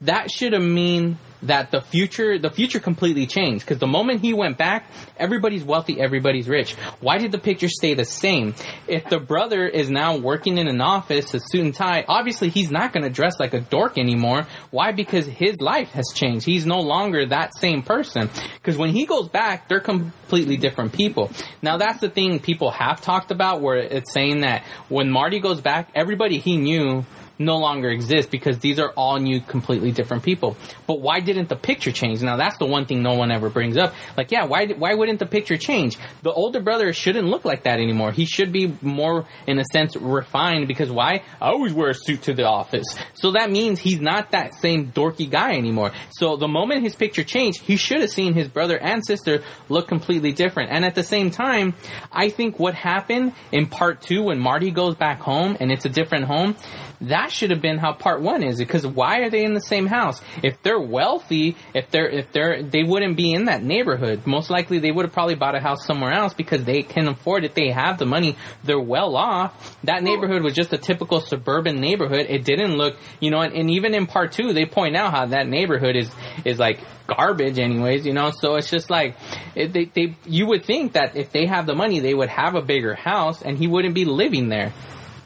that 0.03 0.31
should 0.31 0.53
have 0.53 0.63
mean 0.63 1.19
that 1.45 1.71
the 1.71 1.81
future 1.81 2.39
the 2.39 2.51
future 2.51 2.81
completely 2.81 3.27
changed. 3.27 3.65
Because 3.65 3.79
the 3.79 3.87
moment 3.87 4.21
he 4.21 4.33
went 4.35 4.59
back 4.59 4.91
everybody's 5.17 5.65
wealthy 5.65 6.01
everybody's 6.01 6.49
rich. 6.49 6.75
Why 7.01 7.19
did 7.19 7.33
the 7.33 7.39
picture 7.39 7.69
stay 7.69 7.95
the 7.95 8.05
same? 8.05 8.55
If 8.87 9.09
the 9.09 9.19
brother 9.19 9.67
is 9.67 9.91
now 9.91 10.17
working 10.19 10.59
in 10.59 10.69
an 10.69 10.81
office 10.81 11.33
a 11.35 11.41
suit 11.41 11.61
and 11.61 11.75
tie 11.75 12.05
obviously 12.07 12.49
he's 12.49 12.71
not 12.71 12.93
going 12.93 13.05
to 13.05 13.11
dress 13.11 13.39
like 13.39 13.55
a 13.55 13.61
dork 13.61 13.99
anymore. 13.99 14.47
Why? 14.71 14.93
Because 14.93 15.27
his 15.27 15.61
life 15.61 15.91
has 15.91 16.13
changed. 16.15 16.47
He's 16.47 16.67
no 16.67 16.81
longer 16.81 17.27
that 17.27 17.57
same 17.57 17.83
person. 17.83 18.31
Because 18.55 18.77
when 18.77 18.91
he 18.91 19.07
goes 19.07 19.29
back 19.29 19.69
they're 19.69 19.81
completely 19.81 20.57
different 20.57 20.93
people. 20.93 21.31
Now 21.63 21.77
that's 21.77 22.01
the 22.01 22.11
thing 22.11 22.41
people 22.41 22.71
have 22.71 23.01
talked 23.01 23.31
about 23.31 23.61
where 23.61 23.77
it's 23.77 24.13
saying 24.13 24.41
that 24.41 24.65
when 24.89 25.11
marty 25.11 25.41
goes 25.41 25.61
back 25.61 25.91
everybody 25.95 26.39
he 26.39 26.57
knew 26.57 27.05
no 27.39 27.57
longer 27.57 27.89
exist 27.89 28.31
because 28.31 28.59
these 28.59 28.79
are 28.79 28.91
all 28.91 29.19
new, 29.19 29.41
completely 29.41 29.93
different 29.93 30.23
people. 30.23 30.57
But 30.87 31.01
why 31.01 31.21
didn't 31.21 31.49
the 31.49 31.57
picture 31.57 31.93
change? 31.93 32.23
Now 32.23 32.37
that's 32.37 32.59
the 32.59 32.67
one 32.67 32.87
thing 32.87 33.03
no 33.03 33.15
one 33.15 33.31
ever 33.31 33.51
brings 33.51 33.77
up. 33.77 33.95
Like, 34.17 34.31
yeah, 34.31 34.45
why 34.45 34.67
why 34.67 34.95
wouldn't 34.95 35.19
the 35.19 35.27
picture 35.27 35.57
change? 35.57 35.97
The 36.23 36.33
older 36.33 36.61
brother 36.61 36.93
shouldn't 36.93 37.27
look 37.27 37.45
like 37.45 37.65
that 37.65 37.81
anymore. 37.81 38.13
He 38.13 38.27
should 38.27 38.53
be 38.53 38.77
more, 38.83 39.27
in 39.47 39.59
a 39.59 39.65
sense, 39.73 39.97
refined 39.97 40.69
because 40.69 40.91
why? 40.91 41.23
I 41.41 41.49
always 41.49 41.73
wear 41.73 41.91
a 41.91 41.95
suit 41.95 42.23
to 42.23 42.35
the 42.35 42.45
office. 42.45 42.87
So 43.15 43.33
that 43.33 43.51
means 43.51 43.79
he's 43.79 44.01
not 44.01 44.31
that 44.31 44.55
same 44.55 44.93
dorky 44.93 45.29
guy 45.29 45.57
anymore. 45.57 45.93
So 46.13 46.37
the 46.37 46.49
moment 46.49 46.83
his 46.83 46.95
picture 46.95 47.25
changed, 47.25 47.63
he 47.63 47.77
should 47.77 48.01
have 48.01 48.11
seen 48.11 48.35
his 48.35 48.49
brother 48.49 48.79
and 48.79 49.05
sister 49.05 49.43
look 49.69 49.89
completely 49.89 50.33
different. 50.33 50.71
And 50.71 50.85
at 50.85 50.95
the 50.95 51.03
same 51.03 51.31
time, 51.31 51.75
I 52.13 52.29
think 52.29 52.59
what 52.59 52.75
happened 52.75 53.33
in 53.53 53.67
part 53.67 54.03
two 54.03 54.25
when 54.25 54.39
Marty 54.39 54.71
goes 54.71 54.95
back 54.95 55.21
home 55.21 55.57
and 55.61 55.71
it's 55.71 55.85
a 55.85 55.89
different 55.89 56.25
home, 56.25 56.57
that 57.01 57.31
should 57.31 57.51
have 57.51 57.61
been 57.61 57.79
how 57.79 57.93
part 57.93 58.21
one 58.21 58.43
is 58.43 58.59
because 58.59 58.87
why 58.87 59.21
are 59.21 59.31
they 59.31 59.45
in 59.45 59.55
the 59.55 59.61
same 59.61 59.87
house? 59.87 60.21
If 60.43 60.63
they're 60.63 60.81
wealthy 60.81 61.57
if 61.75 61.91
they're 61.91 62.09
if 62.09 62.33
they're 62.33 62.63
they 62.63 62.83
wouldn't 62.83 63.17
be 63.17 63.33
in 63.33 63.47
that 63.47 63.63
neighborhood. 63.63 64.27
Most 64.27 64.51
likely 64.51 64.79
they 64.79 64.91
would 64.91 65.05
have 65.05 65.13
probably 65.13 65.35
bought 65.35 65.55
a 65.55 65.61
house 65.61 65.87
somewhere 65.87 66.13
else 66.13 66.35
because 66.35 66.65
they 66.65 66.83
can 66.83 67.09
afford 67.09 67.45
it. 67.45 67.55
They 67.55 67.71
have 67.71 67.99
the 67.99 68.07
money. 68.07 68.37
They're 68.63 68.81
well 68.81 69.17
off. 69.17 69.77
That 69.85 70.03
neighborhood 70.03 70.43
was 70.43 70.55
just 70.55 70.73
a 70.73 70.79
typical 70.79 71.21
suburban 71.21 71.81
neighborhood. 71.81 72.27
It 72.29 72.45
didn't 72.45 72.77
look 72.77 72.97
you 73.21 73.31
know 73.31 73.41
and, 73.41 73.55
and 73.55 73.71
even 73.71 73.95
in 73.95 74.07
part 74.07 74.33
two 74.33 74.53
they 74.53 74.67
point 74.67 74.97
out 74.97 75.13
how 75.13 75.27
that 75.27 75.49
neighborhood 75.49 75.97
is 75.97 76.11
is 76.45 76.59
like 76.59 76.81
garbage 77.07 77.59
anyways 77.59 78.07
you 78.07 78.13
know? 78.13 78.31
So 78.31 78.57
it's 78.57 78.71
just 78.71 78.91
like 78.91 79.17
they, 79.55 79.85
they 79.87 80.17
you 80.25 80.47
would 80.47 80.65
think 80.65 80.95
that 80.95 81.17
if 81.17 81.33
they 81.33 81.47
have 81.47 81.67
the 81.67 81.75
money 81.75 82.01
they 82.01 82.15
would 82.15 82.29
have 82.29 82.55
a 82.55 82.63
bigger 82.63 82.95
house 82.95 83.43
and 83.43 83.59
he 83.59 83.67
wouldn't 83.67 83.95
be 83.95 84.05
living 84.05 84.49
there. 84.49 84.73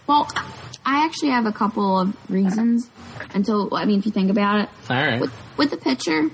Well, 0.07 0.27
I 0.89 1.05
actually 1.05 1.29
have 1.33 1.45
a 1.45 1.53
couple 1.53 2.01
of 2.01 2.31
reasons. 2.31 2.89
Until 3.35 3.69
I 3.75 3.85
mean, 3.85 3.99
if 3.99 4.07
you 4.07 4.13
think 4.13 4.31
about 4.31 4.61
it, 4.61 4.69
all 4.89 4.97
right 4.97 5.21
with 5.21 5.33
with 5.59 5.71
the 5.71 5.77
picture, 5.77 6.31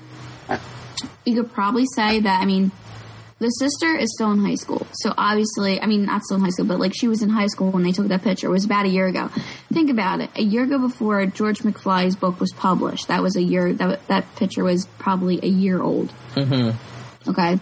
you 1.26 1.34
could 1.34 1.52
probably 1.52 1.86
say 1.86 2.20
that. 2.20 2.40
I 2.40 2.44
mean, 2.44 2.70
the 3.40 3.48
sister 3.48 3.96
is 3.96 4.14
still 4.14 4.30
in 4.30 4.38
high 4.38 4.54
school, 4.54 4.86
so 4.92 5.12
obviously, 5.18 5.82
I 5.82 5.86
mean, 5.86 6.04
not 6.04 6.22
still 6.22 6.36
in 6.36 6.44
high 6.44 6.50
school, 6.50 6.66
but 6.66 6.78
like 6.78 6.92
she 6.94 7.08
was 7.08 7.20
in 7.20 7.30
high 7.30 7.48
school 7.48 7.72
when 7.72 7.82
they 7.82 7.90
took 7.90 8.06
that 8.08 8.22
picture. 8.22 8.46
It 8.46 8.50
was 8.50 8.64
about 8.64 8.86
a 8.86 8.88
year 8.88 9.06
ago. 9.06 9.28
Think 9.72 9.90
about 9.90 10.20
it. 10.20 10.30
A 10.36 10.42
year 10.42 10.62
ago, 10.62 10.78
before 10.78 11.26
George 11.26 11.58
McFly's 11.60 12.14
book 12.14 12.38
was 12.38 12.52
published, 12.52 13.08
that 13.08 13.22
was 13.22 13.34
a 13.34 13.42
year. 13.42 13.72
That 13.72 14.06
that 14.06 14.36
picture 14.36 14.62
was 14.62 14.86
probably 14.98 15.40
a 15.42 15.48
year 15.48 15.82
old. 15.82 16.12
mm-hmm. 16.36 17.28
Okay. 17.28 17.58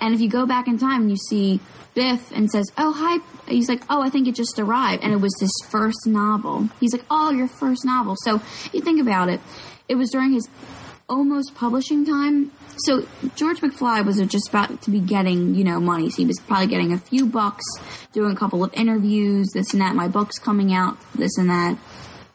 And 0.00 0.12
if 0.12 0.20
you 0.20 0.28
go 0.28 0.44
back 0.44 0.68
in 0.68 0.76
time 0.76 1.02
and 1.02 1.10
you 1.10 1.16
see 1.16 1.60
Biff 1.94 2.30
and 2.32 2.50
says, 2.50 2.66
Oh, 2.76 2.92
hi. 2.92 3.18
He's 3.46 3.68
like, 3.68 3.82
Oh, 3.88 4.02
I 4.02 4.10
think 4.10 4.28
it 4.28 4.34
just 4.34 4.58
arrived. 4.58 5.02
And 5.04 5.12
it 5.12 5.20
was 5.20 5.34
his 5.40 5.52
first 5.68 6.06
novel. 6.06 6.68
He's 6.80 6.92
like, 6.92 7.04
Oh, 7.10 7.30
your 7.30 7.48
first 7.48 7.84
novel. 7.84 8.16
So 8.24 8.40
you 8.72 8.80
think 8.80 9.00
about 9.00 9.28
it. 9.28 9.40
It 9.88 9.96
was 9.96 10.10
during 10.10 10.32
his 10.32 10.48
almost 11.08 11.54
publishing 11.54 12.04
time. 12.04 12.50
So 12.78 13.06
George 13.36 13.60
McFly 13.60 14.04
was 14.04 14.20
just 14.26 14.48
about 14.48 14.82
to 14.82 14.90
be 14.90 15.00
getting, 15.00 15.54
you 15.54 15.64
know, 15.64 15.78
money. 15.78 16.10
So 16.10 16.16
he 16.16 16.26
was 16.26 16.40
probably 16.40 16.66
getting 16.66 16.92
a 16.92 16.98
few 16.98 17.26
bucks, 17.26 17.64
doing 18.12 18.32
a 18.32 18.36
couple 18.36 18.64
of 18.64 18.72
interviews, 18.74 19.48
this 19.52 19.72
and 19.72 19.80
that. 19.80 19.94
My 19.94 20.08
book's 20.08 20.38
coming 20.38 20.72
out, 20.72 20.96
this 21.14 21.36
and 21.38 21.50
that. 21.50 21.78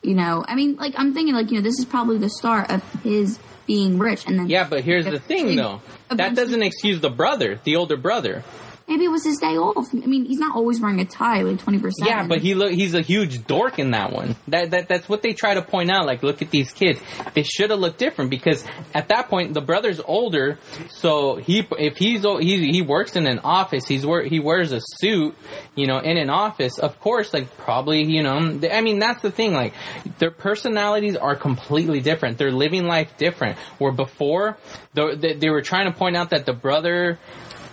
You 0.01 0.15
know, 0.15 0.45
I 0.47 0.55
mean, 0.55 0.77
like, 0.77 0.93
I'm 0.97 1.13
thinking, 1.13 1.35
like, 1.35 1.51
you 1.51 1.57
know, 1.57 1.61
this 1.61 1.77
is 1.77 1.83
probably 1.83 2.17
the 2.19 2.29
start 2.29 2.71
of 2.71 2.81
his 3.03 3.37
being 3.67 3.99
rich. 3.99 4.25
And 4.25 4.39
then 4.39 4.49
Yeah, 4.49 4.65
but 4.67 4.81
here's 4.83 5.05
the 5.05 5.19
thing, 5.19 5.57
though. 5.57 5.81
That 6.09 6.35
doesn't 6.35 6.63
excuse 6.63 7.01
the 7.01 7.09
brother, 7.09 7.59
the 7.65 7.75
older 7.75 7.97
brother. 7.97 8.43
Maybe 8.89 9.05
it 9.05 9.11
was 9.11 9.23
his 9.23 9.37
day 9.37 9.55
off. 9.55 9.93
I 9.93 10.07
mean, 10.07 10.25
he's 10.25 10.39
not 10.39 10.55
always 10.55 10.81
wearing 10.81 10.99
a 10.99 11.05
tie 11.05 11.43
like 11.43 11.59
twenty 11.59 11.77
percent. 11.77 12.09
Yeah, 12.09 12.25
but 12.25 12.41
he 12.41 12.55
look 12.55 12.71
he's 12.71 12.95
a 12.95 13.01
huge 13.01 13.45
dork 13.45 13.77
in 13.77 13.91
that 13.91 14.11
one. 14.11 14.35
That 14.47 14.71
that 14.71 14.87
that's 14.89 15.07
what 15.07 15.21
they 15.21 15.33
try 15.33 15.53
to 15.53 15.61
point 15.61 15.91
out. 15.91 16.07
Like, 16.07 16.23
look 16.23 16.41
at 16.41 16.49
these 16.49 16.73
kids. 16.73 16.99
They 17.35 17.43
should 17.43 17.69
have 17.69 17.79
looked 17.79 17.99
different 17.99 18.31
because 18.31 18.65
at 18.95 19.09
that 19.09 19.29
point 19.29 19.53
the 19.53 19.61
brother's 19.61 19.99
older, 19.99 20.57
so 20.89 21.35
he 21.35 21.67
if 21.77 21.97
he's 21.97 22.23
he 22.23 22.71
he 22.71 22.81
works 22.81 23.15
in 23.15 23.27
an 23.27 23.39
office, 23.39 23.87
he's 23.87 24.05
wor- 24.05 24.23
he 24.23 24.39
wears 24.39 24.71
a 24.71 24.81
suit, 24.81 25.35
you 25.75 25.85
know, 25.85 25.99
in 25.99 26.17
an 26.17 26.31
office. 26.31 26.79
Of 26.79 26.99
course, 26.99 27.31
like 27.31 27.55
probably 27.57 28.03
you 28.03 28.23
know. 28.23 28.59
I 28.71 28.81
mean, 28.81 28.97
that's 28.97 29.21
the 29.21 29.31
thing. 29.31 29.53
Like, 29.53 29.73
their 30.17 30.31
personalities 30.31 31.15
are 31.15 31.35
completely 31.35 32.01
different. 32.01 32.39
They're 32.39 32.51
living 32.51 32.85
life 32.85 33.17
different. 33.17 33.59
Where 33.77 33.91
before, 33.91 34.57
the, 34.95 35.35
they 35.39 35.49
were 35.51 35.61
trying 35.61 35.91
to 35.91 35.97
point 35.97 36.15
out 36.15 36.31
that 36.31 36.47
the 36.47 36.53
brother 36.53 37.19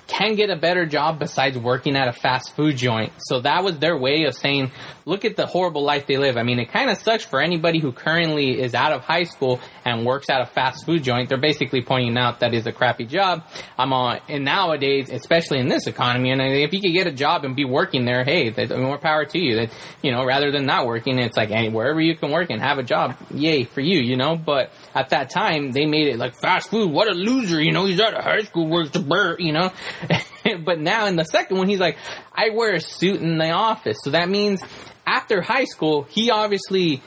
can 0.06 0.34
get 0.34 0.50
a 0.50 0.56
better 0.56 0.86
job 0.86 1.18
besides 1.18 1.58
working 1.58 1.96
at 1.96 2.08
a 2.08 2.12
fast 2.12 2.54
food 2.54 2.76
joint. 2.76 3.12
So 3.18 3.40
that 3.40 3.64
was 3.64 3.78
their 3.78 3.96
way 3.96 4.24
of 4.24 4.34
saying, 4.34 4.70
look 5.04 5.24
at 5.24 5.36
the 5.36 5.46
horrible 5.46 5.82
life 5.82 6.06
they 6.06 6.16
live. 6.16 6.36
I 6.36 6.42
mean, 6.42 6.58
it 6.58 6.72
kind 6.72 6.90
of 6.90 6.98
sucks 6.98 7.24
for 7.24 7.40
anybody 7.40 7.80
who 7.80 7.92
currently 7.92 8.60
is 8.60 8.74
out 8.74 8.92
of 8.92 9.02
high 9.02 9.24
school 9.24 9.60
and 9.84 10.06
works 10.06 10.30
at 10.30 10.40
a 10.40 10.46
fast 10.46 10.86
food 10.86 11.02
joint. 11.02 11.28
They're 11.28 11.38
basically 11.38 11.82
pointing 11.82 12.16
out 12.16 12.40
that 12.40 12.54
is 12.54 12.66
a 12.66 12.72
crappy 12.72 13.04
job. 13.04 13.44
I'm 13.78 13.92
on, 13.92 14.20
and 14.28 14.44
nowadays, 14.44 15.10
especially 15.10 15.58
in 15.58 15.68
this 15.68 15.86
economy, 15.86 16.30
and 16.30 16.40
if 16.40 16.72
you 16.72 16.80
could 16.80 16.92
get 16.92 17.06
a 17.06 17.12
job 17.12 17.44
and 17.44 17.56
be 17.56 17.64
working 17.64 18.04
there, 18.04 18.24
hey, 18.24 18.54
more 18.76 18.98
power 18.98 19.24
to 19.24 19.38
you. 19.38 19.56
That, 19.56 19.70
you 20.02 20.12
know, 20.12 20.24
rather 20.24 20.50
than 20.50 20.66
not 20.66 20.86
working, 20.86 21.18
it's 21.18 21.36
like, 21.36 21.50
hey, 21.50 21.68
wherever 21.68 22.00
you 22.00 22.16
can 22.16 22.30
work 22.30 22.50
and 22.50 22.60
have 22.60 22.78
a 22.78 22.82
job, 22.82 23.16
yay 23.32 23.64
for 23.64 23.80
you, 23.80 24.00
you 24.00 24.16
know? 24.16 24.36
But 24.36 24.72
at 24.94 25.10
that 25.10 25.30
time, 25.30 25.72
they 25.72 25.86
made 25.86 26.08
it 26.08 26.18
like 26.18 26.40
fast 26.40 26.70
food. 26.70 26.90
What 26.90 27.08
a 27.08 27.12
loser, 27.12 27.60
you 27.60 27.72
know? 27.72 27.86
He's 27.86 28.00
out 28.00 28.14
of 28.14 28.24
high 28.24 28.42
school, 28.42 28.68
works 28.68 28.94
a 28.96 29.00
bird, 29.00 29.40
you 29.40 29.52
know? 29.52 29.72
but 30.64 30.80
now 30.80 31.06
in 31.06 31.16
the 31.16 31.24
second 31.24 31.58
one, 31.58 31.68
he's 31.68 31.80
like, 31.80 31.96
I 32.32 32.50
wear 32.50 32.74
a 32.74 32.80
suit 32.80 33.20
in 33.20 33.38
the 33.38 33.50
office. 33.50 33.98
So 34.02 34.10
that 34.10 34.28
means 34.28 34.62
after 35.06 35.40
high 35.40 35.64
school, 35.64 36.02
he 36.02 36.30
obviously 36.30 37.02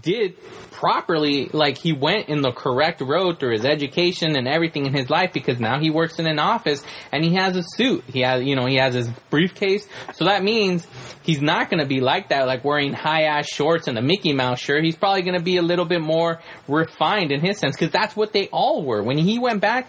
did 0.00 0.36
properly, 0.84 1.48
like 1.52 1.78
he 1.78 1.92
went 1.92 2.28
in 2.28 2.42
the 2.42 2.52
correct 2.52 3.00
road 3.00 3.38
through 3.38 3.52
his 3.52 3.64
education 3.64 4.36
and 4.36 4.46
everything 4.46 4.86
in 4.86 4.92
his 4.92 5.08
life 5.08 5.32
because 5.32 5.58
now 5.58 5.78
he 5.80 5.88
works 5.88 6.18
in 6.18 6.26
an 6.26 6.38
office 6.38 6.82
and 7.12 7.24
he 7.24 7.34
has 7.34 7.56
a 7.56 7.62
suit. 7.62 8.04
He 8.06 8.20
has, 8.20 8.42
you 8.42 8.56
know, 8.56 8.66
he 8.66 8.76
has 8.76 8.94
his 8.94 9.08
briefcase. 9.30 9.86
So 10.14 10.26
that 10.26 10.42
means 10.42 10.86
he's 11.22 11.40
not 11.40 11.70
going 11.70 11.80
to 11.80 11.86
be 11.86 12.00
like 12.00 12.28
that, 12.28 12.46
like 12.46 12.64
wearing 12.64 12.92
high 12.92 13.22
ass 13.22 13.46
shorts 13.46 13.88
and 13.88 13.96
a 13.96 14.02
Mickey 14.02 14.32
Mouse 14.32 14.60
shirt. 14.60 14.84
He's 14.84 14.96
probably 14.96 15.22
going 15.22 15.38
to 15.38 15.42
be 15.42 15.56
a 15.56 15.62
little 15.62 15.86
bit 15.86 16.00
more 16.00 16.42
refined 16.68 17.32
in 17.32 17.40
his 17.40 17.58
sense 17.58 17.76
because 17.76 17.92
that's 17.92 18.14
what 18.14 18.32
they 18.32 18.48
all 18.48 18.84
were. 18.84 19.02
When 19.02 19.16
he 19.16 19.38
went 19.38 19.60
back, 19.60 19.88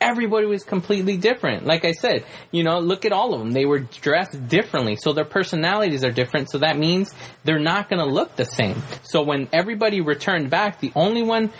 everybody 0.00 0.46
was 0.46 0.64
completely 0.64 1.16
different. 1.16 1.64
Like 1.64 1.84
I 1.84 1.92
said, 1.92 2.24
you 2.50 2.62
know, 2.62 2.78
look 2.78 3.04
at 3.04 3.12
all 3.12 3.34
of 3.34 3.40
them. 3.40 3.52
They 3.52 3.64
were 3.64 3.80
dressed 3.80 4.48
differently. 4.48 4.96
So 4.96 5.12
their 5.12 5.24
personalities 5.24 6.04
are 6.04 6.10
different. 6.12 6.50
So 6.50 6.58
that 6.58 6.78
means 6.78 7.14
they're 7.44 7.58
not 7.58 7.88
going 7.88 8.04
to 8.04 8.10
look 8.10 8.36
the 8.36 8.44
same. 8.44 8.82
So 9.02 9.22
when 9.22 9.48
everybody 9.52 10.00
returned 10.00 10.50
back, 10.50 10.80
the 10.80 10.92
only 10.94 11.22
one 11.22 11.50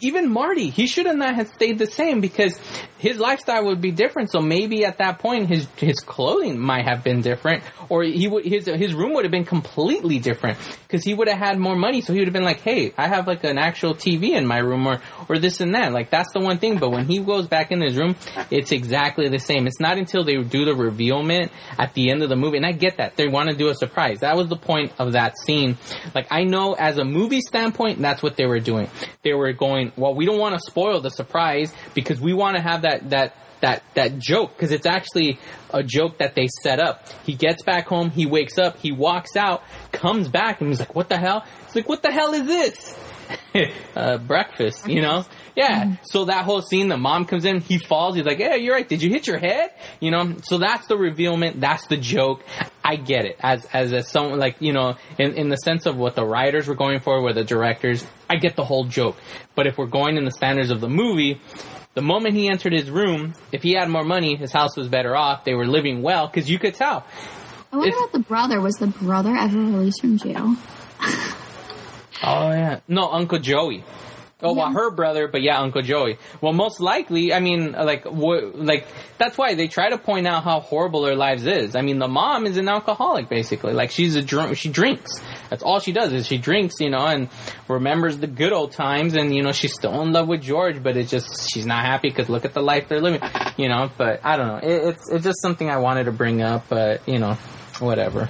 even 0.00 0.30
Marty, 0.30 0.70
he 0.70 0.86
should 0.86 1.06
have 1.06 1.16
not 1.16 1.34
have 1.34 1.48
stayed 1.48 1.78
the 1.78 1.86
same 1.86 2.20
because 2.20 2.58
his 2.98 3.18
lifestyle 3.18 3.66
would 3.66 3.80
be 3.80 3.90
different. 3.90 4.30
So 4.30 4.40
maybe 4.40 4.84
at 4.84 4.98
that 4.98 5.18
point, 5.18 5.48
his 5.48 5.66
his 5.76 6.00
clothing 6.00 6.58
might 6.58 6.84
have 6.84 7.04
been 7.04 7.22
different, 7.22 7.62
or 7.88 8.02
he 8.02 8.28
would 8.28 8.44
his 8.44 8.66
his 8.66 8.94
room 8.94 9.14
would 9.14 9.24
have 9.24 9.32
been 9.32 9.44
completely 9.44 10.18
different 10.18 10.58
because 10.82 11.04
he 11.04 11.14
would 11.14 11.28
have 11.28 11.38
had 11.38 11.58
more 11.58 11.76
money. 11.76 12.00
So 12.00 12.12
he 12.12 12.18
would 12.20 12.28
have 12.28 12.34
been 12.34 12.44
like, 12.44 12.60
"Hey, 12.60 12.92
I 12.96 13.08
have 13.08 13.26
like 13.26 13.44
an 13.44 13.58
actual 13.58 13.94
TV 13.94 14.32
in 14.32 14.46
my 14.46 14.58
room, 14.58 14.86
or 14.86 15.00
or 15.28 15.38
this 15.38 15.60
and 15.60 15.74
that." 15.74 15.92
Like 15.92 16.10
that's 16.10 16.32
the 16.32 16.40
one 16.40 16.58
thing. 16.58 16.78
But 16.78 16.90
when 16.90 17.06
he 17.06 17.18
goes 17.20 17.46
back 17.46 17.70
in 17.70 17.80
his 17.80 17.96
room, 17.96 18.16
it's 18.50 18.72
exactly 18.72 19.28
the 19.28 19.38
same. 19.38 19.66
It's 19.66 19.80
not 19.80 19.98
until 19.98 20.24
they 20.24 20.36
do 20.42 20.64
the 20.64 20.74
revealment 20.74 21.52
at 21.78 21.94
the 21.94 22.10
end 22.10 22.22
of 22.22 22.28
the 22.28 22.36
movie, 22.36 22.56
and 22.56 22.66
I 22.66 22.72
get 22.72 22.98
that 22.98 23.16
they 23.16 23.28
want 23.28 23.50
to 23.50 23.56
do 23.56 23.68
a 23.68 23.74
surprise. 23.74 24.20
That 24.20 24.36
was 24.36 24.48
the 24.48 24.56
point 24.56 24.92
of 24.98 25.12
that 25.12 25.38
scene. 25.38 25.78
Like 26.14 26.28
I 26.30 26.44
know 26.44 26.74
as 26.74 26.98
a 26.98 27.04
movie 27.04 27.40
standpoint, 27.40 28.00
that's 28.00 28.22
what 28.22 28.36
they 28.36 28.46
were 28.46 28.60
doing. 28.60 28.88
They 29.22 29.34
were 29.34 29.52
going, 29.58 29.92
"Well, 29.96 30.14
we 30.14 30.24
don't 30.24 30.38
want 30.38 30.54
to 30.54 30.60
spoil 30.60 31.00
the 31.00 31.10
surprise 31.10 31.72
because 31.94 32.20
we 32.20 32.32
want 32.32 32.56
to 32.56 32.62
have 32.62 32.82
that." 32.82 33.10
that 33.10 33.34
that 33.60 33.82
that 33.94 34.18
joke 34.18 34.54
because 34.54 34.70
it's 34.70 34.86
actually 34.86 35.38
a 35.72 35.82
joke 35.82 36.18
that 36.18 36.34
they 36.34 36.48
set 36.62 36.78
up. 36.78 37.08
He 37.24 37.34
gets 37.34 37.62
back 37.62 37.88
home, 37.88 38.10
he 38.10 38.24
wakes 38.24 38.56
up, 38.56 38.78
he 38.78 38.92
walks 38.92 39.36
out, 39.36 39.62
comes 39.90 40.28
back, 40.28 40.60
and 40.60 40.70
he's 40.70 40.78
like, 40.78 40.94
"What 40.94 41.08
the 41.08 41.18
hell?" 41.18 41.44
It's 41.66 41.74
like, 41.74 41.88
"What 41.88 42.02
the 42.02 42.12
hell 42.12 42.34
is 42.34 42.46
this?" 42.46 42.98
uh, 43.96 44.18
breakfast, 44.18 44.88
you 44.88 45.02
know? 45.02 45.24
Yeah. 45.58 45.84
Mm-hmm. 45.84 45.94
So 46.04 46.26
that 46.26 46.44
whole 46.44 46.62
scene, 46.62 46.86
the 46.88 46.96
mom 46.96 47.24
comes 47.24 47.44
in, 47.44 47.60
he 47.60 47.78
falls, 47.78 48.14
he's 48.14 48.24
like, 48.24 48.38
"Yeah, 48.38 48.54
you're 48.54 48.74
right. 48.74 48.88
Did 48.88 49.02
you 49.02 49.10
hit 49.10 49.26
your 49.26 49.38
head?" 49.38 49.72
You 49.98 50.12
know. 50.12 50.36
So 50.44 50.58
that's 50.58 50.86
the 50.86 50.96
revealment. 50.96 51.60
That's 51.60 51.84
the 51.88 51.96
joke. 51.96 52.44
I 52.84 52.94
get 52.94 53.24
it 53.24 53.36
as 53.40 53.66
as 53.72 53.90
a 53.92 54.02
someone 54.02 54.38
like 54.38 54.56
you 54.60 54.72
know 54.72 54.96
in 55.18 55.34
in 55.34 55.48
the 55.48 55.56
sense 55.56 55.86
of 55.86 55.96
what 55.96 56.14
the 56.14 56.24
writers 56.24 56.68
were 56.68 56.76
going 56.76 57.00
for, 57.00 57.20
where 57.22 57.32
the 57.32 57.42
directors. 57.44 58.06
I 58.30 58.36
get 58.36 58.54
the 58.54 58.64
whole 58.64 58.84
joke. 58.84 59.16
But 59.56 59.66
if 59.66 59.76
we're 59.78 59.86
going 59.86 60.16
in 60.16 60.24
the 60.24 60.30
standards 60.30 60.70
of 60.70 60.80
the 60.80 60.88
movie, 60.88 61.40
the 61.94 62.02
moment 62.02 62.34
he 62.36 62.48
entered 62.48 62.72
his 62.72 62.88
room, 62.88 63.34
if 63.50 63.62
he 63.64 63.72
had 63.72 63.88
more 63.88 64.04
money, 64.04 64.36
his 64.36 64.52
house 64.52 64.76
was 64.76 64.86
better 64.88 65.16
off. 65.16 65.44
They 65.44 65.54
were 65.54 65.66
living 65.66 66.02
well 66.02 66.28
because 66.28 66.48
you 66.48 66.58
could 66.60 66.74
tell. 66.74 67.04
I 67.72 67.76
wonder 67.78 67.88
If- 67.88 67.98
about 67.98 68.12
the 68.12 68.20
brother. 68.20 68.60
Was 68.60 68.76
the 68.76 68.86
brother 68.86 69.34
ever 69.34 69.58
released 69.58 70.00
from 70.02 70.18
jail? 70.18 70.54
Oh 72.22 72.50
yeah, 72.50 72.80
no, 72.88 73.10
Uncle 73.10 73.38
Joey. 73.38 73.84
Oh 74.40 74.54
well, 74.54 74.70
her 74.70 74.92
brother, 74.92 75.26
but 75.26 75.42
yeah, 75.42 75.58
Uncle 75.60 75.82
Joey. 75.82 76.16
Well, 76.40 76.52
most 76.52 76.80
likely, 76.80 77.32
I 77.32 77.40
mean, 77.40 77.72
like, 77.72 78.04
wh- 78.04 78.54
like 78.54 78.86
that's 79.18 79.36
why 79.36 79.54
they 79.56 79.66
try 79.66 79.90
to 79.90 79.98
point 79.98 80.28
out 80.28 80.44
how 80.44 80.60
horrible 80.60 81.02
their 81.02 81.16
lives 81.16 81.44
is. 81.44 81.74
I 81.74 81.82
mean, 81.82 81.98
the 81.98 82.06
mom 82.06 82.46
is 82.46 82.56
an 82.56 82.68
alcoholic, 82.68 83.28
basically. 83.28 83.72
Like, 83.72 83.90
she's 83.90 84.14
a 84.14 84.22
drunk. 84.22 84.56
She 84.56 84.68
drinks. 84.68 85.10
That's 85.50 85.64
all 85.64 85.80
she 85.80 85.90
does 85.90 86.12
is 86.12 86.26
she 86.28 86.38
drinks, 86.38 86.76
you 86.78 86.88
know, 86.88 87.04
and 87.04 87.28
remembers 87.66 88.18
the 88.18 88.28
good 88.28 88.52
old 88.52 88.70
times. 88.70 89.14
And 89.16 89.34
you 89.34 89.42
know, 89.42 89.50
she's 89.50 89.72
still 89.72 90.00
in 90.02 90.12
love 90.12 90.28
with 90.28 90.42
George, 90.42 90.82
but 90.84 90.96
it's 90.96 91.10
just 91.10 91.50
she's 91.50 91.66
not 91.66 91.84
happy 91.84 92.08
because 92.08 92.28
look 92.28 92.44
at 92.44 92.54
the 92.54 92.62
life 92.62 92.88
they're 92.88 93.00
living, 93.00 93.22
you 93.56 93.68
know. 93.68 93.90
But 93.98 94.20
I 94.24 94.36
don't 94.36 94.46
know. 94.46 94.58
It, 94.58 94.88
it's 94.90 95.10
it's 95.10 95.24
just 95.24 95.42
something 95.42 95.68
I 95.68 95.78
wanted 95.78 96.04
to 96.04 96.12
bring 96.12 96.42
up, 96.42 96.66
but 96.68 97.08
you 97.08 97.18
know, 97.18 97.34
whatever. 97.80 98.28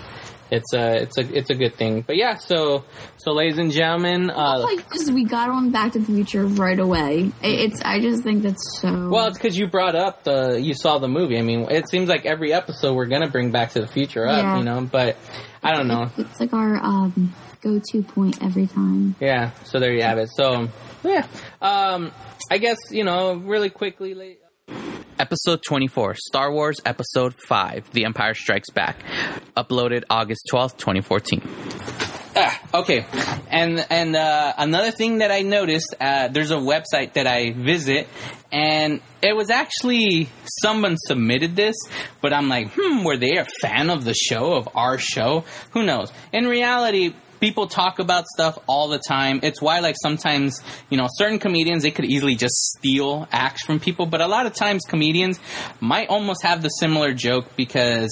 It's 0.51 0.73
a 0.73 1.03
it's 1.03 1.19
a 1.19 1.37
it's 1.39 1.51
a 1.51 1.55
good 1.55 1.75
thing. 1.75 2.03
But 2.03 2.17
yeah, 2.17 2.37
so 2.37 2.85
so 3.19 3.33
ladies 3.33 3.59
and 3.59 3.71
gentlemen, 3.71 4.31
uh, 4.31 4.61
like, 4.61 4.91
just 4.93 5.13
we 5.13 5.25
got 5.25 5.51
on 5.51 5.71
Back 5.71 5.93
to 5.93 5.99
the 5.99 6.07
Future 6.07 6.47
right 6.47 6.79
away. 6.79 7.33
It's. 7.43 7.83
I 7.83 8.01
just 8.01 8.23
think 8.23 8.43
that's 8.43 8.81
so. 8.81 9.09
Well, 9.11 9.27
it's 9.27 9.37
because 9.39 9.59
you 9.59 9.67
brought 9.69 9.95
up 9.95 10.25
the 10.25 10.59
you 10.61 10.75
saw 10.75 10.99
the 10.99 11.09
movie. 11.09 11.39
I 11.39 11.43
mean, 11.43 11.71
it 11.71 11.89
seems 11.91 12.09
like 12.09 12.25
every 12.25 12.53
episode 12.53 12.95
we're 12.95 13.07
gonna 13.07 13.29
bring 13.29 13.51
Back 13.51 13.73
to 13.73 13.81
the 13.81 13.87
Future 13.87 14.27
up, 14.27 14.39
Yeah. 14.43 14.59
you 14.59 14.65
know. 14.65 14.81
But 14.91 15.17
I 15.63 15.77
don't 15.77 15.87
know. 15.89 16.05
It's, 16.17 16.31
it's 16.31 16.41
like 16.41 16.55
our 16.55 16.77
um, 16.83 17.35
go-to 17.61 18.03
point 18.03 18.43
every 18.43 18.67
time. 18.67 19.17
Yeah. 19.21 19.51
So 19.65 19.81
there 19.81 19.93
you 19.93 20.03
have 20.03 20.19
it. 20.19 20.31
So 20.35 20.69
yeah. 21.05 21.27
Um, 21.61 22.13
I 22.51 22.57
guess 22.59 22.79
you 22.91 23.05
know 23.05 23.35
really 23.35 23.71
quickly. 23.71 24.39
Episode 25.19 25.63
24, 25.67 26.15
Star 26.15 26.53
Wars 26.53 26.81
Episode 26.85 27.35
5, 27.49 27.91
The 27.93 28.05
Empire 28.05 28.35
Strikes 28.35 28.71
Back. 28.71 29.03
Uploaded 29.57 30.05
August 30.09 30.49
12th, 30.53 30.77
2014. 30.77 31.43
Ah, 32.37 32.61
okay. 32.73 33.05
And 33.51 33.85
and 33.91 34.15
uh, 34.15 34.55
another 34.57 34.93
thing 34.93 35.19
that 35.19 35.33
I 35.33 35.43
noticed, 35.43 35.93
uh, 36.01 36.29
there's 36.29 36.53
a 36.53 36.57
website 36.57 37.15
that 37.15 37.27
I 37.27 37.51
visit, 37.51 38.07
and 38.53 39.01
it 39.21 39.35
was 39.35 39.51
actually 39.51 40.29
someone 40.63 40.97
submitted 40.97 41.57
this, 41.57 41.75
but 42.21 42.33
I'm 42.33 42.49
like, 42.49 42.71
hmm, 42.77 43.03
were 43.03 43.17
they 43.17 43.39
a 43.39 43.47
fan 43.61 43.91
of 43.91 44.05
the 44.05 44.15
show 44.15 44.53
of 44.53 44.69
our 44.77 44.99
show? 44.99 45.45
Who 45.73 45.83
knows? 45.83 46.13
In 46.33 46.47
reality. 46.47 47.15
People 47.41 47.67
talk 47.67 47.99
about 47.99 48.27
stuff 48.27 48.59
all 48.67 48.89
the 48.89 48.99
time. 48.99 49.41
It's 49.43 49.63
why, 49.63 49.81
like, 49.81 49.97
sometimes, 50.03 50.61
you 50.91 50.97
know, 50.97 51.09
certain 51.11 51.39
comedians, 51.39 51.83
they 51.83 51.91
could 51.91 52.05
easily 52.05 52.35
just 52.35 52.55
steal 52.77 53.29
acts 53.33 53.65
from 53.65 53.81
people, 53.81 54.07
but 54.07 54.21
a 54.21 54.27
lot 54.27 54.47
of 54.47 54.55
times 54.55 54.83
comedians 54.89 55.39
might 55.81 56.09
almost 56.09 56.43
have 56.43 56.63
the 56.63 56.69
similar 56.69 57.13
joke 57.15 57.57
because 57.57 58.11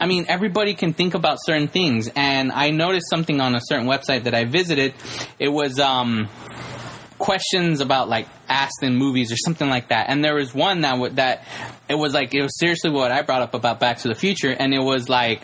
I 0.00 0.06
mean, 0.06 0.24
everybody 0.28 0.72
can 0.72 0.94
think 0.94 1.12
about 1.12 1.36
certain 1.44 1.68
things, 1.68 2.10
and 2.16 2.50
I 2.52 2.70
noticed 2.70 3.10
something 3.10 3.38
on 3.38 3.54
a 3.54 3.60
certain 3.62 3.86
website 3.86 4.24
that 4.24 4.34
I 4.34 4.46
visited. 4.46 4.94
It 5.38 5.48
was 5.48 5.78
um, 5.78 6.30
questions 7.18 7.82
about 7.82 8.08
like 8.08 8.26
asked 8.48 8.82
in 8.82 8.96
movies 8.96 9.30
or 9.30 9.36
something 9.36 9.68
like 9.68 9.88
that, 9.88 10.08
and 10.08 10.24
there 10.24 10.34
was 10.34 10.54
one 10.54 10.80
that 10.80 10.92
w- 10.92 11.12
that 11.16 11.44
it 11.86 11.96
was 11.96 12.14
like 12.14 12.34
it 12.34 12.40
was 12.40 12.58
seriously 12.58 12.90
what 12.90 13.12
I 13.12 13.20
brought 13.20 13.42
up 13.42 13.52
about 13.52 13.78
Back 13.78 13.98
to 13.98 14.08
the 14.08 14.14
Future, 14.14 14.50
and 14.50 14.72
it 14.72 14.82
was 14.82 15.08
like 15.08 15.42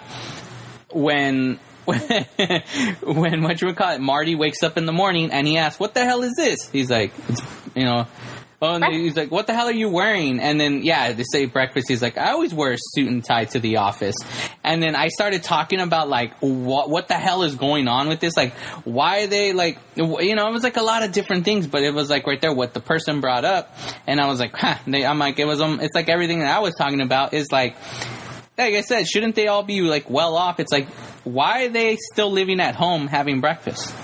when. 0.91 1.61
When 1.87 2.63
when 3.03 3.43
what 3.43 3.61
you 3.61 3.69
would 3.69 3.77
call 3.77 3.93
it, 3.93 4.01
Marty 4.01 4.35
wakes 4.35 4.63
up 4.63 4.77
in 4.77 4.87
the 4.87 4.93
morning 4.93 5.31
and 5.33 5.47
he 5.47 5.57
asks, 5.57 5.81
"What 5.81 5.95
the 5.95 6.05
hell 6.05 6.23
is 6.23 6.35
this?" 6.37 6.69
He's 6.69 6.91
like, 6.91 7.13
you 7.75 7.85
know, 7.85 8.07
Oh, 8.63 8.75
and 8.75 8.85
he's 8.87 9.17
like, 9.17 9.31
"What 9.31 9.47
the 9.47 9.53
hell 9.53 9.67
are 9.67 9.73
you 9.73 9.91
wearing?" 9.91 10.41
And 10.41 10.59
then, 10.59 10.83
yeah, 10.83 11.13
they 11.13 11.25
say 11.31 11.45
breakfast. 11.45 11.89
He's 11.89 12.01
like, 12.01 12.17
"I 12.17 12.31
always 12.31 12.55
wear 12.55 12.73
a 12.73 12.79
suit 12.79 13.09
and 13.11 13.23
tie 13.23 13.45
to 13.47 13.59
the 13.59 13.77
office." 13.77 14.17
And 14.65 14.83
then 14.83 14.97
I 14.97 15.09
started 15.09 15.43
talking 15.43 15.79
about 15.79 16.09
like 16.09 16.33
what 16.41 16.89
what 16.89 17.09
the 17.09 17.15
hell 17.15 17.43
is 17.43 17.55
going 17.55 17.87
on 17.87 18.09
with 18.09 18.21
this? 18.21 18.35
Like, 18.35 18.55
why 18.85 19.25
are 19.25 19.27
they 19.27 19.53
like, 19.53 19.79
you 19.95 20.35
know, 20.35 20.49
it 20.49 20.53
was 20.53 20.63
like 20.63 20.79
a 20.79 20.83
lot 20.83 21.03
of 21.03 21.13
different 21.13 21.45
things, 21.45 21.67
but 21.67 21.83
it 21.83 21.93
was 21.93 22.09
like 22.09 22.27
right 22.27 22.41
there 22.41 22.53
what 22.53 22.73
the 22.73 22.81
person 22.81 23.21
brought 23.21 23.45
up, 23.45 23.77
and 24.07 24.19
I 24.21 24.27
was 24.27 24.41
like, 24.41 24.57
huh. 24.57 24.77
They, 24.87 25.05
I'm 25.05 25.19
like, 25.19 25.39
it 25.39 25.47
was 25.47 25.61
um, 25.61 25.81
it's 25.81 25.95
like 25.95 26.09
everything 26.09 26.41
that 26.41 26.57
I 26.57 26.61
was 26.61 26.75
talking 26.79 27.03
about 27.03 27.35
is 27.35 27.53
like. 27.53 27.77
Like 28.59 28.73
I 28.73 28.81
said, 28.81 29.07
shouldn't 29.07 29.35
they 29.35 29.49
all 29.49 29.65
be 29.65 29.83
like 29.83 30.09
well 30.09 30.35
off? 30.35 30.61
It's 30.61 30.73
like, 30.73 30.89
why 31.27 31.65
are 31.65 31.69
they 31.69 31.97
still 32.13 32.31
living 32.31 32.61
at 32.61 32.75
home 32.77 33.09
having 33.09 33.41
breakfast? 33.41 33.95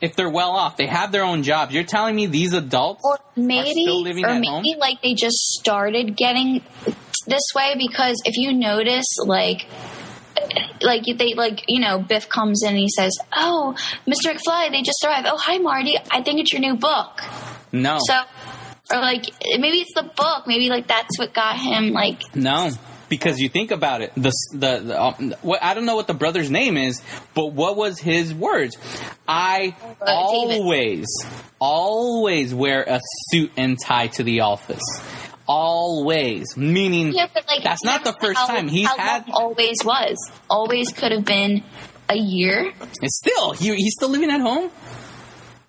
If 0.00 0.14
they're 0.14 0.30
well 0.30 0.50
off, 0.50 0.76
they 0.76 0.86
have 0.86 1.10
their 1.10 1.24
own 1.24 1.42
jobs. 1.42 1.72
You're 1.74 1.82
telling 1.82 2.14
me 2.14 2.26
these 2.26 2.52
adults 2.52 3.00
Or 3.04 3.18
maybe, 3.34 3.82
still 3.82 4.02
living 4.02 4.24
or 4.24 4.28
at 4.28 4.34
maybe 4.40 4.46
home? 4.48 4.64
like 4.78 5.02
they 5.02 5.14
just 5.14 5.36
started 5.58 6.16
getting 6.16 6.62
this 7.26 7.42
way 7.54 7.74
because 7.76 8.16
if 8.24 8.36
you 8.36 8.52
notice, 8.52 9.06
like, 9.24 9.66
like 10.82 11.02
they 11.04 11.34
like 11.34 11.64
you 11.66 11.80
know 11.80 11.98
Biff 11.98 12.28
comes 12.28 12.62
in 12.62 12.68
and 12.70 12.78
he 12.78 12.88
says, 12.88 13.10
"Oh, 13.34 13.74
Mr. 14.06 14.32
McFly, 14.32 14.70
they 14.70 14.82
just 14.82 15.02
arrived. 15.04 15.26
Oh, 15.28 15.36
hi 15.36 15.58
Marty. 15.58 15.96
I 16.10 16.22
think 16.22 16.38
it's 16.40 16.52
your 16.52 16.60
new 16.60 16.76
book." 16.76 17.20
No. 17.72 17.98
So, 18.00 18.20
or 18.92 18.98
like 19.00 19.24
maybe 19.58 19.78
it's 19.78 19.94
the 19.94 20.04
book. 20.04 20.46
Maybe 20.46 20.68
like 20.70 20.86
that's 20.86 21.18
what 21.18 21.34
got 21.34 21.56
him 21.56 21.92
like. 21.92 22.36
No, 22.36 22.70
because 23.08 23.38
you 23.38 23.48
think 23.48 23.70
about 23.70 24.00
it. 24.02 24.12
The 24.14 24.32
the, 24.52 24.78
the 24.80 25.02
um, 25.02 25.34
what 25.42 25.62
I 25.62 25.74
don't 25.74 25.84
know 25.86 25.96
what 25.96 26.06
the 26.06 26.14
brother's 26.14 26.50
name 26.50 26.76
is, 26.76 27.02
but 27.34 27.46
what 27.52 27.76
was 27.76 27.98
his 27.98 28.34
words? 28.34 28.76
I 29.26 29.74
Uh, 30.00 30.04
always, 30.06 31.06
always 31.60 32.54
wear 32.54 32.82
a 32.82 33.00
suit 33.30 33.52
and 33.56 33.78
tie 33.82 34.08
to 34.08 34.22
the 34.22 34.40
office. 34.40 34.82
Always, 35.46 36.56
meaning 36.56 37.12
Yeah, 37.12 37.26
like 37.48 37.62
that's 37.64 37.82
not 37.82 38.04
the 38.04 38.14
first 38.20 38.38
how- 38.38 38.46
time 38.48 38.68
he's 38.68 38.86
had. 38.88 39.24
always 39.32 39.76
was. 39.84 40.16
Always 40.50 40.92
could 40.92 41.10
have 41.12 41.24
been 41.24 41.64
a 42.08 42.16
year. 42.16 42.72
It's 43.02 43.16
still 43.18 43.52
he, 43.52 43.74
he's 43.74 43.94
still 43.96 44.10
living 44.10 44.30
at 44.30 44.40
home. 44.40 44.70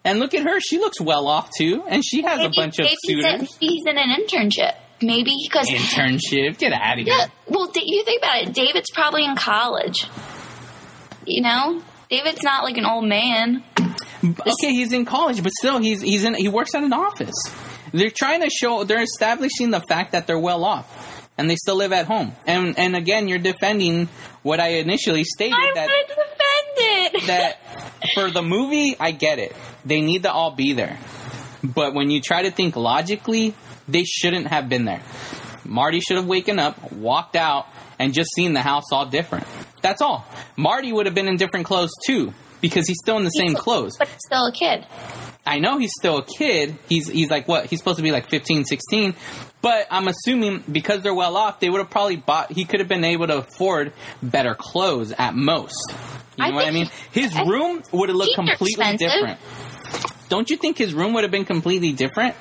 And 0.03 0.19
look 0.19 0.33
at 0.33 0.43
her; 0.43 0.59
she 0.61 0.79
looks 0.79 0.99
well 1.01 1.27
off 1.27 1.49
too, 1.57 1.83
and 1.87 2.03
she 2.05 2.21
has 2.23 2.39
a 2.43 2.49
bunch 2.55 2.79
of 2.79 2.85
maybe 2.85 2.95
suitors. 3.05 3.57
He's 3.59 3.85
in 3.85 3.97
an 3.97 4.09
internship. 4.15 4.75
Maybe 5.02 5.32
because 5.43 5.70
Internship, 5.70 6.58
get 6.58 6.74
out 6.74 7.00
of 7.00 7.06
here. 7.06 7.16
Yeah, 7.18 7.28
well, 7.47 7.72
you 7.74 8.04
think 8.04 8.22
about 8.22 8.43
it. 8.43 8.54
David's 8.54 8.91
probably 8.91 9.24
in 9.24 9.36
college. 9.36 10.06
You 11.26 11.41
know, 11.41 11.82
David's 12.10 12.43
not 12.43 12.64
like 12.64 12.78
an 12.78 12.86
old 12.86 13.06
man. 13.06 13.64
Okay, 14.24 14.74
he's 14.74 14.91
in 14.91 15.06
college, 15.06 15.41
but 15.41 15.52
still, 15.54 15.80
he's 15.80 16.02
he's 16.02 16.24
in. 16.26 16.34
He 16.34 16.50
works 16.50 16.76
at 16.76 16.84
an 16.84 16.91
office. 16.91 17.36
They're 17.93 18.12
trying 18.12 18.41
to 18.41 18.50
show. 18.50 18.84
They're 18.84 19.02
establishing 19.02 19.72
the 19.72 19.82
fact 19.88 20.12
that 20.12 20.28
they're 20.28 20.39
well 20.39 20.66
off, 20.66 21.30
and 21.38 21.50
they 21.50 21.56
still 21.56 21.76
live 21.76 21.93
at 21.93 22.06
home. 22.06 22.34
And 22.45 22.78
and 22.78 22.95
again, 22.95 23.28
you're 23.28 23.39
defending 23.39 24.10
what 24.43 24.60
I 24.60 24.80
initially 24.80 25.24
stated 25.24 25.56
I'm 25.56 25.74
that 25.76 25.89
defend 26.08 27.16
it. 27.16 27.24
that 27.28 27.60
for 28.14 28.30
the 28.30 28.41
movie, 28.41 28.95
I 29.00 29.12
get 29.12 29.39
it. 29.39 29.56
They 29.86 30.02
need 30.02 30.24
to 30.24 30.32
all 30.32 30.52
be 30.52 30.74
there, 30.74 30.97
but 31.64 31.93
when 31.93 32.10
you 32.10 32.22
try 32.22 32.43
to 32.43 32.52
think 32.52 32.76
logically, 32.76 33.54
they 33.91 34.03
shouldn't 34.03 34.47
have 34.47 34.69
been 34.69 34.85
there. 34.85 35.01
Marty 35.65 35.99
should 35.99 36.17
have 36.17 36.25
waken 36.25 36.57
up, 36.59 36.91
walked 36.91 37.35
out, 37.35 37.67
and 37.99 38.13
just 38.13 38.33
seen 38.33 38.53
the 38.53 38.61
house 38.61 38.85
all 38.91 39.05
different. 39.05 39.45
That's 39.81 40.01
all. 40.01 40.25
Marty 40.57 40.91
would 40.91 41.05
have 41.05 41.15
been 41.15 41.27
in 41.27 41.37
different 41.37 41.65
clothes 41.65 41.91
too, 42.05 42.33
because 42.61 42.87
he's 42.87 42.97
still 43.01 43.17
in 43.17 43.23
the 43.23 43.29
same 43.29 43.49
He's- 43.49 43.61
clothes. 43.61 43.95
but 43.97 44.07
he's 44.07 44.19
still 44.25 44.45
a 44.47 44.51
kid. 44.51 44.85
I 45.45 45.59
know 45.59 45.77
he's 45.77 45.93
still 45.97 46.17
a 46.19 46.23
kid. 46.25 46.77
He's 46.87 47.07
he's 47.07 47.29
like 47.29 47.47
what? 47.47 47.65
He's 47.65 47.79
supposed 47.79 47.97
to 47.97 48.03
be 48.03 48.11
like 48.11 48.29
15, 48.29 48.65
16. 48.65 49.15
But 49.61 49.87
I'm 49.89 50.07
assuming 50.07 50.63
because 50.71 51.01
they're 51.01 51.13
well 51.13 51.35
off, 51.35 51.59
they 51.59 51.69
would 51.69 51.79
have 51.79 51.89
probably 51.89 52.17
bought. 52.17 52.51
He 52.51 52.65
could 52.65 52.79
have 52.81 52.89
been 52.89 53.03
able 53.03 53.27
to 53.27 53.37
afford 53.39 53.93
better 54.21 54.53
clothes 54.55 55.11
at 55.17 55.33
most. 55.35 55.75
You 56.37 56.45
know 56.45 56.51
I 56.51 56.53
what 56.53 56.67
I 56.67 56.71
mean? 56.71 56.89
His 57.11 57.35
I- 57.35 57.43
room 57.45 57.81
would 57.91 58.09
have 58.09 58.15
looked 58.17 58.35
completely 58.35 58.67
expensive. 58.73 59.11
different. 59.11 59.39
Don't 60.29 60.49
you 60.49 60.57
think 60.57 60.77
his 60.77 60.93
room 60.93 61.13
would 61.13 61.23
have 61.23 61.31
been 61.31 61.45
completely 61.45 61.91
different 61.93 62.35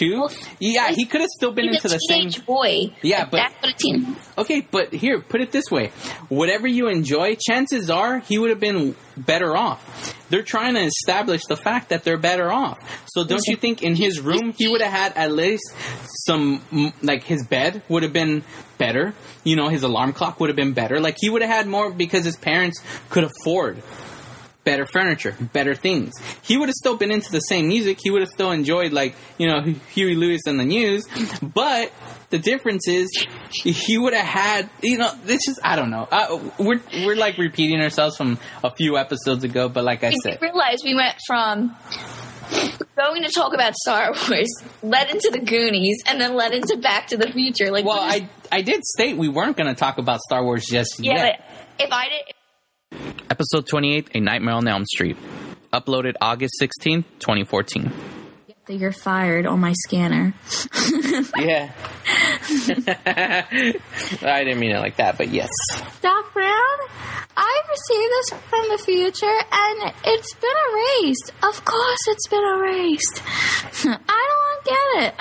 Well, 0.00 0.30
yeah, 0.60 0.90
he 0.90 1.06
could 1.06 1.20
have 1.22 1.30
still 1.30 1.50
been 1.52 1.68
into 1.68 1.88
the 1.88 1.98
same. 1.98 2.30
boy. 2.46 2.94
Yeah, 3.02 3.24
but- 3.24 3.38
that's 3.38 3.54
what 3.62 3.74
a 3.74 3.76
teen. 3.76 4.16
Okay, 4.36 4.60
but 4.70 4.92
here, 4.92 5.20
put 5.20 5.40
it 5.40 5.50
this 5.50 5.70
way: 5.70 5.88
whatever 6.28 6.66
you 6.68 6.88
enjoy, 6.88 7.36
chances 7.40 7.90
are 7.90 8.18
he 8.20 8.38
would 8.38 8.50
have 8.50 8.60
been 8.60 8.94
better 9.16 9.56
off. 9.56 10.14
They're 10.30 10.42
trying 10.42 10.74
to 10.74 10.82
establish 10.82 11.42
the 11.48 11.56
fact 11.56 11.88
that 11.88 12.04
they're 12.04 12.18
better 12.18 12.52
off. 12.52 12.78
So 13.08 13.24
don't 13.24 13.42
you 13.46 13.56
think 13.56 13.82
in 13.82 13.96
his 13.96 14.20
room 14.20 14.54
he 14.56 14.68
would 14.68 14.80
have 14.82 14.92
had 14.92 15.16
at 15.16 15.32
least 15.32 15.64
some 16.26 16.92
like 17.02 17.24
his 17.24 17.44
bed 17.46 17.82
would 17.88 18.02
have 18.02 18.12
been 18.12 18.44
better? 18.76 19.14
You 19.44 19.56
know, 19.56 19.68
his 19.68 19.82
alarm 19.82 20.12
clock 20.12 20.38
would 20.40 20.50
have 20.50 20.56
been 20.56 20.74
better. 20.74 21.00
Like 21.00 21.16
he 21.18 21.30
would 21.30 21.42
have 21.42 21.50
had 21.50 21.66
more 21.66 21.90
because 21.90 22.24
his 22.24 22.36
parents 22.36 22.80
could 23.10 23.24
afford 23.24 23.82
better 24.68 24.84
furniture, 24.84 25.34
better 25.54 25.74
things. 25.74 26.12
He 26.42 26.58
would 26.58 26.68
have 26.68 26.74
still 26.74 26.98
been 26.98 27.10
into 27.10 27.32
the 27.32 27.40
same 27.40 27.68
music. 27.68 27.98
He 28.02 28.10
would 28.10 28.20
have 28.20 28.28
still 28.28 28.50
enjoyed 28.50 28.92
like, 28.92 29.14
you 29.38 29.46
know, 29.46 29.62
Huey 29.94 30.14
Lewis 30.14 30.42
and 30.46 30.60
the 30.60 30.66
News. 30.66 31.06
But 31.40 31.90
the 32.28 32.38
difference 32.38 32.86
is 32.86 33.08
he 33.64 33.96
would 33.96 34.12
have 34.12 34.26
had, 34.26 34.70
you 34.82 34.98
know, 34.98 35.10
this 35.24 35.48
is, 35.48 35.58
I 35.64 35.74
don't 35.76 35.90
know. 35.90 36.06
Uh, 36.10 36.50
we're, 36.58 36.82
we're 36.92 37.16
like 37.16 37.38
repeating 37.38 37.80
ourselves 37.80 38.18
from 38.18 38.38
a 38.62 38.74
few 38.74 38.98
episodes 38.98 39.42
ago, 39.42 39.70
but 39.70 39.84
like 39.84 40.04
I 40.04 40.10
You 40.10 40.18
said, 40.22 40.42
realize 40.42 40.80
we 40.84 40.94
went 40.94 41.16
from 41.26 41.74
going 42.94 43.22
to 43.22 43.30
talk 43.30 43.54
about 43.54 43.74
Star 43.74 44.12
Wars, 44.28 44.48
led 44.82 45.08
into 45.08 45.30
the 45.32 45.40
Goonies, 45.40 46.02
and 46.06 46.20
then 46.20 46.34
led 46.34 46.52
into 46.52 46.76
Back 46.76 47.06
to 47.08 47.16
the 47.16 47.30
Future. 47.32 47.70
Like, 47.70 47.86
well, 47.86 48.00
I, 48.00 48.28
I 48.52 48.60
did 48.60 48.84
state 48.84 49.16
we 49.16 49.28
weren't 49.28 49.56
going 49.56 49.72
to 49.72 49.78
talk 49.78 49.96
about 49.96 50.20
Star 50.20 50.44
Wars 50.44 50.66
just 50.66 50.98
yeah, 50.98 51.14
yet. 51.14 51.44
but 51.78 51.86
if 51.86 51.92
I 51.92 52.08
did, 52.08 52.34
Episode 53.30 53.66
28, 53.66 54.08
A 54.14 54.20
Nightmare 54.20 54.54
on 54.54 54.66
Elm 54.66 54.84
Street. 54.86 55.16
Uploaded 55.72 56.14
August 56.20 56.54
16, 56.58 57.04
2014. 57.18 57.92
That 58.66 58.74
you're 58.74 58.92
fired 58.92 59.46
on 59.46 59.60
my 59.60 59.72
scanner. 59.84 60.34
Yeah. 61.36 61.72
I 63.08 64.44
didn't 64.44 64.58
mean 64.60 64.70
it 64.72 64.78
like 64.80 64.96
that, 64.96 65.16
but 65.18 65.28
yes. 65.28 65.50
Doc 66.00 66.32
Brown, 66.32 66.78
I 67.36 67.62
received 67.70 68.10
this 68.10 68.30
from 68.48 68.68
the 68.70 68.78
future 68.78 69.38
and 69.52 69.92
it's 70.04 70.34
been 70.34 70.50
erased. 70.72 71.32
Of 71.42 71.64
course 71.64 71.98
it's 72.08 72.28
been 72.28 72.42
erased. 72.44 73.22
I 74.08 74.28
don't 74.30 74.64
get 74.64 74.78
it. 75.04 75.14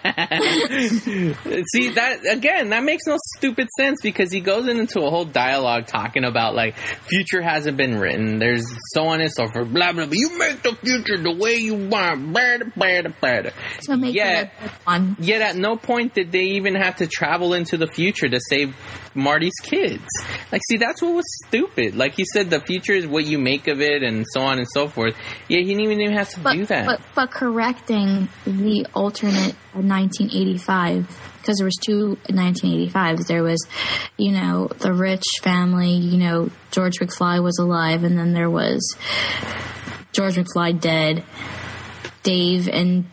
See 1.74 1.88
that 1.90 2.20
again? 2.30 2.70
That 2.70 2.84
makes 2.84 3.04
no 3.06 3.16
stupid 3.36 3.68
sense 3.78 4.00
because 4.02 4.32
he 4.32 4.40
goes 4.40 4.66
into 4.68 5.00
a 5.02 5.10
whole 5.10 5.24
dialogue 5.26 5.86
talking 5.86 6.24
about 6.24 6.54
like 6.54 6.76
future 7.08 7.42
hasn't 7.42 7.76
been 7.76 7.98
written. 7.98 8.38
There's 8.38 8.64
so 8.94 9.08
on 9.08 9.20
and 9.20 9.30
so 9.30 9.46
forth. 9.52 9.68
Blah 9.72 9.92
blah. 9.92 10.06
blah. 10.06 10.12
You 10.14 10.38
make 10.38 10.62
the 10.62 10.74
future 10.76 11.18
the 11.18 11.34
way 11.34 11.56
you 11.56 11.74
want. 11.74 12.32
Blah, 12.32 12.58
blah, 12.76 13.02
blah, 13.02 13.40
blah. 13.42 13.50
so 13.80 13.96
make 13.96 14.14
Yeah. 14.14 14.40
it 14.42 14.50
fun. 14.84 15.16
Yet 15.18 15.42
at 15.42 15.56
no 15.56 15.76
point 15.82 16.14
did 16.14 16.32
they 16.32 16.44
even 16.44 16.74
have 16.74 16.96
to 16.96 17.06
travel 17.06 17.54
into 17.54 17.76
the 17.76 17.86
future 17.86 18.28
to 18.28 18.40
save 18.48 18.74
Marty's 19.14 19.54
kids. 19.62 20.06
Like, 20.52 20.62
see, 20.68 20.76
that's 20.76 21.02
what 21.02 21.14
was 21.14 21.24
stupid. 21.46 21.96
Like 21.96 22.14
he 22.14 22.24
said, 22.32 22.50
the 22.50 22.60
future 22.60 22.92
is 22.92 23.06
what 23.06 23.24
you 23.26 23.38
make 23.38 23.66
of 23.68 23.80
it, 23.80 24.02
and 24.02 24.24
so 24.32 24.40
on 24.42 24.58
and 24.58 24.66
so 24.72 24.88
forth. 24.88 25.14
Yeah, 25.48 25.58
he 25.60 25.74
didn't 25.74 25.80
even 25.92 26.12
have 26.12 26.30
to 26.30 26.40
But, 26.40 26.52
do 26.54 26.66
that. 26.66 26.86
but 26.86 27.00
but 27.14 27.30
correcting 27.30 28.28
the 28.44 28.86
alternate 28.94 29.54
1985 29.72 31.08
because 31.38 31.56
there 31.58 31.64
was 31.64 31.76
two 31.82 32.16
1985s. 32.28 33.26
There 33.26 33.42
was, 33.42 33.66
you 34.16 34.32
know, 34.32 34.68
the 34.78 34.92
rich 34.92 35.24
family. 35.42 35.92
You 35.94 36.18
know, 36.18 36.50
George 36.70 36.98
McFly 37.00 37.42
was 37.42 37.58
alive, 37.58 38.04
and 38.04 38.18
then 38.18 38.32
there 38.32 38.50
was 38.50 38.96
George 40.12 40.34
McFly 40.36 40.78
dead. 40.80 41.24
Dave 42.22 42.68
and 42.68 43.06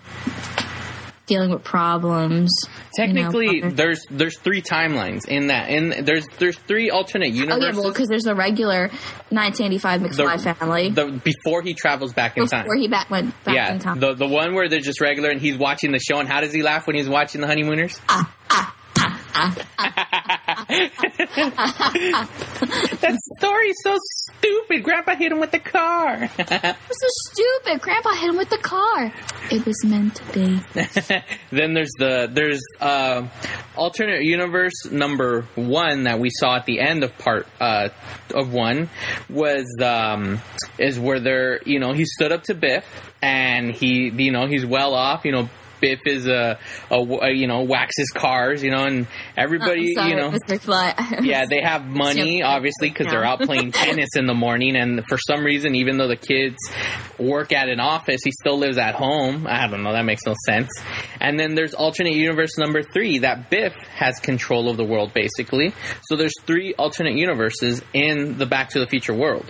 dealing 1.28 1.52
with 1.52 1.64
problems. 1.64 2.50
you 2.64 2.70
know, 2.70 3.22
Technically, 3.30 3.62
there's 3.62 4.04
there's 4.10 4.38
three 4.40 4.62
timelines 4.62 5.28
in 5.28 5.48
that, 5.48 5.70
and 5.70 6.08
there's 6.08 6.26
there's 6.40 6.58
three 6.58 6.90
alternate 6.90 7.34
Oh 7.34 7.58
yeah, 7.58 7.72
well, 7.74 7.90
because 7.90 8.08
there's 8.08 8.24
the 8.24 8.34
regular 8.34 8.88
1985 9.30 10.02
McFly 10.02 10.42
family 10.42 10.90
the 10.90 11.22
before 11.24 11.62
he 11.62 11.74
travels 11.74 12.14
back 12.14 12.38
in 12.38 12.48
time. 12.48 12.64
before 12.64 12.78
he 12.78 12.88
back 12.88 13.10
went 13.10 13.32
back 13.44 13.56
yeah, 13.56 13.74
in 13.74 13.80
time. 13.80 14.00
the 14.00 14.14
the 14.14 14.28
one 14.28 14.56
where 14.56 14.68
they're 14.70 14.80
just 14.80 15.02
regular, 15.02 15.30
and 15.30 15.40
he's 15.40 15.58
watching 15.58 15.92
the 15.92 16.00
show, 16.00 16.20
and 16.20 16.28
how 16.28 16.42
does 16.42 16.54
he 16.54 16.64
laugh 16.64 16.88
when 16.88 16.96
he's 16.96 17.10
watching 17.10 17.42
the 17.42 17.48
honeymooners? 17.48 18.00
Ah, 18.10 18.34
ah, 18.50 18.76
ah, 18.96 20.07
that 21.38 22.20
story's 23.38 23.76
so 23.84 23.98
stupid. 24.38 24.84
Grandpa 24.84 25.16
hit 25.16 25.32
him 25.32 25.40
with 25.40 25.52
the 25.52 25.60
car. 25.60 26.24
It 26.24 26.30
was 26.40 27.00
so 27.00 27.08
stupid. 27.32 27.82
Grandpa 27.82 28.14
hit 28.14 28.30
him 28.30 28.38
with 28.38 28.50
the 28.50 28.58
car. 28.58 29.14
It 29.50 29.66
was 29.66 29.84
meant 29.86 30.16
to 30.16 30.34
be. 30.34 30.60
then 31.56 31.74
there's 31.74 31.94
the 31.98 32.30
there's 32.32 32.62
uh, 32.82 33.28
alternate 33.78 34.24
universe 34.24 34.74
number 34.92 35.44
one 35.56 36.04
that 36.04 36.20
we 36.20 36.30
saw 36.30 36.58
at 36.58 36.66
the 36.66 36.82
end 36.82 37.04
of 37.04 37.18
part 37.18 37.48
uh, 37.62 37.90
of 38.34 38.52
one 38.52 38.90
was 39.30 39.66
um, 39.82 40.42
is 40.78 41.00
where 41.00 41.20
they're 41.20 41.62
you 41.66 41.80
know 41.80 41.94
he 41.94 42.04
stood 42.06 42.32
up 42.34 42.44
to 42.44 42.54
Biff 42.54 42.86
and 43.22 43.72
he 43.72 44.10
you 44.10 44.32
know 44.32 44.48
he's 44.48 44.66
well 44.66 44.94
off 44.94 45.24
you 45.24 45.32
know. 45.32 45.50
Biff 45.80 46.00
is 46.06 46.28
a, 46.28 46.60
a, 46.90 46.96
a 46.96 47.32
you 47.32 47.48
know 47.48 47.64
waxes 47.64 48.12
cars 48.14 48.64
you 48.64 48.72
know 48.72 48.86
and 48.86 49.08
everybody 49.36 49.90
I'm 49.90 49.94
sorry, 49.96 50.10
you 50.12 50.16
know 50.16 50.32
yeah, 51.22 51.46
they 51.46 51.62
have 51.62 51.86
money, 51.86 52.42
obviously, 52.44 52.90
because 52.90 53.08
they're 53.08 53.24
out 53.24 53.42
playing 53.42 53.72
tennis 53.74 54.10
in 54.16 54.26
the 54.26 54.34
morning. 54.34 54.76
And 54.76 55.04
for 55.08 55.18
some 55.18 55.44
reason, 55.44 55.76
even 55.76 55.98
though 55.98 56.08
the 56.08 56.16
kids 56.16 56.58
work 57.20 57.54
at 57.54 57.70
an 57.70 57.80
office, 57.80 58.22
he 58.24 58.32
still 58.32 58.58
lives 58.58 58.78
at 58.78 58.96
home. 58.96 59.48
I 59.48 59.68
don't 59.68 59.84
know. 59.84 59.94
That 59.94 60.06
makes 60.06 60.24
no 60.26 60.34
sense. 60.46 60.70
And 61.20 61.40
then 61.40 61.56
there's 61.56 61.74
alternate 61.74 62.14
universe 62.14 62.58
number 62.58 62.82
three 62.82 63.20
that 63.20 63.50
Biff 63.50 63.74
has 63.96 64.20
control 64.20 64.70
of 64.70 64.78
the 64.78 64.86
world, 64.86 65.14
basically. 65.14 65.74
So 66.10 66.16
there's 66.16 66.34
three 66.46 66.74
alternate 66.76 67.16
universes 67.16 67.82
in 67.94 68.38
the 68.38 68.46
Back 68.46 68.70
to 68.70 68.80
the 68.80 68.88
Future 68.88 69.14
world. 69.14 69.46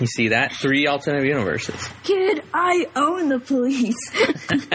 You 0.00 0.06
see 0.06 0.28
that? 0.28 0.52
Three 0.52 0.86
alternate 0.86 1.24
universes. 1.26 1.88
Kid, 2.04 2.42
I 2.54 2.86
own 2.94 3.28
the 3.28 3.40
police. 3.40 3.96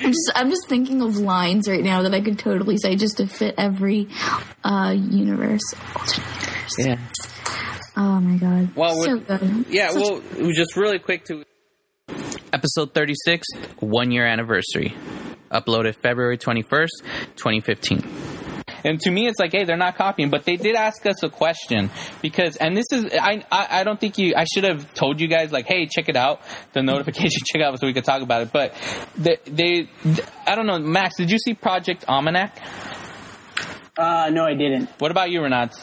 I'm 0.00 0.12
just, 0.12 0.32
I'm 0.34 0.50
just 0.50 0.68
thinking 0.68 1.02
of 1.02 1.16
lines 1.18 1.68
right 1.68 1.82
now 1.82 2.02
that 2.02 2.14
I 2.14 2.20
could 2.20 2.38
totally 2.38 2.78
say 2.78 2.96
just 2.96 3.18
to 3.18 3.26
fit 3.26 3.54
every 3.58 4.08
uh, 4.64 4.94
universe. 4.96 5.62
Alternate 5.94 6.26
universe. 6.40 6.78
yeah. 6.78 6.98
Oh 7.98 8.20
my 8.20 8.36
god. 8.38 8.74
Well, 8.76 9.02
so 9.02 9.18
good. 9.18 9.66
Yeah, 9.68 9.90
Such- 9.90 10.02
well, 10.02 10.52
just 10.52 10.76
really 10.76 10.98
quick 10.98 11.24
to 11.26 11.44
Episode 12.52 12.94
36, 12.94 13.46
one 13.80 14.10
year 14.10 14.26
anniversary. 14.26 14.94
Uploaded 15.50 15.94
February 15.96 16.38
21st, 16.38 16.88
2015. 17.36 17.98
And 18.86 19.00
to 19.00 19.10
me, 19.10 19.26
it's 19.26 19.40
like, 19.40 19.50
hey, 19.50 19.64
they're 19.64 19.76
not 19.76 19.96
copying, 19.96 20.30
but 20.30 20.44
they 20.44 20.54
did 20.56 20.76
ask 20.76 21.04
us 21.06 21.22
a 21.24 21.28
question 21.28 21.90
because, 22.22 22.54
and 22.56 22.76
this 22.76 22.86
is, 22.92 23.06
I, 23.12 23.44
I, 23.50 23.80
I 23.80 23.84
don't 23.84 23.98
think 23.98 24.16
you, 24.16 24.34
I 24.36 24.44
should 24.44 24.62
have 24.62 24.94
told 24.94 25.20
you 25.20 25.26
guys 25.26 25.50
like, 25.50 25.66
hey, 25.66 25.86
check 25.86 26.08
it 26.08 26.14
out, 26.16 26.40
the 26.72 26.82
notification, 26.84 27.42
check 27.44 27.62
out, 27.62 27.78
so 27.80 27.86
we 27.88 27.92
could 27.92 28.04
talk 28.04 28.22
about 28.22 28.42
it. 28.42 28.52
But 28.52 28.74
they, 29.18 29.38
they, 29.44 29.88
I 30.46 30.54
don't 30.54 30.66
know, 30.66 30.78
Max, 30.78 31.16
did 31.16 31.32
you 31.32 31.38
see 31.38 31.54
Project 31.54 32.04
Almanac? 32.08 32.56
Uh, 33.98 34.30
no, 34.30 34.44
I 34.44 34.54
didn't. 34.54 34.88
What 34.98 35.10
about 35.10 35.30
you, 35.30 35.40
Renat? 35.40 35.74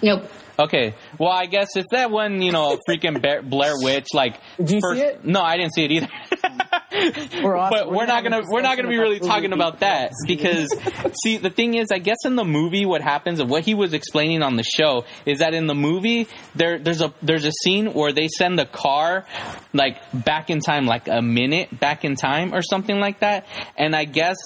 nope. 0.00 0.30
Okay, 0.60 0.94
well, 1.18 1.30
I 1.30 1.46
guess 1.46 1.76
it's 1.76 1.86
that 1.92 2.10
one, 2.10 2.42
you 2.42 2.50
know, 2.50 2.78
freaking 2.88 3.20
Blair 3.48 3.74
Witch, 3.76 4.08
like. 4.12 4.40
Did 4.56 4.70
you 4.72 4.80
first- 4.80 5.00
see 5.00 5.06
it? 5.06 5.24
No, 5.24 5.40
I 5.40 5.56
didn't 5.56 5.72
see 5.72 5.84
it 5.84 5.90
either. 5.92 6.08
We're 7.42 7.56
awesome. 7.56 7.78
but 7.78 7.90
We're 7.92 8.06
not 8.06 8.22
gonna 8.24 8.28
gonna 8.28 8.36
have 8.36 8.44
a 8.44 8.52
we're 8.52 8.62
not 8.62 8.76
gonna 8.76 8.88
be 8.88 8.98
really 8.98 9.20
talking 9.20 9.52
about 9.52 9.80
that 9.80 10.12
because 10.26 10.74
see 11.22 11.36
the 11.36 11.50
thing 11.50 11.74
is 11.74 11.88
I 11.92 11.98
guess 11.98 12.18
in 12.24 12.36
the 12.36 12.44
movie 12.44 12.86
what 12.86 13.02
happens 13.02 13.40
and 13.40 13.50
what 13.50 13.64
he 13.64 13.74
was 13.74 13.92
explaining 13.92 14.42
on 14.42 14.56
the 14.56 14.62
show 14.62 15.04
is 15.26 15.40
that 15.40 15.54
in 15.54 15.66
the 15.66 15.74
movie 15.74 16.28
there 16.54 16.78
there's 16.78 17.02
a 17.02 17.12
there's 17.22 17.44
a 17.44 17.52
scene 17.62 17.92
where 17.92 18.12
they 18.12 18.28
send 18.28 18.58
the 18.58 18.66
car 18.66 19.26
like 19.72 19.98
back 20.12 20.50
in 20.50 20.60
time 20.60 20.86
like 20.86 21.08
a 21.08 21.20
minute 21.22 21.78
back 21.78 22.04
in 22.04 22.16
time 22.16 22.54
or 22.54 22.62
something 22.62 22.98
like 23.00 23.20
that. 23.20 23.46
And 23.76 23.94
I 23.94 24.04
guess 24.04 24.36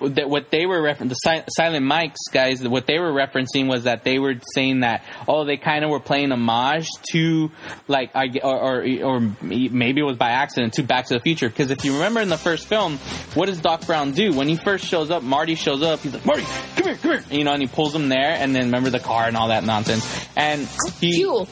that 0.00 0.28
what 0.28 0.50
they 0.50 0.66
were 0.66 0.80
referencing 0.80 1.08
the 1.08 1.14
si- 1.14 1.44
silent 1.56 1.84
mics 1.84 2.16
guys 2.32 2.66
what 2.66 2.86
they 2.86 2.98
were 2.98 3.12
referencing 3.12 3.68
was 3.68 3.84
that 3.84 4.04
they 4.04 4.18
were 4.18 4.34
saying 4.54 4.80
that 4.80 5.04
oh 5.26 5.44
they 5.44 5.56
kind 5.56 5.84
of 5.84 5.90
were 5.90 6.00
playing 6.00 6.32
homage 6.32 6.88
to 7.12 7.50
like 7.86 8.14
I 8.14 8.26
or, 8.42 8.82
or 8.82 9.02
or 9.02 9.20
maybe 9.42 10.00
it 10.00 10.04
was 10.04 10.16
by 10.16 10.30
accident 10.30 10.74
to 10.74 10.82
Back 10.82 11.06
to 11.06 11.14
the 11.14 11.20
Future. 11.20 11.48
Because 11.48 11.70
if 11.70 11.84
you 11.84 11.87
remember 11.94 12.20
in 12.20 12.28
the 12.28 12.38
first 12.38 12.66
film, 12.66 12.98
what 13.34 13.46
does 13.46 13.58
Doc 13.60 13.86
Brown 13.86 14.12
do 14.12 14.32
when 14.32 14.48
he 14.48 14.56
first 14.56 14.84
shows 14.86 15.10
up? 15.10 15.22
Marty 15.22 15.54
shows 15.54 15.82
up. 15.82 16.00
He's 16.00 16.12
like 16.14 16.24
Marty, 16.26 16.42
come 16.76 16.84
here, 16.84 16.96
come 16.96 17.10
here, 17.12 17.24
you 17.30 17.44
know, 17.44 17.52
and 17.52 17.62
he 17.62 17.68
pulls 17.68 17.94
him 17.94 18.08
there, 18.08 18.30
and 18.38 18.54
then 18.54 18.66
remember 18.66 18.90
the 18.90 19.00
car 19.00 19.26
and 19.26 19.36
all 19.36 19.48
that 19.48 19.64
nonsense, 19.64 20.04
and 20.36 20.68
he 21.00 21.14
Fuel. 21.14 21.48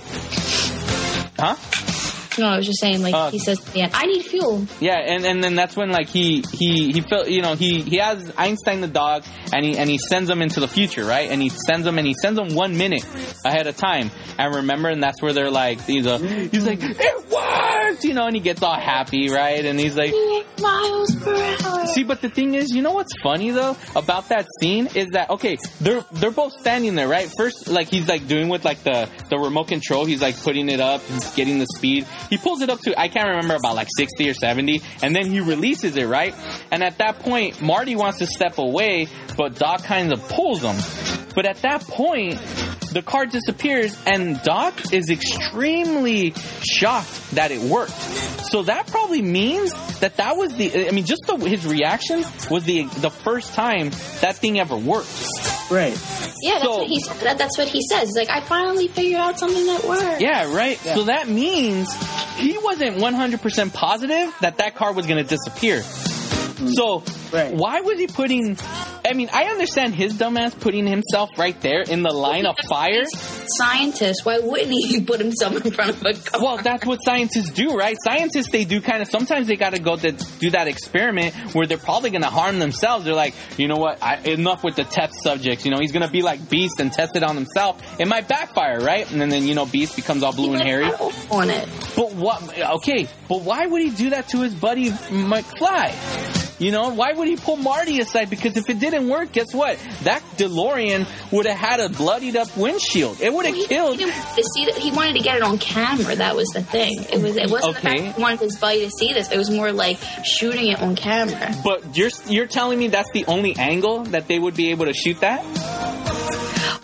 huh? 1.38 1.56
No, 2.38 2.46
I 2.48 2.56
was 2.58 2.66
just 2.66 2.80
saying, 2.80 3.02
like 3.02 3.14
Uh, 3.14 3.30
he 3.30 3.38
says, 3.38 3.60
"Yeah, 3.74 3.88
I 3.92 4.06
need 4.06 4.24
fuel." 4.24 4.66
Yeah, 4.80 4.96
and, 4.98 5.24
and 5.24 5.42
then 5.42 5.54
that's 5.54 5.76
when 5.76 5.90
like 5.90 6.08
he 6.08 6.44
he 6.52 6.92
he 6.92 7.00
felt 7.00 7.28
you 7.28 7.42
know 7.42 7.54
he 7.54 7.80
he 7.82 7.98
has 7.98 8.32
Einstein 8.36 8.80
the 8.80 8.88
dog 8.88 9.24
and 9.52 9.64
he 9.64 9.76
and 9.78 9.88
he 9.88 9.98
sends 9.98 10.28
him 10.28 10.42
into 10.42 10.60
the 10.60 10.68
future 10.68 11.04
right 11.04 11.30
and 11.30 11.40
he 11.40 11.48
sends 11.48 11.86
him 11.86 11.98
and 11.98 12.06
he 12.06 12.14
sends 12.14 12.38
him 12.38 12.54
one 12.54 12.76
minute 12.76 13.04
ahead 13.44 13.66
of 13.66 13.76
time 13.76 14.10
and 14.38 14.54
remember 14.56 14.88
and 14.88 15.02
that's 15.02 15.22
where 15.22 15.32
they're 15.32 15.50
like 15.50 15.80
he's 15.86 16.06
a 16.06 16.18
he's 16.18 16.66
like 16.66 16.78
it 16.82 17.30
worked 17.30 18.04
you 18.04 18.14
know 18.14 18.26
and 18.26 18.34
he 18.36 18.40
gets 18.40 18.62
all 18.62 18.78
happy 18.78 19.30
right 19.30 19.64
and 19.64 19.78
he's 19.78 19.96
like 19.96 20.12
Miles 20.60 21.14
per 21.16 21.34
hour. 21.34 21.86
See, 21.86 22.02
but 22.02 22.20
the 22.22 22.30
thing 22.30 22.54
is, 22.54 22.70
you 22.70 22.80
know 22.82 22.92
what's 22.92 23.12
funny 23.22 23.50
though 23.50 23.76
about 23.94 24.28
that 24.30 24.46
scene 24.60 24.88
is 24.94 25.08
that 25.10 25.28
okay, 25.30 25.58
they're 25.80 26.04
they're 26.12 26.30
both 26.30 26.52
standing 26.58 26.94
there, 26.94 27.08
right? 27.08 27.30
First, 27.36 27.68
like 27.68 27.88
he's 27.88 28.08
like 28.08 28.26
doing 28.26 28.48
with 28.48 28.64
like 28.64 28.82
the 28.82 29.08
the 29.28 29.38
remote 29.38 29.68
control, 29.68 30.04
he's 30.06 30.22
like 30.22 30.36
putting 30.42 30.68
it 30.70 30.80
up, 30.80 31.02
getting 31.34 31.58
the 31.58 31.66
speed. 31.76 32.06
He 32.30 32.38
pulls 32.38 32.62
it 32.62 32.70
up 32.70 32.80
to 32.80 32.98
I 32.98 33.08
can't 33.08 33.28
remember 33.28 33.54
about 33.54 33.74
like 33.74 33.88
sixty 33.96 34.28
or 34.28 34.34
seventy, 34.34 34.82
and 35.02 35.14
then 35.14 35.30
he 35.30 35.40
releases 35.40 35.96
it, 35.96 36.06
right? 36.06 36.34
And 36.70 36.82
at 36.82 36.98
that 36.98 37.20
point, 37.20 37.60
Marty 37.62 37.96
wants 37.96 38.18
to 38.18 38.26
step 38.26 38.58
away, 38.58 39.08
but 39.36 39.58
Doc 39.58 39.84
kind 39.84 40.12
of 40.12 40.26
pulls 40.28 40.62
him. 40.62 40.76
But 41.34 41.46
at 41.46 41.56
that 41.62 41.82
point, 41.82 42.40
the 42.96 43.02
car 43.02 43.26
disappears, 43.26 43.94
and 44.06 44.40
Doc 44.42 44.90
is 44.90 45.10
extremely 45.10 46.32
shocked 46.66 47.30
that 47.32 47.50
it 47.50 47.60
worked. 47.60 47.92
So 48.50 48.62
that 48.62 48.86
probably 48.86 49.20
means 49.20 49.70
that 50.00 50.16
that 50.16 50.38
was 50.38 50.54
the. 50.56 50.88
I 50.88 50.92
mean, 50.92 51.04
just 51.04 51.22
the, 51.26 51.36
his 51.36 51.66
reaction 51.66 52.24
was 52.50 52.64
the 52.64 52.84
the 52.84 53.10
first 53.10 53.52
time 53.52 53.90
that 54.22 54.36
thing 54.36 54.58
ever 54.58 54.76
worked. 54.78 55.10
Right. 55.70 55.92
Yeah, 56.40 56.52
that's 56.54 56.64
So- 56.64 56.78
what 56.78 56.86
he 56.86 57.02
that, 57.22 57.36
that's 57.36 57.58
what 57.58 57.68
he 57.68 57.82
says. 57.86 58.08
He's 58.08 58.16
like, 58.16 58.30
I 58.30 58.40
finally 58.40 58.88
figured 58.88 59.20
out 59.20 59.38
something 59.38 59.66
that 59.66 59.84
works. 59.84 60.20
Yeah, 60.22 60.54
right. 60.54 60.78
So 60.78 61.02
that 61.04 61.28
means 61.28 61.92
he 62.36 62.56
wasn't 62.56 62.96
100% 62.96 63.72
positive 63.74 64.34
that 64.40 64.56
that 64.58 64.74
car 64.74 64.94
was 64.94 65.06
going 65.06 65.22
to 65.22 65.28
disappear. 65.28 65.82
So 65.82 67.02
Right. 67.32 67.52
why 67.52 67.80
was 67.82 67.98
he 67.98 68.06
putting? 68.06 68.56
I 69.06 69.12
mean, 69.12 69.28
I 69.32 69.44
understand 69.44 69.94
his 69.94 70.14
dumbass 70.14 70.58
putting 70.58 70.86
himself 70.86 71.30
right 71.38 71.58
there 71.60 71.82
in 71.82 72.02
the 72.02 72.12
line 72.12 72.44
of 72.44 72.56
fire. 72.68 73.04
Scientist, 73.06 74.24
why 74.24 74.38
wouldn't 74.40 74.72
he 74.72 75.00
put 75.00 75.20
himself 75.20 75.64
in 75.64 75.72
front 75.72 75.90
of 75.90 76.02
a 76.02 76.14
car? 76.14 76.42
Well, 76.42 76.56
that's 76.58 76.84
what 76.84 76.98
scientists 77.04 77.50
do, 77.50 77.76
right? 77.76 77.96
Scientists, 78.02 78.50
they 78.50 78.64
do 78.64 78.80
kind 78.80 79.02
of, 79.02 79.08
sometimes 79.08 79.46
they 79.46 79.56
got 79.56 79.74
to 79.74 79.80
go 79.80 79.96
to 79.96 80.12
do 80.12 80.50
that 80.50 80.66
experiment 80.66 81.34
where 81.54 81.66
they're 81.66 81.78
probably 81.78 82.10
going 82.10 82.22
to 82.22 82.30
harm 82.30 82.58
themselves. 82.58 83.04
They're 83.04 83.14
like, 83.14 83.34
you 83.56 83.68
know 83.68 83.76
what? 83.76 84.02
I, 84.02 84.16
enough 84.16 84.64
with 84.64 84.76
the 84.76 84.84
test 84.84 85.14
subjects. 85.22 85.64
You 85.64 85.70
know, 85.70 85.78
he's 85.78 85.92
going 85.92 86.04
to 86.04 86.10
be 86.12 86.22
like 86.22 86.50
Beast 86.50 86.80
and 86.80 86.92
test 86.92 87.14
it 87.14 87.22
on 87.22 87.36
himself. 87.36 88.00
It 88.00 88.08
might 88.08 88.26
backfire, 88.26 88.80
right? 88.80 89.10
And 89.10 89.20
then, 89.20 89.28
then 89.28 89.44
you 89.46 89.54
know, 89.54 89.66
Beast 89.66 89.94
becomes 89.94 90.22
all 90.22 90.32
blue 90.32 90.54
and 90.54 90.62
hairy. 90.62 90.90
on 91.30 91.50
it. 91.50 91.68
But 91.94 92.12
what? 92.14 92.58
Okay, 92.58 93.08
but 93.28 93.42
why 93.42 93.66
would 93.66 93.82
he 93.82 93.90
do 93.90 94.10
that 94.10 94.28
to 94.30 94.42
his 94.42 94.54
buddy 94.54 94.90
McFly? 94.90 96.45
You 96.58 96.72
know, 96.72 96.88
why 96.88 97.12
would 97.12 97.28
he 97.28 97.36
pull 97.36 97.56
Marty 97.56 98.00
aside? 98.00 98.30
Because 98.30 98.56
if 98.56 98.70
it 98.70 98.78
didn't 98.78 99.08
work, 99.08 99.30
guess 99.32 99.52
what? 99.52 99.78
That 100.04 100.22
DeLorean 100.38 101.06
would 101.30 101.44
have 101.44 101.58
had 101.58 101.80
a 101.80 101.90
bloodied 101.90 102.34
up 102.34 102.56
windshield. 102.56 103.20
It 103.20 103.30
would 103.32 103.44
have 103.44 103.54
He, 103.54 103.66
killed. 103.66 103.98
he, 103.98 104.04
didn't 104.06 104.16
want 104.24 104.36
to 104.36 104.44
see 104.54 104.64
that- 104.64 104.78
he 104.78 104.90
wanted 104.90 105.12
to 105.16 105.20
get 105.20 105.36
it 105.36 105.42
on 105.42 105.58
camera. 105.58 106.16
That 106.16 106.34
was 106.34 106.48
the 106.48 106.62
thing. 106.62 107.04
It 107.12 107.20
was. 107.20 107.36
It 107.36 107.50
wasn't 107.50 107.74
the 107.74 107.80
fact 107.82 108.00
he 108.00 108.22
wanted 108.22 108.40
his 108.40 108.56
buddy 108.58 108.80
to 108.86 108.90
see 108.90 109.12
this. 109.12 109.30
It 109.30 109.36
was 109.36 109.50
more 109.50 109.70
like 109.70 109.98
shooting 110.24 110.68
it 110.68 110.80
on 110.80 110.96
camera. 110.96 111.54
But 111.62 111.94
you're 111.96 112.10
you're 112.26 112.46
telling 112.46 112.78
me 112.78 112.88
that's 112.88 113.10
the 113.12 113.26
only 113.26 113.54
angle 113.56 114.04
that 114.04 114.26
they 114.26 114.38
would 114.38 114.54
be 114.54 114.70
able 114.70 114.86
to 114.86 114.94
shoot 114.94 115.20
that? 115.20 115.44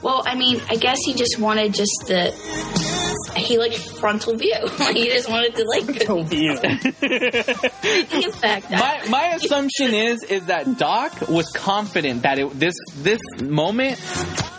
Well, 0.03 0.23
I 0.27 0.35
mean, 0.35 0.61
I 0.69 0.77
guess 0.77 0.99
he 1.05 1.15
just 1.15 1.39
wanted 1.39 1.73
just 1.73 1.93
the. 2.09 2.92
He 3.37 3.57
liked 3.59 3.79
frontal 3.79 4.37
view. 4.37 4.55
he 4.93 5.07
just 5.09 5.29
wanted 5.29 5.55
to 5.57 5.65
like 5.65 6.03
So 6.03 6.23
view. 6.23 6.57
the 6.59 8.25
effect. 8.29 8.71
My 8.71 9.03
my 9.09 9.27
assumption 9.35 9.95
is 9.95 10.23
is 10.25 10.47
that 10.47 10.79
Doc 10.79 11.29
was 11.29 11.49
confident 11.51 12.23
that 12.23 12.39
it, 12.39 12.51
this 12.59 12.75
this 12.97 13.21
moment 13.43 13.99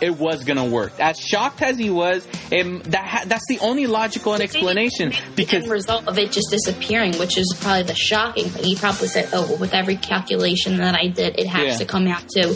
it 0.00 0.16
was 0.18 0.44
gonna 0.44 0.64
work. 0.66 0.92
As 0.98 1.18
shocked 1.18 1.62
as 1.62 1.78
he 1.78 1.90
was, 1.90 2.26
it, 2.50 2.84
that 2.90 3.04
ha- 3.04 3.24
that's 3.26 3.46
the 3.48 3.58
only 3.60 3.86
logical 3.86 4.34
explanation 4.34 5.10
the 5.10 5.22
because 5.36 5.62
end 5.62 5.70
result 5.72 6.08
of 6.08 6.18
it 6.18 6.32
just 6.32 6.50
disappearing, 6.50 7.16
which 7.18 7.38
is 7.38 7.54
probably 7.60 7.84
the 7.84 7.94
shocking 7.94 8.46
thing. 8.48 8.64
He 8.64 8.76
probably 8.76 9.08
said, 9.08 9.28
"Oh, 9.32 9.46
well, 9.48 9.58
with 9.58 9.72
every 9.72 9.96
calculation 9.96 10.78
that 10.78 10.94
I 10.94 11.08
did, 11.08 11.38
it 11.38 11.46
has 11.46 11.64
Yeah. 11.64 11.76
to 11.78 11.84
come 11.84 12.06
out 12.08 12.28
to 12.30 12.54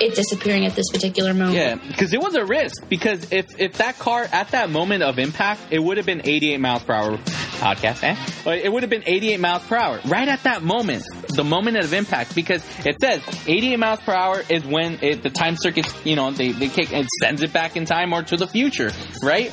it 0.00 0.14
disappearing 0.14 0.66
at 0.66 0.74
this 0.74 0.90
particular 0.90 1.34
moment." 1.34 1.56
Yeah, 1.56 1.74
because 1.74 2.12
it 2.12 2.20
was 2.20 2.34
a 2.34 2.44
risk. 2.44 2.88
Because 2.88 3.30
if 3.32 3.58
if 3.58 3.74
that 3.74 3.98
car 3.98 4.26
at 4.32 4.50
that 4.50 4.70
moment 4.70 5.02
of 5.02 5.18
impact, 5.18 5.60
it 5.70 5.78
would 5.78 5.96
have 5.96 6.06
been 6.06 6.22
88 6.24 6.60
miles 6.60 6.82
per 6.82 6.92
hour. 6.92 7.18
Podcast, 7.60 8.02
eh? 8.02 8.16
But 8.44 8.58
it 8.58 8.72
would 8.72 8.82
have 8.82 8.90
been 8.90 9.04
88 9.06 9.38
miles 9.38 9.62
per 9.66 9.76
hour 9.76 10.00
right 10.06 10.26
at 10.26 10.42
that 10.44 10.62
moment, 10.62 11.04
the 11.28 11.44
moment 11.44 11.76
of 11.76 11.92
impact. 11.92 12.34
Because 12.34 12.64
it 12.84 12.96
says 13.00 13.22
88 13.46 13.76
miles 13.76 14.00
per 14.00 14.12
hour 14.12 14.42
is 14.48 14.64
when 14.64 14.98
it, 15.02 15.22
the 15.22 15.30
time 15.30 15.56
circuits, 15.56 15.94
you 16.04 16.16
know, 16.16 16.30
they 16.30 16.52
they 16.52 16.68
kick 16.68 16.92
it 16.92 17.06
sends 17.20 17.42
it 17.42 17.52
back 17.52 17.76
in 17.76 17.84
time 17.84 18.12
or 18.12 18.22
to 18.22 18.36
the 18.36 18.46
future, 18.46 18.90
right? 19.22 19.52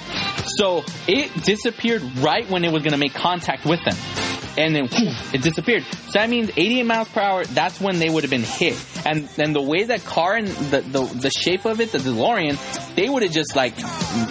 So 0.57 0.83
it 1.07 1.43
disappeared 1.43 2.01
right 2.17 2.49
when 2.49 2.63
it 2.63 2.71
was 2.71 2.83
going 2.83 2.93
to 2.93 2.97
make 2.97 3.13
contact 3.13 3.65
with 3.65 3.83
them 3.83 3.95
and 4.57 4.75
then 4.75 4.87
it 5.33 5.41
disappeared. 5.41 5.83
So 5.83 6.13
that 6.13 6.29
means 6.29 6.49
88 6.49 6.83
miles 6.83 7.09
per 7.09 7.21
hour. 7.21 7.45
That's 7.45 7.79
when 7.79 7.99
they 7.99 8.09
would 8.09 8.23
have 8.23 8.31
been 8.31 8.41
hit. 8.43 8.83
And 9.05 9.27
then 9.29 9.53
the 9.53 9.61
way 9.61 9.83
that 9.85 10.03
car 10.03 10.35
and 10.35 10.47
the, 10.47 10.81
the 10.81 11.03
the 11.03 11.29
shape 11.29 11.65
of 11.65 11.79
it, 11.79 11.91
the 11.91 11.99
DeLorean, 11.99 12.57
they 12.95 13.07
would 13.07 13.23
have 13.23 13.31
just 13.31 13.55
like 13.55 13.75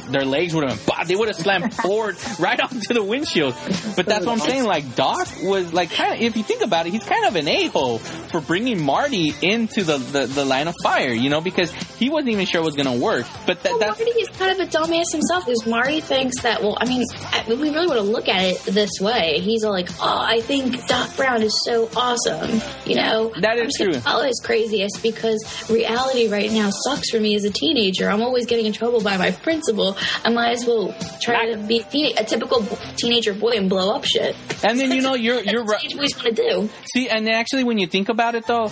their 0.08 0.24
legs 0.24 0.52
would 0.54 0.68
have 0.68 0.84
been. 0.84 1.06
They 1.06 1.14
would 1.14 1.28
have 1.28 1.36
slammed 1.36 1.72
forward 1.82 2.16
right 2.38 2.60
onto 2.60 2.92
the 2.92 3.02
windshield. 3.02 3.54
But 3.96 4.06
that's 4.06 4.24
what 4.26 4.32
I'm 4.32 4.38
saying. 4.40 4.64
Like 4.64 4.94
Doc 4.94 5.28
was 5.42 5.72
like 5.72 5.90
kind 5.90 6.14
of. 6.14 6.20
If 6.20 6.36
you 6.36 6.42
think 6.42 6.62
about 6.62 6.86
it, 6.86 6.92
he's 6.92 7.04
kind 7.04 7.24
of 7.26 7.36
an 7.36 7.48
a 7.48 7.66
hole 7.68 7.98
for 7.98 8.40
bringing 8.40 8.82
Marty 8.82 9.34
into 9.42 9.84
the, 9.84 9.98
the 9.98 10.26
the 10.26 10.44
line 10.44 10.68
of 10.68 10.74
fire. 10.82 11.12
You 11.12 11.30
know, 11.30 11.40
because 11.40 11.70
he 11.98 12.10
wasn't 12.10 12.30
even 12.32 12.46
sure 12.46 12.60
it 12.60 12.64
was 12.64 12.76
gonna 12.76 12.96
work. 12.96 13.26
But 13.46 13.62
that, 13.62 13.72
Well, 13.72 13.78
that's 13.80 13.98
Marty 13.98 14.10
is 14.12 14.28
kind 14.30 14.60
of 14.60 14.66
a 14.66 14.70
dumbass 14.70 15.12
himself 15.12 15.46
because 15.46 15.66
Marty 15.66 16.00
thinks 16.00 16.42
that, 16.42 16.62
well, 16.62 16.76
I 16.80 16.86
mean, 16.86 17.04
we 17.48 17.70
really 17.70 17.86
want 17.86 17.98
to 17.98 18.02
look 18.02 18.28
at 18.28 18.42
it 18.44 18.62
this 18.64 18.90
way. 19.00 19.40
He's 19.40 19.64
all 19.64 19.72
like, 19.72 19.88
oh, 20.00 20.18
I 20.26 20.40
think 20.40 20.86
Doc 20.86 21.16
Brown 21.16 21.42
is 21.42 21.58
so 21.64 21.88
awesome. 21.96 22.60
You 22.84 22.96
know? 22.96 23.32
That 23.40 23.56
is 23.56 23.60
I'm 23.60 23.66
just 23.66 23.78
gonna 23.78 23.92
true. 23.92 24.00
Follow 24.00 24.24
his 24.24 24.40
craziest 24.44 25.02
because 25.02 25.70
reality 25.70 26.28
right 26.28 26.50
now 26.52 26.70
sucks 26.70 27.10
for 27.10 27.18
me 27.20 27.34
as 27.34 27.44
a 27.44 27.50
teenager. 27.50 28.08
I'm 28.08 28.22
always 28.22 28.46
getting 28.46 28.66
in 28.66 28.72
trouble 28.72 29.02
by 29.02 29.16
my 29.16 29.30
principal. 29.30 29.96
I 30.24 30.30
might 30.30 30.52
as 30.52 30.66
well 30.66 30.94
try 31.20 31.52
to 31.52 31.58
be 31.58 31.80
a, 31.80 31.82
teen- 31.84 32.18
a 32.18 32.24
typical 32.24 32.60
teenager 32.96 33.34
boy 33.34 33.55
and 33.56 33.68
blow 33.68 33.94
up 33.94 34.04
shit. 34.04 34.36
and 34.64 34.78
then 34.78 34.92
you 34.92 35.02
know 35.02 35.14
you're 35.26 35.42
you're 35.42 35.64
That's 35.64 35.94
right. 35.94 36.12
what 36.14 36.24
to 36.24 36.32
do. 36.32 36.68
See, 36.94 37.08
and 37.08 37.28
actually, 37.28 37.64
when 37.64 37.78
you 37.78 37.86
think 37.86 38.08
about 38.08 38.34
it, 38.34 38.46
though, 38.46 38.70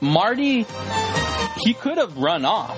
Marty, 0.00 0.66
he 1.58 1.74
could 1.74 1.98
have 1.98 2.16
run 2.18 2.44
off. 2.44 2.76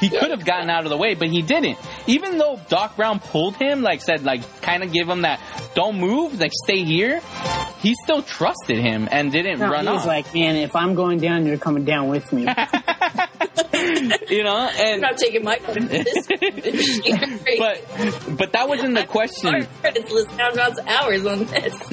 He 0.00 0.10
could 0.10 0.30
have 0.30 0.44
gotten 0.44 0.68
out 0.70 0.84
of 0.84 0.90
the 0.90 0.96
way, 0.96 1.14
but 1.14 1.28
he 1.28 1.42
didn't. 1.42 1.78
Even 2.06 2.36
though 2.38 2.58
Doc 2.68 2.96
Brown 2.96 3.20
pulled 3.20 3.56
him, 3.56 3.82
like 3.82 4.02
said, 4.02 4.24
like 4.24 4.60
kind 4.60 4.82
of 4.82 4.92
give 4.92 5.08
him 5.08 5.22
that 5.22 5.40
"don't 5.74 5.98
move," 5.98 6.38
like 6.40 6.52
stay 6.64 6.82
here. 6.84 7.20
He 7.80 7.94
still 8.02 8.22
trusted 8.22 8.78
him 8.78 9.08
and 9.10 9.30
didn't 9.30 9.60
No, 9.60 9.68
run 9.70 9.86
he's 9.86 10.00
off. 10.00 10.06
like, 10.06 10.34
man, 10.34 10.56
if 10.56 10.74
I'm 10.74 10.94
going 10.94 11.18
down, 11.20 11.46
you're 11.46 11.58
coming 11.58 11.84
down 11.84 12.08
with 12.08 12.32
me. 12.32 12.42
you 14.28 14.42
know, 14.42 14.56
and 14.56 14.70
I'm 14.78 14.92
and 14.94 15.00
not 15.02 15.16
taking 15.18 15.44
my 15.44 15.56
part 15.58 15.76
in 15.76 15.88
this. 15.88 16.26
but 17.58 18.36
but 18.36 18.52
that 18.52 18.68
wasn't 18.68 18.94
the 18.94 19.04
question. 19.06 19.66
Let's 19.82 20.36
count 20.36 20.78
hours 20.88 21.26
on 21.26 21.44
this. 21.44 21.88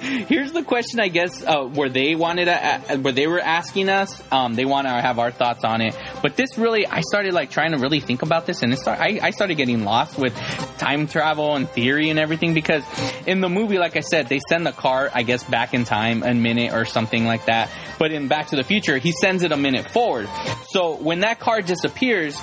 Here's 0.28 0.52
the 0.52 0.62
question, 0.62 1.00
I 1.00 1.08
guess, 1.08 1.44
uh, 1.44 1.64
where 1.64 1.88
they 1.88 2.14
wanted 2.14 2.46
to, 2.46 2.52
uh, 2.54 2.96
where 2.98 3.12
they 3.12 3.26
were 3.26 3.40
asking 3.40 3.88
us. 3.88 4.22
Um, 4.32 4.54
they 4.54 4.64
want 4.64 4.86
to 4.86 4.92
have 4.92 5.18
our 5.18 5.30
thoughts 5.30 5.64
on 5.64 5.80
it. 5.80 5.96
But 6.22 6.36
this 6.36 6.56
really, 6.58 6.86
I 6.86 7.00
started 7.00 7.25
like 7.30 7.50
trying 7.50 7.72
to 7.72 7.78
really 7.78 8.00
think 8.00 8.22
about 8.22 8.46
this, 8.46 8.62
and 8.62 8.72
it 8.72 8.78
start, 8.78 9.00
I, 9.00 9.20
I 9.22 9.30
started 9.30 9.56
getting 9.56 9.84
lost 9.84 10.18
with 10.18 10.34
time 10.78 11.06
travel 11.06 11.54
and 11.56 11.68
theory 11.68 12.10
and 12.10 12.18
everything 12.18 12.54
because 12.54 12.84
in 13.26 13.40
the 13.40 13.48
movie, 13.48 13.78
like 13.78 13.96
I 13.96 14.00
said, 14.00 14.28
they 14.28 14.40
send 14.48 14.66
the 14.66 14.72
car, 14.72 15.10
I 15.12 15.22
guess, 15.22 15.44
back 15.44 15.74
in 15.74 15.84
time 15.84 16.22
a 16.22 16.34
minute 16.34 16.72
or 16.72 16.84
something 16.84 17.26
like 17.26 17.46
that. 17.46 17.70
But 17.98 18.12
in 18.12 18.28
Back 18.28 18.48
to 18.48 18.56
the 18.56 18.64
Future, 18.64 18.98
he 18.98 19.12
sends 19.12 19.42
it 19.42 19.52
a 19.52 19.56
minute 19.56 19.90
forward. 19.90 20.28
So 20.68 20.96
when 20.96 21.20
that 21.20 21.38
car 21.40 21.62
disappears, 21.62 22.38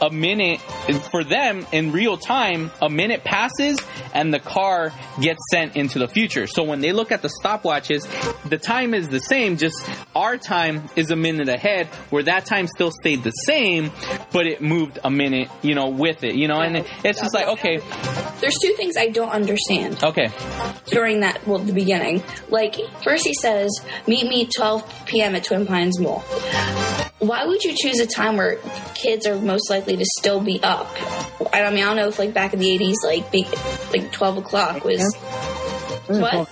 a 0.00 0.10
minute 0.10 0.60
for 1.10 1.22
them 1.22 1.66
in 1.72 1.92
real 1.92 2.16
time, 2.16 2.70
a 2.80 2.90
minute 2.90 3.22
passes 3.24 3.78
and 4.12 4.34
the 4.34 4.40
car 4.40 4.92
gets 5.20 5.38
sent 5.50 5.76
into 5.76 5.98
the 5.98 6.08
future. 6.08 6.46
So 6.46 6.64
when 6.64 6.80
they 6.80 6.92
look 6.92 7.12
at 7.12 7.22
the 7.22 7.30
stopwatches, 7.42 8.02
the 8.48 8.58
time 8.58 8.94
is 8.94 9.08
the 9.08 9.20
same, 9.20 9.56
just 9.56 9.88
our 10.14 10.36
time 10.36 10.88
is 10.96 11.10
a 11.10 11.16
minute 11.16 11.48
ahead, 11.48 11.86
where 12.10 12.24
that 12.24 12.46
time 12.46 12.66
still 12.66 12.90
stayed 12.90 13.22
the 13.22 13.30
same, 13.30 13.92
but 14.32 14.46
it 14.46 14.60
moved 14.60 14.98
a 15.04 15.10
minute, 15.10 15.48
you 15.62 15.74
know, 15.74 15.88
with 15.88 16.24
it, 16.24 16.34
you 16.34 16.48
know, 16.48 16.60
and 16.60 16.84
it's 17.04 17.20
just 17.20 17.32
like, 17.32 17.46
okay, 17.46 17.78
There's 18.40 18.58
two 18.60 18.74
things 18.74 18.96
I 18.96 19.08
don't 19.08 19.30
understand 19.30 20.02
okay, 20.02 20.30
during 20.86 21.20
that, 21.20 21.46
well, 21.46 21.58
the 21.58 21.72
beginning. 21.72 22.22
Like, 22.48 22.76
first 23.02 23.24
he 23.24 23.34
says, 23.34 23.70
meet 24.06 24.26
me 24.26 24.48
12 24.56 24.81
p.m. 25.06 25.34
at 25.34 25.44
Twin 25.44 25.66
Pines 25.66 25.98
Mall. 25.98 26.20
why 27.18 27.44
would 27.46 27.62
you 27.62 27.74
choose 27.76 27.98
a 28.00 28.06
time 28.06 28.36
where 28.36 28.56
kids 28.94 29.26
are 29.26 29.38
most 29.40 29.70
likely 29.70 29.96
to 29.96 30.04
still 30.18 30.40
be 30.40 30.62
up? 30.62 30.88
I 31.52 31.68
mean, 31.70 31.84
I 31.84 31.86
don't 31.86 31.96
know 31.96 32.08
if 32.08 32.18
like 32.18 32.32
back 32.34 32.52
in 32.52 32.60
the 32.60 32.70
eighties, 32.70 32.96
like 33.04 33.30
be, 33.30 33.46
like 33.92 34.12
twelve 34.12 34.38
o'clock 34.38 34.84
was 34.84 35.14
what? 36.06 36.48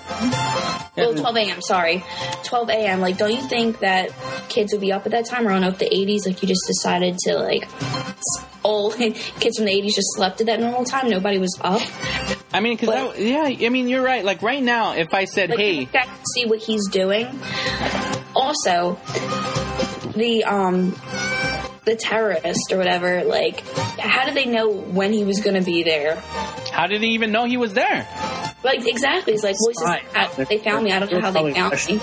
Oh, 0.96 1.14
12 1.14 1.36
a.m. 1.36 1.62
Sorry, 1.62 2.04
12 2.44 2.68
a.m. 2.70 3.00
Like, 3.00 3.16
don't 3.16 3.32
you 3.32 3.40
think 3.42 3.78
that 3.80 4.10
kids 4.48 4.72
would 4.72 4.80
be 4.80 4.92
up 4.92 5.06
at 5.06 5.12
that 5.12 5.24
time? 5.24 5.46
Or 5.46 5.50
I 5.50 5.52
don't 5.54 5.62
know 5.62 5.68
if 5.68 5.78
the 5.78 5.88
80s, 5.88 6.26
like, 6.26 6.42
you 6.42 6.48
just 6.48 6.66
decided 6.66 7.16
to 7.20 7.36
like 7.36 7.66
all 8.62 8.90
kids 8.92 9.56
from 9.56 9.66
the 9.66 9.72
80s 9.72 9.94
just 9.94 10.14
slept 10.14 10.40
at 10.40 10.46
that 10.46 10.60
normal 10.60 10.84
time. 10.84 11.08
Nobody 11.08 11.38
was 11.38 11.58
up. 11.62 11.80
I 12.52 12.60
mean, 12.60 12.76
because 12.76 13.18
yeah, 13.18 13.44
I 13.44 13.68
mean, 13.70 13.88
you're 13.88 14.02
right. 14.02 14.24
Like 14.24 14.42
right 14.42 14.62
now, 14.62 14.94
if 14.94 15.14
I 15.14 15.24
said, 15.24 15.50
Like, 15.50 15.58
"Hey, 15.58 15.72
you 15.80 15.86
guys 15.86 16.04
can 16.04 16.24
see 16.34 16.46
what 16.46 16.58
he's 16.60 16.88
doing. 16.88 17.26
Also, 18.34 18.98
the 20.14 20.44
um, 20.44 20.94
the 21.84 21.96
terrorist 21.96 22.72
or 22.72 22.78
whatever. 22.78 23.24
Like, 23.24 23.60
how 23.98 24.24
did 24.24 24.34
they 24.34 24.46
know 24.46 24.70
when 24.70 25.12
he 25.12 25.24
was 25.24 25.40
going 25.40 25.56
to 25.56 25.64
be 25.64 25.82
there? 25.82 26.16
How 26.72 26.86
did 26.86 27.02
he 27.02 27.08
even 27.10 27.32
know 27.32 27.44
he 27.44 27.56
was 27.56 27.74
there? 27.74 28.06
Like, 28.62 28.86
exactly. 28.86 29.34
It's 29.34 29.42
like 29.42 29.56
voices. 29.64 29.82
Right. 29.84 30.48
They 30.48 30.58
found 30.58 30.84
me. 30.84 30.92
I 30.92 30.98
don't 30.98 31.12
know 31.12 31.20
how 31.20 31.30
they 31.30 31.52
found 31.54 31.72
me. 31.88 32.00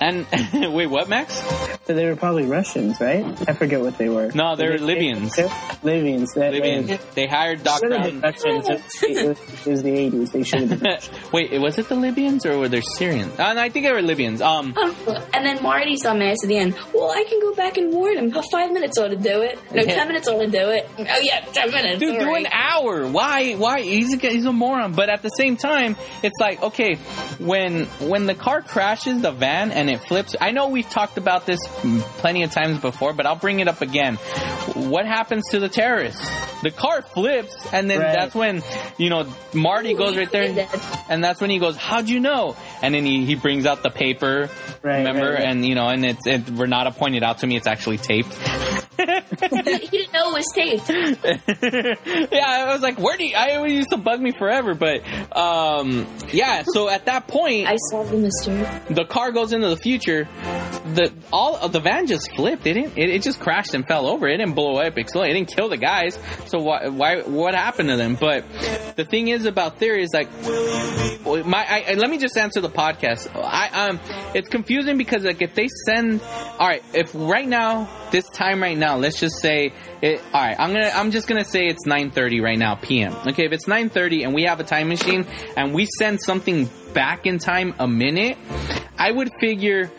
And 0.00 0.74
wait, 0.74 0.86
what, 0.88 1.08
Max? 1.08 1.40
So 1.86 1.92
they 1.92 2.06
were 2.06 2.16
probably 2.16 2.46
Russians, 2.46 2.98
right? 2.98 3.22
I 3.46 3.52
forget 3.52 3.80
what 3.82 3.98
they 3.98 4.08
were. 4.08 4.30
No, 4.34 4.56
they're 4.56 4.78
Libyans. 4.78 5.36
Libyans. 5.82 6.32
That, 6.32 6.52
Libyans. 6.54 6.98
They 7.14 7.26
hired 7.26 7.62
Doc 7.62 7.80
Should 7.80 7.90
been 7.90 8.20
Brown. 8.20 8.32
Russians. 8.32 8.68
It 9.02 9.28
was, 9.28 9.66
it 9.66 9.70
was 9.70 9.82
the 9.82 9.90
80s. 9.90 10.32
They 10.32 10.42
should 10.44 10.70
have 10.70 10.80
been. 10.80 10.96
Wait, 11.32 11.60
was 11.60 11.78
it 11.78 11.90
the 11.90 11.94
Libyans 11.94 12.46
or 12.46 12.58
were 12.58 12.68
they 12.68 12.80
Syrians? 12.80 13.38
Uh, 13.38 13.52
no, 13.52 13.60
I 13.60 13.68
think 13.68 13.84
they 13.84 13.92
were 13.92 14.00
Libyans. 14.00 14.40
Um, 14.40 14.74
And 15.34 15.44
then 15.44 15.62
Marty's 15.62 16.02
dumbass 16.04 16.36
at 16.42 16.48
the 16.48 16.56
end. 16.56 16.74
Well, 16.94 17.10
I 17.10 17.24
can 17.28 17.38
go 17.40 17.54
back 17.54 17.76
and 17.76 17.92
warn 17.92 18.16
him. 18.16 18.30
Five 18.50 18.72
minutes 18.72 18.96
ought 18.98 19.08
to 19.08 19.16
do 19.16 19.42
it. 19.42 19.58
No, 19.70 19.82
Yeah. 19.82 19.94
ten 19.94 20.08
minutes 20.08 20.26
ought 20.26 20.40
to 20.40 20.46
do 20.50 20.70
it. 20.70 20.88
Oh 20.98 21.20
yeah, 21.22 21.40
ten 21.52 21.70
minutes. 21.70 21.98
Dude, 21.98 22.14
all 22.14 22.20
do 22.20 22.26
right. 22.32 22.46
an 22.46 22.52
hour. 22.52 23.06
Why? 23.08 23.52
Why? 23.54 23.82
He's 23.82 24.14
a, 24.14 24.16
he's 24.16 24.46
a 24.46 24.52
moron. 24.52 24.92
But 24.92 25.10
at 25.10 25.20
the 25.22 25.28
same 25.30 25.56
time, 25.58 25.96
it's 26.22 26.38
like 26.40 26.62
okay, 26.62 26.94
when 27.38 27.84
when 28.00 28.24
the 28.26 28.34
car 28.34 28.62
crashes 28.62 29.20
the 29.20 29.32
van 29.32 29.70
and 29.70 29.90
it 29.90 29.98
flips. 30.04 30.34
I 30.40 30.52
know 30.52 30.68
we've 30.68 30.88
talked 30.88 31.18
about 31.18 31.44
this 31.46 31.58
plenty 32.18 32.42
of 32.42 32.50
times 32.52 32.78
before, 32.80 33.12
but 33.12 33.26
I'll 33.26 33.36
bring 33.36 33.60
it 33.60 33.68
up 33.68 33.80
again. 33.82 34.16
What 34.74 35.06
happens 35.06 35.48
to 35.50 35.60
the 35.60 35.68
terrorists? 35.68 36.20
The 36.62 36.70
car 36.70 37.02
flips, 37.02 37.54
and 37.72 37.90
then 37.90 38.00
Right. 38.00 38.14
that's 38.18 38.34
when 38.34 38.62
you 38.96 39.10
know 39.10 39.26
Marty 39.52 39.94
goes 39.94 40.16
right 40.16 40.30
there, 40.30 40.66
and 41.08 41.22
that's 41.22 41.40
when 41.40 41.50
he 41.50 41.58
goes, 41.58 41.76
"How'd 41.76 42.08
you 42.08 42.20
know?" 42.20 42.56
And 42.82 42.94
then 42.94 43.04
he, 43.04 43.24
he 43.26 43.34
brings 43.34 43.66
out 43.66 43.82
the 43.82 43.90
paper, 43.90 44.48
Right, 44.82 44.98
remember? 44.98 45.24
right, 45.26 45.34
right. 45.34 45.44
And 45.48 45.64
you 45.66 45.74
know, 45.74 45.88
and 45.88 46.04
it's 46.04 46.26
it, 46.26 46.42
Renata 46.50 46.90
pointed 46.92 47.22
out 47.22 47.38
to 47.38 47.46
me, 47.46 47.56
it's 47.56 47.66
actually 47.66 47.98
taped. 47.98 48.32
He 48.98 49.86
didn't 49.88 50.12
know 50.12 50.30
it 50.30 50.34
was 50.34 50.52
taped. 50.54 50.88
yeah, 52.32 52.44
I 52.46 52.72
was 52.72 52.82
like, 52.82 52.98
where 52.98 53.16
do 53.16 53.24
you, 53.26 53.34
I 53.36 53.56
always 53.56 53.72
used 53.72 53.90
to 53.90 53.96
bug 53.96 54.20
me 54.20 54.32
forever, 54.32 54.74
but, 54.74 55.02
um, 55.36 56.06
yeah, 56.32 56.62
so 56.72 56.88
at 56.88 57.06
that 57.06 57.26
point, 57.28 57.66
I 57.68 57.76
solved 57.90 58.10
the 58.10 58.18
mystery. 58.18 58.66
the 58.94 59.04
car 59.04 59.32
goes 59.32 59.52
into 59.52 59.68
the 59.68 59.76
future, 59.76 60.28
the, 60.94 61.12
all 61.32 61.56
of 61.56 61.72
the 61.72 61.80
van 61.80 62.06
just 62.06 62.34
flipped, 62.34 62.66
it 62.66 62.74
didn't, 62.74 62.98
it, 62.98 63.10
it 63.10 63.22
just 63.22 63.40
crashed 63.40 63.74
and 63.74 63.86
fell 63.86 64.06
over, 64.06 64.26
it 64.28 64.36
didn't 64.38 64.54
blow 64.54 64.76
up, 64.78 64.96
explode, 64.98 65.24
it 65.24 65.34
didn't 65.34 65.54
kill 65.54 65.68
the 65.68 65.76
guys, 65.76 66.18
so 66.46 66.58
why, 66.60 66.88
why, 66.88 67.22
what 67.22 67.54
happened 67.54 67.88
to 67.88 67.96
them? 67.96 68.16
But 68.16 68.44
the 68.96 69.04
thing 69.04 69.28
is 69.28 69.46
about 69.46 69.78
theory 69.78 70.02
is 70.02 70.10
like, 70.12 70.28
my, 71.46 71.64
I, 71.68 71.84
I- 71.90 71.94
let 71.94 72.10
me 72.10 72.18
just 72.18 72.36
answer 72.36 72.60
the 72.60 72.68
podcast. 72.70 73.30
I, 73.34 73.88
um, 73.88 74.00
it's 74.34 74.48
confusing 74.48 74.98
because 74.98 75.24
like 75.24 75.40
if 75.42 75.54
they 75.54 75.68
send, 75.86 76.20
all 76.58 76.68
right, 76.68 76.82
if 76.92 77.10
right 77.14 77.46
now, 77.48 77.88
this 78.10 78.28
time 78.28 78.62
right 78.62 78.76
now, 78.76 78.83
let's 78.92 79.18
just 79.18 79.40
say, 79.40 79.72
it, 80.04 80.20
all 80.34 80.40
right, 80.42 80.54
I'm 80.58 80.74
gonna, 80.74 80.90
I'm 80.94 81.10
just 81.10 81.26
gonna 81.26 81.46
say 81.46 81.66
it's 81.66 81.86
9:30 81.86 82.42
right 82.42 82.58
now 82.58 82.74
p.m. 82.74 83.14
Okay, 83.26 83.46
if 83.46 83.52
it's 83.52 83.64
9:30 83.64 84.24
and 84.24 84.34
we 84.34 84.42
have 84.42 84.60
a 84.60 84.64
time 84.64 84.88
machine 84.88 85.26
and 85.56 85.72
we 85.72 85.86
send 85.86 86.20
something 86.22 86.68
back 86.92 87.26
in 87.26 87.38
time 87.38 87.74
a 87.78 87.88
minute, 87.88 88.36
I 88.98 89.10
would 89.10 89.30
figure 89.40 89.90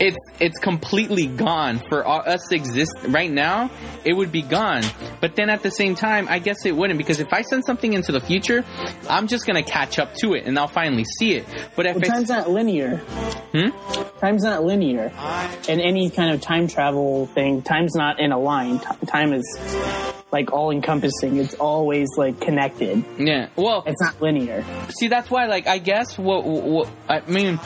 it's 0.00 0.16
it's 0.40 0.58
completely 0.58 1.26
gone 1.26 1.80
for 1.88 2.06
us 2.06 2.48
to 2.48 2.56
exist 2.56 2.92
right 3.08 3.30
now. 3.30 3.70
It 4.04 4.14
would 4.14 4.32
be 4.32 4.42
gone, 4.42 4.82
but 5.20 5.36
then 5.36 5.48
at 5.48 5.62
the 5.62 5.70
same 5.70 5.94
time, 5.94 6.26
I 6.28 6.40
guess 6.40 6.66
it 6.66 6.76
wouldn't 6.76 6.98
because 6.98 7.20
if 7.20 7.32
I 7.32 7.42
send 7.42 7.64
something 7.64 7.92
into 7.92 8.12
the 8.12 8.20
future, 8.20 8.64
I'm 9.08 9.28
just 9.28 9.46
gonna 9.46 9.62
catch 9.62 9.98
up 9.98 10.14
to 10.16 10.34
it 10.34 10.46
and 10.46 10.58
I'll 10.58 10.68
finally 10.68 11.04
see 11.18 11.34
it. 11.34 11.46
But 11.76 11.86
if 11.86 11.96
Well, 11.96 12.10
time's 12.10 12.28
not 12.28 12.50
linear. 12.50 12.96
Hmm? 13.54 13.70
Time's 14.18 14.42
not 14.42 14.64
linear. 14.64 15.12
In 15.68 15.80
any 15.80 16.10
kind 16.10 16.34
of 16.34 16.40
time 16.40 16.66
travel 16.66 17.26
thing, 17.26 17.62
time's 17.62 17.94
not 17.94 18.20
in 18.20 18.32
a 18.32 18.38
line. 18.38 18.80
T- 18.80 19.06
time 19.06 19.32
is 19.32 19.43
like 20.32 20.52
all 20.52 20.70
encompassing. 20.72 21.36
It's 21.36 21.54
always 21.54 22.08
like 22.16 22.40
connected. 22.40 23.04
yeah, 23.18 23.48
well, 23.54 23.84
It's 23.86 24.00
not 24.00 24.20
linear. 24.20 24.64
see 24.90 25.06
that's 25.08 25.30
why 25.30 25.46
like 25.46 25.66
i 25.66 25.78
guess 25.78 26.18
what, 26.18 26.44
what 26.44 26.88
i 27.08 27.20
mean 27.28 27.58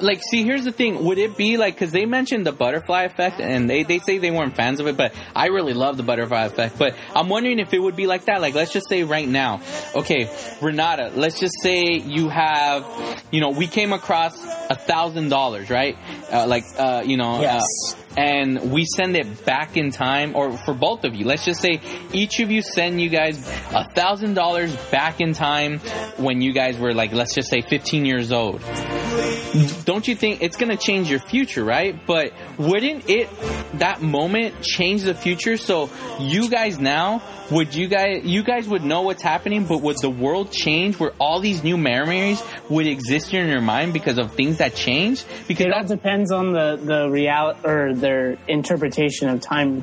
like 0.00 0.22
see 0.22 0.42
here's 0.42 0.64
the 0.64 0.72
thing 0.72 1.04
would 1.04 1.18
it 1.18 1.36
be 1.36 1.56
like 1.56 1.74
because 1.74 1.92
they 1.92 2.04
mentioned 2.06 2.46
the 2.46 2.52
butterfly 2.52 3.02
effect 3.04 3.40
and 3.40 3.68
they, 3.68 3.82
they 3.82 3.98
say 3.98 4.18
they 4.18 4.30
weren't 4.30 4.56
fans 4.56 4.80
of 4.80 4.86
it 4.86 4.96
but 4.96 5.14
i 5.34 5.46
really 5.46 5.72
love 5.74 5.96
the 5.96 6.02
butterfly 6.02 6.44
effect 6.46 6.78
but 6.78 6.94
i'm 7.14 7.28
wondering 7.28 7.58
if 7.58 7.72
it 7.74 7.78
would 7.78 7.96
be 7.96 8.06
like 8.06 8.24
that 8.26 8.40
like 8.40 8.54
let's 8.54 8.72
just 8.72 8.88
say 8.88 9.02
right 9.04 9.28
now 9.28 9.60
okay 9.94 10.28
renata 10.62 11.10
let's 11.14 11.38
just 11.38 11.54
say 11.62 11.94
you 11.94 12.28
have 12.28 12.84
you 13.30 13.40
know 13.40 13.50
we 13.50 13.66
came 13.66 13.92
across 13.92 14.34
a 14.70 14.74
thousand 14.76 15.28
dollars 15.28 15.70
right 15.70 15.96
uh, 16.32 16.46
like 16.46 16.64
uh, 16.78 17.02
you 17.04 17.16
know 17.16 17.40
Yes. 17.40 17.62
uh, 17.62 17.96
and 18.16 18.70
we 18.72 18.84
send 18.96 19.16
it 19.16 19.44
back 19.44 19.76
in 19.76 19.90
time, 19.90 20.34
or 20.36 20.56
for 20.56 20.74
both 20.74 21.04
of 21.04 21.14
you, 21.14 21.24
let's 21.26 21.44
just 21.44 21.60
say 21.60 21.80
each 22.12 22.40
of 22.40 22.50
you 22.50 22.62
send 22.62 23.00
you 23.00 23.08
guys 23.08 23.46
a 23.72 23.88
thousand 23.90 24.34
dollars 24.34 24.74
back 24.90 25.20
in 25.20 25.32
time 25.32 25.78
when 26.16 26.40
you 26.40 26.52
guys 26.52 26.78
were 26.78 26.94
like, 26.94 27.12
let's 27.12 27.34
just 27.34 27.48
say 27.48 27.60
15 27.60 28.04
years 28.04 28.32
old. 28.32 28.60
Don't 29.84 30.06
you 30.08 30.14
think 30.16 30.42
it's 30.42 30.56
gonna 30.56 30.76
change 30.76 31.10
your 31.10 31.20
future, 31.20 31.64
right? 31.64 31.94
But 32.06 32.32
wouldn't 32.58 33.08
it, 33.08 33.28
that 33.74 34.02
moment 34.02 34.62
change 34.62 35.02
the 35.02 35.14
future? 35.14 35.56
So 35.56 35.90
you 36.18 36.48
guys 36.48 36.78
now, 36.78 37.22
would 37.50 37.74
you 37.74 37.88
guys, 37.88 38.24
you 38.24 38.42
guys 38.42 38.66
would 38.68 38.84
know 38.84 39.02
what's 39.02 39.22
happening, 39.22 39.64
but 39.66 39.80
would 39.82 39.98
the 40.00 40.10
world 40.10 40.50
change 40.50 40.98
where 40.98 41.12
all 41.20 41.40
these 41.40 41.62
new 41.62 41.76
memories 41.76 42.42
would 42.68 42.86
exist 42.86 43.32
in 43.32 43.48
your 43.48 43.60
mind 43.60 43.92
because 43.92 44.18
of 44.18 44.32
things 44.32 44.58
that 44.58 44.74
change? 44.74 45.24
Because 45.46 45.66
It 45.66 45.72
all 45.72 45.84
depends 45.84 46.32
on 46.32 46.52
the 46.52 46.76
the 46.82 47.08
reality 47.08 47.60
or 47.64 47.94
their 48.04 48.36
interpretation 48.48 49.28
of 49.30 49.40
time 49.40 49.82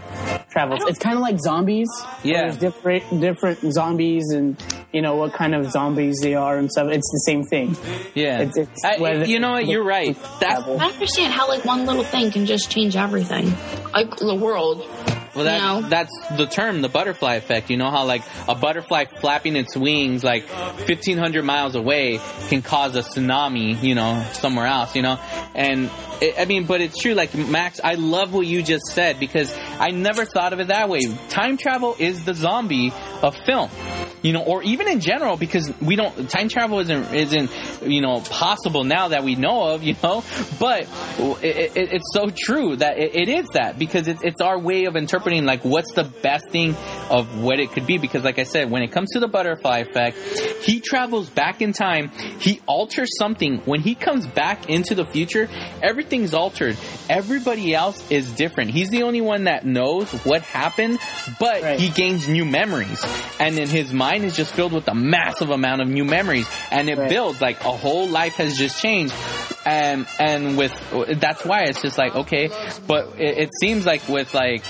travels. 0.51 0.82
It's 0.88 0.99
kind 0.99 1.15
of 1.15 1.22
like 1.24 1.39
zombies. 1.39 1.89
Yeah. 2.24 2.41
There's 2.43 2.57
different 2.57 3.19
different 3.19 3.59
zombies 3.74 4.30
and 4.32 4.55
you 4.93 5.01
know 5.01 5.15
what 5.15 5.34
kind 5.34 5.55
of 5.55 5.72
zombies 5.72 6.19
they 6.22 6.36
are 6.36 6.57
and 6.57 6.69
stuff. 6.72 6.89
It's 6.91 7.09
the 7.11 7.24
same 7.26 7.43
thing. 7.43 7.76
Yeah, 8.13 8.41
It's- 8.41 8.57
it's 8.57 8.86
I- 8.86 8.97
whether- 8.99 9.26
you 9.26 9.39
know 9.39 9.53
what? 9.53 9.65
You're 9.65 9.84
right. 9.84 10.15
That's 10.39 10.61
I 10.67 10.86
understand 10.93 11.34
how 11.34 11.47
like 11.47 11.65
one 11.65 11.86
little 11.88 12.03
thing 12.03 12.30
can 12.32 12.45
just 12.45 12.69
change 12.69 12.95
everything, 12.95 13.53
like 13.93 14.15
the 14.17 14.36
world. 14.36 14.88
Well, 15.36 15.45
that, 15.45 15.57
No. 15.61 15.82
that's 15.89 16.11
the 16.38 16.45
term, 16.45 16.82
the 16.82 16.89
butterfly 16.89 17.36
effect. 17.36 17.69
You 17.69 17.77
know 17.77 17.89
how 17.89 18.05
like 18.05 18.23
a 18.47 18.55
butterfly 18.55 19.05
flapping 19.19 19.55
its 19.55 19.75
wings 19.75 20.23
like 20.23 20.47
1,500 20.49 21.43
miles 21.43 21.75
away 21.75 22.19
can 22.49 22.61
cause 22.61 22.95
a 22.95 23.01
tsunami. 23.01 23.82
You 23.82 23.95
know, 23.95 24.25
somewhere 24.34 24.65
else. 24.65 24.95
You 24.95 25.01
know, 25.03 25.19
and 25.55 25.89
it, 26.21 26.36
I 26.39 26.45
mean, 26.45 26.65
but 26.65 26.82
it's 26.82 26.97
true. 27.01 27.13
Like 27.13 27.34
Max, 27.36 27.79
I 27.84 27.95
love 27.95 28.34
what 28.34 28.45
you 28.45 28.61
just 28.63 28.86
said 28.88 29.19
because 29.19 29.55
I 29.79 29.89
never 29.89 30.25
thought 30.25 30.53
of 30.53 30.59
it 30.59 30.67
that 30.67 30.89
way. 30.89 31.01
Time 31.29 31.57
travel 31.57 31.95
is 31.97 32.25
the 32.25 32.34
zombie 32.34 32.93
of 33.21 33.36
film. 33.45 33.69
You 34.23 34.34
know, 34.34 34.43
or 34.43 34.61
even 34.61 34.88
in 34.88 34.99
general, 34.99 35.36
because 35.36 35.71
we 35.82 35.95
don't 35.95 36.29
time 36.29 36.47
travel 36.47 36.79
isn't 36.79 37.11
isn't 37.13 37.49
you 37.82 38.01
know 38.01 38.19
possible 38.21 38.84
now 38.84 39.07
that 39.07 39.23
we 39.23 39.34
know 39.36 39.73
of. 39.73 39.82
You 39.84 39.95
know, 40.03 40.23
but 40.59 40.82
it, 41.41 41.75
it, 41.75 41.93
it's 41.93 42.13
so 42.13 42.29
true 42.29 42.75
that 42.75 42.99
it, 42.99 43.15
it 43.15 43.29
is 43.29 43.47
that 43.53 43.79
because 43.79 44.07
it's 44.07 44.21
it's 44.21 44.39
our 44.41 44.59
way 44.59 44.86
of 44.86 44.95
interpreting 44.95 45.20
like 45.26 45.63
what's 45.63 45.93
the 45.93 46.03
best 46.03 46.49
thing 46.49 46.76
of 47.09 47.41
what 47.41 47.59
it 47.59 47.72
could 47.72 47.86
be. 47.86 47.97
Because 47.97 48.24
like 48.24 48.39
I 48.39 48.43
said, 48.43 48.69
when 48.72 48.82
it 48.82 48.91
comes 48.91 49.11
to 49.11 49.19
the 49.19 49.28
butterfly 49.28 49.80
effect, 49.80 50.17
he 50.63 50.80
travels 50.80 51.30
back 51.30 51.61
in 51.61 51.74
time. 51.74 52.09
He 52.39 52.59
alters 52.65 53.09
something 53.17 53.59
when 53.59 53.82
he 53.82 53.95
comes 53.95 54.26
back 54.28 54.69
into 54.69 54.95
the 54.95 55.05
future. 55.05 55.47
Everything's 55.82 56.34
altered. 56.34 56.78
Everybody 57.09 57.74
else 57.74 58.09
is 58.11 58.32
different. 58.32 58.72
He's 58.72 58.89
the 58.89 59.03
only 59.03 59.22
one 59.22 59.43
that 59.45 59.65
knows 59.65 60.11
what 60.26 60.41
happened, 60.41 60.99
but 61.39 61.61
Right. 61.61 61.80
he 61.80 61.89
gains 61.89 62.28
new 62.28 62.45
memories, 62.45 63.03
and 63.39 63.55
then 63.55 63.67
his 63.67 63.93
mind 63.93 64.24
is 64.24 64.36
just 64.36 64.53
filled 64.53 64.74
with 64.74 64.88
a 64.88 64.95
massive 64.95 65.49
amount 65.49 65.82
of 65.82 65.88
new 65.89 66.05
memories, 66.05 66.47
and 66.72 66.89
it 66.89 66.97
Right. 66.97 67.09
builds 67.09 67.41
like 67.41 67.59
a 67.63 67.72
whole 67.72 68.07
life 68.07 68.36
has 68.36 68.57
just 68.57 68.82
changed. 68.82 69.13
And 69.66 70.07
and 70.20 70.57
with 70.57 70.74
that's 71.20 71.45
why 71.45 71.64
it's 71.64 71.82
just 71.82 71.97
like 71.97 72.16
okay, 72.16 72.49
but 72.88 73.20
it, 73.20 73.38
it 73.38 73.49
seems 73.59 73.86
like 73.86 74.07
with 74.07 74.34
like 74.34 74.66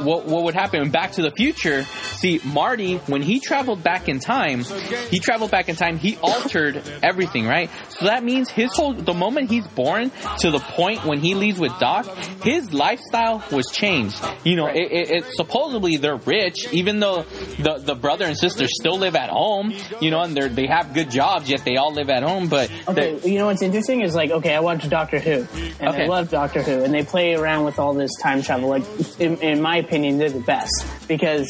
what 0.00 0.26
what 0.26 0.44
would 0.44 0.54
happen 0.54 0.82
in 0.82 0.90
Back 0.90 1.12
to 1.12 1.22
the 1.22 1.30
Future. 1.30 1.84
See, 1.84 2.40
Marty, 2.44 2.96
when 2.96 3.22
he 3.22 3.40
traveled 3.40 3.82
back 3.82 4.08
in 4.08 4.18
time, 4.18 4.64
he 5.10 5.18
traveled 5.18 5.50
back 5.50 5.68
in 5.68 5.76
time. 5.76 5.98
He 5.98 6.16
altered 6.22 6.82
everything, 7.02 7.46
right? 7.46 7.70
So 7.90 8.06
that 8.06 8.24
means 8.24 8.48
his 8.48 8.74
whole 8.74 8.94
the 8.94 9.14
moment 9.14 9.50
he's 9.50 9.66
born 9.66 10.10
to 10.38 10.50
the 10.50 10.58
point 10.60 11.04
when 11.04 11.20
he 11.20 11.34
leaves 11.34 11.58
with 11.58 11.76
Doc, 11.78 12.06
his 12.42 12.72
lifestyle 12.72 13.44
was 13.50 13.66
changed. 13.70 14.20
You 14.44 14.56
know, 14.56 14.66
it, 14.66 14.76
it, 14.90 15.10
it 15.10 15.24
supposedly 15.34 15.96
they're 15.96 16.16
rich, 16.16 16.72
even 16.72 17.00
though 17.00 17.22
the 17.58 17.80
the 17.84 17.94
brother 17.94 18.24
and 18.24 18.36
sister 18.36 18.66
still 18.68 18.98
live 18.98 19.14
at 19.16 19.30
home. 19.30 19.72
You 20.00 20.10
know, 20.10 20.20
and 20.20 20.36
they 20.36 20.48
they 20.48 20.66
have 20.66 20.94
good 20.94 21.10
jobs, 21.10 21.48
yet 21.48 21.64
they 21.64 21.76
all 21.76 21.92
live 21.92 22.10
at 22.10 22.22
home. 22.22 22.48
But 22.48 22.70
Okay, 22.88 23.18
you 23.24 23.38
know 23.38 23.46
what's 23.46 23.62
interesting 23.62 24.02
is 24.02 24.14
like, 24.14 24.30
okay, 24.32 24.54
I 24.54 24.60
watch 24.60 24.88
Doctor 24.88 25.18
Who, 25.18 25.46
and 25.80 25.88
Okay. 25.88 26.04
I 26.04 26.06
love 26.06 26.30
Doctor 26.30 26.62
Who, 26.62 26.82
and 26.84 26.92
they 26.92 27.04
play 27.04 27.34
around 27.34 27.64
with 27.64 27.78
all 27.78 27.94
this 27.94 28.10
time 28.22 28.42
travel. 28.42 28.68
Like, 28.68 28.84
in, 29.20 29.36
in 29.38 29.60
my 29.62 29.76
opinion, 29.76 30.18
they're 30.18 30.30
the 30.30 30.40
best 30.40 30.84
because 31.08 31.46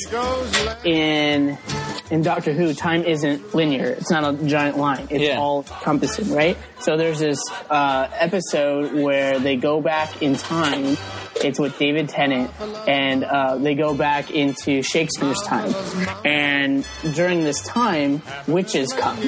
in 0.84 1.56
in 2.10 2.22
Doctor 2.22 2.52
Who, 2.52 2.74
time 2.74 3.04
isn't 3.04 3.54
linear. 3.54 3.86
It's 3.86 4.10
not 4.10 4.34
a 4.34 4.36
giant 4.46 4.76
line. 4.76 5.06
It's 5.10 5.24
Yeah. 5.24 5.38
all 5.38 5.60
encompassing, 5.60 6.30
right? 6.34 6.58
So 6.80 6.96
there's 6.96 7.18
this 7.20 7.40
uh, 7.70 8.08
episode 8.12 8.92
where 8.92 9.38
they 9.38 9.56
go 9.56 9.80
back 9.80 10.20
in 10.22 10.36
time. 10.36 10.96
It's 11.44 11.58
with 11.58 11.78
David 11.78 12.08
Tennant, 12.08 12.50
and 12.88 13.24
uh, 13.24 13.56
they 13.56 13.74
go 13.74 13.94
back 13.94 14.30
into 14.30 14.82
Shakespeare's 14.82 15.42
time. 15.42 15.74
And 16.24 16.86
during 17.14 17.44
this 17.44 17.62
time, 17.62 18.22
witches 18.46 18.92
come, 18.92 19.18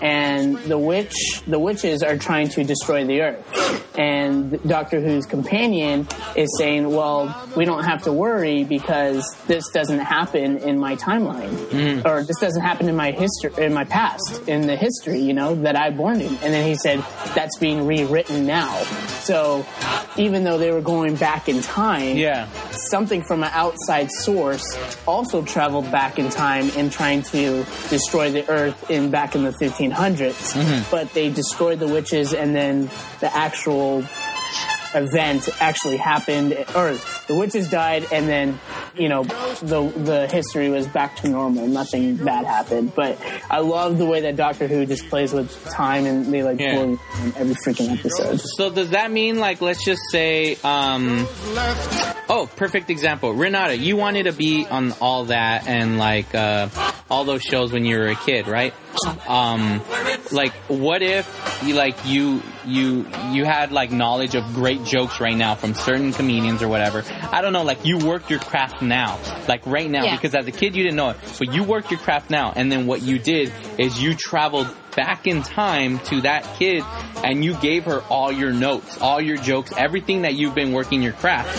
and 0.00 0.56
the 0.58 0.78
witch, 0.78 1.42
the 1.46 1.58
witches 1.58 2.02
are 2.02 2.16
trying 2.16 2.48
to 2.50 2.64
destroy 2.64 3.04
the 3.04 3.22
earth. 3.22 3.87
And 3.98 4.62
Doctor 4.62 5.00
Who's 5.00 5.26
companion 5.26 6.06
is 6.36 6.56
saying, 6.56 6.88
"Well, 6.88 7.34
we 7.56 7.64
don't 7.64 7.82
have 7.82 8.02
to 8.04 8.12
worry 8.12 8.62
because 8.62 9.24
this 9.48 9.68
doesn't 9.70 9.98
happen 9.98 10.58
in 10.58 10.78
my 10.78 10.94
timeline, 10.94 11.50
mm. 11.50 12.04
or 12.06 12.22
this 12.22 12.38
doesn't 12.38 12.62
happen 12.62 12.88
in 12.88 12.94
my 12.94 13.10
history, 13.10 13.52
in 13.58 13.74
my 13.74 13.84
past, 13.84 14.46
in 14.46 14.68
the 14.68 14.76
history, 14.76 15.18
you 15.18 15.34
know, 15.34 15.56
that 15.56 15.74
I 15.74 15.90
born 15.90 16.20
in." 16.20 16.32
And 16.42 16.54
then 16.54 16.64
he 16.64 16.76
said, 16.76 17.04
"That's 17.34 17.58
being 17.58 17.86
rewritten 17.86 18.46
now." 18.46 18.72
So, 19.18 19.66
even 20.16 20.44
though 20.44 20.58
they 20.58 20.70
were 20.70 20.80
going 20.80 21.16
back 21.16 21.48
in 21.48 21.60
time, 21.60 22.16
yeah, 22.16 22.46
something 22.70 23.22
from 23.22 23.42
an 23.42 23.50
outside 23.52 24.10
source 24.10 24.78
also 25.06 25.42
traveled 25.42 25.90
back 25.90 26.18
in 26.18 26.30
time 26.30 26.70
and 26.76 26.92
trying 26.92 27.22
to 27.22 27.64
destroy 27.88 28.30
the 28.30 28.48
earth 28.48 28.90
in 28.90 29.10
back 29.10 29.34
in 29.34 29.42
the 29.42 29.50
1500s 29.50 30.54
mm-hmm. 30.54 30.90
but 30.90 31.12
they 31.12 31.30
destroyed 31.30 31.78
the 31.78 31.88
witches 31.88 32.32
and 32.32 32.54
then 32.54 32.88
the 33.20 33.34
actual 33.36 34.04
event 34.94 35.48
actually 35.60 35.96
happened 35.96 36.52
or 36.74 36.96
the 37.28 37.34
witches 37.34 37.68
died 37.68 38.06
and 38.12 38.26
then 38.28 38.58
you 38.96 39.08
know 39.08 39.22
the 39.24 39.92
the 39.96 40.26
history 40.28 40.70
was 40.70 40.86
back 40.88 41.16
to 41.16 41.28
normal. 41.28 41.66
Nothing 41.68 42.16
bad 42.16 42.44
happened. 42.46 42.94
But 42.94 43.18
i 43.50 43.60
love 43.60 43.98
the 43.98 44.06
way 44.06 44.22
that 44.22 44.36
doctor 44.36 44.66
who 44.66 44.84
just 44.86 45.08
plays 45.08 45.32
with 45.32 45.50
time 45.70 46.06
and 46.06 46.32
they 46.32 46.42
like 46.42 46.58
Yeah. 46.58 46.80
in 46.80 46.98
every 47.36 47.54
freaking 47.54 47.96
episode. 47.96 48.40
So 48.40 48.70
does 48.70 48.90
that 48.90 49.10
mean 49.10 49.38
like 49.38 49.60
let's 49.60 49.84
just 49.84 50.00
say 50.10 50.56
um 50.64 51.26
oh 52.28 52.48
perfect 52.56 52.90
example. 52.90 53.32
Renata 53.32 53.76
you 53.76 53.96
wanted 53.96 54.24
to 54.24 54.32
be 54.32 54.66
on 54.66 54.92
all 55.00 55.26
that 55.26 55.66
and 55.68 55.98
like 55.98 56.34
uh 56.34 56.68
all 57.10 57.24
those 57.24 57.42
shows 57.42 57.72
when 57.72 57.84
you 57.84 57.96
were 57.98 58.08
a 58.08 58.16
kid 58.16 58.46
right? 58.48 58.74
Um 59.28 59.80
like 60.32 60.52
what 60.68 61.02
if 61.02 61.26
you 61.64 61.74
like 61.74 61.96
you 62.06 62.42
you 62.66 63.06
you 63.30 63.44
had 63.44 63.70
like 63.72 63.90
knowledge 63.92 64.34
of 64.34 64.44
great 64.54 64.84
jokes 64.84 65.20
right 65.20 65.36
now 65.36 65.54
from 65.54 65.74
certain 65.74 66.12
comedians 66.12 66.62
or 66.62 66.68
whatever 66.68 67.02
I 67.32 67.40
don't 67.42 67.52
know 67.52 67.62
like 67.62 67.84
you 67.84 67.98
work 67.98 68.30
your 68.30 68.38
craft 68.40 68.82
now 68.82 69.18
like 69.48 69.66
right 69.66 69.88
now 69.90 70.04
Yeah. 70.04 70.16
because 70.16 70.34
as 70.34 70.46
a 70.46 70.52
kid 70.52 70.74
you 70.76 70.82
didn't 70.82 70.96
know 70.96 71.10
it 71.10 71.16
but 71.38 71.52
you 71.52 71.62
work 71.62 71.90
your 71.90 72.00
craft 72.00 72.30
now 72.30 72.52
and 72.54 72.70
then 72.70 72.86
what 72.86 73.02
you 73.02 73.18
did 73.18 73.52
is 73.78 74.00
you 74.00 74.14
traveled 74.14 74.68
back 74.96 75.26
in 75.28 75.42
time 75.42 76.00
to 76.00 76.22
that 76.22 76.42
kid 76.58 76.82
and 77.22 77.44
you 77.44 77.54
gave 77.54 77.84
her 77.84 78.00
all 78.08 78.32
your 78.32 78.52
notes, 78.52 78.98
all 79.00 79.20
your 79.20 79.36
jokes, 79.36 79.72
everything 79.76 80.22
that 80.22 80.34
you've 80.34 80.56
been 80.56 80.72
working 80.72 81.02
your 81.02 81.12
craft. 81.12 81.56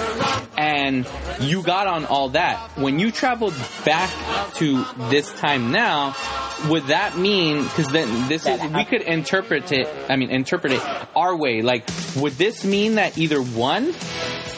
And 0.57 1.07
you 1.39 1.64
got 1.64 1.88
on 1.88 2.05
all 2.05 2.30
that. 2.30 2.57
When 2.78 2.99
you 2.99 3.12
traveled 3.12 3.53
back 3.86 4.10
to 4.55 4.84
this 5.10 5.32
time 5.39 5.72
now, 5.72 6.16
would 6.68 6.88
that 6.88 7.18
mean, 7.18 7.64
cause 7.70 7.88
then 7.89 8.28
this 8.28 8.45
is, 8.45 8.62
we 8.74 8.84
could 8.84 9.03
interpret 9.03 9.72
it, 9.72 9.88
I 10.10 10.18
mean, 10.18 10.32
interpret 10.32 10.74
it 10.74 10.82
our 11.16 11.34
way. 11.38 11.62
Like, 11.62 11.88
would 12.18 12.34
this 12.34 12.66
mean 12.66 12.95
that 12.95 13.18
either 13.18 13.41
one, 13.41 13.93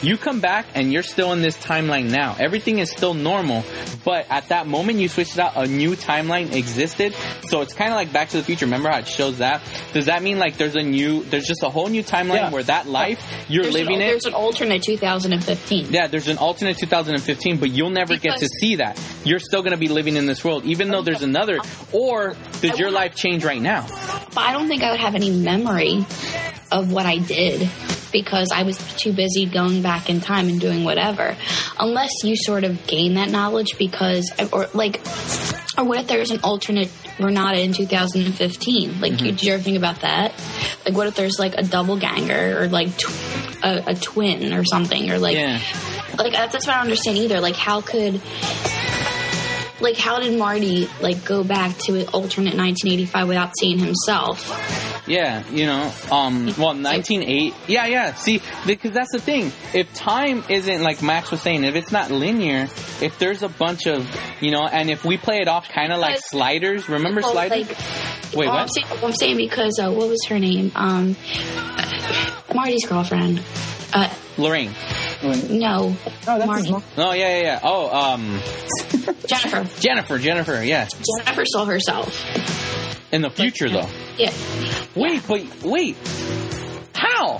you 0.02 0.16
come 0.16 0.40
back 0.40 0.66
and 0.74 0.92
you're 0.92 1.02
still 1.02 1.32
in 1.32 1.42
this 1.42 1.56
timeline 1.56 2.10
now. 2.10 2.36
Everything 2.38 2.78
is 2.78 2.90
still 2.90 3.14
normal, 3.14 3.64
but 4.04 4.26
at 4.30 4.48
that 4.48 4.66
moment 4.66 4.98
you 4.98 5.08
switched 5.08 5.38
out, 5.38 5.52
a 5.56 5.66
new 5.66 5.94
timeline 5.96 6.52
existed. 6.54 7.14
So 7.46 7.60
it's 7.60 7.72
kind 7.72 7.90
of 7.90 7.96
like 7.96 8.12
Back 8.12 8.30
to 8.30 8.38
the 8.38 8.42
Future. 8.42 8.66
Remember 8.66 8.90
how 8.90 8.98
it 8.98 9.06
shows 9.08 9.38
that? 9.38 9.62
Does 9.92 10.06
that 10.06 10.22
mean 10.22 10.38
like 10.38 10.56
there's 10.56 10.74
a 10.74 10.82
new, 10.82 11.22
there's 11.24 11.46
just 11.46 11.62
a 11.62 11.68
whole 11.70 11.88
new 11.88 12.02
timeline 12.02 12.34
Yeah. 12.34 12.50
where 12.50 12.62
that 12.64 12.86
life 12.86 13.20
you're 13.48 13.62
There's 13.64 13.74
living 13.74 13.96
an, 13.96 14.02
it? 14.02 14.06
There's 14.08 14.26
an 14.26 14.34
alternate 14.34 14.82
2015. 14.82 15.86
Yeah, 15.90 16.06
there's 16.08 16.28
an 16.28 16.38
alternate 16.38 16.78
2015, 16.78 17.58
but 17.58 17.70
you'll 17.70 17.90
never 17.90 18.16
get 18.16 18.38
to 18.38 18.48
see 18.60 18.76
that. 18.76 19.00
You're 19.24 19.38
still 19.38 19.62
going 19.62 19.72
to 19.72 19.78
be 19.78 19.88
living 19.88 20.16
in 20.16 20.26
this 20.26 20.44
world, 20.44 20.64
even 20.64 20.90
though 20.90 21.02
there's 21.02 21.22
another. 21.22 21.58
Or 21.92 22.34
does 22.60 22.78
your 22.78 22.90
life 22.90 23.14
change 23.14 23.44
right 23.44 23.60
now? 23.62 23.86
But 24.34 24.38
I 24.44 24.52
don't 24.52 24.68
think 24.68 24.82
I 24.82 24.90
would 24.90 25.00
have 25.00 25.14
any 25.14 25.30
memory 25.30 26.04
of 26.70 26.90
what 26.90 27.06
I 27.06 27.18
did 27.18 27.70
because 28.12 28.48
I 28.54 28.62
was 28.62 28.76
too 28.96 29.12
busy 29.12 29.46
going 29.46 29.82
back 29.82 30.08
in 30.10 30.20
time 30.20 30.48
and 30.48 30.60
doing 30.60 30.84
whatever. 30.84 31.36
Unless 31.80 32.10
you 32.24 32.36
sort 32.36 32.64
of 32.64 32.86
gain 32.86 33.14
that 33.14 33.30
knowledge 33.30 33.78
because, 33.78 34.30
or 34.52 34.68
like, 34.74 35.00
or 35.78 35.84
what 35.84 35.98
if 35.98 36.06
there's 36.06 36.30
an 36.30 36.40
alternate 36.44 36.90
Renata 37.18 37.60
in 37.60 37.72
2015? 37.72 39.00
Like, 39.00 39.12
Mm-hmm. 39.14 39.24
you, 39.24 39.30
did 39.32 39.42
you 39.42 39.52
ever 39.54 39.62
think 39.62 39.76
about 39.76 40.00
that? 40.02 40.32
Like, 40.84 40.94
what 40.94 41.06
if 41.06 41.14
there's 41.16 41.38
like 41.38 41.54
a 41.56 41.62
double 41.62 41.96
ganger 41.98 42.60
or 42.62 42.68
like 42.68 42.96
tw- 42.96 43.64
a, 43.64 43.90
a 43.90 43.94
twin 43.94 44.52
or 44.52 44.64
something 44.64 45.10
or 45.10 45.18
like, 45.18 45.36
Yeah. 45.36 45.60
like 46.18 46.32
that's 46.32 46.52
that's 46.52 46.66
what 46.66 46.74
I 46.74 46.78
don't 46.78 46.84
understand 46.88 47.18
either. 47.18 47.40
Like, 47.40 47.56
how 47.56 47.80
could 47.80 48.20
like 49.82 49.96
how 49.96 50.20
did 50.20 50.38
Marty 50.38 50.88
like 51.00 51.24
go 51.24 51.44
back 51.44 51.76
to 51.86 51.98
an 52.00 52.06
alternate 52.08 52.56
1985 52.56 53.28
without 53.28 53.50
seeing 53.60 53.78
himself? 53.78 54.48
Yeah, 55.06 55.42
you 55.50 55.66
know, 55.66 55.92
um, 56.12 56.46
well, 56.58 56.68
198. 56.74 57.52
Yeah, 57.66 57.86
yeah. 57.86 58.14
See, 58.14 58.40
because 58.66 58.92
that's 58.92 59.10
the 59.12 59.18
thing. 59.20 59.50
If 59.74 59.92
time 59.94 60.44
isn't 60.48 60.82
like 60.82 61.02
Max 61.02 61.32
was 61.32 61.42
saying, 61.42 61.64
if 61.64 61.74
it's 61.74 61.90
not 61.90 62.10
linear, 62.12 62.68
if 63.00 63.18
there's 63.18 63.42
a 63.42 63.48
bunch 63.48 63.86
of, 63.88 64.08
you 64.40 64.52
know, 64.52 64.64
and 64.64 64.88
if 64.90 65.04
we 65.04 65.16
play 65.16 65.38
it 65.38 65.48
off 65.48 65.68
kind 65.68 65.92
of 65.92 65.98
like 65.98 66.20
sliders, 66.20 66.88
remember 66.88 67.20
Well, 67.20 67.32
sliders? 67.32 67.68
like, 67.68 67.78
Wait, 68.34 68.46
well, 68.46 68.52
I'm 68.56 68.66
what? 68.66 68.68
saying, 68.68 68.86
I'm 69.04 69.12
saying 69.12 69.36
because 69.36 69.78
uh, 69.82 69.90
what 69.90 70.08
was 70.08 70.24
her 70.28 70.38
name? 70.38 70.70
Um, 70.76 71.16
Marty's 72.54 72.86
girlfriend. 72.86 73.42
Uh, 73.92 74.08
Lorraine. 74.38 74.72
no, 75.22 75.94
oh 75.94 75.94
that's 76.24 76.46
Marty. 76.46 76.62
his 76.62 76.70
mom. 76.70 76.82
Oh 76.96 77.12
yeah, 77.12 77.28
yeah, 77.36 77.42
yeah. 77.42 77.60
Oh, 77.62 77.90
um, 78.14 78.40
Jennifer. 79.26 79.80
Jennifer, 79.80 80.18
Jennifer. 80.18 80.62
Yeah, 80.64 80.88
Jennifer 81.18 81.44
saw 81.46 81.64
herself. 81.66 83.12
in 83.12 83.22
the 83.22 83.30
future 83.30 83.68
though. 83.68 83.88
Yeah. 84.16 84.32
Wait, 84.94 85.22
but 85.28 85.62
wait. 85.62 85.96
How? 86.94 87.38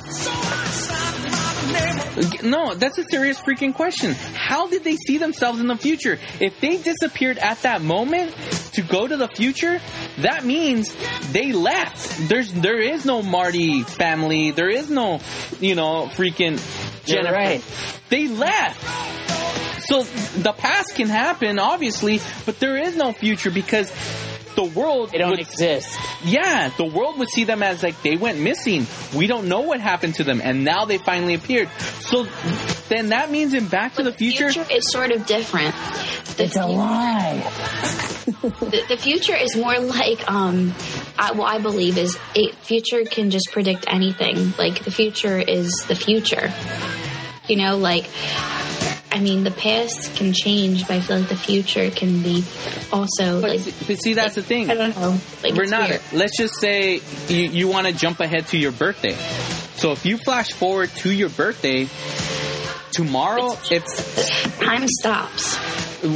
No, 2.43 2.75
that's 2.75 2.99
a 2.99 3.05
serious 3.05 3.41
freaking 3.41 3.75
question. 3.75 4.13
How 4.13 4.67
did 4.69 4.85
they 4.85 4.97
see 4.97 5.19
themselves 5.19 5.61
in 5.61 5.67
the 5.67 5.77
future? 5.77 6.19
If 6.41 6.61
they 6.61 6.77
disappeared 6.77 7.39
at 7.39 7.63
that 7.63 7.81
moment 7.83 8.35
to 8.75 8.83
go 8.83 9.07
to 9.07 9.17
the 9.17 9.29
future, 9.29 9.81
that 10.19 10.45
means 10.45 10.95
they 11.33 11.53
left. 11.53 12.29
There's 12.29 12.53
there 12.53 12.81
is 12.81 13.05
no 13.07 13.23
Marty 13.23 13.83
family. 13.83 14.51
There 14.51 14.69
is 14.69 14.91
no, 14.91 15.21
you 15.61 15.75
know, 15.75 16.07
freaking 16.13 16.61
You're 17.07 17.23
Jennifer. 17.23 17.33
right. 17.35 17.65
They 18.11 18.29
left. 18.29 18.81
So 19.87 20.03
the 20.03 20.53
past 20.53 20.95
can 20.95 21.09
happen, 21.09 21.59
obviously, 21.59 22.21
but 22.47 22.59
there 22.61 22.77
is 22.77 22.97
no 22.97 23.13
future 23.13 23.51
because 23.51 23.91
the 24.55 24.65
world 24.65 25.11
They 25.11 25.19
don't 25.19 25.31
would 25.31 25.41
exist. 25.41 25.99
yeah, 26.25 26.71
the 26.77 26.85
world 26.85 27.19
would 27.19 27.29
see 27.29 27.45
them 27.45 27.63
as 27.63 27.83
like 27.83 28.01
they 28.03 28.17
went 28.17 28.39
missing. 28.41 28.87
We 29.17 29.27
don't 29.27 29.49
know 29.49 29.61
what 29.61 29.81
happened 29.81 30.15
to 30.17 30.25
them, 30.25 30.41
and 30.43 30.65
now 30.65 30.85
they 30.85 30.99
finally 30.99 31.35
appeared. 31.35 31.69
So 32.01 32.25
then 32.89 33.11
that 33.11 33.31
means 33.31 33.55
in 33.55 33.67
Back 33.69 33.95
to 33.95 34.03
the 34.03 34.13
Future, 34.13 34.53
is 34.71 34.91
sort 34.91 35.11
of 35.13 35.27
different. 35.27 35.75
The, 36.37 36.45
It's 36.45 36.57
a 36.57 36.67
lie. 36.67 37.39
the, 38.43 38.85
the 38.89 38.97
future 38.97 39.35
is 39.35 39.57
more 39.57 39.79
like 39.79 40.31
um 40.31 40.75
I, 41.19 41.33
what 41.33 41.53
I 41.53 41.59
believe 41.59 41.99
is 41.99 42.19
a 42.35 42.49
future 42.53 43.05
can 43.05 43.31
just 43.31 43.51
predict 43.53 43.85
anything. 43.89 44.53
Like 44.59 44.85
the 44.85 44.91
future 44.91 45.39
is 45.39 45.85
the 45.89 45.95
future. 45.95 46.53
You 47.49 47.57
know, 47.57 47.77
like 47.77 48.09
I 49.15 49.21
mean, 49.21 49.45
the 49.45 49.51
past 49.51 50.17
can 50.17 50.33
change, 50.33 50.87
but 50.89 50.97
I 50.97 51.01
feel 51.01 51.19
like 51.19 51.29
the 51.29 51.37
future 51.37 51.91
can 51.91 52.23
be 52.23 52.45
also 52.91 53.43
but, 53.43 53.51
like 53.51 53.61
see- 53.61 53.75
but 53.87 53.97
see 54.03 54.15
that's 54.15 54.35
the 54.37 54.43
thing. 54.43 54.71
I 54.71 54.75
don't 54.75 54.97
know. 54.97 55.19
Like 55.43 55.55
We're 55.55 55.67
not. 55.67 55.91
Let's 56.15 56.37
just 56.37 56.59
say 56.59 57.01
you, 57.29 57.43
you 57.51 57.69
want 57.69 57.87
to 57.87 57.93
jump 57.93 58.21
ahead 58.21 58.47
to 58.49 58.59
your 58.59 58.73
birthday. 58.73 59.15
So 59.77 59.93
if 59.93 60.07
you 60.07 60.17
flash 60.17 60.53
forward 60.53 60.89
to 60.97 61.13
your 61.13 61.29
birthday 61.29 61.89
tomorrow, 62.93 63.53
if 63.71 63.85
Time 64.61 64.87
stops. 64.89 65.59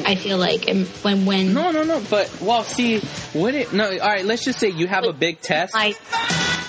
I 0.04 0.14
feel 0.16 0.38
like 0.38 0.66
and 0.68 0.86
when 1.02 1.26
when 1.26 1.52
No, 1.52 1.70
no, 1.70 1.82
no. 1.84 2.02
But 2.10 2.40
well, 2.40 2.64
see, 2.64 3.00
would 3.34 3.54
it? 3.54 3.72
No. 3.72 3.90
All 3.90 3.98
right. 3.98 4.24
Let's 4.24 4.44
just 4.44 4.58
say 4.58 4.68
you 4.70 4.86
have 4.86 5.04
a 5.04 5.12
big 5.12 5.40
test. 5.40 5.74
my 5.74 5.94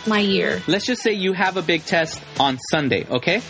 my 0.06 0.20
year. 0.20 0.62
Let's 0.68 0.86
just 0.86 1.02
say 1.02 1.14
you 1.14 1.34
have 1.34 1.58
a 1.58 1.62
big 1.62 1.86
test 1.86 2.22
on 2.40 2.58
Sunday. 2.70 3.06
Okay. 3.10 3.42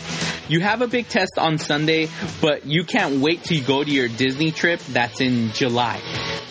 You 0.49 0.61
have 0.61 0.81
a 0.81 0.87
big 0.87 1.07
test 1.07 1.33
on 1.37 1.57
Sunday, 1.57 2.09
but 2.41 2.65
you 2.65 2.83
can't 2.83 3.21
wait 3.21 3.43
to 3.45 3.59
go 3.59 3.83
to 3.83 3.89
your 3.89 4.07
Disney 4.07 4.51
trip. 4.51 4.79
That's 4.89 5.19
in 5.21 5.51
July. 5.51 6.01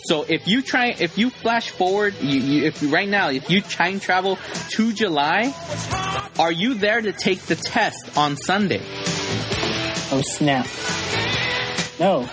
So 0.05 0.25
if 0.29 0.47
you 0.47 0.63
try, 0.63 0.95
if 0.99 1.19
you 1.19 1.31
flash 1.31 1.71
forward, 1.71 2.15
you, 2.21 2.39
you, 2.41 2.65
if 2.65 2.93
right 2.93 3.09
now, 3.09 3.31
if 3.31 3.51
you 3.51 3.61
time 3.61 4.01
travel 4.01 4.39
to 4.71 4.93
July, 4.93 5.55
are 6.39 6.53
you 6.53 6.75
there 6.75 7.01
to 7.01 7.13
take 7.13 7.41
the 7.43 7.57
test 7.57 8.17
on 8.17 8.37
Sunday? 8.37 8.83
Oh 10.13 10.23
snap! 10.23 10.67
No, 11.99 12.29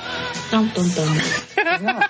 Dum, 0.54 0.70
dum, 0.76 0.88
dum. 0.90 1.18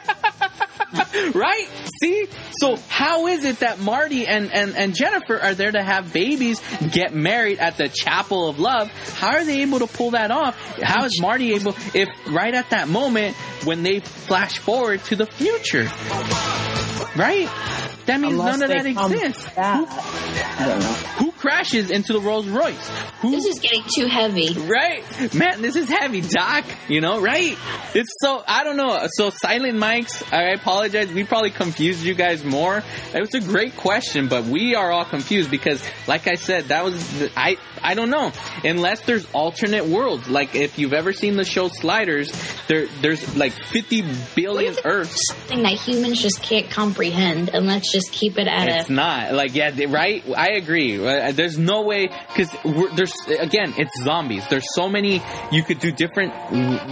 Right? 1.34 1.68
See? 2.02 2.28
So 2.60 2.78
how 2.90 3.28
is 3.28 3.46
it 3.46 3.60
that 3.60 3.80
Marty 3.80 4.28
and, 4.28 4.52
and, 4.52 4.76
and 4.76 4.94
Jennifer 4.96 5.40
are 5.40 5.54
there 5.54 5.72
to 5.72 5.82
have 5.82 6.14
babies, 6.14 6.62
get 6.92 7.14
married 7.14 7.60
at 7.60 7.78
the 7.78 7.88
Chapel 7.90 8.48
of 8.48 8.60
Love? 8.60 8.92
How 9.18 9.30
are 9.38 9.44
they 9.44 9.62
able 9.62 9.80
to 9.80 9.88
pull 9.88 10.12
that 10.12 10.32
off? 10.32 10.56
How 10.82 11.06
is 11.06 11.20
Marty 11.20 11.54
able, 11.54 11.76
if 11.94 12.10
right 12.28 12.54
at 12.54 12.70
that 12.72 12.88
moment 12.88 13.36
when 13.64 13.84
they 13.84 14.00
flash 14.00 14.60
forward 14.60 15.04
to 15.06 15.16
the 15.16 15.26
future? 15.26 15.86
Right? 17.16 17.50
That 18.06 18.20
means 18.20 18.34
unless 18.34 18.60
none 18.60 18.64
of 18.64 18.70
that 18.70 18.86
exists. 18.86 19.46
back. 19.56 19.88
I 19.90 20.66
don't 20.68 20.80
know. 20.80 20.86
Who 20.86 21.33
crashes 21.44 21.92
into 21.92 22.14
the 22.14 22.22
Rolls 22.22 22.48
Royce? 22.48 22.90
Who 23.22 23.32
This 23.32 23.46
is 23.46 23.60
getting 23.60 23.84
too 23.94 24.08
heavy. 24.08 24.54
Right, 24.54 25.04
man. 25.36 25.62
This 25.62 25.76
is 25.76 25.90
heavy, 25.90 26.22
Doc. 26.22 26.64
You 26.88 27.02
know, 27.02 27.20
right? 27.20 27.58
It's 27.94 28.10
so 28.22 28.42
I 28.48 28.64
don't 28.64 28.78
know. 28.78 29.08
So 29.12 29.30
Silent 29.30 29.78
Mike's. 29.78 30.24
I 30.32 30.52
apologize. 30.52 31.12
We 31.12 31.26
probably 31.26 31.52
confused 31.52 32.04
you 32.06 32.14
guys 32.16 32.46
more. 32.46 32.82
It 33.14 33.20
was 33.20 33.34
a 33.36 33.42
great 33.42 33.76
question, 33.76 34.30
but 34.30 34.46
we 34.46 34.74
are 34.76 34.90
all 34.90 35.04
confused 35.06 35.52
because, 35.52 35.84
like 36.08 36.28
I 36.28 36.36
said, 36.36 36.66
that 36.66 36.86
was 36.86 37.20
the, 37.20 37.32
I. 37.36 37.58
I 37.86 37.96
don't 37.96 38.10
know. 38.10 38.32
Unless 38.64 39.02
there's 39.02 39.26
alternate 39.34 39.86
worlds. 39.88 40.30
Like 40.30 40.56
if 40.56 40.80
you've 40.80 40.94
ever 40.94 41.12
seen 41.12 41.36
the 41.36 41.44
show 41.44 41.68
Sliders, 41.68 42.32
there 42.70 42.88
there's 43.02 43.36
like 43.36 43.52
50 43.52 44.06
billion 44.38 44.76
Earths. 44.86 45.20
Something 45.28 45.64
that 45.64 45.74
humans 45.74 46.22
just 46.22 46.42
can't 46.42 46.70
comprehend, 46.70 47.50
and 47.50 47.68
let's 47.68 47.92
just 47.92 48.14
keep 48.14 48.38
it 48.40 48.48
at 48.48 48.70
It's 48.70 48.90
a. 48.90 48.94
not 48.94 49.34
like 49.34 49.54
yeah, 49.54 49.72
they- 49.72 49.88
right. 49.88 50.24
I 50.38 50.52
agree. 50.52 50.98
There's 51.36 51.58
no 51.58 51.82
way 51.82 52.08
because 52.08 52.52
there's 52.96 53.14
again, 53.40 53.74
it's 53.78 54.04
zombies. 54.04 54.48
There's 54.50 54.66
so 54.76 54.90
many 54.90 55.22
you 55.52 55.64
could 55.64 55.80
do 55.80 55.92
different 55.92 56.34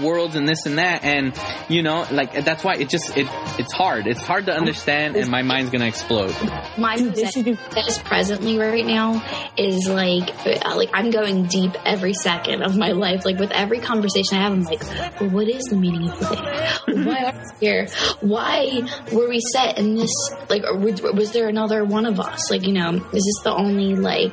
worlds 0.01 0.35
and 0.35 0.47
this 0.47 0.65
and 0.65 0.77
that, 0.77 1.03
and 1.03 1.37
you 1.69 1.83
know, 1.83 2.05
like 2.11 2.33
that's 2.45 2.63
why 2.63 2.75
it 2.75 2.89
just 2.89 3.15
it 3.17 3.27
it's 3.59 3.73
hard. 3.73 4.07
It's 4.07 4.25
hard 4.25 4.45
to 4.47 4.53
understand, 4.53 5.15
and 5.15 5.29
my 5.29 5.41
mind's 5.41 5.71
gonna 5.71 5.87
explode. 5.87 6.35
My 6.77 6.97
Dude, 6.97 7.15
they 7.15 7.23
mosaic 7.23 7.31
should 7.31 7.45
do- 7.45 7.57
that 7.71 7.87
is 7.87 7.97
presently 7.99 8.57
right 8.57 8.85
now 8.85 9.23
is 9.57 9.87
like 9.87 10.29
uh, 10.45 10.75
like 10.75 10.89
I'm 10.93 11.11
going 11.11 11.45
deep 11.45 11.71
every 11.85 12.13
second 12.13 12.63
of 12.63 12.77
my 12.77 12.91
life. 12.91 13.25
Like 13.25 13.39
with 13.39 13.51
every 13.51 13.79
conversation 13.79 14.37
I 14.37 14.41
have, 14.41 14.53
I'm 14.53 14.63
like, 14.63 14.81
well, 15.19 15.29
what 15.29 15.47
is 15.47 15.63
the 15.65 15.75
meaning 15.77 16.09
of 16.09 16.19
the 16.19 16.35
day? 16.35 17.03
Why 17.03 17.23
are 17.25 17.33
we 17.33 17.65
here? 17.67 17.87
Why 18.21 18.81
were 19.11 19.29
we 19.29 19.41
set 19.53 19.77
in 19.77 19.95
this? 19.95 20.11
Like, 20.49 20.63
or 20.63 20.77
was 20.77 21.01
was 21.01 21.31
there 21.31 21.47
another 21.49 21.83
one 21.83 22.05
of 22.05 22.19
us? 22.19 22.49
Like, 22.51 22.65
you 22.65 22.73
know, 22.73 22.89
is 22.89 23.01
this 23.11 23.43
the 23.43 23.53
only 23.53 23.95
like? 23.95 24.30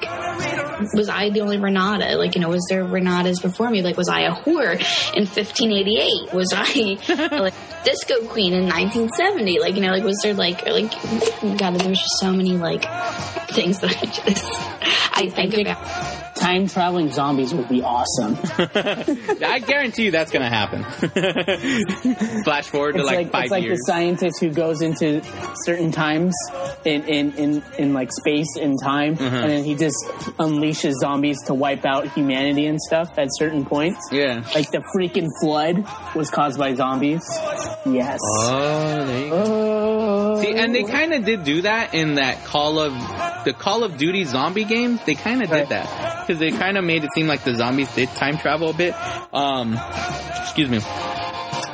Was 0.95 1.09
I 1.09 1.31
the 1.31 1.41
only 1.41 1.59
Renata? 1.59 2.17
Like, 2.17 2.35
you 2.35 2.41
know, 2.41 2.49
was 2.51 2.65
there 2.71 2.85
Renatas 2.85 3.43
before 3.43 3.69
me? 3.71 3.83
Like, 3.83 3.97
was 3.97 4.09
I 4.09 4.21
a 4.23 4.33
whore 4.33 4.73
in 5.15 5.27
1588? 5.27 6.33
Was 6.33 6.53
I 6.55 7.37
like 7.39 7.55
disco 7.85 8.27
queen 8.29 8.53
in 8.53 8.65
1970? 8.65 9.59
Like, 9.61 9.75
you 9.75 9.83
know, 9.83 9.91
like 9.93 10.05
was 10.05 10.19
there 10.23 10.35
like 10.35 10.65
like 10.67 10.91
God? 11.59 11.75
There's 11.81 11.99
just 11.99 12.19
so 12.21 12.33
many 12.33 12.57
like 12.57 12.83
things 13.51 13.81
that 13.81 13.91
I 13.97 14.07
just 14.07 14.53
I 15.17 15.29
think 15.31 15.55
about. 15.59 16.25
Time 16.37 16.69
traveling 16.69 17.11
zombies 17.11 17.53
would 17.53 17.69
be 17.69 17.83
awesome. 17.83 18.39
I 19.45 19.59
guarantee 19.59 20.05
you 20.05 20.11
that's 20.13 20.31
gonna 20.31 20.49
happen. 20.49 20.85
Flash 22.45 22.69
forward 22.69 22.93
to 22.95 23.01
It's 23.01 23.07
like, 23.07 23.17
like, 23.17 23.33
five 23.33 23.43
it's 23.45 23.51
like 23.51 23.63
years. 23.65 23.79
the 23.79 23.85
scientist 23.93 24.41
who 24.41 24.51
goes 24.51 24.81
into 24.81 25.21
certain 25.65 25.91
times 25.91 26.33
in 26.85 27.03
in, 27.09 27.33
in, 27.33 27.63
in 27.77 27.93
like 27.93 28.11
space 28.13 28.55
and 28.61 28.77
time, 28.81 29.17
Mm-hmm. 29.17 29.35
and 29.35 29.51
then 29.51 29.65
he 29.65 29.75
just 29.89 30.37
unleashes 30.39 30.93
zombies 31.01 31.39
to 31.47 31.55
wipe 31.55 31.85
out 31.85 32.09
humanity 32.13 32.67
and 32.67 32.81
stuff 32.81 33.19
at 33.19 33.29
certain 33.33 33.65
points. 33.65 34.09
yeah. 34.13 34.45
Like 34.55 34.71
the 34.71 34.83
freaking 34.95 35.29
flood 35.41 35.87
was 36.15 36.31
caused 36.31 36.59
by 36.59 36.75
zombies. 36.75 37.23
Yes. 37.87 38.19
Oh. 38.23 39.31
Oh. 39.33 40.43
See, 40.43 40.55
and 40.55 40.75
they 40.75 40.85
kind 40.85 41.13
of 41.13 41.25
did 41.25 41.45
do 41.45 41.63
that 41.63 41.95
in 41.95 42.17
that 42.17 42.45
Call 42.45 42.79
of 42.79 42.93
the 43.45 43.53
Call 43.53 43.85
of 43.85 43.97
Duty 43.97 44.25
zombie 44.25 44.65
games. 44.65 45.01
They 45.05 45.15
kind 45.15 45.43
of 45.43 45.51
did 45.51 45.69
that 45.71 46.27
because 46.27 46.39
they 46.39 46.51
kind 46.51 46.77
of 46.77 46.85
made 46.85 47.05
it 47.05 47.11
seem 47.15 47.27
like 47.27 47.45
the 47.45 47.55
zombies 47.55 47.93
did 47.95 48.09
time 48.11 48.39
travel 48.39 48.71
a 48.71 48.75
bit. 48.75 48.95
Um, 49.33 49.79
excuse 50.41 50.69
me. 50.69 50.81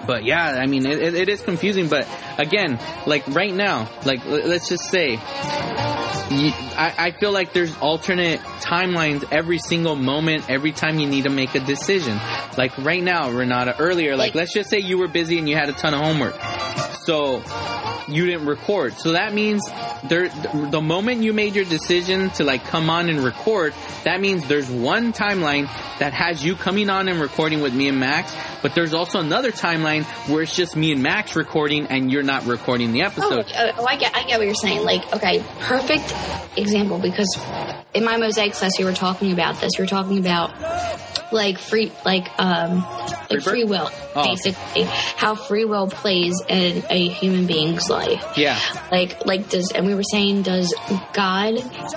But 0.06 0.24
yeah, 0.24 0.58
I 0.60 0.66
mean, 0.66 0.86
it, 0.86 1.14
it, 1.14 1.28
is 1.28 1.40
confusing. 1.40 1.88
But 1.88 2.06
again, 2.38 2.78
like 3.06 3.26
right 3.28 3.54
now, 3.54 3.88
like 4.04 4.24
let's 4.26 4.68
just 4.68 4.84
say, 4.90 5.16
you, 6.30 6.50
I, 6.76 6.94
I 6.98 7.10
feel 7.12 7.32
like 7.32 7.52
there's 7.52 7.76
alternate 7.78 8.40
timelines 8.60 9.24
every 9.30 9.58
single 9.58 9.94
moment, 9.96 10.48
every 10.50 10.72
time 10.72 10.98
you 10.98 11.06
need 11.06 11.24
to 11.24 11.30
make 11.30 11.54
a 11.54 11.60
decision. 11.60 12.18
Like 12.56 12.76
right 12.78 13.02
now, 13.02 13.30
Renata, 13.30 13.76
earlier, 13.78 14.12
like 14.16 14.28
Like- 14.30 14.34
let's 14.34 14.54
just 14.54 14.70
say 14.70 14.78
you 14.78 14.98
were 14.98 15.08
busy 15.08 15.38
and 15.38 15.48
you 15.48 15.56
had 15.56 15.68
a 15.68 15.72
ton 15.72 15.92
of 15.94 16.00
homework. 16.00 16.34
So 17.04 17.42
you 18.08 18.24
didn't 18.26 18.46
record. 18.46 18.94
So 18.94 19.12
that 19.12 19.34
means 19.34 19.62
there, 20.04 20.28
the 20.70 20.80
moment 20.80 21.22
you 21.22 21.32
made 21.34 21.54
your 21.54 21.64
decision 21.66 22.30
to 22.30 22.44
like 22.44 22.64
come 22.64 22.88
on 22.88 23.08
and 23.10 23.20
record, 23.20 23.74
that 24.04 24.20
means 24.20 24.46
there's 24.48 24.70
one 24.70 25.12
timeline 25.12 25.64
that 25.98 26.12
has 26.14 26.42
you 26.44 26.54
coming 26.56 26.88
on 26.88 27.08
and 27.08 27.20
recording 27.20 27.60
with 27.60 27.74
me 27.74 27.88
and 27.88 28.00
Max, 28.00 28.34
but 28.62 28.74
there's 28.74 28.94
also 28.94 29.20
another 29.20 29.52
timeline 29.52 30.04
where 30.30 30.42
it's 30.42 30.56
just 30.56 30.76
me 30.76 30.92
and 30.92 31.02
Max 31.02 31.36
recording 31.36 31.86
and 31.88 32.10
you're 32.10 32.22
not 32.22 32.46
recording 32.46 32.92
the 32.92 33.02
Oh, 33.02 33.06
episode. 33.06 33.52
uh, 33.52 33.72
oh, 33.78 33.86
I 33.86 33.96
get, 33.96 34.16
I 34.16 34.24
get 34.24 34.38
what 34.38 34.46
you're 34.46 34.54
saying. 34.54 34.82
Like, 34.84 35.12
okay, 35.14 35.42
perfect 35.60 36.13
example 36.56 36.98
because 36.98 37.28
in 37.94 38.04
my 38.04 38.16
mosaic 38.16 38.52
class 38.52 38.78
you 38.78 38.84
were 38.84 38.92
talking 38.92 39.32
about 39.32 39.60
this. 39.60 39.72
You 39.78 39.84
were 39.84 39.88
talking 39.88 40.18
about 40.18 40.50
like 41.32 41.58
free, 41.58 41.92
like 42.04 42.28
um, 42.38 42.84
like 43.30 43.42
Free 43.42 43.64
will, 43.64 43.90
Oh. 44.16 44.22
basically 44.24 44.84
how 44.84 45.34
free 45.34 45.64
will 45.64 45.88
plays 45.88 46.40
in 46.48 46.84
a 46.88 47.08
human 47.08 47.46
being's 47.46 47.90
life. 47.90 48.24
Yeah. 48.36 48.58
like 48.92 49.24
like 49.26 49.48
does 49.48 49.72
and 49.72 49.86
we 49.86 49.94
were 49.94 50.04
saying 50.04 50.42
does 50.42 50.72
god 51.12 51.54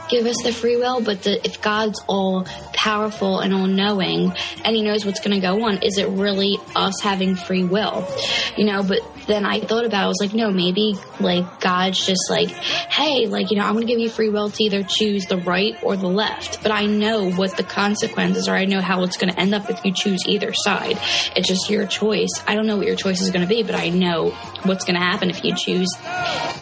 give 0.09 0.25
us 0.25 0.35
the 0.43 0.51
free 0.51 0.77
will 0.77 0.99
but 1.01 1.21
the, 1.23 1.45
if 1.45 1.61
god's 1.61 2.01
all 2.07 2.45
powerful 2.73 3.39
and 3.39 3.53
all 3.53 3.67
knowing 3.67 4.33
and 4.65 4.75
he 4.75 4.81
knows 4.81 5.05
what's 5.05 5.19
going 5.19 5.35
to 5.35 5.39
go 5.39 5.63
on 5.67 5.77
is 5.83 5.97
it 5.99 6.07
really 6.09 6.57
us 6.75 6.99
having 7.01 7.35
free 7.35 7.63
will 7.63 8.07
you 8.55 8.63
know 8.65 8.81
but 8.81 8.99
then 9.27 9.45
i 9.45 9.59
thought 9.59 9.85
about 9.85 10.01
it, 10.01 10.05
i 10.05 10.07
was 10.07 10.17
like 10.21 10.33
no 10.33 10.49
maybe 10.49 10.95
like 11.19 11.59
god's 11.59 12.03
just 12.03 12.29
like 12.31 12.49
hey 12.49 13.27
like 13.27 13.51
you 13.51 13.57
know 13.57 13.63
i'm 13.63 13.73
going 13.73 13.85
to 13.85 13.91
give 13.91 13.99
you 13.99 14.09
free 14.09 14.29
will 14.29 14.49
to 14.49 14.63
either 14.63 14.81
choose 14.83 15.25
the 15.25 15.37
right 15.37 15.75
or 15.83 15.95
the 15.97 16.07
left 16.07 16.63
but 16.63 16.71
i 16.71 16.85
know 16.87 17.29
what 17.31 17.55
the 17.57 17.63
consequences 17.63 18.47
are 18.47 18.55
i 18.55 18.65
know 18.65 18.81
how 18.81 19.03
it's 19.03 19.16
going 19.17 19.31
to 19.31 19.39
end 19.39 19.53
up 19.53 19.69
if 19.69 19.83
you 19.83 19.91
choose 19.91 20.25
either 20.27 20.53
side 20.53 20.97
it's 21.35 21.47
just 21.47 21.69
your 21.69 21.85
choice 21.85 22.29
i 22.47 22.55
don't 22.55 22.67
know 22.67 22.77
what 22.77 22.87
your 22.87 22.95
choice 22.95 23.21
is 23.21 23.29
going 23.31 23.41
to 23.41 23.47
be 23.47 23.63
but 23.63 23.75
i 23.75 23.89
know 23.89 24.29
what's 24.63 24.85
going 24.85 24.95
to 24.95 25.01
happen 25.05 25.29
if 25.29 25.43
you 25.43 25.53
choose 25.55 25.89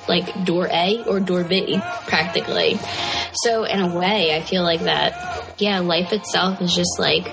like 0.07 0.45
door 0.45 0.67
A 0.71 1.03
or 1.07 1.19
door 1.19 1.43
B, 1.43 1.79
practically. 2.07 2.77
So 3.33 3.63
in 3.63 3.79
a 3.79 3.95
way, 3.95 4.35
I 4.35 4.41
feel 4.41 4.63
like 4.63 4.81
that, 4.81 5.34
yeah, 5.57 5.79
life 5.79 6.11
itself 6.11 6.61
is 6.61 6.75
just 6.75 6.99
like, 6.99 7.27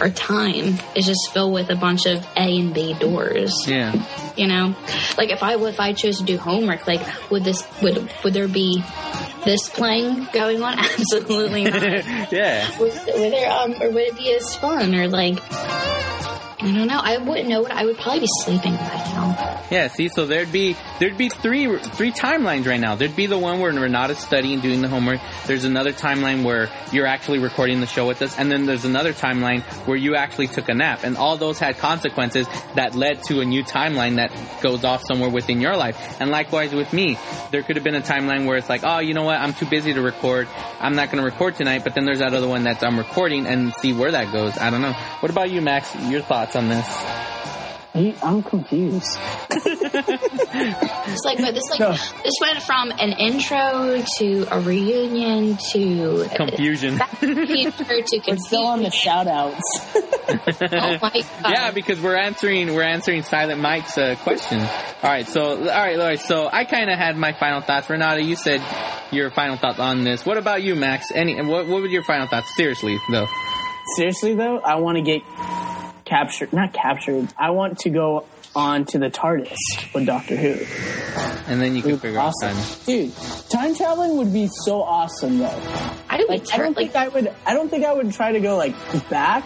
or 0.00 0.08
time 0.10 0.78
is 0.94 1.06
just 1.06 1.32
filled 1.32 1.52
with 1.52 1.70
a 1.70 1.76
bunch 1.76 2.06
of 2.06 2.24
A 2.36 2.58
and 2.58 2.72
B 2.72 2.94
doors. 2.94 3.66
Yeah. 3.66 3.92
You 4.36 4.46
know, 4.46 4.76
like 5.18 5.30
if 5.30 5.42
I 5.42 5.56
if 5.56 5.80
I 5.80 5.92
chose 5.92 6.18
to 6.18 6.24
do 6.24 6.38
homework, 6.38 6.86
like 6.86 7.02
would 7.30 7.44
this 7.44 7.66
would 7.82 8.10
would 8.22 8.34
there 8.34 8.48
be 8.48 8.82
this 9.44 9.68
playing 9.68 10.28
going 10.32 10.62
on? 10.62 10.78
Absolutely 10.78 11.64
not. 11.64 11.82
yeah. 12.32 12.70
would, 12.78 12.92
would 12.92 13.32
there 13.32 13.50
um 13.50 13.74
or 13.80 13.90
would 13.90 14.02
it 14.02 14.16
be 14.16 14.34
as 14.34 14.54
fun 14.56 14.94
or 14.94 15.08
like? 15.08 15.42
I 16.64 16.72
don't 16.72 16.86
know. 16.86 16.98
I 17.02 17.18
wouldn't 17.18 17.48
know 17.48 17.60
what 17.60 17.72
I 17.72 17.84
would 17.84 17.98
probably 17.98 18.20
be 18.20 18.28
sleeping 18.42 18.72
by 18.74 18.80
now. 18.80 19.60
Yeah, 19.70 19.88
see, 19.88 20.08
so 20.08 20.24
there'd 20.24 20.50
be 20.50 20.76
there'd 20.98 21.18
be 21.18 21.28
three 21.28 21.78
three 21.78 22.10
timelines 22.10 22.66
right 22.66 22.80
now. 22.80 22.94
There'd 22.94 23.14
be 23.14 23.26
the 23.26 23.36
one 23.38 23.60
where 23.60 23.70
Renata's 23.70 24.18
studying, 24.18 24.60
doing 24.60 24.80
the 24.80 24.88
homework. 24.88 25.20
There's 25.46 25.64
another 25.64 25.92
timeline 25.92 26.42
where 26.42 26.70
you're 26.90 27.06
actually 27.06 27.40
recording 27.40 27.80
the 27.80 27.86
show 27.86 28.06
with 28.06 28.22
us, 28.22 28.38
and 28.38 28.50
then 28.50 28.64
there's 28.64 28.86
another 28.86 29.12
timeline 29.12 29.62
where 29.86 29.96
you 29.96 30.16
actually 30.16 30.46
took 30.46 30.70
a 30.70 30.74
nap. 30.74 31.00
And 31.04 31.18
all 31.18 31.36
those 31.36 31.58
had 31.58 31.76
consequences 31.76 32.46
that 32.76 32.94
led 32.94 33.22
to 33.24 33.40
a 33.40 33.44
new 33.44 33.62
timeline 33.62 34.16
that 34.16 34.32
goes 34.62 34.84
off 34.84 35.02
somewhere 35.04 35.28
within 35.28 35.60
your 35.60 35.76
life. 35.76 36.18
And 36.18 36.30
likewise 36.30 36.74
with 36.74 36.94
me, 36.94 37.18
there 37.50 37.62
could 37.62 37.76
have 37.76 37.84
been 37.84 37.94
a 37.94 38.00
timeline 38.00 38.46
where 38.46 38.56
it's 38.56 38.70
like, 38.70 38.84
oh, 38.84 39.00
you 39.00 39.12
know 39.12 39.24
what, 39.24 39.38
I'm 39.38 39.52
too 39.52 39.66
busy 39.66 39.92
to 39.92 40.00
record. 40.00 40.48
I'm 40.80 40.94
not 40.94 41.10
going 41.10 41.22
to 41.22 41.30
record 41.30 41.56
tonight. 41.56 41.84
But 41.84 41.94
then 41.94 42.06
there's 42.06 42.20
that 42.20 42.32
other 42.32 42.48
one 42.48 42.62
that's 42.64 42.82
I'm 42.82 42.96
recording, 42.96 43.46
and 43.46 43.74
see 43.74 43.92
where 43.92 44.12
that 44.12 44.32
goes. 44.32 44.56
I 44.56 44.70
don't 44.70 44.80
know. 44.80 44.92
What 45.20 45.30
about 45.30 45.50
you, 45.50 45.60
Max? 45.60 45.94
Your 46.08 46.22
thoughts 46.22 46.53
on 46.56 46.68
this? 46.68 46.86
He, 47.94 48.12
I'm 48.24 48.42
confused. 48.42 49.06
It's 49.50 51.24
like, 51.24 51.38
but 51.38 51.54
this 51.54 51.62
like 51.70 51.78
No. 51.80 51.92
this 51.92 52.32
went 52.40 52.60
from 52.62 52.90
an 52.90 53.12
intro 53.12 54.02
to 54.18 54.46
a 54.50 54.60
reunion 54.60 55.56
to 55.72 56.28
Confusion. 56.34 56.98
future 57.20 58.02
to 58.02 58.20
We're 58.26 58.36
still 58.38 58.64
on 58.66 58.78
the 58.82 58.90
confusion. 58.90 58.90
shout 58.90 59.26
outs. 59.28 59.60
Oh 60.26 60.98
my 61.02 61.10
god! 61.10 61.22
Yeah, 61.50 61.70
because 61.70 62.00
we're 62.00 62.16
answering 62.16 62.74
we're 62.74 62.82
answering 62.82 63.22
Silent 63.24 63.60
Mike's 63.60 63.98
uh, 63.98 64.16
question. 64.22 64.58
All 64.58 64.66
right, 65.02 65.28
so 65.28 65.42
all 65.58 65.66
right, 65.66 65.98
all 66.00 66.06
right. 66.06 66.18
So 66.20 66.48
I 66.50 66.64
kind 66.64 66.88
of 66.88 66.98
had 66.98 67.14
my 67.18 67.34
final 67.34 67.60
thoughts. 67.60 67.90
Renata, 67.90 68.22
you 68.22 68.34
said 68.34 68.62
your 69.12 69.30
final 69.30 69.58
thoughts 69.58 69.78
on 69.78 70.02
this. 70.02 70.24
What 70.24 70.38
about 70.38 70.62
you, 70.62 70.76
Max? 70.76 71.12
Any 71.14 71.36
what 71.42 71.66
what 71.68 71.82
were 71.82 71.88
your 71.88 72.04
final 72.04 72.26
thoughts? 72.26 72.56
Seriously, 72.56 72.98
though. 73.10 73.26
Seriously 73.96 74.34
though, 74.34 74.60
I 74.60 74.76
want 74.76 74.96
to 74.96 75.02
get 75.02 75.22
captured. 76.04 76.52
Not 76.52 76.72
captured. 76.72 77.28
I 77.36 77.50
want 77.50 77.80
to 77.80 77.90
go 77.90 78.26
on 78.56 78.84
to 78.86 78.98
the 78.98 79.10
TARDIS 79.10 79.56
with 79.94 80.06
Doctor 80.06 80.36
Who. 80.36 80.54
And 81.50 81.60
then 81.60 81.74
you 81.76 81.82
could 81.82 81.92
Dude, 81.92 82.00
figure 82.00 82.18
out 82.20 82.32
awesome. 82.42 82.56
time. 82.56 82.78
Dude, 82.86 83.12
time 83.50 83.74
traveling 83.74 84.16
would 84.16 84.32
be 84.32 84.48
so 84.64 84.82
awesome 84.82 85.38
though. 85.38 85.62
I 86.08 86.18
would 86.18 86.28
Like 86.28 86.52
I 86.52 86.56
don't 86.58 86.76
like 86.76 86.92
think 86.92 86.96
I 86.96 87.08
would. 87.08 87.32
I 87.46 87.54
don't 87.54 87.68
think 87.68 87.84
I 87.84 87.92
would 87.92 88.12
try 88.12 88.32
to 88.32 88.40
go 88.40 88.56
like 88.56 88.74
back, 89.10 89.44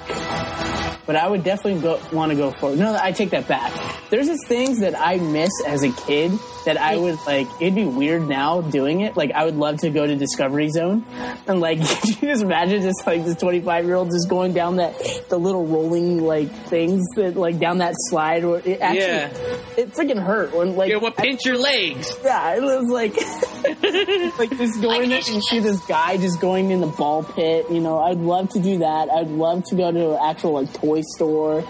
but 1.06 1.16
I 1.16 1.26
would 1.28 1.44
definitely 1.44 1.80
go 1.80 2.00
want 2.12 2.30
to 2.30 2.36
go 2.36 2.50
forward. 2.52 2.78
No, 2.78 2.96
I 3.00 3.12
take 3.12 3.30
that 3.30 3.48
back. 3.48 3.72
There's 4.10 4.26
just 4.26 4.46
things 4.46 4.80
that 4.80 4.94
I 4.98 5.16
miss 5.16 5.50
as 5.66 5.82
a 5.82 5.92
kid 5.92 6.32
that 6.64 6.76
I 6.76 6.96
would 6.96 7.18
like. 7.26 7.46
It'd 7.60 7.74
be 7.74 7.84
weird 7.84 8.28
now 8.28 8.60
doing 8.60 9.00
it. 9.00 9.16
Like 9.16 9.32
I 9.32 9.44
would 9.44 9.56
love 9.56 9.78
to 9.78 9.90
go 9.90 10.06
to 10.06 10.16
Discovery 10.16 10.68
Zone 10.70 11.04
and 11.46 11.60
like 11.60 11.78
you 12.04 12.28
just 12.28 12.42
imagine 12.42 12.82
just 12.82 13.06
like 13.06 13.24
this 13.24 13.36
25 13.36 13.84
year 13.86 13.96
old 13.96 14.10
just 14.10 14.28
going 14.28 14.52
down 14.52 14.76
that 14.76 14.94
the 15.28 15.38
little 15.38 15.66
rolling 15.66 16.22
like 16.24 16.50
things 16.68 17.04
that 17.16 17.36
like 17.36 17.58
down 17.58 17.78
that 17.78 17.94
slide. 17.96 18.44
Or 18.44 18.60
it 18.64 18.80
actually 18.98 19.48
Yeah. 19.76 19.82
it 19.82 19.92
freaking 19.92 20.22
hurt 20.24 20.54
when 20.54 20.76
like 20.76 20.90
Yeah, 20.90 20.96
well, 20.98 21.12
pinch 21.12 21.44
your 21.44 21.58
legs. 21.58 22.12
yeah, 22.24 22.54
it 22.56 22.62
was 22.62 22.88
like 22.90 23.14
like 24.38 24.50
just 24.56 24.80
going 24.80 25.08
there 25.10 25.20
and 25.28 25.42
see 25.44 25.58
this 25.58 25.80
guy 25.86 26.16
just 26.16 26.40
going 26.40 26.70
in 26.70 26.80
the 26.80 26.86
ball 26.86 27.22
pit. 27.24 27.66
You 27.70 27.80
know, 27.80 27.98
I'd 27.98 28.18
love 28.18 28.50
to 28.50 28.60
do 28.60 28.78
that. 28.78 29.08
I'd 29.10 29.28
love 29.28 29.64
to 29.64 29.74
go 29.76 29.90
to 29.92 30.10
an 30.12 30.18
actual 30.22 30.52
like 30.52 30.72
toy 30.74 31.02
store. 31.02 31.60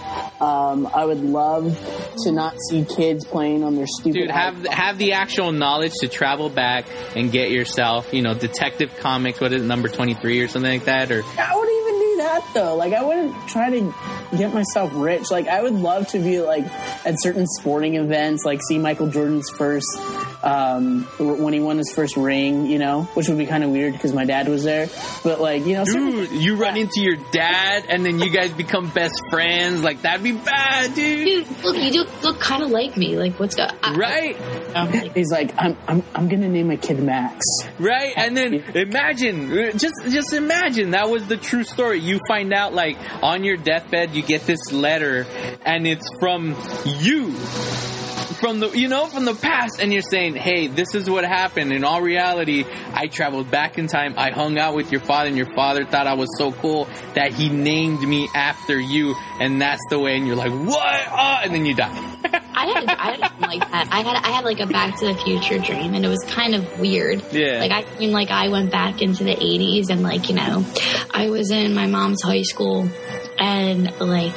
Um, 0.40 0.86
I 0.94 1.04
would 1.04 1.20
love 1.22 1.76
to 2.24 2.32
not 2.32 2.54
see 2.68 2.84
kids 2.84 3.24
playing 3.24 3.64
on 3.64 3.74
their 3.76 3.86
stupid. 3.86 4.12
Dude, 4.18 4.30
have 4.30 4.54
iPods. 4.54 4.68
have 4.68 4.98
the 4.98 5.12
actual 5.12 5.52
knowledge 5.52 5.92
to 6.00 6.08
travel 6.08 6.48
back 6.48 6.86
and 7.16 7.30
get 7.32 7.50
yourself, 7.50 8.12
you 8.12 8.22
know, 8.22 8.34
Detective 8.34 8.96
Comics. 8.98 9.40
What 9.40 9.52
is 9.52 9.62
it, 9.62 9.66
number 9.66 9.88
twenty 9.88 10.14
three 10.14 10.40
or 10.40 10.48
something 10.48 10.70
like 10.70 10.84
that? 10.84 11.10
Or 11.10 11.22
I 11.38 11.56
wouldn't 11.56 11.88
even 11.88 12.00
do 12.00 12.16
that 12.18 12.50
though. 12.54 12.76
Like 12.76 12.92
I 12.92 13.02
wouldn't 13.02 13.48
try 13.48 13.70
to 13.70 13.94
get 14.36 14.52
myself 14.52 14.90
rich. 14.94 15.30
Like 15.30 15.48
I 15.48 15.62
would 15.62 15.74
love 15.74 16.08
to 16.08 16.18
be 16.18 16.40
like 16.40 16.64
at 17.06 17.14
certain 17.20 17.46
sporting 17.46 17.94
events, 17.96 18.44
like 18.44 18.60
see 18.68 18.78
Michael 18.78 19.08
Jordan's 19.08 19.48
first 19.50 19.86
um 20.42 21.02
when 21.18 21.52
he 21.52 21.60
won 21.60 21.78
his 21.78 21.92
first 21.92 22.16
ring, 22.16 22.66
you 22.66 22.78
know, 22.78 23.02
which 23.14 23.28
would 23.28 23.38
be 23.38 23.46
kind 23.46 23.64
of 23.64 23.70
weird 23.70 23.92
because 23.92 24.12
my 24.12 24.24
dad 24.24 24.48
was 24.48 24.62
there. 24.64 24.88
But 25.24 25.40
like, 25.40 25.66
you 25.66 25.74
know, 25.74 25.84
certain- 25.84 26.10
dude, 26.12 26.30
you 26.32 26.56
run 26.56 26.76
into 26.76 27.00
your 27.00 27.16
dad 27.32 27.84
and 27.88 28.04
then 28.04 28.18
you 28.20 28.30
guys 28.30 28.52
become 28.52 28.88
best 28.90 29.20
friends. 29.30 29.82
Like 29.82 30.02
that'd 30.02 30.22
be 30.22 30.32
bad, 30.32 30.94
dude. 30.94 31.46
dude, 31.46 31.64
look, 31.64 31.76
you 31.76 31.90
do 31.92 32.06
look 32.22 32.38
kind 32.40 32.62
of 32.62 32.70
like 32.70 32.96
me. 32.96 33.16
Like, 33.18 33.38
what's 33.40 33.54
going? 33.56 33.70
Right, 33.96 34.36
I'm 34.74 34.90
like, 34.92 35.14
He's 35.16 35.30
like, 35.32 35.52
I'm, 35.58 35.76
I'm, 35.88 36.02
I'm 36.14 36.28
gonna 36.28 36.48
name 36.48 36.68
my 36.68 36.76
kid 36.76 37.02
Max. 37.02 37.44
right, 37.78 38.12
and 38.16 38.36
then 38.36 38.54
imagine, 38.74 39.76
just, 39.78 39.94
just 40.10 40.32
imagine 40.32 40.90
that 40.92 41.08
was 41.10 41.26
the 41.26 41.36
true 41.36 41.64
story. 41.64 42.00
You 42.00 42.20
find 42.28 42.52
out, 42.52 42.74
like, 42.74 42.96
on 43.22 43.42
your 43.44 43.56
deathbed, 43.56 44.14
you 44.14 44.22
get 44.22 44.42
this 44.46 44.70
letter, 44.72 45.26
and 45.64 45.86
it's 45.86 46.06
from 46.20 46.56
you, 46.84 47.32
from 48.40 48.60
the, 48.60 48.70
you 48.70 48.88
know, 48.88 49.06
from 49.06 49.24
the 49.24 49.34
past, 49.34 49.80
and 49.80 49.92
you're 49.92 50.02
saying, 50.02 50.27
"Hey, 50.36 50.66
this 50.66 50.94
is 50.94 51.08
what 51.08 51.24
happened." 51.24 51.72
In 51.72 51.84
all 51.84 52.00
reality, 52.02 52.64
I 52.92 53.06
traveled 53.06 53.50
back 53.50 53.78
in 53.78 53.86
time. 53.86 54.14
I 54.16 54.30
hung 54.30 54.58
out 54.58 54.74
with 54.74 54.92
your 54.92 55.00
father, 55.00 55.28
and 55.28 55.36
your 55.36 55.52
father 55.54 55.84
thought 55.84 56.06
I 56.06 56.14
was 56.14 56.28
so 56.38 56.52
cool 56.52 56.88
that 57.14 57.32
he 57.32 57.48
named 57.48 58.00
me 58.00 58.28
after 58.34 58.78
you, 58.78 59.14
and 59.40 59.60
that's 59.60 59.82
the 59.90 59.98
way. 59.98 60.16
And 60.16 60.26
you're 60.26 60.36
like, 60.36 60.52
"What?" 60.52 61.08
Oh, 61.10 61.38
and 61.42 61.54
then 61.54 61.66
you 61.66 61.74
die. 61.74 62.14
I 62.58 62.66
had, 62.66 62.88
I 62.88 63.12
didn't 63.12 63.40
like 63.40 63.70
that. 63.70 63.88
I 63.92 64.00
had, 64.00 64.16
I 64.16 64.30
had 64.30 64.44
like 64.44 64.58
a 64.58 64.66
Back 64.66 64.98
to 64.98 65.06
the 65.06 65.14
Future 65.14 65.58
dream, 65.58 65.94
and 65.94 66.04
it 66.04 66.08
was 66.08 66.24
kind 66.24 66.56
of 66.56 66.80
weird. 66.80 67.22
Yeah. 67.30 67.60
Like 67.60 67.70
I 67.70 67.98
mean, 67.98 68.10
like 68.10 68.30
I 68.30 68.48
went 68.48 68.72
back 68.72 69.00
into 69.00 69.22
the 69.22 69.34
'80s, 69.34 69.90
and 69.90 70.02
like 70.02 70.28
you 70.28 70.34
know, 70.34 70.64
I 71.12 71.30
was 71.30 71.52
in 71.52 71.74
my 71.74 71.86
mom's 71.86 72.22
high 72.22 72.42
school, 72.42 72.88
and 73.38 73.98
like 74.00 74.36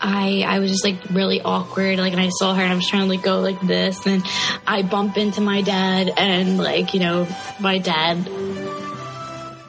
I, 0.00 0.44
I 0.46 0.58
was 0.58 0.70
just 0.70 0.84
like 0.84 0.96
really 1.10 1.40
awkward. 1.40 1.98
Like, 1.98 2.12
and 2.12 2.20
I 2.20 2.28
saw 2.28 2.54
her, 2.54 2.62
and 2.62 2.72
I 2.72 2.76
was 2.76 2.88
trying 2.88 3.02
to 3.02 3.08
like 3.08 3.22
go 3.22 3.40
like 3.40 3.60
this, 3.60 4.06
and 4.06 4.22
I 4.66 4.82
bump 4.82 5.16
into 5.16 5.40
my 5.40 5.62
dad, 5.62 6.12
and 6.16 6.58
like 6.58 6.94
you 6.94 7.00
know, 7.00 7.26
my 7.60 7.78
dad, 7.78 8.18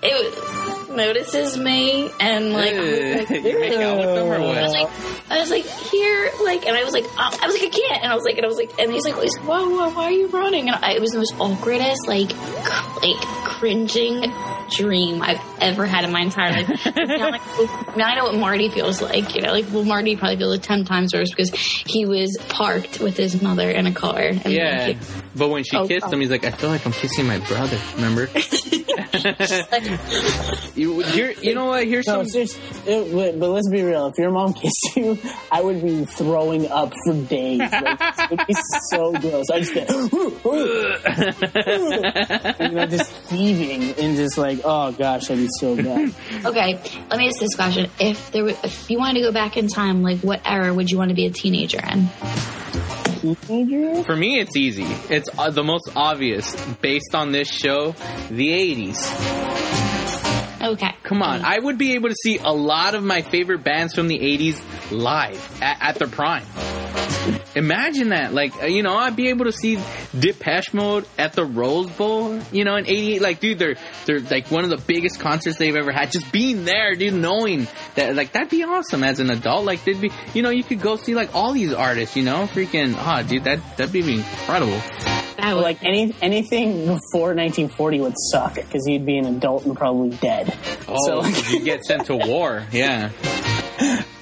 it 0.04 0.90
notices 0.90 1.58
me, 1.58 2.10
and 2.20 2.54
like. 2.54 2.74
Like, 2.74 3.30
you 3.44 3.60
make 3.60 3.74
out 3.74 3.98
with 3.98 4.16
them 4.16 4.28
or 4.28 4.36
I 4.36 4.40
was 4.40 4.74
what? 4.74 5.16
I 5.30 5.40
was 5.40 5.49
like, 5.49 5.66
here, 5.66 6.32
like, 6.44 6.66
and 6.66 6.76
I 6.76 6.84
was 6.84 6.94
like, 6.94 7.04
oh, 7.06 7.40
I 7.41 7.48
was 7.48 7.56
like, 7.56 7.64
I 7.66 7.70
can't, 7.70 8.04
and 8.04 8.12
I 8.12 8.16
was 8.16 8.24
like, 8.24 8.38
and 8.38 8.45
I 8.45 8.48
was 8.48 8.58
like, 8.58 8.80
and 8.80 8.91
he's 8.91 9.04
like, 9.04 9.22
he's 9.22 9.38
like, 9.38 9.45
whoa, 9.48 9.70
whoa, 9.70 9.90
why 9.90 10.04
are 10.06 10.12
you 10.12 10.28
running? 10.28 10.70
And 10.70 10.84
I, 10.84 10.94
it 10.94 11.02
was 11.02 11.12
the 11.12 11.18
most 11.18 11.36
awkwardest, 11.36 12.08
like, 12.08 12.30
cr- 12.30 12.99
like 13.06 13.18
cringing 13.22 14.32
dream 14.70 15.22
I've 15.22 15.41
ever 15.60 15.86
had 15.86 16.04
in 16.06 16.12
my 16.12 16.22
entire 16.22 16.52
life. 16.52 16.86
now, 16.95 17.30
like, 17.30 17.41
I 17.45 17.94
I 18.02 18.16
know 18.16 18.26
what 18.26 18.36
Marty 18.36 18.70
feels 18.70 19.02
like, 19.02 19.36
you 19.36 19.41
know, 19.41 19.52
like, 19.52 19.66
well, 19.72 19.84
Marty 19.84 20.16
probably 20.16 20.38
feels 20.38 20.52
like 20.52 20.62
ten 20.64 20.86
times 20.86 21.14
worse 21.14 21.30
because 21.30 21.49
he 21.54 22.06
was 22.06 22.38
parked 22.49 22.99
with 22.99 23.18
his 23.18 23.41
mother 23.41 23.70
in 23.70 23.86
a 23.88 23.94
car. 23.94 24.20
And 24.20 24.45
Yeah, 24.45 24.88
like, 24.88 24.98
but 25.38 25.50
when 25.50 25.64
she 25.64 25.78
Oh, 25.78 25.88
kissed 25.88 26.06
oh. 26.08 26.12
him, 26.12 26.22
he's 26.22 26.30
like, 26.30 26.46
"I 26.46 26.52
feel 26.52 26.70
like 26.70 26.86
I'm 26.86 26.92
kissing 26.94 27.28
my 27.28 27.40
brother." 27.40 27.80
Remember? 27.96 28.30
you, 30.76 31.04
you're, 31.06 31.32
you 31.32 31.56
know 31.56 31.66
what? 31.66 31.86
Here's 31.88 32.08
No, 32.08 32.24
some. 32.24 32.42
it, 32.42 33.14
but, 33.14 33.40
but 33.40 33.50
let's 33.50 33.70
be 33.70 33.84
real. 33.84 34.08
If 34.08 34.18
your 34.18 34.32
mom 34.32 34.54
kissed 34.54 34.96
you, 34.96 35.18
I 35.52 35.62
would 35.62 35.82
be 35.82 36.06
throwing 36.06 36.70
up 36.70 36.94
for 37.06 37.14
days. 37.14 37.60
Like, 37.60 38.00
it 38.02 38.30
would 38.32 38.48
be 38.48 38.56
so 38.92 39.12
gross. 39.14 39.46
I 39.52 39.60
just 39.60 39.74
get, 39.74 39.90
you 42.60 42.70
know, 42.76 42.86
just 42.88 43.12
heaving 43.30 43.84
and 44.04 44.18
just 44.18 44.38
like, 44.38 44.60
oh 44.64 44.92
gosh, 44.92 45.28
that'd 45.28 45.44
be 45.44 45.50
so 45.60 45.76
bad. 45.76 46.14
Okay, 46.46 46.80
let 47.10 47.18
me 47.18 47.28
ask 47.28 47.40
this 47.40 47.56
question: 47.56 47.90
If 48.00 48.32
there, 48.32 48.44
were, 48.44 48.54
if 48.64 48.90
you 48.90 48.98
wanted 49.00 49.16
to 49.16 49.22
go 49.28 49.32
back 49.32 49.58
in 49.58 49.68
time, 49.68 50.04
like, 50.04 50.20
what 50.20 50.42
era 50.46 50.74
would 50.74 50.90
you 50.90 50.98
want 50.98 51.10
to 51.10 51.16
be 51.16 51.26
a 51.26 51.32
teenager 51.32 51.80
in? 51.80 52.08
Teenager? 53.18 54.03
For 54.03 54.15
me, 54.15 54.39
it's 54.39 54.56
easy. 54.56 54.85
It's 55.10 55.30
uh, 55.38 55.49
the 55.52 55.64
most 55.64 55.89
obvious 55.95 56.56
based 56.81 57.14
on 57.14 57.31
this 57.31 57.49
show, 57.49 57.91
the 58.30 58.49
'80s. 58.49 59.98
Okay, 60.60 60.98
Come 61.07 61.22
on, 61.22 61.41
I 61.45 61.57
would 61.57 61.77
be 61.77 61.94
able 61.94 62.10
to 62.10 62.15
see 62.15 62.38
a 62.38 62.52
lot 62.52 62.94
of 62.94 63.02
my 63.02 63.22
favorite 63.22 63.64
bands 63.64 63.94
from 63.94 64.10
the 64.10 64.19
'80s 64.19 64.61
live 64.91 65.61
at, 65.61 65.77
at 65.80 65.95
their 65.95 66.10
prime. 66.10 66.44
Imagine 67.58 68.10
that, 68.10 68.34
like 68.34 68.56
uh, 68.62 68.68
you 68.68 68.84
know, 68.84 68.96
I'd 68.96 69.16
be 69.16 69.30
able 69.30 69.46
to 69.46 69.52
see 69.52 69.80
Depeche 70.18 70.74
Mode 70.74 71.06
at 71.18 71.34
the 71.34 71.44
Rose 71.44 71.90
Bowl, 71.90 72.40
you 72.52 72.64
know, 72.64 72.76
in 72.76 72.86
'88. 72.86 73.22
Like, 73.22 73.40
dude, 73.40 73.58
they're 73.58 73.76
they're 74.06 74.20
like 74.20 74.52
one 74.52 74.64
of 74.64 74.70
the 74.70 74.78
biggest 74.78 75.20
concerts 75.20 75.58
they've 75.58 75.76
ever 75.76 75.92
had. 75.92 76.12
Just 76.12 76.32
being 76.32 76.66
there, 76.66 76.94
dude, 76.96 77.14
knowing 77.16 77.68
that, 77.96 78.16
like, 78.16 78.34
that'd 78.34 78.50
be 78.50 78.64
awesome 78.64 79.04
as 79.04 79.20
an 79.20 79.30
adult. 79.32 79.66
Like, 79.66 79.84
they'd 79.84 80.00
be, 80.00 80.12
you 80.34 80.44
know, 80.44 80.52
you 80.52 80.64
could 80.64 80.82
go 80.82 80.96
see 80.98 81.16
like 81.16 81.34
all 81.34 81.54
these 81.54 81.74
artists, 81.74 82.16
you 82.16 82.24
know, 82.24 82.48
freaking, 82.48 82.94
ah, 82.96 83.24
dude, 83.24 83.44
that 83.46 83.60
that'd 83.78 83.92
be 83.92 84.00
incredible. 84.00 84.78
that 85.38 85.56
would 85.56 85.64
Like 85.64 85.84
any 85.84 86.16
anything 86.22 86.86
before 86.86 87.34
1940 87.34 88.02
would 88.02 88.14
suck 88.32 88.56
because 88.56 88.86
you'd 88.88 89.06
be 89.06 89.18
an 89.18 89.26
adult 89.26 89.66
and 89.66 89.76
probably 89.76 90.16
dead. 90.18 90.56
Oh, 90.88 90.96
So, 91.08 91.20
like, 91.20 91.52
you 91.52 91.64
get 91.64 91.84
sent 91.86 92.06
to 92.06 92.16
war, 92.16 92.66
yeah. 92.72 93.10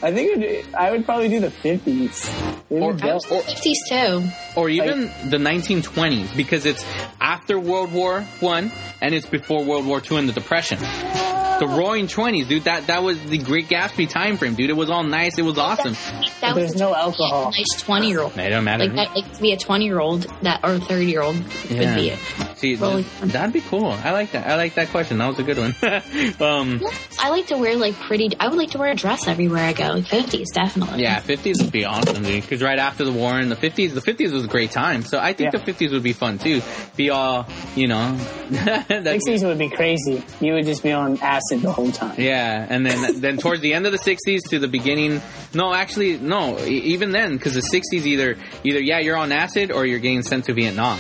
I 0.02 0.12
think 0.12 0.38
it'd, 0.38 0.74
I 0.76 0.92
would 0.92 1.06
probably 1.06 1.30
do 1.30 1.40
the 1.40 1.48
50s. 1.50 2.30
Maybe 2.70 2.84
Or- 2.86 2.94
Del- 2.94 3.16
or- 3.32 3.42
fifties 3.44 3.80
too. 3.90 4.24
or 4.56 4.70
even 4.70 5.12
the 5.30 5.38
1920s 5.38 6.36
because 6.36 6.66
it's 6.66 6.84
after 7.22 7.60
World 7.60 7.92
War 7.94 8.22
One 8.40 8.72
and 9.02 9.14
it's 9.16 9.26
before 9.28 9.64
World 9.64 9.86
War 9.86 10.02
Two 10.02 10.18
and 10.18 10.28
the 10.28 10.34
Depression. 10.34 10.78
The 11.60 11.68
Roaring 11.68 12.08
Twenties, 12.08 12.48
dude. 12.48 12.64
That 12.66 12.88
that 12.88 13.02
was 13.02 13.18
the 13.24 13.38
Great 13.38 13.68
Gatsby 13.70 14.10
time 14.10 14.36
frame, 14.38 14.56
dude. 14.56 14.70
It 14.70 14.76
was 14.76 14.90
all 14.90 15.04
nice. 15.04 15.38
It 15.38 15.44
was 15.44 15.58
awesome. 15.58 15.94
That 16.42 16.54
There's 16.56 16.72
was 16.74 16.76
no 16.76 16.94
alcohol. 16.94 17.52
nice 17.52 17.82
twenty 17.82 18.10
year 18.10 18.20
old. 18.22 18.38
It 18.38 18.50
don't 18.50 18.64
matter. 18.66 18.86
Like 18.88 18.96
that, 18.96 19.16
like 19.16 19.34
to 19.36 19.42
be 19.42 19.54
a 19.54 19.58
twenty 19.58 19.86
year 19.86 20.00
old 20.00 20.24
that 20.42 20.60
or 20.64 20.74
a 20.74 20.80
thirty 20.80 21.06
year 21.06 21.22
old 21.22 21.38
Yeah. 21.70 21.80
would 21.80 21.96
be 21.96 22.10
it. 22.10 22.20
See, 22.58 22.76
Really 22.76 23.04
just- 23.04 23.32
that'd 23.34 23.54
be 23.54 23.62
cool. 23.62 23.88
I 23.88 24.12
like 24.12 24.32
that. 24.34 24.48
I 24.48 24.56
like 24.58 24.74
that 24.76 24.90
question. 24.90 25.18
That 25.20 25.28
was 25.28 25.40
a 25.40 25.44
good 25.44 25.58
one. 25.58 25.76
um, 26.42 26.82
I 27.20 27.30
like 27.30 27.48
to 27.48 27.58
wear 27.58 27.76
like 27.78 27.96
pretty. 27.96 28.30
I 28.40 28.48
would 28.50 28.58
like 28.58 28.72
to 28.72 28.78
wear 28.78 28.92
a 28.92 28.96
dress 28.96 29.28
everywhere 29.28 29.64
I 29.64 29.74
go. 29.74 30.02
Fifties, 30.02 30.52
definitely. 30.54 31.04
yeah, 31.04 31.20
fifties 31.20 31.62
would 31.62 31.72
be 31.72 31.86
awesome, 31.86 32.24
dude. 32.24 32.42
Because 32.42 32.62
right 32.62 32.80
after 32.80 33.06
the 33.06 33.12
war 33.14 33.40
in 33.40 33.48
the 33.50 33.56
fifties, 33.56 33.94
the 33.94 34.02
fifties 34.02 34.32
was 34.34 34.44
a 34.44 34.48
great 34.50 34.72
time. 34.72 35.04
So 35.04 35.20
I 35.20 35.34
think 35.34 35.54
Yeah. 35.54 35.60
the 35.60 35.66
fifties 35.66 35.92
would 35.94 36.04
be 36.04 36.14
fun 36.14 36.38
too. 36.38 36.62
Be 36.98 37.10
all, 37.12 37.46
you 37.76 37.88
know, 37.88 38.18
that's, 38.50 38.90
60s 39.28 39.46
would 39.46 39.58
be 39.60 39.70
crazy. 39.70 40.24
You 40.42 40.54
would 40.54 40.66
just 40.66 40.84
be 40.84 40.92
on 40.92 41.18
acid 41.46 41.62
the 41.62 41.72
whole 41.72 41.92
time. 41.92 42.16
Yeah, 42.20 42.66
and 42.70 42.86
then 42.86 43.20
then 43.22 43.38
towards 43.38 43.62
the 43.62 43.74
end 43.74 43.86
of 43.86 43.92
the 43.92 43.98
'60s 43.98 44.50
to 44.50 44.60
the 44.60 44.68
beginning. 44.68 45.22
No, 45.54 45.74
actually, 45.74 46.18
no. 46.18 46.60
Even 46.66 47.12
then, 47.12 47.34
because 47.34 47.54
the 47.54 47.62
'60s 47.62 48.06
either 48.06 48.38
either 48.64 48.80
yeah 48.80 49.00
you're 49.00 49.18
on 49.18 49.32
acid 49.32 49.72
or 49.72 49.86
you're 49.86 50.00
getting 50.00 50.24
sent 50.24 50.46
to 50.46 50.54
Vietnam. 50.54 51.00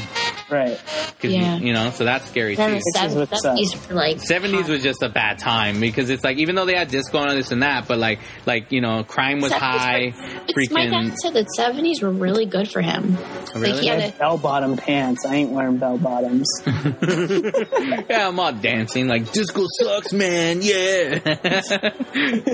Right. 0.49 0.79
'Cause 1.19 1.31
Yeah. 1.31 1.57
you, 1.57 1.67
you 1.67 1.73
know, 1.73 1.89
so 1.89 2.03
that's 2.05 2.27
scary 2.29 2.55
Then 2.55 2.69
too. 2.71 2.75
the 2.75 2.81
Sixties 2.81 3.01
seven- 3.01 3.19
what's 3.29 3.41
seventies 3.41 3.89
were 3.89 3.95
like 3.95 4.19
Seventies 4.21 4.67
was 4.67 4.83
just 4.83 5.01
a 5.01 5.09
bad 5.09 5.39
time 5.39 5.79
because 5.79 6.09
it's 6.11 6.23
like 6.23 6.37
even 6.37 6.53
though 6.55 6.65
they 6.65 6.75
had 6.75 6.89
disco 6.89 7.19
and 7.19 7.31
this 7.37 7.51
and 7.51 7.63
that, 7.63 7.87
but 7.87 7.97
like 7.97 8.19
like 8.45 8.71
you 8.71 8.79
know 8.81 9.03
crime 9.03 9.39
was 9.41 9.51
high. 9.51 10.13
were- 10.15 10.27
it's- 10.47 10.69
My 10.71 10.85
dad 10.85 11.13
said 11.17 11.33
that 11.33 11.49
seventies 11.55 12.01
were 12.03 12.11
really 12.11 12.45
good 12.45 12.69
for 12.69 12.81
him. 12.81 13.17
Really? 13.55 13.71
Like 13.71 13.81
he 13.81 13.87
had 13.87 13.99
a, 14.01 14.11
Bell 14.17 14.37
bottom 14.37 14.77
pants. 14.77 15.25
I 15.25 15.35
ain't 15.35 15.49
wearing 15.51 15.77
bell 15.77 15.97
bottoms. 15.97 16.47
yeah, 16.65 18.27
I'm 18.27 18.39
all 18.39 18.53
dancing 18.53 19.07
like 19.07 19.31
disco 19.31 19.65
sucks, 19.81 20.13
man. 20.13 20.59
Yeah. 20.61 21.19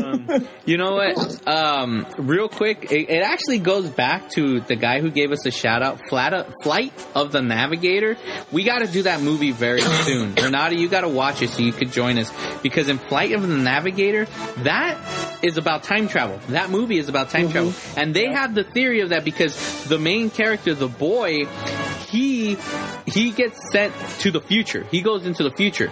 um, 0.04 0.48
you 0.66 0.78
know 0.78 0.92
what? 0.94 1.48
Um, 1.48 2.06
real 2.18 2.48
quick, 2.48 2.92
it, 2.92 3.10
it 3.10 3.24
actually 3.24 3.60
goes 3.60 3.90
back 3.90 4.30
to 4.32 4.62
the 4.62 4.76
guy 4.76 5.02
who 5.02 5.10
gave 5.12 5.32
us 5.32 5.46
a 5.46 5.52
shout 5.52 5.82
out, 5.84 6.00
Flat 6.08 6.32
Flight 6.64 6.94
of 7.16 7.32
the 7.32 7.42
Navigator. 7.42 7.81
We 8.52 8.64
got 8.64 8.80
to 8.80 8.88
do 8.88 9.04
that 9.04 9.22
movie 9.22 9.52
very 9.52 9.82
soon. 10.06 10.36
Renata, 10.36 10.76
you 10.76 10.88
got 10.88 11.02
to 11.02 11.10
watch 11.10 11.42
it 11.42 11.50
so 11.50 11.62
you 11.62 11.72
could 11.72 11.92
join 11.92 12.18
us 12.18 12.32
because 12.62 12.90
in 12.90 12.98
Flight 12.98 13.32
of 13.34 13.48
the 13.48 13.56
Navigator, 13.56 14.26
that 14.60 14.98
is 15.44 15.58
about 15.58 15.84
time 15.84 16.08
travel. 16.08 16.40
That 16.50 16.70
movie 16.70 16.98
is 16.98 17.10
about 17.10 17.30
time 17.30 17.50
mm-hmm. 17.50 17.52
travel, 17.52 17.74
and 17.98 18.14
they 18.14 18.28
have 18.28 18.54
the 18.54 18.64
theory 18.64 19.02
of 19.02 19.10
that 19.10 19.24
because 19.24 19.86
the 19.86 19.98
main 19.98 20.30
character, 20.30 20.74
the 20.74 20.88
boy, 20.88 21.46
he 22.12 22.58
he 23.06 23.32
gets 23.32 23.72
sent 23.72 23.94
to 24.20 24.32
the 24.32 24.42
future. 24.42 24.86
He 24.92 25.02
goes 25.02 25.26
into 25.26 25.44
the 25.44 25.52
future. 25.52 25.92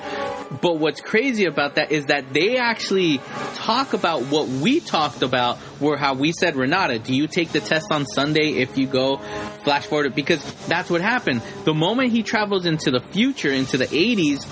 But 0.62 0.78
what's 0.78 1.00
crazy 1.00 1.46
about 1.46 1.76
that 1.76 1.92
is 1.92 2.08
that 2.08 2.34
they 2.34 2.58
actually 2.58 3.20
talk 3.56 3.94
about 3.94 4.24
what 4.24 4.48
we 4.48 4.80
talked 4.80 5.22
about, 5.22 5.58
where 5.80 5.96
how 5.96 6.16
we 6.16 6.32
said, 6.32 6.56
Renata, 6.56 7.00
do 7.00 7.16
you 7.16 7.28
take 7.28 7.52
the 7.52 7.60
test 7.60 7.92
on 7.92 8.06
Sunday 8.06 8.54
if 8.54 8.78
you 8.78 8.88
go 8.88 9.18
flash 9.64 9.86
forward? 9.86 10.16
Because 10.16 10.44
that's 10.66 10.90
what 10.90 11.02
happened. 11.02 11.42
The 11.66 11.74
moment 11.74 12.12
he 12.12 12.24
travels 12.24 12.66
into 12.66 12.92
the 12.92 13.00
future, 13.00 13.52
into 13.52 13.78
the 13.78 13.86
80s, 13.86 14.44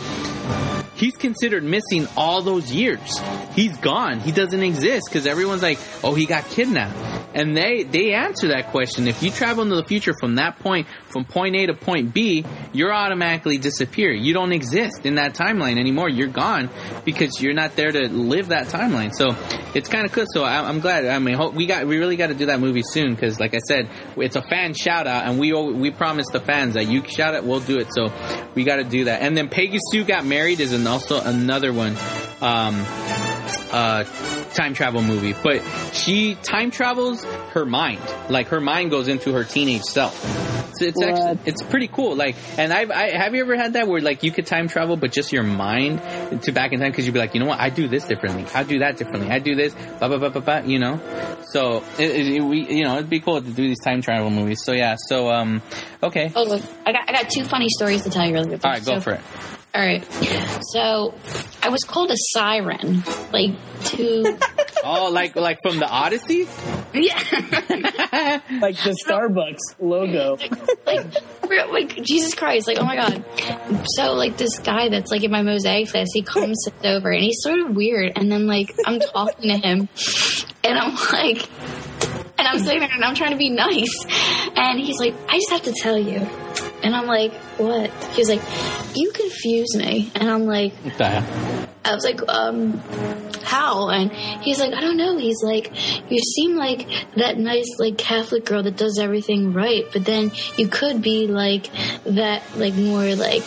he's 0.98 1.16
considered 1.16 1.64
missing 1.64 2.08
all 2.16 2.42
those 2.42 2.72
years. 2.72 3.20
He's 3.54 3.76
gone. 3.78 4.20
He 4.20 4.32
doesn't 4.32 4.62
exist 4.62 5.08
because 5.08 5.26
everyone's 5.26 5.64
like, 5.64 5.80
"Oh, 6.04 6.14
he 6.14 6.26
got 6.26 6.48
kidnapped." 6.50 6.96
And 7.34 7.56
they 7.56 7.84
they 7.84 8.14
answer 8.14 8.50
that 8.50 8.68
question. 8.72 9.08
If 9.08 9.22
you 9.24 9.32
travel 9.32 9.64
into 9.64 9.76
the 9.76 9.84
future 9.84 10.14
from 10.20 10.36
that 10.36 10.60
point, 10.60 10.88
from 11.18 11.26
point 11.26 11.56
A 11.56 11.66
to 11.66 11.74
point 11.74 12.14
B, 12.14 12.46
you're 12.74 12.94
automatically 12.94 13.58
disappear. 13.58 14.14
You 14.14 14.34
don't 14.34 14.52
exist 14.52 15.04
in 15.04 15.16
that 15.16 15.34
timeline 15.34 15.80
anymore. 15.80 16.10
You're 16.10 16.28
gone 16.28 16.70
because 17.06 17.42
you're 17.42 17.56
not 17.56 17.76
there 17.76 17.92
to 17.92 18.08
live 18.08 18.50
that 18.50 18.68
timeline. 18.68 19.14
So 19.16 19.36
it's 19.74 19.90
kind 19.90 20.06
of 20.06 20.12
cool. 20.12 20.26
So 20.32 20.44
I, 20.44 20.68
I'm 20.68 20.80
glad. 20.80 21.08
I 21.08 21.18
mean, 21.18 21.56
we 21.56 21.66
got 21.66 21.88
we 21.88 21.98
really 21.98 22.18
got 22.18 22.28
to 22.28 22.36
do 22.36 22.46
that 22.48 22.60
movie 22.60 22.84
soon 22.84 23.16
because, 23.16 23.40
like 23.40 23.56
I 23.56 23.60
said, 23.60 23.90
it's 24.16 24.36
a 24.36 24.44
fan 24.44 24.76
shout 24.76 25.08
out, 25.08 25.26
and 25.26 25.40
we 25.40 25.54
we 25.54 25.90
promised 25.90 26.34
the 26.34 26.40
fans 26.40 26.76
that 26.76 26.88
you 26.88 27.04
shout 27.08 27.34
it, 27.34 27.44
we'll 27.44 27.62
do 27.62 27.80
it. 27.80 27.88
So 27.92 28.14
we 28.54 28.64
got 28.64 28.76
to 28.76 28.84
do 28.84 29.06
that. 29.06 29.24
And 29.24 29.36
then 29.36 29.50
Peggy 29.50 29.80
Sue 29.92 30.04
got 30.04 30.24
married 30.24 30.60
is 30.60 30.72
an, 30.72 30.86
also 30.86 31.20
another 31.20 31.74
one. 31.74 31.98
Um, 32.42 33.37
uh, 33.72 34.04
time 34.54 34.74
travel 34.74 35.02
movie, 35.02 35.34
but 35.44 35.62
she 35.94 36.36
time 36.36 36.72
travels 36.72 37.24
her 37.54 37.66
mind. 37.66 38.02
Like 38.30 38.48
her 38.50 38.62
mind 38.62 38.92
goes 38.92 39.08
into 39.08 39.34
her 39.34 39.44
teenage 39.44 39.84
self. 39.84 40.16
It's, 40.80 40.82
it's 40.82 41.02
actually 41.02 41.40
it's 41.50 41.64
pretty 41.64 41.88
cool. 41.88 42.16
Like, 42.16 42.36
and 42.58 42.72
I've 42.72 42.92
I 42.92 43.10
have 43.18 43.34
you 43.34 43.42
ever 43.42 43.56
had 43.56 43.74
that 43.74 43.88
where 43.88 44.00
like 44.00 44.22
you 44.22 44.32
could 44.32 44.46
time 44.46 44.68
travel, 44.68 44.96
but 44.96 45.12
just 45.12 45.34
your 45.34 45.42
mind 45.44 46.00
to 46.44 46.52
back 46.52 46.72
in 46.72 46.80
time 46.80 46.92
because 46.92 47.06
you'd 47.08 47.14
be 47.14 47.20
like, 47.20 47.34
you 47.34 47.40
know 47.40 47.48
what, 47.48 47.60
I 47.60 47.70
do 47.70 47.88
this 47.88 48.06
differently, 48.06 48.46
I 48.54 48.64
do 48.64 48.80
that 48.80 48.98
differently, 48.98 49.32
I 49.32 49.40
do 49.40 49.56
this, 49.56 49.74
blah 49.98 50.08
blah 50.08 50.18
blah 50.18 50.30
blah 50.30 50.42
blah. 50.42 50.58
You 50.60 50.78
know, 50.78 51.00
so 51.50 51.84
it, 51.98 52.28
it, 52.28 52.42
we 52.42 52.68
you 52.70 52.84
know 52.84 52.98
it'd 52.98 53.10
be 53.10 53.20
cool 53.22 53.42
to 53.42 53.48
do 53.48 53.54
these 53.68 53.80
time 53.80 54.02
travel 54.04 54.30
movies. 54.30 54.64
So 54.64 54.72
yeah, 54.74 54.98
so 55.08 55.32
um, 55.32 55.64
okay, 56.04 56.32
oh, 56.36 56.44
look, 56.44 56.62
I 56.86 56.92
got 56.92 57.10
I 57.10 57.14
got 57.14 57.30
two 57.32 57.44
funny 57.44 57.70
stories 57.70 58.04
to 58.04 58.12
tell 58.12 58.28
you 58.28 58.34
really 58.34 58.50
quick. 58.50 58.64
all 58.66 58.72
right, 58.72 58.86
go 58.86 58.96
So- 58.96 59.02
for 59.02 59.12
it. 59.14 59.22
All 59.78 59.84
right, 59.84 60.04
so 60.72 61.14
I 61.62 61.70
was 61.70 61.84
called 61.84 62.10
a 62.10 62.16
siren, 62.32 63.04
like 63.32 63.52
to 63.90 64.40
Oh, 64.84 65.12
like 65.12 65.36
like 65.36 65.60
from 65.62 65.78
the 65.78 65.88
Odyssey. 65.88 66.48
yeah. 66.96 67.20
like 68.60 68.76
the 68.78 68.98
Starbucks 69.06 69.76
logo. 69.80 70.38
like, 70.88 71.70
like 71.72 72.04
Jesus 72.04 72.34
Christ, 72.34 72.66
like 72.66 72.80
oh 72.80 72.86
my 72.86 72.96
god. 72.96 73.24
So 73.98 74.14
like 74.14 74.36
this 74.38 74.58
guy 74.58 74.90
that's 74.90 75.12
like 75.12 75.24
in 75.24 75.30
my 75.30 75.44
mosaic 75.44 75.90
class, 75.90 76.08
he 76.12 76.24
comes 76.24 76.58
sits 76.64 76.84
over 76.84 77.12
and 77.12 77.24
he's 77.24 77.38
sort 77.42 77.60
of 77.60 77.76
weird, 77.76 78.14
and 78.16 78.32
then 78.32 78.48
like 78.48 78.74
I'm 78.84 79.00
talking 79.00 79.52
to 79.52 79.58
him, 79.58 79.90
and 80.64 80.80
I'm 80.80 80.96
like, 81.12 81.48
and 82.40 82.48
I'm 82.48 82.58
sitting 82.58 82.80
there 82.80 82.90
and 82.92 83.04
I'm 83.04 83.14
trying 83.14 83.32
to 83.32 83.38
be 83.38 83.52
nice, 83.52 83.94
and 84.56 84.80
he's 84.80 84.98
like, 85.00 85.14
I 85.30 85.36
just 85.36 85.52
have 85.52 85.64
to 85.64 85.74
tell 85.84 86.00
you, 86.00 86.28
and 86.84 86.96
I'm 86.96 87.08
like, 87.08 87.34
what? 87.58 87.92
He's 88.14 88.30
like, 88.30 88.42
you 88.96 89.12
confuse 89.12 89.76
me, 89.76 90.12
and 90.16 90.30
I'm 90.30 90.46
like, 90.46 90.74
What 90.74 90.98
the 90.98 91.06
hell? 91.08 91.68
I 91.88 91.96
was 91.96 92.04
like, 92.04 92.20
um, 92.28 92.82
how? 93.44 93.88
And 93.90 94.12
he's 94.12 94.60
like, 94.60 94.74
I 94.74 94.82
don't 94.82 94.98
know. 94.98 95.18
He's 95.18 95.42
like, 95.42 95.72
you 96.12 96.20
seem 96.20 96.58
like 96.58 96.86
that 97.16 97.38
nice, 97.38 97.68
like, 97.80 97.98
Catholic 97.98 98.44
girl 98.44 98.62
that 98.64 98.76
does 98.76 99.00
everything 99.00 99.54
right, 99.54 99.86
but 99.94 100.04
then 100.04 100.34
you 100.58 100.68
could 100.68 101.02
be 101.02 101.28
like 101.28 101.70
that, 102.04 102.44
like, 102.58 102.74
more 102.76 103.16
like 103.16 103.44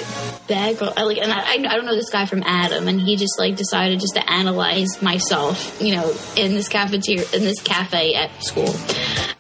bad 0.48 0.78
girl. 0.78 0.92
I, 0.96 1.02
like, 1.02 1.18
and 1.18 1.30
I, 1.30 1.52
I 1.52 1.76
don't 1.76 1.84
know 1.84 1.94
this 1.94 2.08
guy 2.08 2.24
from 2.24 2.42
Adam, 2.44 2.88
and 2.88 2.98
he 2.98 3.16
just 3.16 3.38
like 3.38 3.56
decided 3.56 4.00
just 4.00 4.14
to 4.14 4.30
analyze 4.30 5.02
myself, 5.02 5.78
you 5.80 5.96
know, 5.96 6.10
in 6.34 6.54
this 6.54 6.68
cafeteria, 6.68 7.26
in 7.34 7.42
this 7.42 7.60
cafe 7.60 8.14
at 8.14 8.30
school. 8.42 8.74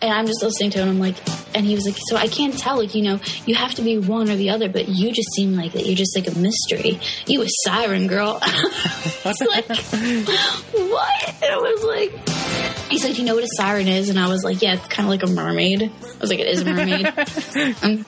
And 0.02 0.12
I'm 0.12 0.26
just 0.26 0.42
listening 0.42 0.70
to 0.72 0.78
him. 0.78 0.88
I'm 0.90 0.98
like, 0.98 1.16
and 1.54 1.64
he 1.64 1.74
was 1.74 1.86
like, 1.86 1.96
so 2.08 2.16
I 2.16 2.28
can't 2.28 2.56
tell, 2.56 2.78
like, 2.78 2.94
you 2.94 3.02
know, 3.02 3.20
you 3.46 3.54
have 3.60 3.74
to 3.74 3.82
be 3.82 3.98
one 3.98 4.30
or 4.30 4.36
the 4.36 4.50
other, 4.50 4.68
but 4.68 4.88
you 4.88 5.12
just 5.12 5.32
seem 5.34 5.54
like 5.54 5.72
that. 5.72 5.86
You're 5.86 5.96
just 5.96 6.16
like 6.16 6.28
a 6.28 6.38
mystery. 6.38 7.00
You 7.26 7.42
a 7.42 7.46
siren 7.64 8.06
girl. 8.06 8.38
it's 8.44 9.40
like, 9.40 9.66
what? 10.74 11.34
And 11.42 11.52
I 11.52 11.56
was 11.56 11.82
like, 11.84 12.28
he's 12.90 13.04
like, 13.04 13.14
do 13.14 13.20
you 13.20 13.26
know 13.26 13.34
what 13.34 13.44
a 13.44 13.48
siren 13.56 13.88
is? 13.88 14.08
And 14.08 14.18
I 14.18 14.28
was 14.28 14.42
like, 14.42 14.62
yeah, 14.62 14.74
it's 14.74 14.88
kind 14.88 15.06
of 15.06 15.10
like 15.10 15.22
a 15.22 15.32
mermaid. 15.32 15.82
I 15.82 16.18
was 16.20 16.30
like, 16.30 16.40
it 16.40 16.48
is 16.48 16.62
a 16.62 16.64
mermaid. 16.64 17.06
um, 17.82 18.04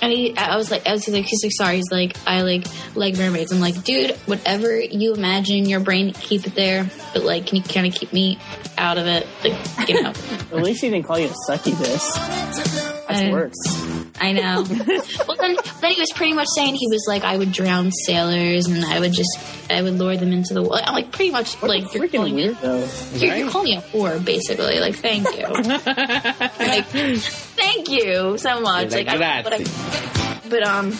and 0.00 0.12
he, 0.12 0.36
I 0.36 0.56
was 0.56 0.70
like, 0.70 0.86
I 0.86 0.92
was 0.92 1.04
he's 1.04 1.14
like, 1.14 1.24
he's 1.24 1.42
like, 1.42 1.52
sorry. 1.52 1.76
He's 1.76 1.90
like, 1.90 2.16
I 2.26 2.42
like 2.42 2.66
like 2.94 3.16
mermaids. 3.16 3.52
I'm 3.52 3.60
like, 3.60 3.82
dude, 3.82 4.12
whatever 4.26 4.78
you 4.78 5.14
imagine 5.14 5.56
in 5.56 5.66
your 5.66 5.80
brain, 5.80 6.12
keep 6.12 6.46
it 6.46 6.54
there. 6.54 6.88
But 7.12 7.24
like, 7.24 7.46
can 7.46 7.56
you 7.56 7.62
kind 7.62 7.86
of 7.86 7.94
keep 7.94 8.12
me 8.12 8.38
out 8.76 8.98
of 8.98 9.06
it? 9.06 9.26
Like, 9.42 9.88
you 9.88 10.02
know. 10.02 10.10
At 10.52 10.62
least 10.62 10.82
he 10.82 10.90
didn't 10.90 11.06
call 11.06 11.18
you 11.18 11.28
a 11.28 11.34
succubus. 11.46 12.14
That's 12.14 13.08
I- 13.08 13.32
worse. 13.32 13.97
I 14.20 14.32
know. 14.32 14.64
well, 15.28 15.36
then, 15.40 15.56
then 15.80 15.92
he 15.92 16.00
was 16.00 16.10
pretty 16.14 16.32
much 16.32 16.48
saying 16.54 16.74
he 16.74 16.88
was 16.88 17.04
like, 17.08 17.24
I 17.24 17.36
would 17.36 17.52
drown 17.52 17.90
sailors 17.92 18.66
and 18.66 18.84
I 18.84 18.98
would 19.00 19.12
just, 19.12 19.38
I 19.70 19.82
would 19.82 19.94
lure 19.94 20.16
them 20.16 20.32
into 20.32 20.54
the 20.54 20.62
water. 20.62 20.82
I'm 20.86 20.94
like, 20.94 21.12
pretty 21.12 21.30
much, 21.30 21.60
like, 21.62 21.92
you're 21.94 22.04
Freaking 22.08 22.16
calling 22.16 22.36
me, 22.36 22.48
weirdo. 22.48 23.20
you're, 23.22 23.36
you're 23.36 23.50
calling 23.50 23.70
me 23.70 23.76
a 23.76 23.80
whore, 23.80 24.24
basically. 24.24 24.80
Like, 24.80 24.96
thank 24.96 25.26
you. 25.36 25.46
like, 26.66 26.86
thank 26.86 27.88
you 27.90 28.38
so 28.38 28.60
much. 28.60 28.92
Like, 28.92 29.06
Like, 29.06 29.20
I, 29.20 29.42
but. 29.42 29.52
I, 29.54 30.48
but 30.48 30.62
um, 30.62 30.92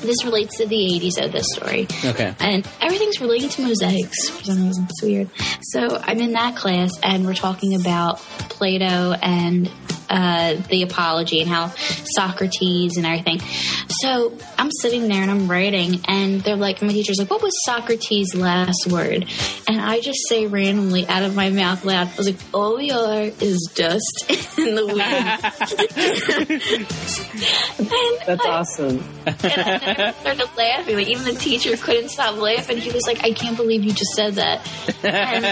this 0.00 0.24
relates 0.24 0.56
to 0.58 0.66
the 0.66 0.76
80s 0.76 1.24
of 1.24 1.32
this 1.32 1.46
story. 1.54 1.86
Okay. 2.04 2.34
And 2.40 2.66
everything's 2.80 3.20
related 3.20 3.50
to 3.52 3.62
mosaics 3.62 4.28
for 4.30 4.44
some 4.44 4.66
reason. 4.66 4.86
It's 4.88 5.02
weird. 5.02 5.28
So 5.62 6.00
I'm 6.02 6.20
in 6.20 6.32
that 6.32 6.56
class 6.56 6.90
and 7.02 7.24
we're 7.26 7.34
talking 7.34 7.74
about 7.74 8.18
Plato 8.18 9.12
and 9.12 9.70
uh, 10.08 10.54
the 10.68 10.82
apology 10.82 11.40
and 11.40 11.48
how 11.48 11.68
Socrates 12.14 12.96
and 12.98 13.06
everything. 13.06 13.40
So 13.88 14.36
I'm 14.58 14.70
sitting 14.70 15.08
there 15.08 15.22
and 15.22 15.30
I'm 15.30 15.50
writing, 15.50 16.00
and 16.06 16.40
they're 16.42 16.56
like, 16.56 16.82
my 16.82 16.88
teacher's 16.88 17.18
like, 17.18 17.30
"What 17.30 17.42
was 17.42 17.52
Socrates' 17.64 18.34
last 18.34 18.86
word?" 18.90 19.26
And 19.68 19.80
I 19.80 20.00
just 20.00 20.18
say 20.28 20.46
randomly 20.46 21.06
out 21.06 21.22
of 21.22 21.34
my 21.34 21.50
mouth 21.50 21.84
loud, 21.84 22.08
I 22.08 22.16
was 22.16 22.26
like, 22.26 22.36
"All 22.52 22.76
we 22.76 22.90
are 22.90 23.22
is 23.40 23.70
dust 23.74 24.24
in 24.58 24.74
the 24.74 24.86
wind." 24.86 24.98
That's 28.26 28.44
I- 28.44 28.48
awesome. 28.50 29.04
and 29.26 29.36
I 29.44 29.78
started 30.20 30.48
laughing. 30.56 30.96
Like 30.96 31.08
even 31.08 31.24
the 31.24 31.34
teacher 31.38 31.76
couldn't 31.76 32.08
stop 32.10 32.36
laughing. 32.36 32.78
He 32.78 32.90
was 32.90 33.06
like, 33.06 33.24
"I 33.24 33.32
can't 33.32 33.56
believe 33.56 33.82
you 33.84 33.92
just 33.92 34.12
said 34.14 34.34
that." 34.34 34.66
And 35.04 35.44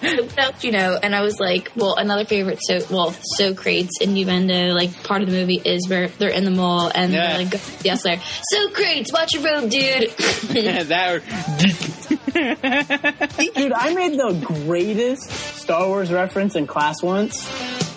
he 0.00 0.38
up, 0.38 0.62
you 0.62 0.72
know, 0.72 0.98
and 1.02 1.14
I 1.14 1.22
was 1.22 1.38
like, 1.40 1.72
"Well, 1.76 1.94
another 1.96 2.24
favorite, 2.24 2.58
so 2.62 2.80
well, 2.90 3.12
Socrates 3.36 3.62
Crates 3.62 4.00
Innuendo, 4.00 4.74
like 4.74 5.02
part 5.02 5.22
of 5.22 5.30
the 5.30 5.34
movie 5.36 5.60
is 5.64 5.88
where 5.88 6.08
they're 6.08 6.28
in 6.30 6.44
the 6.44 6.50
mall 6.50 6.90
and 6.94 7.12
Yeah. 7.12 7.28
they're 7.38 7.44
like, 7.46 7.60
yes, 7.82 8.02
there. 8.02 8.20
So 8.50 8.68
Crates, 8.70 9.12
watch 9.12 9.32
your 9.34 9.42
road, 9.44 9.70
dude. 9.70 10.10
that 10.88 11.10
or 11.10 11.20
Dude, 12.32 13.72
I 13.72 13.94
made 13.94 14.18
the 14.18 14.40
greatest 14.44 15.30
Star 15.30 15.86
Wars 15.86 16.10
reference 16.10 16.56
in 16.56 16.66
class 16.66 17.02
once, 17.02 17.48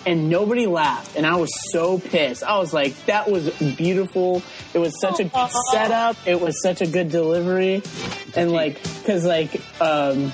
and 0.06 0.28
nobody 0.28 0.66
laughed, 0.66 1.16
and 1.16 1.26
I 1.26 1.36
was 1.36 1.50
so 1.72 1.98
pissed. 1.98 2.42
I 2.42 2.58
was 2.58 2.72
like, 2.72 2.94
that 3.06 3.30
was 3.30 3.50
beautiful. 3.76 4.42
It 4.74 4.78
was 4.78 5.00
such 5.00 5.20
a 5.20 5.24
good 5.24 5.50
setup. 5.72 6.16
It 6.26 6.40
was 6.40 6.60
such 6.62 6.80
a 6.80 6.86
good 6.86 7.10
delivery, 7.10 7.82
and 8.34 8.52
like, 8.52 8.82
cause 9.04 9.24
like, 9.24 9.60
um, 9.80 10.32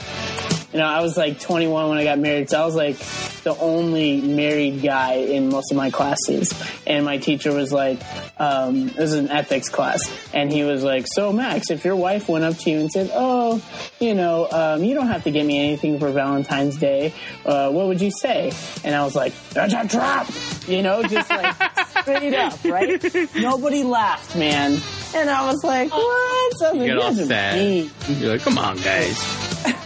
you 0.73 0.79
know, 0.79 0.87
I 0.87 1.01
was 1.03 1.17
like 1.17 1.39
21 1.41 1.89
when 1.89 1.99
I 1.99 2.05
got 2.05 2.19
married, 2.19 2.49
so 2.51 2.63
I 2.63 2.65
was 2.65 2.75
like 2.75 2.99
the 3.43 3.57
only 3.59 4.21
married 4.21 4.83
guy 4.83 5.15
in 5.15 5.49
most 5.51 5.71
of 5.71 5.77
my 5.77 5.91
classes. 5.91 6.53
And 6.87 7.05
my 7.05 7.19
teacher 7.19 7.53
was 7.53 7.73
like, 7.73 8.01
um, 8.41 8.89
it 8.89 8.97
was 8.97 9.13
an 9.15 9.31
ethics 9.31 9.69
class, 9.69 10.01
and 10.33 10.51
he 10.51 10.65
was 10.65 10.83
like, 10.83 11.07
"So 11.07 11.33
Max, 11.33 11.71
if 11.71 11.85
your 11.85 11.97
wife 11.97 12.29
went 12.29 12.45
up 12.45 12.57
to 12.59 12.71
you 12.71 12.79
and 12.79 12.91
said, 12.91 13.11
"Oh, 13.13 13.63
you 14.01 14.15
know, 14.15 14.49
um, 14.51 14.83
you 14.83 14.95
don't 14.95 15.09
have 15.09 15.25
to 15.25 15.31
get 15.31 15.45
me 15.45 15.59
anything 15.59 15.99
for 15.99 16.11
Valentine's 16.11 16.77
Day," 16.77 17.13
uh, 17.45 17.71
what 17.71 17.87
would 17.87 18.01
you 18.01 18.11
say? 18.11 18.53
And 18.85 18.95
I 18.95 19.05
was 19.05 19.15
like, 19.15 19.33
"That's 19.51 19.75
a 19.75 19.87
trap," 19.87 20.29
you 20.67 20.83
know, 20.83 21.03
just 21.03 21.29
like 21.31 21.55
straight 22.01 22.35
up, 22.35 22.65
right? 22.65 23.03
Nobody 23.37 23.83
laughed, 23.85 24.35
man. 24.37 24.81
And 25.15 25.29
I 25.31 25.47
was 25.47 25.63
like, 25.63 25.91
"What?" 25.93 26.57
So 26.59 26.69
I 26.69 26.73
was 26.73 26.79
like, 26.79 26.87
get 26.87 26.99
all 26.99 27.11
"You 27.11 27.17
guys 27.17 27.21
are 27.21 27.27
sad. 27.27 27.59
mean." 27.59 27.91
You're 28.19 28.33
like, 28.33 28.41
come 28.43 28.59
on, 28.59 28.77
guys. 28.79 29.19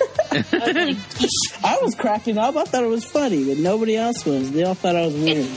I 0.52 1.78
was 1.82 1.94
cracking 1.94 2.38
up. 2.38 2.56
I 2.56 2.64
thought 2.64 2.82
it 2.84 2.88
was 2.88 3.04
funny, 3.04 3.44
but 3.44 3.58
nobody 3.58 3.96
else 3.96 4.24
was. 4.24 4.50
They 4.52 4.64
all 4.64 4.74
thought 4.74 4.96
I 4.96 5.06
was 5.06 5.14
weird. 5.14 5.48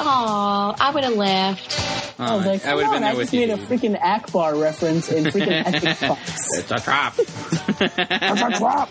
Oh, 0.00 0.74
I 0.78 0.90
would 0.94 1.04
have 1.04 1.14
laughed. 1.14 1.74
I 2.20 2.34
was 2.36 2.46
like, 2.46 2.62
I 2.64 2.68
"Come 2.70 2.76
would 2.76 2.84
have 2.84 2.92
been 2.94 3.02
there 3.02 3.10
I 3.10 3.14
with 3.14 3.30
just 3.30 3.34
you. 3.34 3.40
made 3.46 3.50
a 3.50 3.56
freaking 3.58 4.00
Ackbar 4.00 4.60
reference 4.60 5.08
in 5.10 5.24
freaking 5.24 5.50
ethics 5.66 5.98
class." 6.00 6.58
It's 6.58 6.70
a 6.70 6.80
trap. 6.80 7.14
That's 7.78 8.40
a 8.42 8.58
trap. 8.58 8.90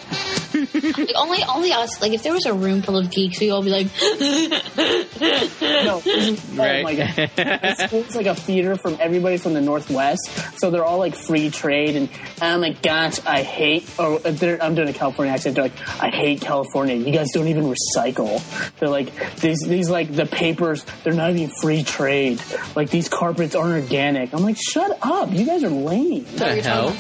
Like, 0.98 1.12
only, 1.16 1.40
only 1.44 1.72
us. 1.74 2.02
Like, 2.02 2.14
if 2.14 2.24
there 2.24 2.34
was 2.34 2.46
a 2.46 2.54
room 2.54 2.82
full 2.82 2.98
of 2.98 3.12
geeks, 3.12 3.40
we'd 3.40 3.52
all 3.52 3.62
be 3.64 3.70
like, 3.70 3.88
No, 4.02 6.00
this 6.02 6.52
oh 6.58 6.58
Right. 6.58 6.80
oh 6.80 6.84
my 6.84 6.96
god. 6.96 7.14
It's, 7.38 7.94
it's 7.94 8.16
like 8.16 8.26
a 8.26 8.36
theater 8.36 8.76
from 8.76 8.98
everybody 9.00 9.38
from 9.38 9.54
the 9.54 9.62
Northwest, 9.62 10.30
so 10.60 10.72
they're 10.72 10.84
all 10.86 10.98
like 11.00 11.16
free 11.16 11.50
trade 11.50 11.96
and 11.96 12.10
oh 12.42 12.58
my 12.60 12.72
gosh, 12.72 13.24
I 13.26 13.44
hate. 13.44 13.90
Oh, 14.00 14.16
uh, 14.18 14.36
or 14.42 14.62
I'm 14.64 14.76
doing 14.76 14.90
a 14.90 14.94
California 14.94 15.34
accent. 15.34 15.56
They're 15.56 15.66
like, 15.66 16.02
I 16.02 16.10
hate 16.10 16.42
California. 16.42 16.96
You 16.96 17.12
guys 17.12 17.32
don't 17.32 17.48
even 17.48 17.66
recycle. 17.66 18.42
They're 18.80 18.90
like 18.90 19.12
these 19.38 19.60
these 19.62 19.90
like 19.90 20.14
the 20.16 20.26
papers. 20.26 20.84
They're 21.04 21.14
not 21.14 21.32
even 21.32 21.50
free 21.62 21.84
trade. 21.84 22.42
Like 22.76 22.90
these 22.90 23.10
carpets 23.10 23.56
aren't 23.56 23.84
organic. 23.84 24.34
I'm 24.34 24.44
like, 24.44 24.58
shut 24.58 24.98
up. 25.02 25.32
You 25.32 25.46
guys 25.46 25.64
are 25.64 25.70
lame. 25.70 26.26
oh, 26.40 26.54
you're 26.54 26.64
hell? 26.64 26.96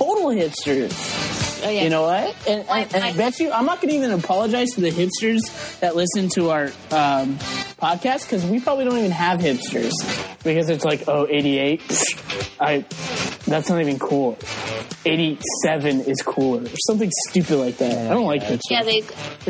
Hipsters. 0.00 0.06
Total 0.06 0.28
hipsters. 0.28 1.62
Oh, 1.62 1.68
yeah. 1.68 1.82
You 1.84 1.90
know 1.90 2.02
what? 2.02 2.34
And, 2.48 2.66
and, 2.68 2.94
and 2.94 3.04
I 3.04 3.12
bet 3.12 3.38
you, 3.38 3.52
I'm 3.52 3.66
not 3.66 3.80
going 3.80 3.90
to 3.90 3.96
even 3.96 4.10
apologize 4.12 4.70
to 4.70 4.80
the 4.80 4.90
hipsters 4.90 5.78
that 5.80 5.94
listen 5.94 6.28
to 6.30 6.50
our 6.50 6.64
um, 6.90 7.36
podcast 7.78 8.22
because 8.24 8.44
we 8.46 8.60
probably 8.60 8.86
don't 8.86 8.98
even 8.98 9.10
have 9.10 9.40
hipsters 9.40 9.92
because 10.42 10.70
it's 10.70 10.84
like, 10.84 11.04
oh, 11.08 11.26
88. 11.28 11.82
I, 12.60 12.84
that's 13.46 13.68
not 13.68 13.80
even 13.80 13.98
cool. 13.98 14.38
87 15.04 16.00
is 16.02 16.22
cooler 16.22 16.62
or 16.62 16.76
something 16.86 17.10
stupid 17.28 17.56
like 17.56 17.78
that. 17.78 18.10
I 18.10 18.14
don't 18.14 18.26
like 18.26 18.42
hipsters. 18.42 18.60
Yeah, 18.70 18.82
they. 18.82 19.02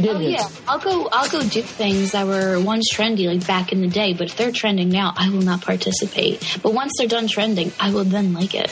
Oh 0.09 0.18
yeah. 0.20 0.48
I'll 0.68 0.78
go. 0.78 1.09
I'll 1.10 1.28
go 1.28 1.43
do 1.43 1.60
things 1.62 2.12
that 2.12 2.27
were 2.27 2.60
once 2.60 2.93
trendy, 2.93 3.27
like 3.27 3.47
back 3.47 3.72
in 3.72 3.81
the 3.81 3.89
day. 3.89 4.12
But 4.12 4.28
if 4.28 4.36
they're 4.36 4.52
trending 4.52 4.90
now, 4.90 5.12
I 5.16 5.28
will 5.28 5.43
not 5.43 5.62
participate. 5.62 6.59
But 6.62 6.72
once 6.72 6.93
they're 6.98 7.09
done 7.09 7.27
trending, 7.27 7.72
I 7.81 7.93
will 7.93 8.05
then 8.05 8.32
like 8.32 8.55
it. 8.55 8.70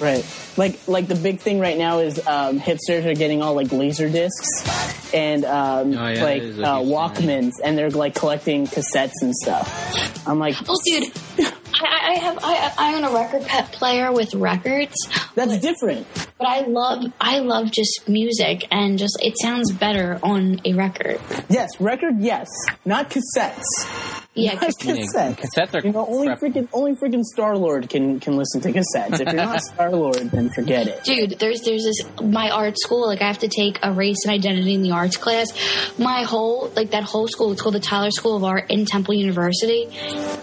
Right. 0.00 0.24
Like 0.56 0.78
like 0.88 1.06
the 1.08 1.14
big 1.14 1.40
thing 1.40 1.60
right 1.60 1.78
now 1.78 2.00
is 2.00 2.18
um, 2.26 2.58
hipsters 2.60 3.04
are 3.06 3.14
getting 3.14 3.42
all 3.42 3.54
like 3.54 3.70
laser 3.72 4.08
discs 4.08 5.12
and 5.14 5.44
um, 5.44 5.96
Oh, 5.96 6.08
yeah, 6.08 6.22
like 6.24 6.42
that 6.42 6.42
is 6.42 6.58
a 6.58 6.64
uh, 6.64 6.78
huge 6.80 6.88
thing. 6.88 7.28
Walkmans, 7.28 7.52
and 7.64 7.78
they're 7.78 7.90
like 7.90 8.14
collecting 8.14 8.66
cassettes 8.66 9.12
and 9.22 9.34
stuff. 9.34 10.26
I'm 10.26 10.38
like, 10.38 10.56
Oh, 10.68 10.80
dude, 10.84 11.12
I, 11.38 12.00
I 12.02 12.12
have. 12.18 12.38
I, 12.42 12.72
I 12.78 12.94
own 12.96 13.04
a 13.04 13.12
record 13.12 13.42
pet 13.46 13.72
player 13.72 14.12
with 14.12 14.34
records. 14.34 14.94
that's 15.34 15.58
different. 15.58 16.06
But 16.38 16.48
I 16.48 16.60
love. 16.62 17.04
I 17.20 17.38
love 17.40 17.70
just 17.70 18.08
music 18.08 18.66
and 18.70 18.98
just 18.98 19.16
it 19.22 19.34
sounds 19.40 19.72
better 19.72 20.18
on 20.22 20.60
a 20.64 20.72
record. 20.74 21.20
Yes, 21.48 21.68
record, 21.80 22.20
yes, 22.20 22.48
not 22.84 23.10
cassettes. 23.10 24.23
Yeah, 24.36 24.54
Not 24.54 24.62
'cause- 24.62 24.74
cassettes. 24.78 25.36
Cassettes 25.36 25.74
are 25.76 25.86
You 25.86 25.92
know, 25.92 26.06
only 26.08 26.26
crap. 26.26 26.40
freaking 26.40 26.68
only 26.72 26.92
freaking 26.96 27.22
Star 27.22 27.56
Lord 27.56 27.88
can 27.88 28.18
can 28.18 28.36
listen 28.36 28.60
to 28.62 28.72
cassettes. 28.72 29.20
If 29.20 29.28
you're 29.28 29.32
not 29.34 29.60
Star 29.72 29.90
Lord, 29.92 30.16
then 30.32 30.50
forget 30.50 30.88
it. 30.88 31.04
dude 31.04 31.38
there's 31.38 31.60
there's 31.60 31.84
this 31.84 31.98
my 32.20 32.50
art 32.50 32.74
school 32.78 33.06
like 33.06 33.22
i 33.22 33.26
have 33.28 33.38
to 33.38 33.48
take 33.48 33.78
a 33.84 33.92
race 33.92 34.16
and 34.24 34.32
identity 34.34 34.74
in 34.74 34.82
the 34.82 34.90
arts 34.90 35.16
class 35.16 35.52
my 35.98 36.22
whole 36.22 36.70
like 36.74 36.90
that 36.90 37.04
whole 37.04 37.28
school 37.28 37.52
it's 37.52 37.62
called 37.62 37.74
the 37.76 37.80
tyler 37.80 38.10
school 38.10 38.34
of 38.36 38.42
art 38.44 38.70
in 38.70 38.84
temple 38.86 39.14
university 39.14 39.86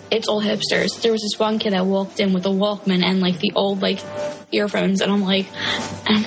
it's 0.09 0.27
all 0.30 0.41
hipsters 0.41 1.01
there 1.01 1.11
was 1.11 1.22
this 1.22 1.38
one 1.39 1.59
kid 1.59 1.73
that 1.73 1.85
walked 1.85 2.19
in 2.22 2.31
with 2.34 2.45
a 2.45 2.49
walkman 2.49 3.03
and 3.03 3.19
like 3.19 3.39
the 3.39 3.51
old 3.55 3.81
like 3.81 3.99
earphones 4.53 5.01
and 5.01 5.11
i'm 5.11 5.22
like 5.23 5.47
and, 6.07 6.26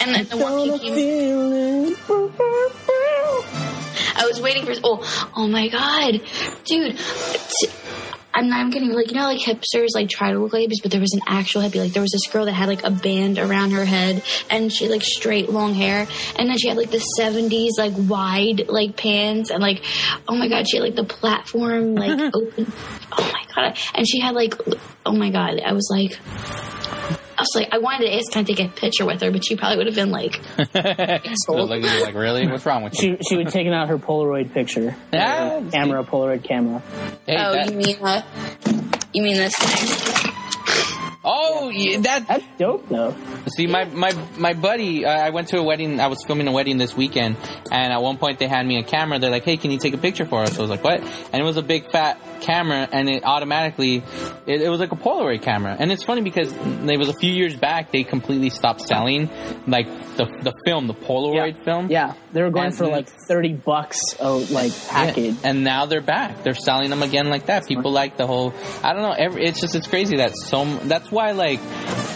and 0.00 0.14
then 0.14 0.24
the 0.26 0.36
one 0.36 0.68
Gonna 0.68 0.78
kid 0.78 0.94
came 0.94 1.94
I 4.18 4.26
was 4.26 4.40
waiting 4.40 4.64
for. 4.64 4.74
Oh, 4.84 5.30
oh 5.36 5.48
my 5.48 5.68
god, 5.68 6.20
dude! 6.64 6.98
T- 6.98 7.68
I'm 8.34 8.48
not 8.48 8.60
even 8.60 8.72
kidding. 8.72 8.92
Like 8.92 9.08
you 9.08 9.14
know, 9.14 9.24
like 9.24 9.40
hipsters 9.40 9.88
like 9.94 10.08
try 10.08 10.30
to 10.30 10.38
look 10.38 10.52
like 10.52 10.68
hippies, 10.68 10.82
but 10.82 10.92
there 10.92 11.00
was 11.00 11.12
an 11.12 11.22
actual 11.26 11.62
hippie. 11.62 11.80
Like 11.80 11.92
there 11.92 12.02
was 12.02 12.12
this 12.12 12.30
girl 12.32 12.44
that 12.44 12.52
had 12.52 12.68
like 12.68 12.84
a 12.84 12.90
band 12.90 13.38
around 13.38 13.72
her 13.72 13.84
head, 13.84 14.22
and 14.48 14.72
she 14.72 14.84
had 14.84 14.92
like 14.92 15.02
straight 15.02 15.50
long 15.50 15.74
hair, 15.74 16.06
and 16.38 16.48
then 16.48 16.56
she 16.56 16.68
had 16.68 16.76
like 16.76 16.90
the 16.90 17.04
'70s 17.18 17.78
like 17.78 17.94
wide 17.96 18.68
like 18.68 18.96
pants, 18.96 19.50
and 19.50 19.60
like 19.60 19.82
oh 20.28 20.36
my 20.36 20.48
god, 20.48 20.68
she 20.68 20.76
had 20.76 20.84
like 20.84 20.94
the 20.94 21.04
platform 21.04 21.94
like 21.94 22.18
open. 22.34 22.72
Oh 23.12 23.32
my 23.32 23.44
god, 23.54 23.78
and 23.94 24.06
she 24.06 24.20
had 24.20 24.34
like 24.34 24.54
oh 25.04 25.12
my 25.12 25.30
god, 25.30 25.60
I 25.64 25.72
was 25.72 25.88
like. 25.90 26.18
I 27.38 27.42
was 27.42 27.48
like, 27.54 27.68
I 27.72 27.78
wanted 27.78 28.06
to 28.08 28.16
ask, 28.16 28.32
can 28.32 28.40
I 28.40 28.42
take 28.44 28.58
a 28.58 28.66
picture 28.68 29.06
with 29.06 29.20
her? 29.22 29.30
But 29.30 29.44
she 29.46 29.54
probably 29.54 29.76
would 29.78 29.86
have 29.86 29.94
been 29.94 30.10
like, 30.10 30.40
like, 30.74 30.74
like, 30.74 32.14
really? 32.14 32.48
What's 32.48 32.66
wrong 32.66 32.82
with 32.82 33.00
you? 33.00 33.16
She 33.18 33.24
she 33.28 33.36
would 33.36 33.48
taken 33.48 33.72
out 33.72 33.88
her 33.88 33.96
Polaroid 33.98 34.52
picture, 34.52 34.96
Yeah. 35.12 35.62
camera, 35.72 36.02
Polaroid 36.02 36.42
camera. 36.42 36.82
Hey, 37.26 37.36
"Oh, 37.38 37.52
that- 37.52 37.70
you 37.70 37.76
mean 37.76 38.00
that? 38.02 38.26
You 39.14 39.22
mean 39.22 39.36
this 39.36 39.54
thing?" 39.56 40.34
Oh, 41.30 41.68
yeah, 41.68 42.00
that. 42.00 42.26
That's 42.26 42.44
dope 42.58 42.88
though. 42.88 43.14
See, 43.56 43.66
my 43.66 43.84
my 43.84 44.12
my 44.36 44.54
buddy, 44.54 45.04
uh, 45.04 45.10
I 45.10 45.30
went 45.30 45.48
to 45.48 45.58
a 45.58 45.62
wedding. 45.62 46.00
I 46.00 46.06
was 46.08 46.18
filming 46.26 46.48
a 46.48 46.52
wedding 46.52 46.78
this 46.78 46.96
weekend, 46.96 47.36
and 47.70 47.92
at 47.92 48.02
one 48.02 48.16
point 48.18 48.38
they 48.38 48.48
had 48.48 48.66
me 48.66 48.78
a 48.78 48.82
camera. 48.82 49.18
They're 49.18 49.30
like, 49.30 49.44
"Hey, 49.44 49.56
can 49.56 49.70
you 49.70 49.78
take 49.78 49.94
a 49.94 49.98
picture 49.98 50.24
for 50.26 50.40
us?" 50.42 50.58
I 50.58 50.60
was 50.62 50.70
like, 50.70 50.82
"What?" 50.82 51.00
And 51.32 51.34
it 51.40 51.44
was 51.44 51.56
a 51.56 51.62
big 51.62 51.90
fat 51.92 52.18
camera, 52.40 52.88
and 52.90 53.08
it 53.08 53.24
automatically, 53.24 54.02
it, 54.46 54.62
it 54.62 54.68
was 54.70 54.80
like 54.80 54.92
a 54.92 54.96
Polaroid 54.96 55.42
camera. 55.42 55.76
And 55.78 55.90
it's 55.92 56.04
funny 56.04 56.22
because 56.22 56.52
it 56.52 56.98
was 56.98 57.08
a 57.08 57.14
few 57.14 57.32
years 57.32 57.56
back 57.56 57.90
they 57.92 58.04
completely 58.04 58.50
stopped 58.50 58.80
selling 58.82 59.28
like 59.66 59.86
the 60.16 60.24
the 60.42 60.52
film, 60.64 60.86
the 60.86 60.94
Polaroid 60.94 61.64
film. 61.64 61.90
Yeah, 61.90 62.14
they 62.32 62.42
were 62.42 62.50
going 62.50 62.66
And- 62.66 62.76
for 62.76 62.86
like 62.86 63.08
thirty 63.28 63.52
bucks 63.54 64.00
a 64.20 64.30
like 64.30 64.72
package. 64.88 65.34
Yeah, 65.42 65.50
And 65.50 65.64
now 65.64 65.86
they're 65.86 66.00
back. 66.00 66.42
They're 66.42 66.54
selling 66.54 66.90
them 66.90 67.02
again 67.02 67.28
like 67.28 67.46
that. 67.46 67.66
People 67.66 67.92
like 67.92 68.16
the 68.16 68.26
whole. 68.26 68.52
I 68.82 68.92
don't 68.92 69.02
know. 69.02 69.12
Every, 69.12 69.44
it's 69.44 69.60
just 69.60 69.74
it's 69.74 69.86
crazy 69.86 70.16
that 70.18 70.32
so. 70.36 70.64
That's 70.84 71.10
why 71.18 71.32
like 71.32 71.60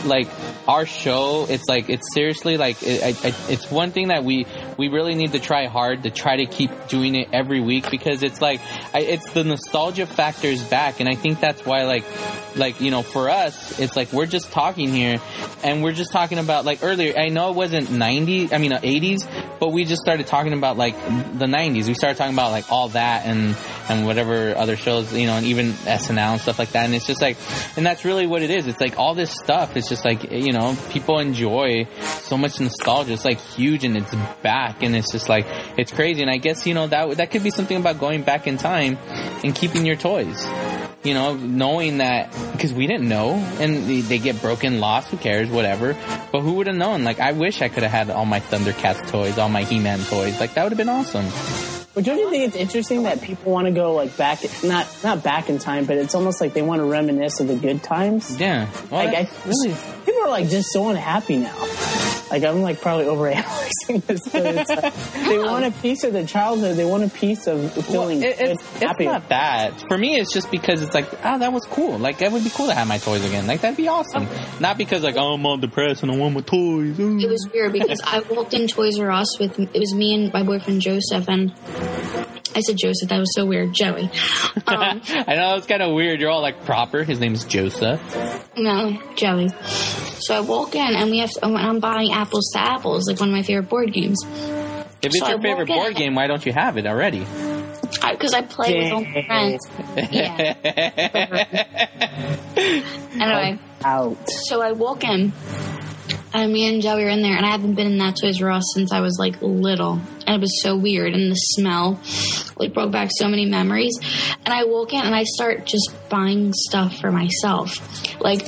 like 0.04 0.28
our 0.68 0.86
show. 0.86 1.46
It's 1.48 1.68
like 1.68 1.90
it's 1.90 2.06
seriously 2.14 2.56
like 2.56 2.82
it, 2.82 3.16
it's 3.48 3.68
one 3.70 3.90
thing 3.90 4.08
that 4.08 4.22
we 4.22 4.46
we 4.76 4.88
really 4.88 5.14
need 5.14 5.32
to 5.32 5.40
try 5.40 5.66
hard 5.66 6.04
to 6.04 6.10
try 6.10 6.36
to 6.36 6.46
keep 6.46 6.88
doing 6.88 7.14
it 7.14 7.28
every 7.32 7.60
week 7.60 7.90
because 7.90 8.22
it's 8.22 8.40
like 8.40 8.60
I, 8.94 9.00
it's 9.00 9.30
the 9.32 9.44
nostalgia 9.44 10.06
factor 10.06 10.48
is 10.48 10.62
back, 10.62 11.00
and 11.00 11.08
I 11.08 11.14
think 11.14 11.40
that's 11.40 11.64
why 11.64 11.82
like 11.84 12.04
like 12.56 12.80
you 12.80 12.90
know 12.90 13.02
for 13.02 13.30
us 13.30 13.78
it's 13.78 13.96
like 13.96 14.12
we're 14.12 14.26
just 14.26 14.52
talking 14.52 14.90
here 14.90 15.18
and 15.64 15.82
we're 15.82 15.92
just 15.92 16.12
talking 16.12 16.38
about 16.38 16.66
like 16.66 16.80
earlier 16.82 17.18
i 17.18 17.28
know 17.28 17.48
it 17.48 17.56
wasn't 17.56 17.90
90 17.90 18.52
i 18.52 18.58
mean 18.58 18.74
uh, 18.74 18.78
80s 18.78 19.26
but 19.58 19.70
we 19.70 19.86
just 19.86 20.02
started 20.02 20.26
talking 20.26 20.52
about 20.52 20.76
like 20.76 20.94
the 21.02 21.46
90s 21.46 21.86
we 21.86 21.94
started 21.94 22.18
talking 22.18 22.34
about 22.34 22.50
like 22.50 22.70
all 22.70 22.88
that 22.90 23.24
and 23.24 23.56
and 23.88 24.06
whatever 24.06 24.56
other 24.56 24.76
shows 24.76 25.12
you 25.12 25.26
know 25.26 25.34
and 25.34 25.46
even 25.46 25.72
snl 25.72 26.32
and 26.32 26.40
stuff 26.40 26.58
like 26.58 26.70
that. 26.70 26.84
And 26.84 26.94
it's 26.94 27.06
just 27.06 27.20
like 27.20 27.36
and 27.76 27.84
that's 27.84 28.04
really 28.04 28.26
what 28.26 28.42
it 28.42 28.50
is. 28.50 28.66
It's 28.66 28.80
like 28.80 28.98
all 28.98 29.14
this 29.14 29.32
stuff 29.32 29.76
it's 29.76 29.88
just 29.88 30.04
like 30.04 30.30
you 30.30 30.52
know 30.52 30.76
people 30.90 31.18
enjoy 31.18 31.86
so 32.22 32.36
much 32.36 32.60
nostalgia. 32.60 33.12
It's 33.12 33.24
like 33.24 33.40
huge 33.40 33.84
and 33.84 33.96
it's 33.96 34.14
back 34.42 34.61
and 34.82 34.94
it's 34.94 35.12
just 35.12 35.28
like 35.28 35.46
it's 35.76 35.92
crazy 35.92 36.22
and 36.22 36.30
i 36.30 36.36
guess 36.36 36.66
you 36.66 36.74
know 36.74 36.86
that 36.86 37.16
that 37.16 37.30
could 37.30 37.42
be 37.42 37.50
something 37.50 37.76
about 37.76 37.98
going 37.98 38.22
back 38.22 38.46
in 38.46 38.56
time 38.56 38.98
and 39.44 39.54
keeping 39.54 39.84
your 39.84 39.96
toys 39.96 40.46
you 41.04 41.14
know, 41.14 41.34
knowing 41.34 41.98
that 41.98 42.30
because 42.52 42.72
we 42.72 42.86
didn't 42.86 43.08
know, 43.08 43.34
and 43.58 43.88
they, 43.88 44.00
they 44.02 44.18
get 44.18 44.40
broken, 44.40 44.78
lost, 44.78 45.08
who 45.08 45.16
cares, 45.16 45.50
whatever. 45.50 45.96
But 46.30 46.42
who 46.42 46.54
would 46.54 46.68
have 46.68 46.76
known? 46.76 47.02
Like, 47.02 47.18
I 47.18 47.32
wish 47.32 47.60
I 47.60 47.68
could 47.68 47.82
have 47.82 47.90
had 47.90 48.10
all 48.10 48.24
my 48.24 48.40
Thundercats 48.40 49.08
toys, 49.08 49.38
all 49.38 49.48
my 49.48 49.64
He-Man 49.64 49.98
toys. 50.04 50.38
Like, 50.38 50.54
that 50.54 50.62
would 50.62 50.72
have 50.72 50.78
been 50.78 50.88
awesome. 50.88 51.71
But 51.94 52.04
don't 52.04 52.18
you 52.18 52.30
think 52.30 52.44
it's 52.44 52.56
interesting 52.56 53.02
that 53.02 53.20
people 53.20 53.52
want 53.52 53.66
to 53.66 53.72
go 53.72 53.92
like 53.94 54.16
back, 54.16 54.40
not 54.64 54.88
not 55.04 55.22
back 55.22 55.48
in 55.50 55.58
time, 55.58 55.84
but 55.84 55.98
it's 55.98 56.14
almost 56.14 56.40
like 56.40 56.54
they 56.54 56.62
want 56.62 56.80
to 56.80 56.84
reminisce 56.84 57.38
of 57.40 57.48
the 57.48 57.56
good 57.56 57.82
times. 57.82 58.38
Yeah. 58.40 58.70
Well, 58.90 59.04
Like 59.04 59.14
I 59.14 59.28
really. 59.46 59.74
people 60.06 60.22
are 60.22 60.30
like 60.30 60.48
just 60.48 60.70
so 60.72 60.88
unhappy 60.88 61.36
now. 61.36 61.56
Like 62.30 62.44
I'm 62.44 62.62
like 62.62 62.80
probably 62.80 63.04
overanalyzing 63.04 64.02
this, 64.06 64.26
but 64.26 64.46
it's 64.46 64.70
like, 64.70 64.94
they 65.26 65.38
want 65.38 65.66
a 65.66 65.70
piece 65.70 66.02
of 66.02 66.14
their 66.14 66.24
childhood. 66.24 66.76
They 66.76 66.84
want 66.86 67.04
a 67.04 67.10
piece 67.10 67.46
of 67.46 67.60
Well, 67.76 67.82
feeling 67.84 68.22
it, 68.22 68.38
good, 68.38 68.48
it's, 68.52 68.82
it's 68.82 69.00
not 69.00 69.28
that. 69.28 69.78
For 69.86 69.98
me, 69.98 70.16
it's 70.18 70.32
just 70.32 70.50
because 70.50 70.80
it's 70.82 70.94
like, 70.94 71.12
oh, 71.26 71.38
that 71.40 71.52
was 71.52 71.66
cool. 71.66 71.98
Like, 71.98 72.22
it 72.22 72.32
would 72.32 72.42
be 72.42 72.48
cool 72.48 72.68
to 72.68 72.74
have 72.74 72.88
my 72.88 72.96
toys 72.96 73.22
again. 73.22 73.46
Like, 73.46 73.60
that'd 73.60 73.76
be 73.76 73.88
awesome. 73.88 74.28
Oh. 74.30 74.56
Not 74.60 74.78
because, 74.78 75.02
like, 75.02 75.16
oh, 75.16 75.34
I'm 75.34 75.44
all 75.44 75.58
depressed 75.58 76.02
and 76.04 76.10
I 76.10 76.16
want 76.16 76.34
my 76.34 76.40
toys. 76.40 76.98
Ooh. 76.98 77.18
It 77.18 77.28
was 77.28 77.46
weird 77.52 77.74
because 77.74 78.00
I 78.02 78.20
walked 78.30 78.54
in 78.54 78.66
Toys 78.66 78.98
R 78.98 79.10
Us 79.10 79.38
with 79.38 79.58
it 79.60 79.78
was 79.78 79.92
me 79.94 80.14
and 80.14 80.32
my 80.32 80.42
boyfriend 80.42 80.80
Joseph 80.80 81.28
and 81.28 81.52
I 82.54 82.60
said 82.60 82.76
Joseph. 82.76 83.08
That 83.08 83.18
was 83.18 83.34
so 83.34 83.46
weird. 83.46 83.72
Joey. 83.72 84.04
Um, 84.66 85.00
I 85.08 85.34
know 85.36 85.56
it's 85.56 85.66
kind 85.66 85.82
of 85.82 85.94
weird. 85.94 86.20
You're 86.20 86.30
all 86.30 86.42
like 86.42 86.64
proper. 86.66 87.02
His 87.02 87.18
name's 87.18 87.44
Joseph. 87.44 88.00
no, 88.56 88.98
Joey. 89.16 89.48
So 90.20 90.34
I 90.36 90.40
walk 90.40 90.74
in 90.74 90.94
and 90.94 91.10
we 91.10 91.18
have. 91.20 91.30
and 91.42 91.56
I'm 91.56 91.80
buying 91.80 92.12
apples 92.12 92.50
to 92.52 92.60
apples, 92.60 93.08
like 93.08 93.18
one 93.20 93.30
of 93.30 93.34
my 93.34 93.42
favorite 93.42 93.68
board 93.70 93.92
games. 93.92 94.18
If 94.24 95.06
it's 95.06 95.18
So 95.18 95.26
I 95.26 95.30
your 95.30 95.40
favorite 95.40 95.68
walk 95.68 95.76
in- 95.78 95.82
board 95.82 95.94
game, 95.96 96.14
why 96.14 96.26
don't 96.26 96.44
you 96.44 96.52
have 96.52 96.76
it 96.76 96.86
already? 96.86 97.26
Because 98.10 98.34
I, 98.34 98.42
play 98.42 98.82
with 98.84 98.92
all 98.92 99.04
my 99.04 99.22
friends. 99.26 99.66
Yeah. 100.12 100.54
Anyway, 103.14 103.58
out. 103.84 104.16
so 104.28 104.60
I 104.62 104.72
walk 104.72 105.04
in. 105.04 105.32
And 106.34 106.52
me 106.52 106.66
and 106.68 106.82
Joey 106.82 107.04
were 107.04 107.10
in 107.10 107.22
there, 107.22 107.36
and 107.36 107.44
I 107.44 107.50
haven't 107.50 107.74
been 107.74 107.86
in 107.86 107.98
that 107.98 108.16
Toys 108.20 108.40
R 108.40 108.50
Us 108.50 108.64
since 108.74 108.92
I 108.92 109.00
was 109.00 109.16
like 109.18 109.40
little, 109.42 110.00
and 110.26 110.36
it 110.36 110.40
was 110.40 110.62
so 110.62 110.76
weird. 110.76 111.14
And 111.14 111.30
the 111.30 111.34
smell, 111.34 112.00
like, 112.56 112.72
brought 112.72 112.90
back 112.90 113.10
so 113.12 113.28
many 113.28 113.44
memories. 113.44 113.98
And 114.44 114.54
I 114.54 114.64
walk 114.64 114.92
in, 114.92 115.00
and 115.04 115.14
I 115.14 115.24
start 115.24 115.66
just 115.66 115.94
buying 116.08 116.52
stuff 116.54 116.96
for 116.98 117.12
myself, 117.12 117.78
like 118.20 118.46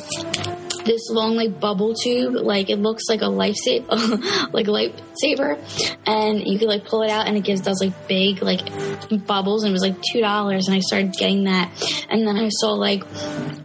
this 0.85 1.09
long 1.11 1.35
like 1.35 1.59
bubble 1.59 1.94
tube, 1.94 2.35
like 2.35 2.70
it 2.70 2.77
looks 2.77 3.05
like 3.09 3.23
a 3.23 3.28
life 3.28 3.56
sa- 3.56 3.73
like 4.52 4.69
a 4.69 4.70
lightsaber, 4.70 5.59
and 6.06 6.47
you 6.47 6.59
can 6.59 6.69
like 6.69 6.85
pull 6.85 7.02
it 7.02 7.11
out, 7.11 7.27
and 7.27 7.36
it 7.36 7.40
gives 7.40 7.61
does 7.61 7.81
like 7.81 8.09
big 8.09 8.43
like 8.43 8.65
bubbles, 9.27 9.65
and 9.65 9.70
it 9.70 9.73
was 9.73 9.82
like 9.82 10.01
two 10.12 10.20
dollars, 10.20 10.69
and 10.69 10.77
I 10.77 10.81
started 10.81 11.12
getting 11.15 11.44
that, 11.44 11.70
and 12.09 12.27
then 12.27 12.36
I 12.36 12.48
saw 12.51 12.73
like 12.73 13.02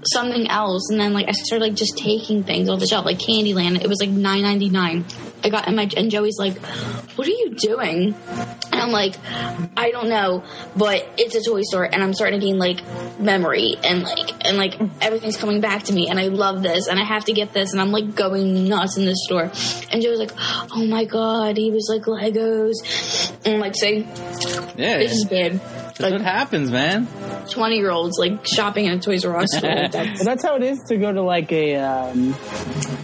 something 0.04 0.48
else, 0.48 0.90
and 0.90 1.00
then 1.00 1.14
like 1.14 1.28
I 1.28 1.32
started 1.32 1.66
like 1.66 1.76
just 1.76 1.98
taking 1.98 2.44
things 2.44 2.70
off 2.70 2.80
the 2.80 2.88
shelf, 2.88 3.06
like 3.06 3.20
Candyland. 3.20 3.82
It 3.84 3.88
was 3.88 4.00
like 4.00 4.10
nine 4.10 4.42
ninety 4.42 4.70
nine. 4.70 5.06
I 5.44 5.50
got 5.50 5.68
and 5.68 5.76
my 5.76 5.90
and 5.96 6.12
Joey's 6.12 6.38
like, 6.38 6.58
"What 7.16 7.28
are 7.28 7.32
you 7.32 7.56
doing?" 7.56 8.14
And 8.72 8.82
I'm 8.82 8.92
like, 8.92 9.16
"I 9.78 9.92
don't 9.92 10.10
know, 10.10 10.44
but 10.76 11.08
it's 11.18 11.36
a 11.36 11.42
toy 11.44 11.62
store, 11.64 11.84
and 11.84 12.04
I'm 12.04 12.14
starting 12.14 12.40
to 12.40 12.46
gain 12.46 12.58
like 12.58 12.82
memory 13.20 13.76
and 13.84 14.04
like 14.04 14.46
and 14.46 14.58
like 14.58 14.80
everything's 15.02 15.38
coming 15.38 15.62
back 15.62 15.84
to 15.84 15.94
me, 15.94 16.10
and 16.10 16.20
I 16.20 16.28
love 16.28 16.62
this, 16.64 16.88
and 16.88 17.00
I 17.00 17.04
have 17.04 17.26
to 17.26 17.34
get 17.34 17.54
this, 17.54 17.72
and 17.72 17.82
I'm 17.82 17.92
like 17.92 18.16
going 18.16 18.68
nuts 18.68 18.98
in 18.98 19.06
this 19.06 19.24
store." 19.26 19.52
And 19.92 20.02
Joey's 20.02 20.20
like, 20.20 20.34
"Oh 20.76 20.86
my 20.86 21.06
god!" 21.06 21.58
He 21.58 21.72
was 21.72 21.88
like 21.90 22.04
Legos, 22.04 23.32
and 23.46 23.56
I'm 23.56 23.60
like, 23.62 23.76
saying, 23.76 24.08
Yeah. 24.78 24.98
this 24.98 25.14
is 25.14 25.26
bad." 25.26 25.60
That's 26.00 26.14
what 26.14 26.22
happens, 26.22 26.72
man. 26.72 27.08
Twenty 27.50 27.76
year 27.76 27.90
olds 27.92 28.18
like 28.18 28.48
shopping 28.48 28.88
at 28.88 28.98
a 28.98 29.00
Toys 29.00 29.26
R 29.26 29.38
Us 29.38 29.50
store. 29.52 29.70
That's 29.92 30.24
that's 30.24 30.44
how 30.44 30.56
it 30.56 30.64
is 30.64 30.80
to 30.88 30.98
go 30.98 31.12
to 31.12 31.22
like 31.22 31.52
a 31.52 31.76
um, 31.76 32.36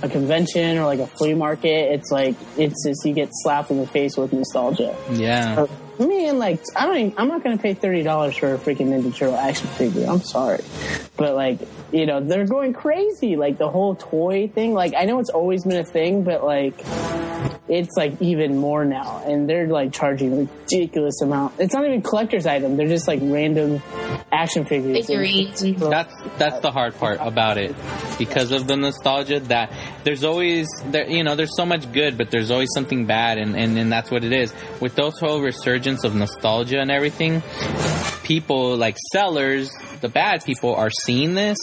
a 0.01 0.07
convention 0.07 0.77
or 0.77 0.85
like 0.85 0.99
a 0.99 1.07
flea 1.07 1.33
market. 1.33 1.91
It's 1.93 2.09
like 2.09 2.35
it's 2.57 2.85
just 2.85 3.05
you 3.05 3.13
get 3.13 3.29
slapped 3.31 3.69
in 3.69 3.77
the 3.77 3.87
face 3.87 4.15
with 4.15 4.31
nostalgia. 4.31 4.95
Yeah. 5.11 5.67
I 5.99 6.05
mean, 6.05 6.39
like 6.39 6.61
I 6.75 6.85
don't. 6.85 6.97
Even, 6.97 7.13
I'm 7.17 7.27
not 7.27 7.43
going 7.43 7.55
to 7.55 7.61
pay 7.61 7.73
thirty 7.73 8.03
dollars 8.03 8.37
for 8.37 8.53
a 8.53 8.57
freaking 8.57 8.87
Ninja 8.87 9.15
Turtle 9.15 9.35
action 9.35 9.67
figure. 9.69 10.05
I'm 10.07 10.21
sorry, 10.21 10.63
but 11.15 11.35
like 11.35 11.59
you 11.91 12.05
know 12.05 12.21
they're 12.21 12.45
going 12.45 12.73
crazy. 12.73 13.35
Like 13.35 13.57
the 13.57 13.69
whole 13.69 13.95
toy 13.95 14.47
thing. 14.47 14.73
Like 14.73 14.93
I 14.97 15.05
know 15.05 15.19
it's 15.19 15.29
always 15.29 15.63
been 15.63 15.77
a 15.77 15.85
thing, 15.85 16.23
but 16.23 16.43
like 16.43 16.83
it's 17.67 17.95
like 17.97 18.21
even 18.21 18.57
more 18.57 18.85
now, 18.85 19.23
and 19.25 19.49
they're 19.49 19.67
like 19.67 19.93
charging 19.93 20.47
ridiculous 20.47 21.21
amount. 21.21 21.53
It's 21.59 21.73
not 21.73 21.85
even 21.85 22.01
collector's 22.01 22.45
item. 22.45 22.77
They're 22.77 22.87
just 22.87 23.07
like 23.07 23.19
random 23.23 23.81
action 24.31 24.65
figures. 24.65 25.07
figurines 25.07 25.61
That's 25.79 26.13
that's 26.37 26.59
the 26.59 26.71
hard 26.71 26.95
part 26.97 27.19
about 27.21 27.57
it, 27.57 27.75
because 28.17 28.51
of 28.51 28.67
the 28.67 28.75
nostalgia. 28.75 29.39
That 29.39 29.71
there's 30.03 30.23
always 30.23 30.67
there, 30.85 31.09
you 31.09 31.23
know, 31.23 31.35
there's 31.35 31.55
so 31.55 31.65
much 31.65 31.91
good, 31.91 32.17
but 32.17 32.31
there's 32.31 32.51
always 32.51 32.69
something 32.75 33.05
bad, 33.05 33.37
and 33.37 33.55
and, 33.55 33.77
and 33.77 33.91
that's 33.91 34.11
what 34.11 34.23
it 34.23 34.33
is. 34.33 34.53
With 34.81 34.95
those 34.95 35.17
whole 35.19 35.41
resurgence 35.41 35.84
of 35.85 36.15
nostalgia 36.15 36.79
and 36.79 36.89
everything, 36.89 37.43
people 38.23 38.75
like 38.75 38.97
sellers, 39.11 39.69
the 40.01 40.09
bad 40.09 40.43
people, 40.43 40.75
are 40.75 40.89
seeing 40.89 41.35
this, 41.35 41.57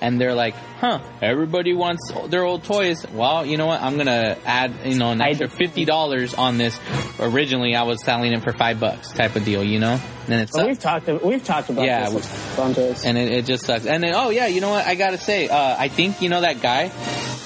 and 0.00 0.20
they're 0.20 0.34
like, 0.34 0.54
"Huh, 0.80 1.00
everybody 1.22 1.74
wants 1.74 2.12
their 2.28 2.44
old 2.44 2.64
toys. 2.64 3.06
Well, 3.12 3.46
you 3.46 3.56
know 3.56 3.66
what? 3.66 3.80
I'm 3.80 3.96
gonna 3.96 4.36
add 4.44 4.74
you 4.84 4.96
know 4.96 5.10
an 5.10 5.20
extra 5.20 5.48
fifty 5.48 5.84
dollars 5.84 6.34
on 6.34 6.58
this. 6.58 6.78
Originally, 7.20 7.74
I 7.74 7.82
was 7.84 8.02
selling 8.04 8.32
it 8.32 8.42
for 8.42 8.52
five 8.52 8.80
bucks, 8.80 9.12
type 9.12 9.36
of 9.36 9.44
deal, 9.44 9.62
you 9.62 9.78
know. 9.78 10.00
And 10.26 10.42
it's 10.42 10.52
Well, 10.52 10.66
we've 10.66 10.78
talked. 10.78 11.06
We've 11.06 11.42
talked 11.44 11.70
about 11.70 11.84
Yeah, 11.84 12.10
this 12.10 12.54
and 13.04 13.16
it, 13.16 13.32
it 13.32 13.46
just 13.46 13.64
sucks. 13.64 13.86
And 13.86 14.02
then, 14.02 14.12
oh 14.14 14.30
yeah, 14.30 14.46
you 14.46 14.60
know 14.60 14.70
what? 14.70 14.86
I 14.86 14.94
gotta 14.94 15.18
say, 15.18 15.48
uh, 15.48 15.76
I 15.78 15.88
think 15.88 16.20
you 16.20 16.28
know 16.28 16.40
that 16.42 16.60
guy 16.60 16.90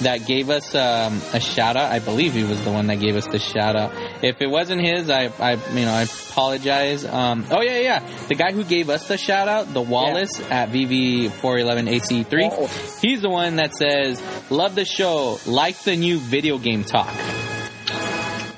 that 0.01 0.25
gave 0.25 0.49
us 0.49 0.75
um, 0.75 1.21
a 1.33 1.39
shout 1.39 1.77
out. 1.77 1.91
I 1.91 1.99
believe 1.99 2.33
he 2.33 2.43
was 2.43 2.61
the 2.63 2.71
one 2.71 2.87
that 2.87 2.99
gave 2.99 3.15
us 3.15 3.25
the 3.27 3.39
shout 3.39 3.75
out. 3.75 3.93
If 4.23 4.41
it 4.41 4.49
wasn't 4.49 4.81
his, 4.81 5.09
I, 5.09 5.25
I, 5.37 5.55
you 5.73 5.85
know, 5.85 5.91
I 5.91 6.03
apologize. 6.03 7.03
Um, 7.03 7.45
oh 7.51 7.61
yeah, 7.61 7.79
yeah, 7.79 7.99
the 8.29 8.35
guy 8.35 8.53
who 8.53 8.63
gave 8.63 8.89
us 8.89 9.05
the 9.09 9.17
shout 9.17 9.49
out, 9.49 9.73
the 9.73 9.81
Wallace 9.81 10.39
at 10.49 10.69
VV411AC3. 10.69 12.49
Oh. 12.51 12.67
He's 13.01 13.21
the 13.21 13.29
one 13.29 13.57
that 13.57 13.75
says, 13.75 14.23
"Love 14.49 14.75
the 14.75 14.85
show, 14.85 15.39
like 15.45 15.77
the 15.79 15.97
new 15.97 16.19
video 16.19 16.57
game 16.57 16.85
talk." 16.85 17.13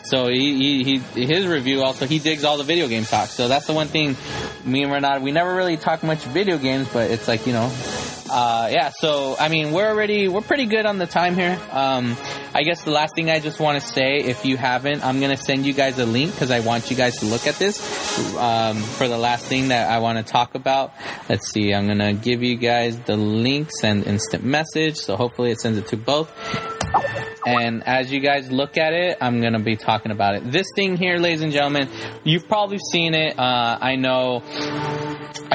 So 0.03 0.27
he, 0.27 0.83
he, 0.83 0.99
he 1.15 1.25
his 1.25 1.47
review 1.47 1.81
also 1.81 2.05
he 2.05 2.19
digs 2.19 2.43
all 2.43 2.57
the 2.57 2.63
video 2.63 2.87
game 2.87 3.05
talk. 3.05 3.29
So 3.29 3.47
that's 3.47 3.65
the 3.65 3.73
one 3.73 3.87
thing 3.87 4.15
me 4.63 4.83
and 4.83 4.91
Renata 4.91 5.19
we 5.19 5.31
never 5.31 5.55
really 5.55 5.77
talk 5.77 6.03
much 6.03 6.23
video 6.25 6.59
games, 6.59 6.87
but 6.93 7.09
it's 7.09 7.27
like 7.27 7.47
you 7.47 7.53
know, 7.53 7.71
uh, 8.29 8.69
yeah. 8.71 8.89
So 8.89 9.35
I 9.39 9.49
mean 9.49 9.71
we're 9.71 9.87
already 9.87 10.27
we're 10.27 10.41
pretty 10.41 10.65
good 10.65 10.85
on 10.85 10.97
the 10.97 11.07
time 11.07 11.35
here. 11.35 11.59
Um, 11.71 12.15
I 12.53 12.63
guess 12.63 12.83
the 12.83 12.91
last 12.91 13.15
thing 13.15 13.29
I 13.29 13.39
just 13.39 13.59
want 13.59 13.81
to 13.81 13.87
say, 13.87 14.17
if 14.17 14.45
you 14.45 14.57
haven't, 14.57 15.03
I'm 15.03 15.19
gonna 15.19 15.37
send 15.37 15.65
you 15.65 15.73
guys 15.73 15.99
a 15.99 16.05
link 16.05 16.31
because 16.31 16.51
I 16.51 16.61
want 16.61 16.89
you 16.89 16.97
guys 16.97 17.17
to 17.19 17.25
look 17.25 17.47
at 17.47 17.55
this 17.55 17.79
um, 18.37 18.77
for 18.77 19.07
the 19.07 19.17
last 19.17 19.45
thing 19.45 19.69
that 19.69 19.89
I 19.89 19.99
want 19.99 20.17
to 20.17 20.23
talk 20.23 20.55
about. 20.55 20.93
Let's 21.29 21.51
see, 21.51 21.73
I'm 21.73 21.87
gonna 21.87 22.13
give 22.13 22.43
you 22.43 22.57
guys 22.57 22.99
the 22.99 23.17
link, 23.17 23.69
send 23.79 24.07
instant 24.07 24.43
message. 24.43 24.97
So 24.97 25.15
hopefully 25.15 25.51
it 25.51 25.59
sends 25.59 25.77
it 25.77 25.87
to 25.87 25.97
both. 25.97 26.31
And 27.45 27.83
as 27.85 28.11
you 28.11 28.21
guys 28.21 28.51
look 28.51 28.77
at 28.77 28.93
it, 28.93 29.17
I'm 29.21 29.39
to 29.41 29.59
be 29.59 29.75
talking 29.75 30.11
about 30.11 30.35
it. 30.35 30.51
This 30.51 30.65
thing 30.75 30.97
here, 30.97 31.17
ladies 31.17 31.41
and 31.41 31.51
gentlemen, 31.51 31.89
you've 32.23 32.47
probably 32.47 32.79
seen 32.91 33.13
it. 33.13 33.37
Uh, 33.37 33.77
I 33.79 33.95
know 33.95 34.41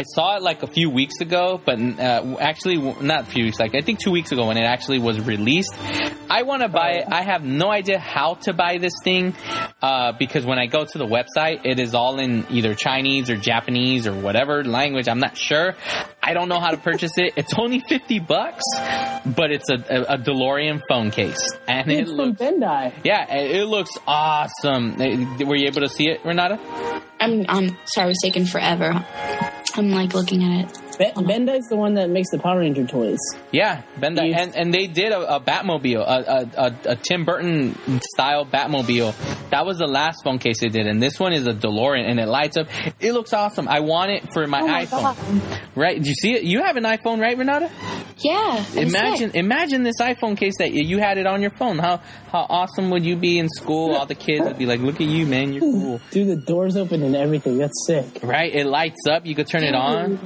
I 0.01 0.03
saw 0.05 0.37
it 0.37 0.43
like 0.43 0.63
a 0.63 0.67
few 0.67 0.89
weeks 0.89 1.21
ago, 1.21 1.61
but 1.63 1.79
uh, 1.79 2.37
actually, 2.41 2.79
not 3.03 3.25
a 3.25 3.27
few 3.27 3.45
weeks, 3.45 3.61
like 3.61 3.75
I 3.75 3.83
think 3.83 3.99
two 3.99 4.11
weeks 4.11 4.33
ago 4.33 4.47
when 4.47 4.57
it 4.57 4.65
actually 4.65 4.99
was 4.99 5.21
released. 5.21 5.77
I 6.31 6.43
want 6.45 6.63
to 6.63 6.69
buy 6.71 6.93
it. 6.93 7.05
I 7.13 7.23
have 7.23 7.45
no 7.45 7.71
idea 7.71 7.99
how 7.99 8.35
to 8.47 8.55
buy 8.55 8.79
this 8.79 8.95
thing 9.05 9.35
uh, 9.83 10.13
because 10.19 10.47
when 10.47 10.59
I 10.59 10.67
go 10.67 10.87
to 10.87 10.97
the 10.99 11.05
website, 11.05 11.67
it 11.67 11.79
is 11.79 11.95
all 11.95 12.19
in 12.19 12.47
either 12.49 12.75
Chinese 12.75 13.29
or 13.29 13.37
Japanese 13.37 14.07
or 14.07 14.15
whatever 14.15 14.65
language. 14.65 15.07
I'm 15.07 15.19
not 15.19 15.37
sure. 15.37 15.75
I 16.23 16.33
don't 16.33 16.49
know 16.49 16.61
how 16.61 16.71
to 16.71 16.79
purchase 16.79 17.13
it. 17.19 17.35
It's 17.37 17.53
only 17.59 17.81
50 17.81 18.21
bucks, 18.21 18.63
but 19.27 19.51
it's 19.51 19.69
a, 19.69 19.75
a, 19.75 20.15
a 20.15 20.19
DeLorean 20.19 20.81
phone 20.89 21.11
case. 21.11 21.47
And 21.69 21.91
it 21.91 22.01
It's 22.01 22.11
from 22.11 22.17
looks, 22.31 22.41
Bandai. 22.41 22.95
yeah, 23.05 23.35
it 23.37 23.51
it 23.51 23.67
looks 23.67 23.91
awesome. 24.07 24.97
Were 24.97 25.57
you 25.57 25.67
able 25.67 25.83
to 25.83 25.91
see 25.91 26.09
it, 26.09 26.25
Renata? 26.25 26.59
I'm 27.21 27.45
I'm 27.51 27.77
sorry, 27.85 28.13
it's 28.13 28.23
taken 28.23 28.47
forever. 28.47 29.05
I'm 29.81 29.89
like 29.89 30.13
looking 30.13 30.45
at 30.45 30.67
it. 30.67 30.90
Be- 31.01 31.07
Bandai's 31.23 31.67
the 31.71 31.77
one 31.77 31.95
that 31.95 32.11
makes 32.11 32.31
the 32.31 32.39
Power 32.39 32.59
Ranger 32.61 32.87
toys. 32.87 33.19
Yeah, 33.53 33.83
Bandai, 33.99 34.31
Yes. 34.31 34.47
and 34.49 34.57
and 34.57 34.75
they 34.75 34.87
did 34.87 35.13
a, 35.13 35.37
a 35.37 35.41
Batmobile, 35.41 35.97
a, 36.01 36.03
a, 36.61 36.65
a, 36.67 36.75
a 36.93 36.97
Tim 36.97 37.25
Burton 37.25 37.75
style 38.15 38.45
Batmobile. 38.45 39.15
That 39.49 39.65
was 39.65 39.79
the 39.79 39.87
last 39.87 40.23
phone 40.23 40.39
case 40.39 40.61
they 40.61 40.69
did, 40.69 40.87
and 40.87 41.03
this 41.03 41.19
one 41.19 41.33
is 41.33 41.47
a 41.47 41.53
DeLorean, 41.55 42.09
and 42.09 42.21
it 42.21 42.27
lights 42.29 42.59
up. 42.59 42.69
It 43.01 43.13
looks 43.15 43.33
awesome. 43.33 43.67
I 43.67 43.81
want 43.81 44.11
it 44.11 44.33
for 44.33 44.47
my, 44.47 44.61
Oh 44.61 44.67
my 44.67 44.85
iPhone. 44.85 45.59
Right? 45.75 46.01
Do 46.03 46.07
you 46.09 46.15
see 46.15 46.35
it? 46.35 46.43
You 46.45 46.63
have 46.65 46.77
an 46.77 46.85
iPhone, 46.85 47.19
right, 47.21 47.37
Renata? 47.37 47.71
Yeah. 48.19 48.63
Imagine, 48.77 49.31
imagine 49.33 49.83
this 49.83 49.97
iPhone 50.01 50.37
case 50.37 50.59
that 50.59 50.73
you 50.75 50.99
had 50.99 51.17
it 51.17 51.27
on 51.27 51.41
your 51.41 51.53
phone. 51.53 51.79
How 51.79 52.03
how 52.31 52.47
awesome 52.49 52.91
would 52.91 53.05
you 53.07 53.17
be 53.17 53.39
in 53.39 53.49
school? 53.49 53.95
All 53.95 54.05
the 54.07 54.15
kids 54.15 54.45
would 54.45 54.59
be 54.59 54.67
like, 54.67 54.81
"Look 54.81 54.97
at 55.01 55.07
you, 55.07 55.27
man! 55.27 55.53
You're 55.55 55.63
cool." 55.63 56.01
Dude, 56.11 56.29
the 56.29 56.37
doors 56.37 56.77
open 56.77 57.03
and 57.03 57.17
everything. 57.17 57.57
That's 57.59 57.87
sick. 57.87 58.21
Right? 58.23 58.55
It 58.55 58.67
lights 58.67 59.07
up. 59.11 59.25
You 59.27 59.35
could 59.35 59.47
turn 59.49 59.65
it 59.65 59.75
on. 59.75 60.19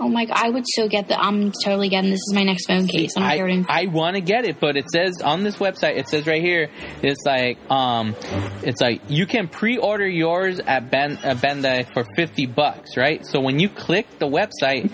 Oh 0.00 0.08
my 0.14 0.24
god, 0.24 0.38
I 0.38 0.48
would 0.48 0.64
so 0.66 0.88
get 0.88 1.08
the. 1.08 1.20
I'm 1.20 1.52
totally 1.52 1.88
getting 1.90 2.10
this. 2.10 2.20
Is 2.20 2.32
my 2.34 2.44
next 2.44 2.66
phone 2.66 2.86
case. 2.86 3.16
I'm 3.16 3.22
I, 3.24 3.36
getting. 3.36 3.66
I 3.68 3.86
want 3.86 4.14
to 4.14 4.22
get 4.22 4.44
it, 4.44 4.60
but 4.60 4.76
it 4.76 4.88
says 4.90 5.20
on 5.20 5.44
this 5.44 5.56
website, 5.56 5.96
it 5.96 6.08
says 6.08 6.26
right 6.26 6.40
here, 6.40 6.70
it's 7.02 7.24
like, 7.26 7.58
um, 7.70 8.14
it's 8.62 8.80
like 8.80 9.02
you 9.08 9.26
can 9.26 9.48
pre-order 9.48 10.08
yours 10.08 10.60
at 10.60 10.90
Ben 10.90 11.18
at 11.18 11.38
Bandai 11.38 11.92
for 11.92 12.04
fifty 12.16 12.46
bucks, 12.46 12.96
right? 12.96 13.26
So 13.26 13.40
when 13.40 13.58
you 13.58 13.68
click 13.68 14.06
the 14.18 14.26
website, 14.26 14.90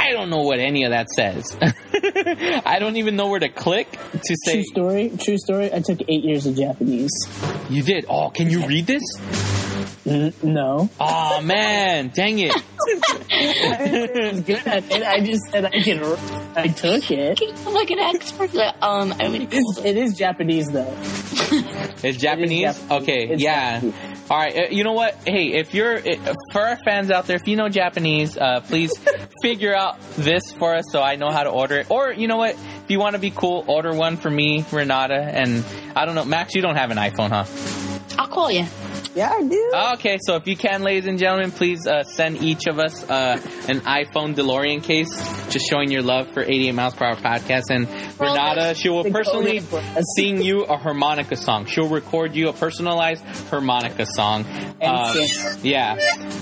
I 0.00 0.12
don't 0.12 0.30
know 0.30 0.42
what 0.42 0.58
any 0.58 0.84
of 0.84 0.90
that 0.90 1.08
says. 1.10 1.56
I 1.62 2.78
don't 2.80 2.96
even 2.96 3.16
know 3.16 3.28
where 3.28 3.40
to 3.40 3.50
click 3.50 3.90
to 3.92 4.36
say. 4.44 4.54
True 4.54 4.64
story. 4.64 5.12
True 5.20 5.38
story. 5.38 5.72
I 5.72 5.80
took 5.80 6.00
eight 6.08 6.24
years 6.24 6.46
of 6.46 6.56
Japanese. 6.56 7.12
you 7.68 7.82
did. 7.82 8.06
Oh, 8.08 8.30
can 8.30 8.48
you 8.50 8.66
read 8.66 8.86
this? 8.86 9.02
N- 10.06 10.32
no. 10.42 10.88
Oh 10.98 11.40
man, 11.42 12.08
dang 12.14 12.38
it! 12.38 12.54
I 13.30 14.30
was 14.32 14.40
good 14.42 14.66
at 14.66 14.90
it. 14.90 15.02
I 15.02 15.20
just 15.20 15.42
said 15.50 15.64
I 15.66 15.82
could. 15.82 16.02
I 16.56 16.68
took 16.68 17.10
it. 17.10 17.40
I'm 17.66 17.74
like 17.74 17.90
an 17.90 17.98
expert. 17.98 18.52
Like, 18.54 18.74
um, 18.82 19.14
I 19.18 19.28
mean, 19.28 19.48
It's, 19.50 19.78
it 19.84 19.96
is 19.96 20.14
Japanese 20.16 20.66
though. 20.68 20.92
It's 22.02 22.18
Japanese. 22.18 22.76
Japanese. 22.76 22.90
Okay, 22.90 23.28
It's 23.28 23.42
yeah. 23.42 23.80
Japanese. 23.80 23.94
All 24.30 24.38
right. 24.38 24.56
uh, 24.56 24.62
You 24.70 24.84
know 24.84 24.92
what? 24.92 25.14
Hey, 25.26 25.52
if 25.54 25.74
you're 25.74 26.00
for 26.52 26.60
our 26.62 26.76
fans 26.84 27.10
out 27.10 27.26
there, 27.26 27.36
if 27.36 27.46
you 27.48 27.56
know 27.56 27.68
Japanese, 27.68 28.36
uh, 28.36 28.60
please 28.60 28.92
figure 29.42 29.74
out 29.74 30.00
this 30.16 30.52
for 30.52 30.74
us 30.74 30.84
so 30.90 31.02
I 31.02 31.16
know 31.16 31.30
how 31.30 31.42
to 31.42 31.50
order 31.50 31.78
it. 31.78 31.90
Or 31.90 32.12
you 32.12 32.28
know 32.28 32.36
what? 32.36 32.54
If 32.54 32.84
you 32.90 32.98
want 33.00 33.14
to 33.14 33.20
be 33.20 33.30
cool, 33.30 33.64
order 33.66 33.92
one 33.94 34.16
for 34.16 34.30
me, 34.30 34.64
Renata, 34.70 35.14
and 35.20 35.64
I 35.96 36.04
don't 36.06 36.14
know, 36.14 36.24
Max. 36.24 36.54
You 36.54 36.62
don't 36.62 36.76
have 36.76 36.90
an 36.90 36.96
iPhone, 36.98 37.30
huh? 37.30 37.44
I'll 38.18 38.28
call 38.28 38.50
you. 38.50 38.66
Yeah, 39.14 39.30
I 39.32 39.42
do. 39.42 39.72
Okay, 39.94 40.18
so 40.20 40.36
if 40.36 40.46
you 40.46 40.56
can, 40.56 40.82
ladies 40.82 41.06
and 41.06 41.18
gentlemen, 41.18 41.50
please 41.50 41.86
uh, 41.86 42.04
send 42.04 42.42
each 42.42 42.66
of 42.68 42.78
us 42.78 43.08
uh, 43.10 43.40
an 43.68 43.80
iPhone 43.80 44.34
DeLorean 44.34 44.82
case, 44.82 45.10
just 45.50 45.68
showing 45.68 45.90
your 45.90 46.02
love 46.02 46.28
for 46.32 46.42
88 46.42 46.72
miles 46.72 46.94
per 46.94 47.04
hour 47.06 47.16
podcast. 47.16 47.70
And 47.70 47.88
Renata, 48.20 48.74
she 48.74 48.88
will 48.88 49.04
personally 49.04 49.58
code 49.60 49.68
for 49.68 49.78
us. 49.98 50.04
sing 50.16 50.40
you 50.42 50.62
a 50.64 50.76
harmonica 50.76 51.36
song. 51.36 51.66
She'll 51.66 51.88
record 51.88 52.34
you 52.36 52.48
a 52.48 52.52
personalized 52.52 53.24
harmonica 53.48 54.06
song. 54.06 54.44
Uh, 54.80 55.12
yeah, 55.62 55.96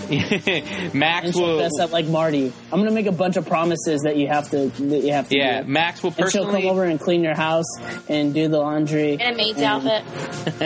Max 0.94 1.26
and 1.26 1.35
she'll 1.35 1.43
will. 1.47 1.59
dress 1.59 1.78
up 1.80 1.93
like 1.93 2.06
Marty. 2.06 2.52
I'm 2.72 2.78
gonna 2.80 2.90
make 2.90 3.06
a 3.06 3.12
bunch 3.12 3.36
of 3.36 3.47
promises 3.47 4.02
that 4.02 4.16
you 4.16 4.28
have 4.28 4.51
to. 4.51 4.66
That 4.68 5.02
you 5.05 5.12
have 5.12 5.28
to. 5.28 5.36
Yeah, 5.36 5.62
do. 5.62 5.68
Max 5.68 6.02
will 6.02 6.14
And 6.18 6.30
she'll 6.30 6.51
come 6.51 6.66
over 6.66 6.85
and 6.85 7.01
clean 7.01 7.22
your 7.24 7.35
house 7.35 7.66
and 8.09 8.32
do 8.35 8.48
the 8.48 8.59
laundry. 8.59 9.14
In 9.14 9.20
a 9.20 9.35
maid's 9.35 9.59
and- 9.60 9.64
outfit. 9.89 10.05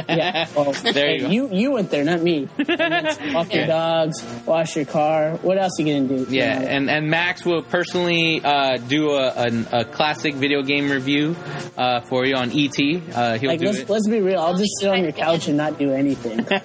Yeah. 0.12 0.46
Well, 0.54 0.72
There 0.72 1.10
you 1.14 1.20
go. 1.20 1.28
You 1.28 1.48
you 1.52 1.76
went 1.82 1.90
there, 1.90 2.04
not 2.04 2.22
me. 2.22 2.48
Walk 3.34 3.52
your 3.52 3.66
dogs, 3.66 4.24
wash 4.46 4.76
your 4.76 4.84
car. 4.84 5.36
What 5.42 5.58
else 5.58 5.78
are 5.78 5.82
you 5.82 5.94
gonna 6.06 6.24
do? 6.24 6.26
Yeah, 6.32 6.54
You 6.58 6.60
know? 6.64 6.68
and, 6.70 6.90
and 6.90 7.10
Max 7.10 7.44
will 7.44 7.62
personally 7.62 8.40
uh, 8.42 8.76
do 8.78 9.10
a, 9.10 9.28
a, 9.28 9.80
a 9.80 9.84
classic 9.84 10.34
video 10.34 10.62
game 10.62 10.90
review 10.90 11.36
uh, 11.76 12.00
for 12.02 12.24
you 12.24 12.36
on 12.36 12.50
ET. 12.52 12.78
Uh, 12.78 13.38
he'll 13.38 13.50
like 13.50 13.60
do 13.60 13.66
let's 13.66 13.78
it. 13.80 13.90
let's 13.90 14.08
be 14.08 14.20
real. 14.20 14.40
I'll 14.40 14.56
just 14.56 14.72
sit 14.80 14.88
on 14.88 15.02
your 15.02 15.12
couch 15.12 15.48
and 15.48 15.56
not 15.56 15.78
do 15.78 15.92
anything. 15.92 16.46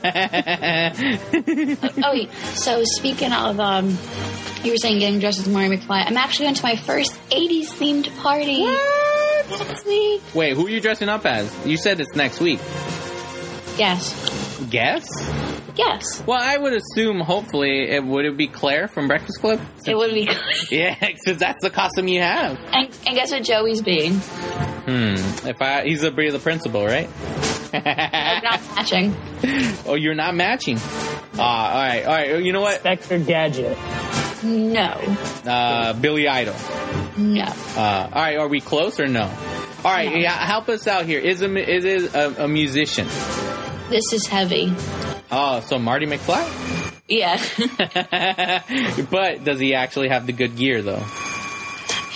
Oh 2.04 2.12
wait. 2.14 2.32
So 2.54 2.84
speaking 2.84 3.32
of, 3.34 3.60
um, 3.60 3.98
you 4.64 4.72
were 4.72 4.78
saying 4.78 5.00
getting 5.00 5.20
dressed 5.20 5.40
as 5.40 5.48
Marty 5.48 5.76
McFly. 5.78 6.06
I'm 6.06 6.18
actually 6.18 6.46
going 6.46 6.56
to 6.56 6.64
my 6.64 6.76
first 6.76 7.14
'80s 7.30 7.68
themed 7.74 8.16
party 8.22 8.64
next 8.66 9.86
week. 9.86 10.22
Wait, 10.34 10.54
who 10.56 10.68
are 10.68 10.70
you 10.70 10.80
dressing 10.80 11.10
up 11.10 11.26
as? 11.26 11.52
You 11.66 11.78
said 11.78 12.00
it's 12.00 12.16
next 12.16 12.40
week. 12.40 12.60
Yes. 13.78 14.14
Guess? 14.70 15.06
Yes. 15.76 16.24
Well, 16.26 16.40
I 16.42 16.58
would 16.58 16.74
assume, 16.74 17.20
hopefully, 17.20 17.90
it 17.92 18.04
would 18.04 18.26
it 18.26 18.36
be 18.36 18.48
Claire 18.48 18.88
from 18.88 19.08
Breakfast 19.08 19.40
Club? 19.40 19.62
It 19.86 19.96
would 19.96 20.14
be. 20.14 20.30
Yeah, 20.72 20.96
because 21.00 21.38
that's 21.38 21.62
the 21.62 21.70
costume 21.70 22.08
you 22.08 22.22
have. 22.22 22.60
and, 22.74 22.90
and 23.06 23.16
guess 23.16 23.32
what 23.32 23.44
Joey's 23.44 23.82
being? 23.82 24.14
Hmm. 24.16 25.16
If 25.48 25.62
I, 25.62 25.84
he's 25.86 26.04
a 26.04 26.12
be 26.12 26.30
the 26.32 26.40
principal, 26.40 26.86
right? 26.86 27.08
Like, 27.72 27.86
not 28.44 28.62
matching. 28.76 29.16
oh, 29.86 29.96
you're 29.96 30.16
not 30.16 30.34
matching. 30.36 30.78
Ah, 31.40 31.72
all 31.72 31.78
right, 31.80 32.04
all 32.06 32.14
right. 32.14 32.44
You 32.44 32.52
know 32.54 32.62
what? 32.62 32.80
Spectre 32.80 33.20
Gadget. 33.20 33.78
No. 34.44 34.88
Uh, 35.46 35.94
Billy 35.94 36.28
Idol. 36.28 36.56
No. 37.18 37.44
Uh, 37.44 38.10
all 38.12 38.22
right, 38.22 38.38
are 38.38 38.48
we 38.48 38.60
close 38.62 39.00
or 39.00 39.08
no? 39.08 39.24
All 39.86 39.92
right, 39.92 40.10
No. 40.10 40.18
yeah, 40.18 40.32
help 40.34 40.68
us 40.70 40.88
out 40.88 41.06
here. 41.06 41.20
Is 41.20 41.42
a 41.42 41.56
is 41.70 41.86
it 41.86 42.14
a, 42.16 42.46
a 42.46 42.48
musician? 42.48 43.08
This 43.90 44.12
is 44.12 44.28
heavy. 44.28 44.74
Oh, 45.32 45.62
so 45.62 45.80
Marty 45.80 46.06
McFly? 46.06 46.44
Yeah. 47.08 47.42
but 49.10 49.44
does 49.44 49.60
he 49.60 49.74
actually 49.76 50.10
have 50.10 50.26
the 50.28 50.34
good 50.34 50.58
gear 50.58 50.82
though? 50.82 51.04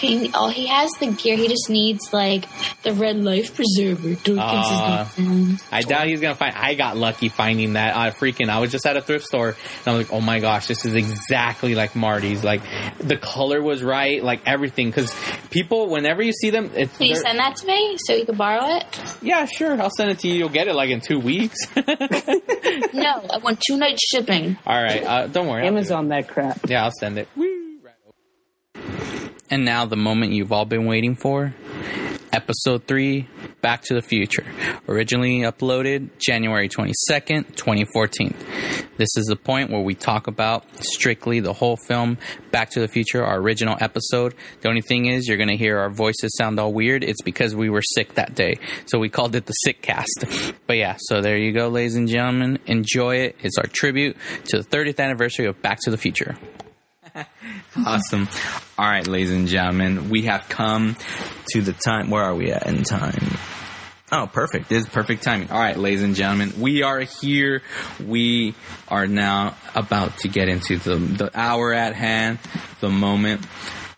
He 0.02 0.32
oh 0.34 0.50
he 0.50 0.68
has 0.68 0.90
the 1.00 1.08
gear. 1.08 1.38
He 1.38 1.48
just 1.48 1.70
needs 1.70 2.12
like 2.12 2.46
the 2.84 2.94
red 2.94 3.18
life 3.24 3.56
preserver. 3.56 4.16
Don't 4.16 4.16
think 4.16 4.66
he's 4.66 4.80
gonna 4.80 5.06
find. 5.06 5.64
I 5.72 5.82
doubt 5.82 6.08
he's 6.08 6.22
gonna 6.22 6.36
find. 6.36 6.56
I 6.56 6.74
got 6.76 6.98
lucky 6.98 7.30
finding 7.30 7.74
that. 7.74 7.96
I 7.96 8.10
freaking. 8.12 8.50
I 8.50 8.60
was 8.60 8.72
just 8.72 8.86
at 8.86 8.98
a 8.98 9.02
thrift 9.02 9.26
store 9.26 9.50
and 9.50 9.88
I 9.88 9.98
was 9.98 10.08
like, 10.10 10.14
oh 10.14 10.22
my 10.22 10.40
gosh, 10.40 10.68
this 10.68 10.86
is 10.86 10.96
exactly 10.96 11.76
like 11.76 11.96
Marty's. 11.96 12.44
Like 12.44 12.62
the 12.98 13.18
color 13.18 13.62
was 13.62 13.84
right, 13.84 14.24
like 14.24 14.42
everything. 14.46 14.88
Because 14.90 15.14
people, 15.50 15.90
whenever 15.90 16.22
you 16.22 16.34
see 16.34 16.50
them, 16.50 16.72
it's 16.76 16.98
Can 16.98 17.08
you 17.08 17.16
send 17.16 17.40
that 17.40 17.56
to 17.58 17.68
me 17.68 17.98
so 18.06 18.14
you 18.14 18.26
can 18.26 18.36
borrow 18.36 18.78
it? 18.78 18.86
yeah, 19.22 19.46
sure. 19.46 19.80
I'll 19.82 19.90
send 19.96 20.10
it 20.12 20.20
to 20.20 20.28
you. 20.28 20.36
You'll 20.36 20.50
get 20.50 20.68
it 20.68 20.74
like 20.76 20.90
in 20.90 21.02
two 21.02 21.20
weeks. 21.20 21.58
No, 22.94 23.26
I 23.34 23.38
want 23.38 23.60
two 23.66 23.78
night 23.78 24.00
shipping. 24.00 24.58
All 24.66 24.82
right, 24.82 25.04
uh, 25.04 25.28
don't 25.28 25.48
worry. 25.48 25.64
I'll 25.64 25.72
do. 25.72 25.78
Amazon 25.78 26.10
that 26.10 26.28
crap. 26.28 26.60
Yeah, 26.70 26.84
I'll 26.84 26.92
send 27.00 27.18
it. 27.18 27.28
And 29.52 29.66
now 29.66 29.86
the 29.86 29.98
moment 29.98 30.32
you've 30.32 30.54
all 30.54 30.64
been 30.64 30.86
waiting 30.86 31.16
for. 31.16 31.54
Episode 32.32 32.88
3, 32.88 33.28
Back 33.60 33.82
to 33.84 33.94
the 33.94 34.02
Future. 34.02 34.46
Originally 34.88 35.42
uploaded 35.42 36.10
January 36.18 36.70
22nd, 36.70 37.58
2014. 37.58 38.34
This 38.96 39.10
is 39.18 39.26
the 39.26 39.36
point 39.36 39.70
where 39.70 39.82
we 39.82 39.94
talk 39.94 40.28
about 40.28 40.64
strictly 40.82 41.42
the 41.42 41.52
whole 41.52 41.76
film, 41.76 42.18
Back 42.52 42.70
to 42.70 42.80
the 42.80 42.88
Future, 42.88 43.26
our 43.26 43.38
original 43.40 43.76
episode. 43.82 44.34
The 44.62 44.70
only 44.70 44.80
thing 44.80 45.08
is, 45.08 45.28
you're 45.28 45.36
going 45.36 45.50
to 45.50 45.58
hear 45.58 45.80
our 45.80 45.90
voices 45.90 46.34
sound 46.38 46.58
all 46.58 46.72
weird. 46.72 47.04
It's 47.04 47.22
because 47.22 47.54
we 47.54 47.70
were 47.70 47.82
sick 47.82 48.14
that 48.14 48.34
day. 48.34 48.56
So 48.86 49.00
we 49.00 49.10
called 49.10 49.36
it 49.36 49.46
the 49.48 49.54
Sick 49.54 49.82
Cast. 49.82 50.24
But 50.66 50.78
yeah, 50.78 50.96
so 50.98 51.20
there 51.20 51.38
you 51.38 51.52
go, 51.52 51.68
ladies 51.68 51.98
and 51.98 52.08
gentlemen. 52.08 52.60
Enjoy 52.68 53.18
it. 53.18 53.36
It's 53.42 53.58
our 53.58 53.68
tribute 53.68 54.16
to 54.46 54.60
the 54.60 54.64
30th 54.64 55.00
anniversary 55.00 55.48
of 55.48 55.62
Back 55.62 55.80
to 55.82 55.92
the 55.92 55.98
Future. 55.98 56.38
Awesome. 57.86 58.28
All 58.78 58.86
right, 58.86 59.08
ladies 59.08 59.32
and 59.32 59.48
gentlemen, 59.48 60.10
we 60.10 60.24
have 60.24 60.48
come 60.50 60.96
to 61.54 61.62
the 61.62 61.74
time. 61.74 62.10
Where 62.10 62.24
are 62.24 62.36
we 62.36 62.52
at 62.52 62.68
in 62.68 62.84
time? 62.84 63.38
Oh, 64.12 64.28
perfect. 64.32 64.68
This 64.68 64.84
is 64.84 64.90
perfect 64.90 65.24
timing. 65.24 65.50
All 65.52 65.60
right, 65.60 65.78
ladies 65.78 66.04
and 66.04 66.16
gentlemen, 66.16 66.54
we 66.60 66.84
are 66.84 67.00
here. 67.00 67.62
We 68.06 68.56
are 68.90 69.08
now 69.08 69.56
about 69.74 70.18
to 70.20 70.28
get 70.28 70.50
into 70.50 70.78
the, 70.78 70.96
the 70.98 71.32
hour 71.34 71.74
at 71.74 71.96
hand, 71.96 72.40
the 72.82 72.90
moment 72.90 73.46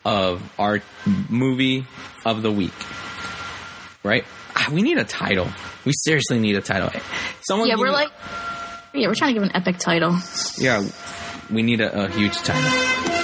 of 0.05 0.41
our 0.59 0.81
movie 1.29 1.87
of 2.25 2.43
the 2.43 2.51
week. 2.51 2.73
Right? 4.03 4.25
Ah, 4.55 4.69
We 4.71 4.83
need 4.83 4.97
a 4.99 5.03
title. 5.03 5.47
We 5.85 5.93
seriously 5.95 6.39
need 6.39 6.55
a 6.57 6.61
title. 6.61 6.89
Someone 7.41 7.67
Yeah, 7.69 7.75
we're 7.77 7.87
me- 7.87 7.93
like, 7.93 8.11
yeah, 8.93 9.07
we're 9.07 9.15
trying 9.15 9.33
to 9.33 9.39
give 9.41 9.49
an 9.49 9.55
epic 9.55 9.79
title. 9.79 10.15
yeah, 10.59 10.83
we 11.53 11.63
need 11.63 11.81
a, 11.81 12.05
a 12.05 12.07
huge 12.07 12.35
title. 12.37 13.22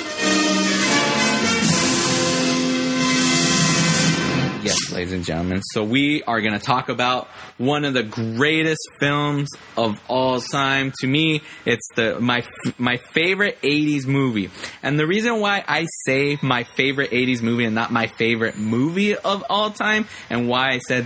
Ladies 5.00 5.14
and 5.14 5.24
gentlemen. 5.24 5.62
So 5.62 5.82
we 5.82 6.24
are 6.24 6.42
going 6.42 6.52
to 6.52 6.60
talk 6.60 6.90
about 6.90 7.28
one 7.58 7.86
of 7.86 7.94
the 7.94 8.04
greatest 8.04 8.82
films 9.00 9.48
of 9.78 9.98
all 10.10 10.42
time. 10.42 10.92
To 11.00 11.08
me, 11.08 11.42
it's 11.64 11.88
the 11.96 12.20
my 12.20 12.44
my 12.78 12.98
favorite 12.98 13.62
'80s 13.62 14.06
movie, 14.06 14.50
and 14.84 15.00
the 15.00 15.08
reason 15.08 15.40
why 15.40 15.64
I 15.66 15.88
say 16.06 16.38
my 16.42 16.66
favorite 16.66 17.12
'80s 17.12 17.42
movie 17.42 17.64
and 17.64 17.74
not 17.74 17.94
my 17.94 18.08
favorite 18.08 18.58
movie 18.58 19.16
of 19.16 19.46
all 19.50 19.72
time, 19.72 20.06
and 20.30 20.50
why 20.50 20.72
I 20.72 20.80
said 20.80 21.06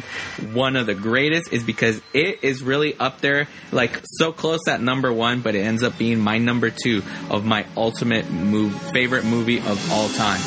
one 0.54 0.76
of 0.76 0.88
the 0.88 0.96
greatest, 0.96 1.54
is 1.54 1.64
because 1.64 2.02
it 2.16 2.44
is 2.44 2.64
really 2.64 2.98
up 2.98 3.22
there, 3.22 3.48
like 3.72 4.02
so 4.06 4.32
close 4.32 4.68
at 4.68 4.82
number 4.82 5.14
one, 5.14 5.42
but 5.42 5.54
it 5.54 5.60
ends 5.60 5.84
up 5.84 6.00
being 6.00 6.20
my 6.20 6.40
number 6.40 6.72
two 6.72 7.04
of 7.30 7.46
my 7.46 7.68
ultimate 7.78 8.32
move 8.32 8.74
favorite 8.92 9.24
movie 9.24 9.60
of 9.60 9.92
all 9.92 10.10
time. 10.10 10.42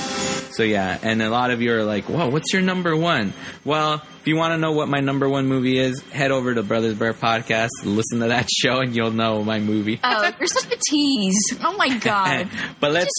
So 0.57 0.63
yeah, 0.63 0.99
and 1.03 1.21
a 1.21 1.29
lot 1.29 1.51
of 1.51 1.61
you 1.61 1.71
are 1.75 1.85
like, 1.85 2.09
"Whoa, 2.09 2.31
what's 2.31 2.51
your 2.55 2.63
number 2.63 2.97
one?" 2.97 3.35
Well, 3.65 3.95
if 4.21 4.27
you 4.27 4.37
want 4.37 4.53
to 4.53 4.59
know 4.59 4.73
what 4.73 4.89
my 4.89 5.01
number 5.01 5.29
one 5.29 5.47
movie 5.47 5.79
is, 5.79 6.01
head 6.13 6.31
over 6.31 6.55
to 6.55 6.63
Brothers 6.63 6.95
Bear 6.95 7.13
Podcast, 7.15 7.69
listen 7.85 8.21
to 8.21 8.29
that 8.29 8.49
show, 8.57 8.81
and 8.81 8.95
you'll 8.95 9.11
know 9.11 9.43
my 9.45 9.59
movie. 9.61 10.01
Oh, 10.03 10.31
you're 10.39 10.47
such 10.49 10.73
a 10.73 10.77
tease. 10.89 11.59
Oh 11.63 11.77
my 11.77 11.97
god. 11.99 12.49
but 12.81 12.93
let's. 12.93 13.11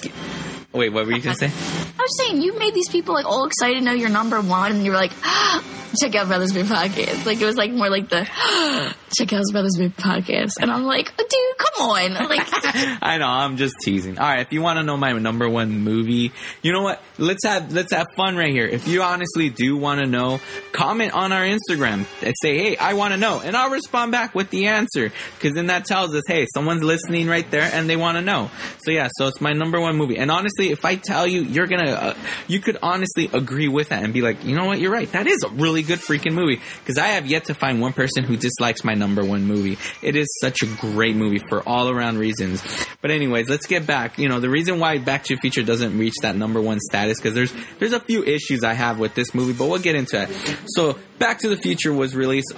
Wait, 0.73 0.89
what 0.89 1.05
were 1.05 1.13
you 1.13 1.21
gonna 1.21 1.35
say? 1.35 1.47
I 1.47 2.01
was 2.01 2.17
saying, 2.17 2.41
you 2.41 2.57
made 2.59 2.73
these 2.73 2.89
people 2.89 3.13
like 3.13 3.25
all 3.25 3.45
excited 3.45 3.79
to 3.79 3.81
know 3.85 3.93
you're 3.93 4.09
number 4.09 4.39
one, 4.41 4.71
and 4.73 4.85
you're 4.85 4.93
like, 4.95 5.11
oh, 5.23 5.63
check 5.99 6.15
out 6.15 6.27
Brothers 6.27 6.53
Beer 6.53 6.63
Podcast. 6.63 7.25
Like 7.25 7.41
it 7.41 7.45
was 7.45 7.55
like 7.55 7.71
more 7.71 7.89
like 7.89 8.09
the 8.09 8.23
check 9.17 9.33
out 9.33 9.43
Brothers 9.51 9.75
Beer 9.77 9.89
Podcast, 9.89 10.53
and 10.59 10.71
I'm 10.71 10.83
like, 10.83 11.15
dude, 11.15 11.29
come 11.57 11.89
on, 11.89 12.13
like 12.29 12.47
I 13.01 13.17
know. 13.17 13.27
I'm 13.27 13.57
just 13.57 13.75
teasing. 13.83 14.17
All 14.17 14.27
right. 14.27 14.45
If 14.45 14.51
you 14.51 14.61
want 14.61 14.77
to 14.77 14.83
know 14.83 14.97
my 14.97 15.13
number 15.13 15.49
one 15.49 15.79
movie, 15.79 16.31
you 16.61 16.71
know 16.71 16.81
what? 16.81 17.01
Let's 17.17 17.45
have 17.45 17.71
let's 17.73 17.93
have 17.93 18.07
fun 18.15 18.35
right 18.35 18.51
here. 18.51 18.65
If 18.65 18.87
you 18.87 19.01
honestly 19.01 19.49
do 19.49 19.77
want 19.77 19.99
to 19.99 20.07
know, 20.07 20.39
comment 20.71 21.13
on 21.13 21.31
our 21.31 21.43
Instagram 21.43 22.05
and 22.21 22.33
say, 22.41 22.57
"Hey, 22.57 22.77
I 22.77 22.93
want 22.93 23.13
to 23.13 23.17
know," 23.17 23.39
and 23.39 23.55
I'll 23.55 23.71
respond 23.71 24.11
back 24.11 24.35
with 24.35 24.49
the 24.49 24.67
answer. 24.67 25.11
Because 25.35 25.53
then 25.53 25.67
that 25.67 25.85
tells 25.85 26.15
us, 26.15 26.23
"Hey, 26.27 26.45
someone's 26.53 26.83
listening 26.83 27.27
right 27.27 27.49
there 27.51 27.69
and 27.73 27.89
they 27.89 27.95
want 27.95 28.17
to 28.17 28.21
know." 28.21 28.49
So 28.83 28.91
yeah. 28.91 29.09
So 29.17 29.27
it's 29.27 29.41
my 29.41 29.53
number 29.53 29.79
one 29.79 29.95
movie. 29.97 30.17
And 30.17 30.29
honestly, 30.31 30.71
if 30.71 30.85
I 30.85 30.95
tell 30.95 31.25
you, 31.27 31.41
you're 31.41 31.67
gonna, 31.67 31.91
uh, 31.91 32.13
you 32.47 32.59
could 32.59 32.77
honestly 32.81 33.29
agree 33.33 33.67
with 33.67 33.89
that 33.89 34.03
and 34.03 34.13
be 34.13 34.21
like, 34.21 34.43
you 34.45 34.55
know 34.55 34.65
what? 34.65 34.79
You're 34.79 34.91
right. 34.91 35.11
That 35.11 35.27
is 35.27 35.43
a 35.43 35.49
really 35.49 35.83
good 35.87 35.99
freaking 35.99 36.33
movie. 36.33 36.61
Because 36.79 36.97
I 36.97 37.07
have 37.07 37.25
yet 37.25 37.45
to 37.45 37.53
find 37.53 37.81
one 37.81 37.93
person 37.93 38.23
who 38.23 38.37
dislikes 38.37 38.83
my 38.83 38.93
number 38.93 39.23
one 39.23 39.45
movie. 39.45 39.77
It 40.01 40.15
is 40.15 40.27
such 40.41 40.61
a 40.61 40.65
great 40.65 41.15
movie 41.15 41.41
for 41.49 41.67
all 41.67 41.89
around 41.89 42.17
reasons. 42.17 42.63
But 43.01 43.11
anyways, 43.11 43.49
let's 43.49 43.67
get 43.67 43.87
back. 43.87 44.17
You 44.17 44.29
know, 44.29 44.39
the 44.39 44.49
reason 44.49 44.79
why 44.79 44.97
Back 44.97 45.23
to 45.25 45.35
the 45.35 45.41
Future 45.41 45.63
doesn't 45.63 45.97
reach 45.97 46.15
that 46.21 46.35
number 46.35 46.61
one 46.61 46.79
status 46.79 47.17
because 47.19 47.33
there's 47.33 47.53
there's 47.79 47.93
a 47.93 47.99
few 47.99 48.23
issues 48.23 48.63
I 48.63 48.73
have 48.73 48.99
with 48.99 49.15
this 49.15 49.33
movie, 49.33 49.53
but 49.53 49.67
we'll 49.67 49.79
get 49.79 49.95
into 49.95 50.21
it. 50.21 50.29
So, 50.67 50.97
Back 51.19 51.39
to 51.39 51.49
the 51.49 51.57
Future 51.57 51.91
was 51.91 52.15
released 52.15 52.53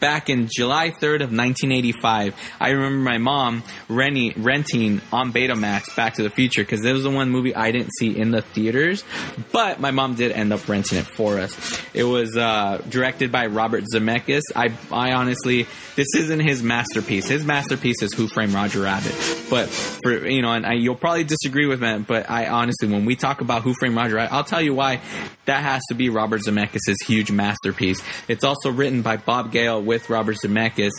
back 0.00 0.30
in 0.30 0.48
July 0.50 0.90
3rd 0.90 1.22
of 1.22 1.30
1985. 1.30 2.34
I 2.58 2.70
remember 2.70 2.98
my 2.98 3.18
mom 3.18 3.62
renting, 3.88 4.32
renting 4.42 5.02
on 5.12 5.32
Betamax 5.32 5.94
Back 5.94 6.14
to 6.14 6.22
the 6.22 6.30
Future 6.30 6.62
because 6.62 6.84
it 6.84 6.92
was 6.92 7.02
the 7.02 7.10
one 7.10 7.30
movie 7.30 7.54
I 7.54 7.70
didn't 7.70 7.90
see 7.98 8.16
in 8.16 8.30
the 8.30 8.40
theaters, 8.40 9.04
but 9.52 9.80
my 9.80 9.90
mom 9.90 10.14
did 10.14 10.32
end 10.32 10.52
up 10.52 10.66
renting 10.68 10.98
it 10.98 11.06
for 11.06 11.38
us. 11.38 11.54
It 11.92 12.04
was 12.04 12.36
uh, 12.36 12.82
directed 12.88 13.30
by 13.30 13.46
Robert 13.46 13.84
Zemeckis. 13.92 14.42
I, 14.56 14.72
I 14.90 15.12
honestly, 15.12 15.66
this 15.98 16.14
isn't 16.14 16.40
his 16.40 16.62
masterpiece. 16.62 17.26
His 17.26 17.44
masterpiece 17.44 18.02
is 18.02 18.14
Who 18.14 18.28
Framed 18.28 18.52
Roger 18.52 18.82
Rabbit. 18.82 19.14
But 19.50 19.68
for 19.68 20.28
you 20.28 20.42
know, 20.42 20.52
and 20.52 20.64
I, 20.64 20.74
you'll 20.74 20.94
probably 20.94 21.24
disagree 21.24 21.66
with 21.66 21.80
me, 21.80 21.98
but 21.98 22.30
I 22.30 22.46
honestly, 22.46 22.88
when 22.88 23.04
we 23.04 23.16
talk 23.16 23.40
about 23.40 23.62
Who 23.62 23.74
Framed 23.74 23.96
Roger 23.96 24.14
Rabbit, 24.14 24.32
I'll 24.32 24.44
tell 24.44 24.62
you 24.62 24.74
why 24.74 25.00
that 25.46 25.62
has 25.62 25.82
to 25.88 25.94
be 25.94 26.08
Robert 26.08 26.42
Zemeckis' 26.42 26.94
huge 27.04 27.32
masterpiece. 27.32 28.00
It's 28.28 28.44
also 28.44 28.70
written 28.70 29.02
by 29.02 29.16
Bob 29.16 29.50
Gale 29.50 29.82
with 29.82 30.08
Robert 30.08 30.36
Zemeckis, 30.36 30.92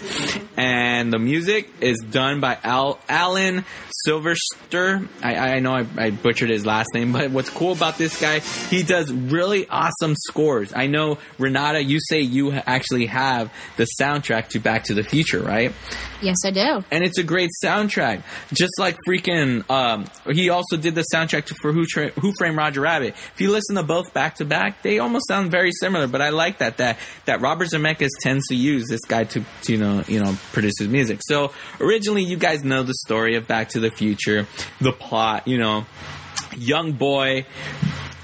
and 0.57 1.13
the 1.13 1.19
music 1.19 1.69
is 1.79 1.99
done 1.99 2.41
by 2.41 2.57
Al, 2.63 2.99
Alan 3.07 3.63
Silverster. 4.05 5.07
I, 5.23 5.35
I 5.35 5.59
know 5.59 5.73
I, 5.73 5.85
I 5.97 6.09
butchered 6.09 6.49
his 6.49 6.65
last 6.65 6.89
name, 6.93 7.13
but 7.13 7.31
what's 7.31 7.49
cool 7.49 7.71
about 7.71 7.97
this 7.97 8.19
guy, 8.19 8.39
he 8.39 8.83
does 8.83 9.11
really 9.13 9.65
awesome 9.69 10.15
scores. 10.27 10.73
I 10.75 10.87
know 10.87 11.19
Renata, 11.37 11.81
you 11.81 11.99
say 12.01 12.19
you 12.19 12.51
actually 12.51 13.05
have 13.05 13.49
the 13.77 13.87
soundtrack 13.99 14.49
to 14.49 14.59
Back 14.59 14.83
to 14.85 14.88
the 14.93 15.03
Future, 15.03 15.41
right? 15.41 15.73
yes, 16.21 16.35
I 16.45 16.51
do. 16.51 16.83
and 16.91 17.03
it's 17.03 17.17
a 17.17 17.23
great 17.23 17.49
soundtrack. 17.63 18.23
Just 18.53 18.73
like 18.77 18.97
freaking, 19.07 19.69
um, 19.69 20.05
he 20.29 20.49
also 20.49 20.75
did 20.75 20.95
the 20.95 21.05
soundtrack 21.13 21.45
to, 21.45 21.55
for 21.61 21.71
Who, 21.71 21.85
Tra- 21.85 22.09
Who 22.09 22.33
Framed 22.37 22.57
Roger 22.57 22.81
Rabbit. 22.81 23.15
If 23.33 23.39
you 23.39 23.51
listen 23.51 23.75
to 23.75 23.83
both 23.83 24.13
back 24.13 24.35
to 24.35 24.45
back, 24.45 24.81
they 24.81 24.99
almost 24.99 25.27
sound 25.27 25.51
very 25.51 25.71
similar. 25.71 26.07
But 26.07 26.21
I 26.21 26.29
like 26.29 26.57
that 26.59 26.77
that 26.77 26.97
that 27.25 27.41
Robert 27.41 27.69
Zemeckis 27.69 28.09
tends 28.19 28.47
to 28.47 28.55
use 28.55 28.87
this 28.89 29.01
guy 29.07 29.23
to, 29.25 29.43
to 29.63 29.71
you 29.71 29.77
know 29.77 30.03
you 30.07 30.19
know 30.19 30.35
produce 30.51 30.75
his 30.79 30.87
music. 30.87 31.19
So 31.23 31.53
originally, 31.79 32.23
you 32.23 32.37
guys 32.37 32.63
know 32.63 32.83
the 32.83 32.93
story 32.93 33.35
of 33.35 33.47
Back 33.47 33.69
to 33.69 33.79
the 33.79 33.91
Future, 33.91 34.45
the 34.81 34.91
plot. 34.91 35.47
You 35.47 35.57
know, 35.57 35.85
young 36.57 36.93
boy 36.93 37.45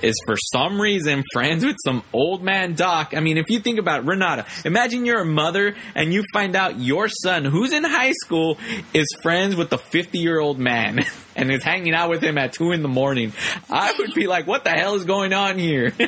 is 0.02 0.16
for 0.26 0.36
some 0.38 0.80
reason 0.80 1.24
friends 1.34 1.66
with 1.66 1.78
some 1.84 2.04
old 2.14 2.44
man 2.44 2.74
doc. 2.76 3.14
I 3.16 3.20
mean, 3.20 3.38
if 3.38 3.50
you 3.50 3.60
think 3.60 3.80
about 3.80 4.06
Renata, 4.06 4.46
imagine 4.64 5.06
you're 5.06 5.22
a 5.22 5.26
mother 5.26 5.76
and 5.96 6.14
you 6.14 6.24
find 6.34 6.56
out 6.56 6.80
your 6.80 7.08
son, 7.08 7.46
who's 7.46 7.74
in 7.74 7.84
high 7.84 8.14
school, 8.24 8.58
is 8.94 9.08
friends 9.22 9.56
with 9.56 9.70
the 9.70 9.78
50 9.78 10.20
year 10.20 10.40
old 10.40 10.60
man 10.60 11.06
and 11.36 11.52
is 11.52 11.64
hanging 11.64 11.94
out 11.94 12.10
with 12.10 12.22
him 12.24 12.38
at 12.38 12.53
2 12.53 12.72
in 12.72 12.82
the 12.82 12.88
morning. 12.88 13.34
I 13.70 13.94
would 13.99 14.14
be 14.14 14.28
like, 14.28 14.48
what 14.48 14.64
the 14.64 14.72
hell 14.72 14.95
is 14.95 15.06
going 15.06 15.34
on 15.34 15.57
here? 15.57 15.94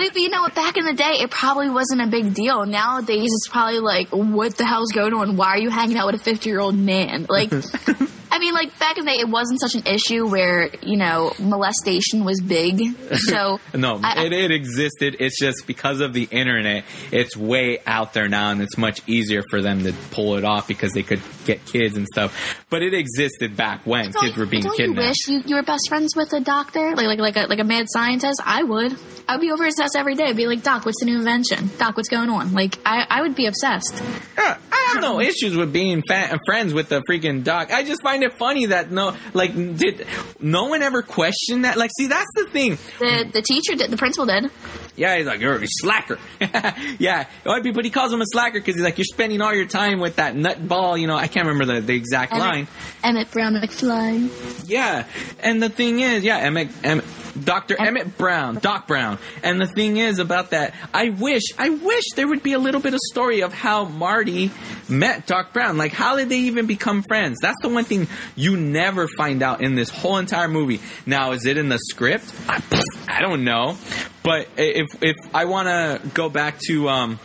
But, 0.00 0.14
but 0.14 0.22
you 0.22 0.30
know 0.30 0.40
what? 0.40 0.54
Back 0.54 0.78
in 0.78 0.86
the 0.86 0.94
day, 0.94 1.18
it 1.20 1.30
probably 1.30 1.68
wasn't 1.68 2.00
a 2.00 2.06
big 2.06 2.32
deal. 2.32 2.64
Nowadays, 2.64 3.28
it's 3.30 3.48
probably 3.48 3.80
like, 3.80 4.08
what 4.08 4.56
the 4.56 4.64
hell's 4.64 4.92
going 4.92 5.12
on? 5.12 5.36
Why 5.36 5.48
are 5.48 5.58
you 5.58 5.68
hanging 5.68 5.98
out 5.98 6.06
with 6.06 6.14
a 6.14 6.24
50 6.24 6.48
year 6.48 6.58
old 6.58 6.74
man? 6.74 7.26
Like, 7.28 7.52
I 8.32 8.38
mean, 8.38 8.54
like, 8.54 8.78
back 8.78 8.96
in 8.96 9.04
the 9.04 9.10
day, 9.10 9.18
it 9.18 9.28
wasn't 9.28 9.60
such 9.60 9.74
an 9.74 9.82
issue 9.86 10.26
where, 10.26 10.70
you 10.82 10.96
know, 10.96 11.34
molestation 11.38 12.24
was 12.24 12.40
big. 12.40 12.80
So, 13.14 13.60
no, 13.74 14.00
I- 14.02 14.24
it, 14.24 14.32
it 14.32 14.50
existed. 14.52 15.16
It's 15.20 15.38
just 15.38 15.66
because 15.66 16.00
of 16.00 16.14
the 16.14 16.24
internet, 16.30 16.84
it's 17.12 17.36
way 17.36 17.80
out 17.86 18.14
there 18.14 18.26
now, 18.28 18.52
and 18.52 18.62
it's 18.62 18.78
much 18.78 19.02
easier 19.06 19.42
for 19.50 19.60
them 19.60 19.82
to 19.82 19.92
pull 20.12 20.36
it 20.36 20.44
off 20.44 20.66
because 20.66 20.92
they 20.92 21.02
could 21.02 21.20
get 21.50 21.64
kids 21.66 21.96
and 21.96 22.06
stuff. 22.06 22.64
But 22.70 22.82
it 22.82 22.94
existed 22.94 23.56
back 23.56 23.86
when 23.86 24.12
kids 24.12 24.36
were 24.36 24.46
being 24.46 24.62
don't 24.62 24.78
you 24.78 24.92
wish 24.92 25.16
you, 25.28 25.42
you 25.46 25.56
were 25.56 25.62
best 25.62 25.88
friends 25.88 26.14
with 26.14 26.32
a 26.32 26.40
doctor? 26.40 26.94
Like, 26.94 27.06
like, 27.06 27.18
like 27.18 27.36
a, 27.36 27.46
like 27.48 27.58
a 27.58 27.64
mad 27.64 27.86
scientist? 27.88 28.40
I 28.44 28.62
would. 28.62 28.96
I 29.28 29.34
would 29.34 29.40
be 29.40 29.50
over 29.52 29.64
his 29.64 29.74
desk 29.74 29.96
every 29.96 30.14
day. 30.14 30.24
I'd 30.24 30.36
be 30.36 30.46
like, 30.46 30.62
Doc, 30.62 30.84
what's 30.84 31.00
the 31.00 31.06
new 31.06 31.18
invention? 31.18 31.70
Doc, 31.78 31.96
what's 31.96 32.08
going 32.08 32.30
on? 32.30 32.52
Like, 32.52 32.78
I, 32.84 33.06
I 33.08 33.22
would 33.22 33.34
be 33.34 33.46
obsessed. 33.46 34.02
Yeah, 34.36 34.58
I 34.72 34.92
have 34.92 35.02
no 35.02 35.20
issues 35.20 35.56
with 35.56 35.72
being 35.72 36.02
fa- 36.06 36.38
friends 36.46 36.74
with 36.74 36.88
the 36.88 37.02
freaking 37.08 37.44
doc. 37.44 37.72
I 37.72 37.84
just 37.84 38.02
find 38.02 38.22
it 38.22 38.32
funny 38.34 38.66
that 38.66 38.90
no, 38.90 39.16
like, 39.34 39.54
did 39.54 40.06
no 40.40 40.64
one 40.66 40.82
ever 40.82 41.02
question 41.02 41.62
that? 41.62 41.76
Like, 41.76 41.90
see, 41.96 42.06
that's 42.06 42.30
the 42.34 42.46
thing. 42.46 42.78
The, 42.98 43.28
the 43.32 43.42
teacher 43.42 43.74
did, 43.74 43.90
the 43.90 43.96
principal 43.96 44.26
did. 44.26 44.50
Yeah, 44.96 45.16
he's 45.16 45.26
like, 45.26 45.40
you're 45.40 45.54
a 45.62 45.66
slacker. 45.66 46.18
yeah, 46.98 47.26
but 47.44 47.64
he- 47.64 47.72
but 47.72 47.84
he 47.84 47.90
calls 47.90 48.12
him 48.12 48.20
a 48.20 48.26
slacker 48.26 48.58
because 48.60 48.74
he's 48.74 48.84
like, 48.84 48.98
you're 48.98 49.04
spending 49.04 49.40
all 49.40 49.54
your 49.54 49.66
time 49.66 50.00
with 50.00 50.16
that 50.16 50.34
nut 50.36 50.66
ball. 50.66 50.96
You 50.98 51.06
know, 51.06 51.16
I 51.16 51.26
can't 51.28 51.46
remember 51.46 51.74
the, 51.74 51.80
the 51.80 51.94
exact 51.94 52.32
line. 52.32 52.66
Emmett 53.02 53.30
Brown 53.30 53.54
McFly. 53.54 54.68
Yeah, 54.68 55.06
and 55.40 55.62
the 55.62 55.68
thing 55.70 56.00
is, 56.00 56.22
yeah, 56.24 56.38
Emmett, 56.38 56.68
Emmett, 56.84 57.04
Dr. 57.42 57.76
Emmett 57.80 58.18
Brown, 58.18 58.56
Doc 58.56 58.86
Brown. 58.88 59.18
And 59.42 59.60
the 59.60 59.66
thing 59.66 59.96
is 59.96 60.18
about 60.18 60.50
that, 60.50 60.74
I 60.92 61.10
wish, 61.10 61.42
I 61.58 61.70
wish 61.70 62.04
there 62.16 62.26
would 62.28 62.42
be 62.42 62.52
a 62.52 62.58
little 62.58 62.80
bit 62.80 62.92
of 62.92 63.00
story 63.10 63.40
of 63.42 63.54
how 63.54 63.84
Marty 63.84 64.50
met 64.88 65.26
Doc 65.26 65.52
Brown. 65.52 65.78
Like, 65.78 65.92
how 65.92 66.16
did 66.16 66.28
they 66.28 66.40
even 66.40 66.66
become 66.66 67.02
friends? 67.04 67.38
That's 67.40 67.56
the 67.62 67.68
one 67.68 67.84
thing 67.84 68.08
you 68.36 68.56
never 68.56 69.06
find 69.08 69.42
out 69.42 69.60
in 69.62 69.76
this 69.76 69.88
whole 69.90 70.18
entire 70.18 70.48
movie. 70.48 70.80
Now, 71.06 71.32
is 71.32 71.46
it 71.46 71.56
in 71.56 71.68
the 71.68 71.78
script? 71.78 72.24
I, 72.48 72.60
I 73.08 73.20
don't 73.22 73.44
know. 73.44 73.76
But 74.22 74.48
if, 74.56 75.02
if 75.02 75.16
I 75.34 75.46
want 75.46 75.68
to 75.68 76.08
go 76.10 76.28
back 76.28 76.58
to, 76.68 76.88
um, 76.88 77.18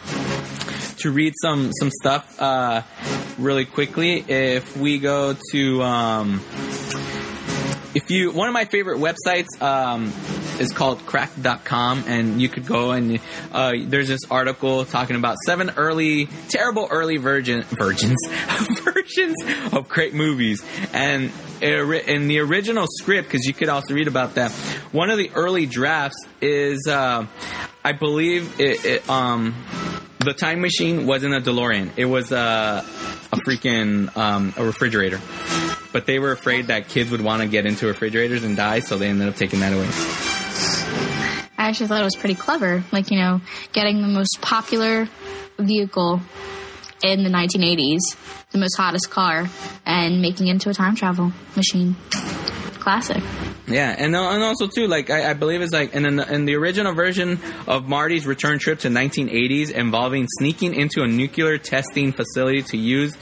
to 0.98 1.12
read 1.12 1.34
some 1.42 1.72
some 1.74 1.92
stuff 1.92 2.40
uh, 2.40 2.82
really 3.38 3.66
quickly. 3.66 4.24
If 4.28 4.76
we 4.78 5.00
go 5.00 5.36
to 5.52 5.84
um, 5.84 6.42
if 7.96 8.12
you 8.12 8.32
one 8.32 8.48
of 8.48 8.54
my 8.54 8.66
favorite 8.66 9.00
websites 9.00 9.60
um, 9.62 10.14
is 10.60 10.72
called 10.72 11.04
Cracked.com 11.06 12.04
and 12.08 12.42
you 12.42 12.50
could 12.50 12.66
go 12.66 12.92
and 12.92 13.20
uh, 13.52 13.72
there's 13.86 14.10
this 14.10 14.22
article 14.30 14.86
talking 14.86 15.16
about 15.16 15.38
seven 15.46 15.72
early 15.78 16.28
terrible 16.50 16.88
early 16.92 17.18
virgin 17.18 17.64
virgins 17.64 18.20
versions 18.84 19.36
of 19.72 19.88
great 19.88 20.14
movies 20.14 20.64
and 20.94 21.32
in 21.62 22.28
the 22.28 22.40
original 22.40 22.86
script 23.00 23.30
because 23.30 23.46
you 23.46 23.54
could 23.54 23.70
also 23.70 23.94
read 23.94 24.10
about 24.10 24.36
that 24.36 24.52
one 24.92 25.10
of 25.10 25.18
the 25.18 25.32
early 25.34 25.66
drafts 25.66 26.28
is 26.42 26.86
uh, 26.88 27.26
i 27.84 27.94
believe 27.94 28.60
it, 28.60 28.86
it 28.86 29.10
um 29.10 29.56
the 30.26 30.34
time 30.34 30.60
machine 30.60 31.06
wasn't 31.06 31.36
a 31.36 31.40
DeLorean. 31.40 31.92
It 31.98 32.06
was 32.06 32.32
a, 32.32 32.84
a 33.32 33.38
freaking 33.48 34.16
um, 34.18 34.56
a 34.58 34.66
refrigerator. 34.66 35.22
But 35.96 36.06
they 36.06 36.20
were 36.20 36.34
afraid 36.34 36.68
that 36.68 36.90
kids 36.90 37.10
would 37.12 37.22
want 37.22 37.42
to 37.42 37.48
get 37.48 37.66
into 37.66 37.88
refrigerators 37.88 38.44
and 38.44 38.58
die, 38.58 38.80
so 38.82 38.98
they 38.98 39.08
ended 39.08 39.30
up 39.30 39.38
taking 39.38 39.62
that 39.62 39.72
away. 39.72 39.88
I 41.58 41.70
actually 41.70 41.88
thought 41.88 42.02
it 42.02 42.04
was 42.04 42.18
pretty 42.18 42.36
clever. 42.36 42.84
Like, 42.92 43.12
you 43.12 43.18
know, 43.18 43.40
getting 43.72 44.02
the 44.02 44.10
most 44.10 44.42
popular 44.42 45.08
vehicle 45.58 46.20
in 47.02 47.24
the 47.24 47.30
1980s, 47.30 48.18
the 48.52 48.58
most 48.58 48.76
hottest 48.76 49.10
car, 49.10 49.50
and 49.86 50.22
making 50.22 50.48
it 50.48 50.52
into 50.52 50.70
a 50.70 50.74
time 50.74 50.96
travel 50.96 51.32
machine. 51.56 51.96
Classic. 52.82 53.24
Yeah, 53.68 53.96
and 53.98 54.16
uh, 54.16 54.30
and 54.30 54.44
also 54.44 54.68
too, 54.68 54.88
like 54.88 55.10
I, 55.10 55.32
I 55.32 55.34
believe 55.34 55.62
it's 55.62 55.74
like 55.74 55.96
in, 55.96 56.06
in 56.06 56.18
the, 56.18 56.32
in 56.32 56.46
the 56.46 56.54
original 56.56 56.94
version 56.94 57.40
of 57.68 57.88
Marty's 57.88 58.28
return 58.28 58.60
trip 58.60 58.80
to 58.80 58.90
1980s, 58.90 59.72
involving 59.72 60.28
sneaking 60.38 60.76
into 60.76 61.02
a 61.02 61.08
nuclear 61.08 61.58
testing 61.58 62.12
facility 62.12 62.62
to 62.62 62.78
use 62.78 63.16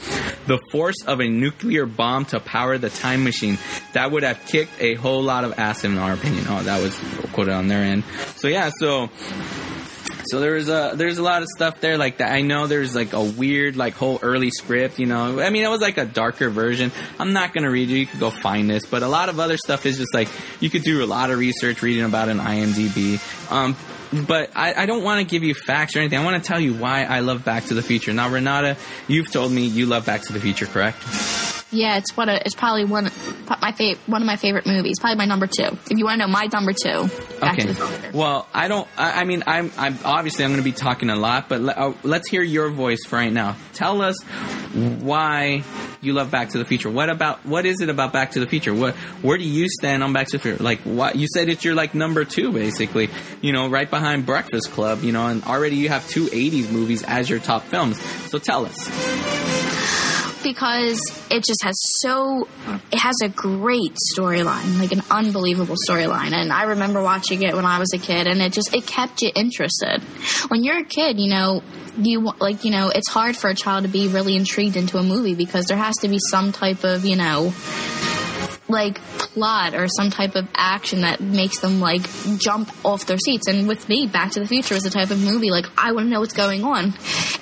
the 0.46 0.58
force 0.70 1.02
of 1.06 1.20
a 1.20 1.28
nuclear 1.28 1.86
bomb 1.86 2.26
to 2.26 2.40
power 2.40 2.76
the 2.76 2.90
time 2.90 3.24
machine. 3.24 3.56
That 3.94 4.10
would 4.10 4.22
have 4.22 4.44
kicked 4.44 4.80
a 4.80 4.94
whole 4.94 5.22
lot 5.22 5.44
of 5.44 5.58
ass, 5.58 5.82
in 5.82 5.96
our 5.96 6.12
opinion. 6.12 6.44
Oh, 6.48 6.62
that 6.62 6.82
was 6.82 6.98
quoted 7.32 7.54
on 7.54 7.68
their 7.68 7.82
end. 7.82 8.04
So 8.36 8.48
yeah, 8.48 8.70
so 8.78 9.08
So 10.26 10.40
there's 10.40 10.68
a 10.68 10.92
there's 10.94 11.18
a 11.18 11.22
lot 11.22 11.42
of 11.42 11.48
stuff 11.54 11.80
there 11.80 11.98
like 11.98 12.18
that. 12.18 12.32
I 12.32 12.42
know 12.42 12.66
there's 12.66 12.94
like 12.94 13.12
a 13.12 13.22
weird 13.22 13.76
like 13.76 13.94
whole 13.94 14.18
early 14.22 14.50
script. 14.50 14.98
You 14.98 15.06
know, 15.06 15.40
I 15.40 15.50
mean 15.50 15.64
it 15.64 15.68
was 15.68 15.80
like 15.80 15.98
a 15.98 16.04
darker 16.04 16.50
version. 16.50 16.92
I'm 17.18 17.32
not 17.32 17.52
gonna 17.52 17.70
read 17.70 17.88
you. 17.88 17.98
You 17.98 18.06
could 18.06 18.20
go 18.20 18.30
find 18.30 18.68
this, 18.68 18.86
but 18.86 19.02
a 19.02 19.08
lot 19.08 19.28
of 19.28 19.40
other 19.40 19.56
stuff 19.56 19.86
is 19.86 19.98
just 19.98 20.14
like 20.14 20.28
you 20.60 20.70
could 20.70 20.82
do 20.82 21.04
a 21.04 21.06
lot 21.06 21.30
of 21.30 21.38
research 21.38 21.82
reading 21.82 22.04
about 22.04 22.28
an 22.28 22.38
IMDb. 22.38 23.20
Um, 23.50 23.76
but 24.26 24.50
I, 24.54 24.74
I 24.74 24.86
don't 24.86 25.02
want 25.02 25.20
to 25.20 25.24
give 25.24 25.42
you 25.42 25.54
facts 25.54 25.96
or 25.96 25.98
anything. 25.98 26.18
I 26.18 26.24
want 26.24 26.42
to 26.42 26.46
tell 26.46 26.60
you 26.60 26.74
why 26.74 27.04
I 27.04 27.20
love 27.20 27.44
Back 27.44 27.64
to 27.66 27.74
the 27.74 27.82
Future. 27.82 28.12
Now, 28.12 28.28
Renata, 28.28 28.76
you've 29.08 29.30
told 29.30 29.50
me 29.50 29.66
you 29.66 29.86
love 29.86 30.06
Back 30.06 30.22
to 30.22 30.32
the 30.32 30.40
Future, 30.40 30.66
correct? 30.66 31.53
Yeah, 31.70 31.96
it's 31.96 32.16
what 32.16 32.28
a, 32.28 32.44
it's 32.44 32.54
probably 32.54 32.84
one 32.84 33.10
my 33.60 33.72
favorite 33.72 33.98
one 34.06 34.22
of 34.22 34.26
my 34.26 34.36
favorite 34.36 34.66
movies. 34.66 34.98
Probably 35.00 35.16
my 35.16 35.24
number 35.24 35.46
two. 35.46 35.64
If 35.90 35.98
you 35.98 36.04
want 36.04 36.20
to 36.20 36.26
know 36.26 36.32
my 36.32 36.48
number 36.52 36.72
two, 36.72 37.08
Back 37.40 37.58
to 37.58 37.70
Okay. 37.70 38.10
Well, 38.12 38.46
I 38.54 38.68
don't. 38.68 38.88
I, 38.96 39.22
I 39.22 39.24
mean, 39.24 39.42
I'm. 39.46 39.72
I'm 39.76 39.98
obviously 40.04 40.44
I'm 40.44 40.50
going 40.52 40.62
to 40.62 40.64
be 40.64 40.72
talking 40.72 41.10
a 41.10 41.16
lot, 41.16 41.48
but 41.48 41.60
let, 41.60 41.78
uh, 41.78 41.92
let's 42.02 42.28
hear 42.28 42.42
your 42.42 42.70
voice 42.70 43.04
for 43.06 43.16
right 43.16 43.32
now. 43.32 43.56
Tell 43.72 44.02
us 44.02 44.22
why 44.22 45.64
you 46.00 46.12
love 46.12 46.30
Back 46.30 46.50
to 46.50 46.58
the 46.58 46.64
Future. 46.64 46.90
What 46.90 47.10
about 47.10 47.44
what 47.44 47.66
is 47.66 47.80
it 47.80 47.88
about 47.88 48.12
Back 48.12 48.32
to 48.32 48.40
the 48.40 48.46
Future? 48.46 48.74
What 48.74 48.94
where 49.22 49.38
do 49.38 49.44
you 49.44 49.68
stand 49.68 50.02
on 50.02 50.12
Back 50.12 50.28
to 50.28 50.38
the 50.38 50.42
Future? 50.42 50.62
Like 50.62 50.80
what 50.82 51.16
you 51.16 51.26
said, 51.32 51.48
it's 51.48 51.64
your 51.64 51.74
like 51.74 51.94
number 51.94 52.24
two, 52.24 52.52
basically. 52.52 53.10
You 53.40 53.52
know, 53.52 53.68
right 53.68 53.88
behind 53.88 54.26
Breakfast 54.26 54.70
Club. 54.72 55.02
You 55.02 55.12
know, 55.12 55.26
and 55.26 55.42
already 55.44 55.76
you 55.76 55.88
have 55.88 56.06
two 56.08 56.26
'80s 56.26 56.70
movies 56.70 57.02
as 57.02 57.28
your 57.28 57.40
top 57.40 57.64
films. 57.64 58.00
So 58.30 58.38
tell 58.38 58.66
us. 58.66 59.73
Because 60.44 61.00
it 61.30 61.42
just 61.42 61.64
has 61.64 61.74
so 62.00 62.46
it 62.92 62.98
has 62.98 63.16
a 63.22 63.28
great 63.28 63.96
storyline 64.16 64.78
like 64.78 64.92
an 64.92 65.02
unbelievable 65.10 65.74
storyline. 65.88 66.32
And 66.32 66.52
i 66.52 66.64
remember 66.64 67.02
watching 67.02 67.42
it 67.42 67.54
when 67.56 67.64
i 67.66 67.80
was 67.80 67.92
a 67.92 67.98
kid 67.98 68.28
and 68.28 68.40
it 68.40 68.52
just 68.52 68.72
it 68.72 68.86
kept 68.86 69.22
you 69.22 69.32
interested. 69.34 70.00
When 70.48 70.62
you're 70.62 70.78
a 70.78 70.84
kid 70.84 71.18
you 71.18 71.28
know 71.28 71.62
you 71.96 72.32
like 72.38 72.64
you 72.64 72.70
know 72.70 72.90
it's 72.90 73.08
hard 73.08 73.36
for 73.36 73.48
a 73.48 73.54
child 73.54 73.84
to 73.84 73.90
be 73.90 74.06
really 74.08 74.36
intrigued 74.36 74.76
into 74.76 74.98
a 74.98 75.02
movie 75.02 75.34
because 75.34 75.66
there 75.66 75.76
has 75.76 75.94
to 75.96 76.08
be 76.08 76.18
some 76.30 76.52
type 76.52 76.84
of 76.84 77.04
you 77.04 77.16
know 77.16 77.52
like 78.68 79.00
plot 79.18 79.74
or 79.74 79.86
some 79.88 80.10
type 80.10 80.36
of 80.36 80.48
action 80.54 81.02
that 81.02 81.20
makes 81.20 81.60
them 81.60 81.80
like 81.80 82.02
jump 82.38 82.70
off 82.84 83.06
their 83.06 83.18
seats. 83.18 83.46
And 83.46 83.68
with 83.68 83.88
me, 83.88 84.06
Back 84.06 84.32
to 84.32 84.40
the 84.40 84.46
Future 84.46 84.74
was 84.74 84.84
the 84.84 84.90
type 84.90 85.10
of 85.10 85.20
movie 85.20 85.50
like 85.50 85.66
I 85.76 85.92
want 85.92 86.06
to 86.06 86.10
know 86.10 86.20
what's 86.20 86.34
going 86.34 86.64
on. 86.64 86.94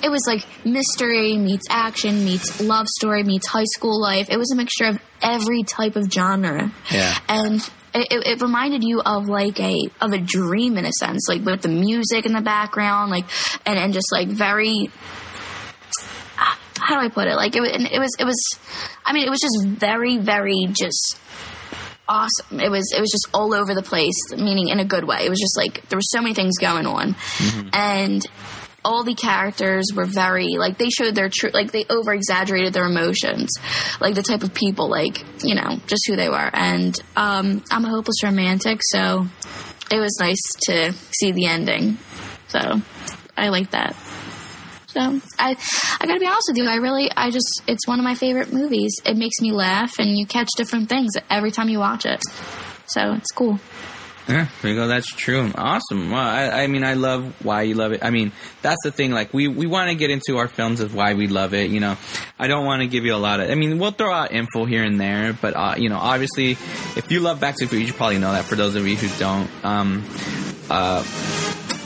It 0.03 0.09
was 0.09 0.21
like 0.27 0.45
mystery 0.65 1.37
meets 1.37 1.65
action 1.69 2.25
meets 2.25 2.61
love 2.61 2.87
story 2.87 3.23
meets 3.23 3.47
high 3.47 3.65
school 3.65 4.01
life. 4.01 4.29
It 4.29 4.37
was 4.37 4.51
a 4.51 4.55
mixture 4.55 4.85
of 4.85 4.99
every 5.21 5.63
type 5.63 5.95
of 5.95 6.11
genre. 6.11 6.71
Yeah. 6.91 7.17
And 7.29 7.61
it, 7.95 8.11
it, 8.11 8.27
it 8.27 8.41
reminded 8.41 8.83
you 8.83 9.01
of 9.01 9.27
like 9.27 9.59
a 9.59 9.79
of 10.01 10.13
a 10.13 10.17
dream 10.17 10.77
in 10.77 10.85
a 10.85 10.91
sense, 10.99 11.27
like 11.29 11.45
with 11.45 11.61
the 11.61 11.69
music 11.69 12.25
in 12.25 12.33
the 12.33 12.41
background, 12.41 13.11
like 13.11 13.25
and 13.65 13.77
and 13.77 13.93
just 13.93 14.11
like 14.11 14.27
very 14.27 14.89
how 16.83 16.99
do 16.99 17.05
I 17.05 17.09
put 17.09 17.27
it? 17.27 17.35
Like 17.35 17.55
it, 17.55 17.63
it 17.63 17.99
was, 17.99 18.11
it 18.19 18.25
was, 18.25 18.59
I 19.05 19.13
mean, 19.13 19.25
it 19.25 19.29
was 19.29 19.39
just 19.39 19.65
very, 19.65 20.17
very 20.17 20.67
just 20.69 21.17
awesome. 22.07 22.59
It 22.59 22.69
was, 22.69 22.91
it 22.95 22.99
was 22.99 23.09
just 23.09 23.27
all 23.33 23.53
over 23.53 23.73
the 23.73 23.81
place, 23.81 24.33
meaning 24.37 24.67
in 24.67 24.79
a 24.79 24.85
good 24.85 25.05
way. 25.05 25.25
It 25.25 25.29
was 25.29 25.39
just 25.39 25.57
like 25.57 25.87
there 25.87 25.97
were 25.97 26.03
so 26.03 26.21
many 26.21 26.33
things 26.33 26.57
going 26.59 26.85
on, 26.85 27.15
and 27.71 28.21
all 28.85 29.05
the 29.05 29.15
characters 29.15 29.85
were 29.95 30.05
very 30.05 30.57
like 30.57 30.77
they 30.77 30.89
showed 30.89 31.15
their 31.15 31.29
true, 31.29 31.51
like 31.53 31.71
they 31.71 31.85
over 31.89 32.13
exaggerated 32.13 32.73
their 32.73 32.85
emotions, 32.85 33.49
like 34.01 34.15
the 34.15 34.23
type 34.23 34.43
of 34.43 34.53
people, 34.53 34.89
like 34.89 35.23
you 35.41 35.55
know, 35.55 35.79
just 35.87 36.05
who 36.07 36.17
they 36.17 36.27
were. 36.27 36.49
And 36.53 36.93
um, 37.15 37.63
I'm 37.71 37.85
a 37.85 37.89
hopeless 37.89 38.23
romantic, 38.23 38.81
so 38.83 39.25
it 39.89 39.99
was 39.99 40.17
nice 40.19 40.41
to 40.67 40.91
see 41.17 41.31
the 41.31 41.45
ending. 41.45 41.97
So 42.49 42.81
I 43.37 43.47
like 43.49 43.71
that. 43.71 43.95
So 44.93 45.19
I, 45.39 45.57
I 45.99 46.05
gotta 46.05 46.19
be 46.19 46.27
honest 46.27 46.45
with 46.49 46.57
you. 46.57 46.67
I 46.67 46.75
really, 46.75 47.09
I 47.15 47.31
just, 47.31 47.63
it's 47.67 47.87
one 47.87 47.99
of 47.99 48.03
my 48.03 48.13
favorite 48.13 48.53
movies. 48.53 48.91
It 49.05 49.17
makes 49.17 49.41
me 49.41 49.51
laugh, 49.51 49.97
and 49.97 50.15
you 50.17 50.27
catch 50.27 50.49
different 50.55 50.87
things 50.87 51.13
every 51.29 51.49
time 51.49 51.67
you 51.69 51.79
watch 51.79 52.05
it. 52.05 52.21
So 52.87 53.13
it's 53.13 53.31
cool. 53.31 53.59
Yeah, 54.27 54.47
there 54.61 54.71
you 54.71 54.77
go. 54.77 54.87
That's 54.87 55.07
true. 55.07 55.51
Awesome. 55.55 56.11
Well, 56.11 56.21
I, 56.21 56.63
I 56.63 56.67
mean, 56.67 56.85
I 56.85 56.93
love 56.93 57.43
why 57.43 57.63
you 57.63 57.73
love 57.73 57.91
it. 57.91 58.05
I 58.05 58.09
mean, 58.09 58.31
that's 58.61 58.77
the 58.83 58.91
thing. 58.91 59.11
Like, 59.11 59.33
we, 59.33 59.49
we 59.49 59.65
want 59.65 59.89
to 59.89 59.95
get 59.95 60.11
into 60.11 60.37
our 60.37 60.47
films 60.47 60.79
of 60.79 60.95
why 60.95 61.13
we 61.13 61.27
love 61.27 61.53
it. 61.53 61.71
You 61.71 61.81
know, 61.81 61.97
I 62.39 62.47
don't 62.47 62.65
want 62.65 62.83
to 62.83 62.87
give 62.87 63.03
you 63.03 63.15
a 63.15 63.17
lot 63.17 63.41
of. 63.41 63.49
I 63.49 63.55
mean, 63.55 63.79
we'll 63.79 63.91
throw 63.91 64.13
out 64.13 64.31
info 64.31 64.63
here 64.63 64.83
and 64.83 64.99
there, 64.99 65.33
but 65.33 65.55
uh, 65.55 65.75
you 65.77 65.89
know, 65.89 65.97
obviously, 65.97 66.51
if 66.51 67.07
you 67.09 67.19
love 67.19 67.41
Back 67.41 67.55
to 67.57 67.65
the 67.65 67.69
Future, 67.69 67.87
you 67.87 67.93
probably 67.93 68.19
know 68.19 68.31
that. 68.31 68.45
For 68.45 68.55
those 68.55 68.75
of 68.75 68.87
you 68.87 68.95
who 68.95 69.09
don't, 69.19 69.49
um, 69.65 70.05
uh, 70.69 71.03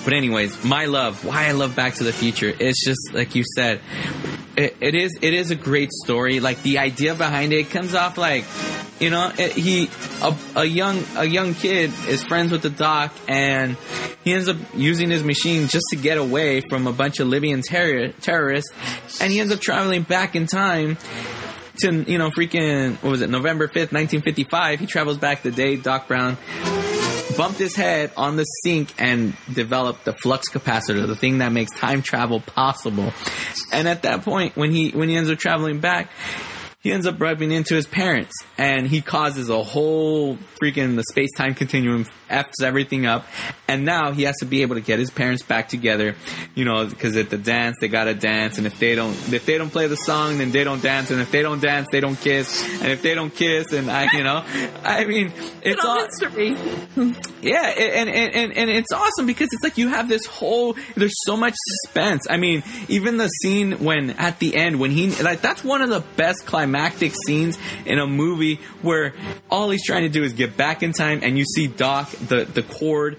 but 0.08 0.14
anyways, 0.14 0.64
my 0.64 0.86
love, 0.86 1.26
why 1.26 1.48
I 1.48 1.52
love 1.52 1.76
Back 1.76 1.96
to 1.96 2.06
the 2.06 2.14
Future, 2.14 2.54
it's 2.58 2.82
just 2.86 3.14
like 3.14 3.36
you 3.36 3.44
said, 3.58 3.82
it, 4.56 4.78
it 4.80 4.96
is 4.96 5.20
it 5.22 5.34
is 5.34 5.52
a 5.52 5.56
great 5.56 5.92
story. 5.92 6.40
Like 6.40 6.64
the 6.64 6.78
idea 6.78 7.14
behind 7.14 7.52
it 7.52 7.72
comes 7.72 7.94
off 7.94 8.18
like, 8.18 8.46
you 9.02 9.10
know, 9.10 9.34
it, 9.38 9.52
he 9.52 9.90
a, 10.22 10.34
a 10.56 10.64
young 10.64 11.04
a 11.18 11.26
young 11.26 11.54
kid 11.56 11.92
is 12.08 12.24
friends 12.24 12.54
with 12.54 12.62
the 12.62 12.70
doc, 12.70 13.14
and 13.28 13.76
he 14.24 14.32
ends 14.32 14.48
up 14.48 14.56
using 14.74 15.10
his 15.10 15.26
machine 15.26 15.68
just 15.68 15.88
to 15.90 15.98
get 15.98 16.18
away 16.18 16.62
from 16.62 16.88
a 16.88 16.94
bunch 16.94 17.20
of 17.20 17.28
Libyan 17.28 17.62
terror, 17.62 18.14
terrorists, 18.22 18.72
and 19.20 19.30
he 19.30 19.42
ends 19.42 19.52
up 19.52 19.60
traveling 19.60 20.04
back 20.04 20.38
in 20.38 20.48
time 20.48 20.98
to 21.80 22.10
you 22.10 22.18
know 22.18 22.30
freaking 22.30 22.94
what 23.04 23.10
was 23.10 23.22
it 23.22 23.30
November 23.30 23.68
fifth, 23.68 23.92
nineteen 23.92 24.22
fifty 24.22 24.46
five. 24.46 24.80
He 24.80 24.86
travels 24.86 25.18
back 25.18 25.44
the 25.44 25.52
day 25.52 25.76
Doc 25.76 26.08
Brown 26.08 26.38
bumped 27.38 27.60
his 27.60 27.76
head 27.76 28.12
on 28.18 28.36
the 28.36 28.44
sink 28.44 28.94
and 28.98 29.38
developed 29.54 30.06
the 30.06 30.14
flux 30.14 30.50
capacitor, 30.50 31.08
the 31.08 31.16
thing 31.16 31.38
that 31.38 31.52
makes 31.52 31.72
time 31.78 32.02
travel 32.02 32.42
possible. 32.42 33.14
And 33.72 33.88
at 33.88 34.02
that 34.04 34.24
point, 34.24 34.56
when 34.56 34.72
he 34.72 34.90
when 34.92 35.08
he 35.08 35.16
ends 35.16 35.30
up 35.30 35.38
traveling 35.38 35.80
back, 35.80 36.10
he 36.88 36.94
ends 36.94 37.06
up 37.06 37.20
rubbing 37.20 37.52
into 37.52 37.76
his 37.76 37.86
parents, 37.86 38.34
and 38.58 38.88
he 38.88 39.02
causes 39.02 39.50
a 39.50 39.62
whole 39.62 40.38
freaking 40.62 40.96
the 40.96 41.04
space 41.04 41.30
time 41.36 41.54
continuum 41.54 42.06
f's 42.30 42.62
everything 42.64 43.06
up, 43.06 43.26
and 43.68 43.84
now 43.84 44.14
he 44.14 44.24
has 44.24 44.38
to 44.38 44.46
be 44.46 44.62
able 44.62 44.76
to 44.76 44.82
get 44.82 44.98
his 44.98 45.12
parents 45.12 45.44
back 45.44 45.68
together, 45.68 46.16
you 46.56 46.64
know, 46.64 46.86
because 46.86 47.18
at 47.18 47.30
the 47.30 47.38
dance 47.38 47.76
they 47.82 47.90
gotta 47.90 48.14
dance, 48.14 48.58
and 48.58 48.66
if 48.66 48.80
they 48.80 48.96
don't 48.96 49.14
if 49.34 49.46
they 49.46 49.58
don't 49.58 49.70
play 49.70 49.88
the 49.88 49.98
song, 49.98 50.38
then 50.38 50.52
they 50.52 50.64
don't 50.64 50.82
dance, 50.82 51.12
and 51.12 51.20
if 51.20 51.30
they 51.30 51.42
don't 51.42 51.62
dance, 51.62 51.90
they 51.92 52.00
don't 52.00 52.20
kiss, 52.20 52.64
and 52.82 52.90
if 52.90 53.02
they 53.02 53.14
don't 53.14 53.36
kiss, 53.36 53.74
and 53.74 53.92
I 53.92 54.10
you 54.14 54.24
know, 54.24 54.46
I 54.84 55.04
mean, 55.04 55.34
it's 55.62 55.84
all 55.84 55.98
yeah, 57.42 57.68
and, 57.68 58.10
and, 58.10 58.34
and, 58.34 58.54
and 58.54 58.70
it's 58.70 58.92
awesome 58.92 59.26
because 59.26 59.50
it's 59.52 59.64
like 59.64 59.78
you 59.78 59.90
have 59.90 60.10
this 60.10 60.26
whole, 60.26 60.76
there's 60.96 61.16
so 61.26 61.38
much 61.38 61.54
suspense. 61.56 62.28
I 62.30 62.38
mean, 62.38 62.64
even 62.88 63.18
the 63.18 63.28
scene 63.28 63.84
when, 63.84 64.12
at 64.12 64.40
the 64.40 64.56
end, 64.56 64.80
when 64.80 64.92
he, 64.92 65.12
like, 65.22 65.42
that's 65.42 65.64
one 65.64 65.82
of 65.82 65.90
the 65.90 66.02
best 66.16 66.46
climactic 66.78 67.14
scenes 67.26 67.58
in 67.86 68.00
a 68.00 68.06
movie 68.06 68.60
where 68.82 69.14
all 69.50 69.70
he's 69.70 69.84
trying 69.84 70.04
to 70.04 70.10
do 70.10 70.24
is 70.24 70.34
get 70.34 70.56
back 70.56 70.84
in 70.84 70.94
time 70.94 71.20
and 71.24 71.38
you 71.38 71.44
see 71.44 71.68
Doc, 71.68 72.10
the, 72.12 72.46
the 72.46 72.62
cord 72.62 73.18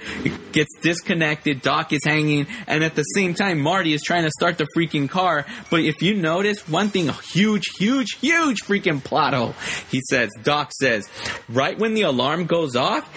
gets 0.53 0.71
disconnected, 0.81 1.61
Doc 1.61 1.93
is 1.93 2.05
hanging, 2.05 2.47
and 2.67 2.85
at 2.85 2.95
the 2.95 3.03
same 3.03 3.35
time, 3.35 3.61
Marty 3.61 3.93
is 3.93 4.03
trying 4.03 4.23
to 4.23 4.31
start 4.31 4.59
the 4.59 4.67
freaking 4.77 5.09
car. 5.09 5.45
But 5.71 5.81
if 5.81 6.03
you 6.03 6.15
notice, 6.15 6.69
one 6.69 6.91
thing, 6.91 7.09
a 7.09 7.13
huge, 7.13 7.65
huge, 7.79 8.13
huge 8.21 8.59
freaking 8.63 9.03
plot 9.03 9.35
hole. 9.35 9.55
He 9.91 10.01
says, 10.09 10.31
Doc 10.43 10.73
says, 10.73 11.09
right 11.49 11.77
when 11.79 11.95
the 11.95 12.03
alarm 12.03 12.47
goes 12.47 12.77
off, 12.77 13.09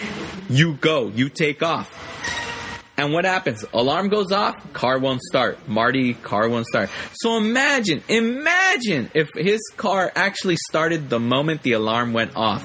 you 0.50 0.74
go, 0.74 1.08
you 1.08 1.28
take 1.28 1.62
off. 1.62 2.51
And 2.96 3.12
what 3.12 3.24
happens? 3.24 3.64
Alarm 3.72 4.08
goes 4.08 4.32
off, 4.32 4.54
car 4.72 4.98
won't 4.98 5.22
start. 5.22 5.68
Marty, 5.68 6.14
car 6.14 6.48
won't 6.48 6.66
start. 6.66 6.90
So 7.14 7.36
imagine, 7.36 8.02
imagine 8.08 9.10
if 9.14 9.28
his 9.34 9.60
car 9.76 10.12
actually 10.14 10.56
started 10.68 11.08
the 11.08 11.18
moment 11.18 11.62
the 11.62 11.72
alarm 11.72 12.12
went 12.12 12.36
off. 12.36 12.62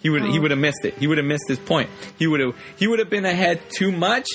He 0.00 0.08
would 0.08 0.24
he 0.24 0.38
would 0.38 0.50
have 0.50 0.60
missed 0.60 0.84
it. 0.84 0.94
He 0.94 1.06
would 1.06 1.18
have 1.18 1.26
missed 1.26 1.44
his 1.46 1.58
point. 1.58 1.90
He 2.18 2.26
would 2.26 2.40
have 2.40 2.54
he 2.78 2.86
would 2.86 3.00
have 3.00 3.10
been 3.10 3.26
ahead 3.26 3.60
too 3.76 3.92
much 3.92 4.26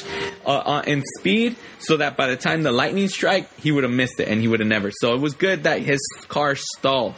uh, 0.46 0.50
uh, 0.50 0.84
in 0.86 1.02
speed, 1.18 1.56
so 1.80 1.98
that 1.98 2.16
by 2.16 2.28
the 2.28 2.36
time 2.38 2.62
the 2.62 2.72
lightning 2.72 3.08
strike, 3.08 3.52
he 3.60 3.72
would 3.72 3.84
have 3.84 3.92
missed 3.92 4.20
it, 4.20 4.28
and 4.28 4.40
he 4.40 4.48
would 4.48 4.60
have 4.60 4.70
never. 4.70 4.92
So 4.92 5.16
it 5.16 5.22
was 5.22 5.34
good 5.34 5.64
that 5.64 5.82
his 5.82 6.00
car 6.28 6.56
stalled. 6.56 7.16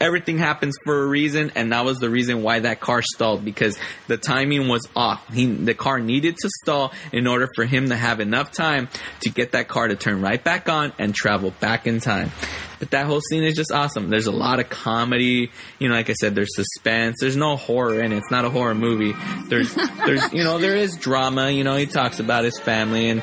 Everything 0.00 0.38
happens 0.38 0.76
for 0.86 1.02
a 1.02 1.06
reason, 1.06 1.52
and 1.54 1.72
that 1.72 1.84
was 1.84 1.98
the 1.98 2.08
reason 2.08 2.42
why 2.42 2.60
that 2.60 2.80
car 2.80 3.02
stalled 3.02 3.44
because 3.44 3.78
the 4.06 4.16
timing 4.16 4.66
was 4.68 4.88
off. 4.96 5.28
He 5.28 5.44
the 5.44 5.74
car 5.74 6.00
needed 6.00 6.36
to 6.38 6.48
stall 6.62 6.92
in 7.12 7.26
order 7.26 7.48
for 7.54 7.66
him 7.66 7.90
to 7.90 7.96
have 7.96 8.20
enough 8.20 8.50
time 8.50 8.88
to 9.20 9.30
get 9.30 9.52
that 9.52 9.68
car 9.68 9.88
to 9.88 9.96
turn 9.96 10.22
right 10.22 10.42
back 10.42 10.70
on 10.70 10.94
and 10.98 11.14
travel 11.14 11.52
back 11.60 11.86
in 11.86 12.00
time. 12.00 12.32
But 12.80 12.90
that 12.90 13.06
whole 13.06 13.20
scene 13.20 13.44
is 13.44 13.54
just 13.54 13.70
awesome. 13.70 14.10
There's 14.10 14.26
a 14.26 14.32
lot 14.32 14.58
of 14.58 14.68
comedy. 14.68 15.50
You 15.78 15.88
know, 15.88 15.94
like 15.94 16.10
I 16.10 16.14
said, 16.14 16.34
there's 16.34 16.56
suspense. 16.56 17.18
There's 17.20 17.36
no 17.36 17.56
horror 17.56 18.00
in 18.00 18.12
it. 18.12 18.16
It's 18.16 18.30
not 18.30 18.44
a 18.44 18.50
horror 18.50 18.74
movie. 18.74 19.14
There's, 19.48 19.72
there's, 19.74 20.32
you 20.32 20.42
know, 20.42 20.58
there 20.58 20.76
is 20.76 20.96
drama. 20.96 21.50
You 21.50 21.62
know, 21.62 21.76
he 21.76 21.86
talks 21.86 22.18
about 22.18 22.44
his 22.44 22.58
family 22.58 23.10
and 23.10 23.22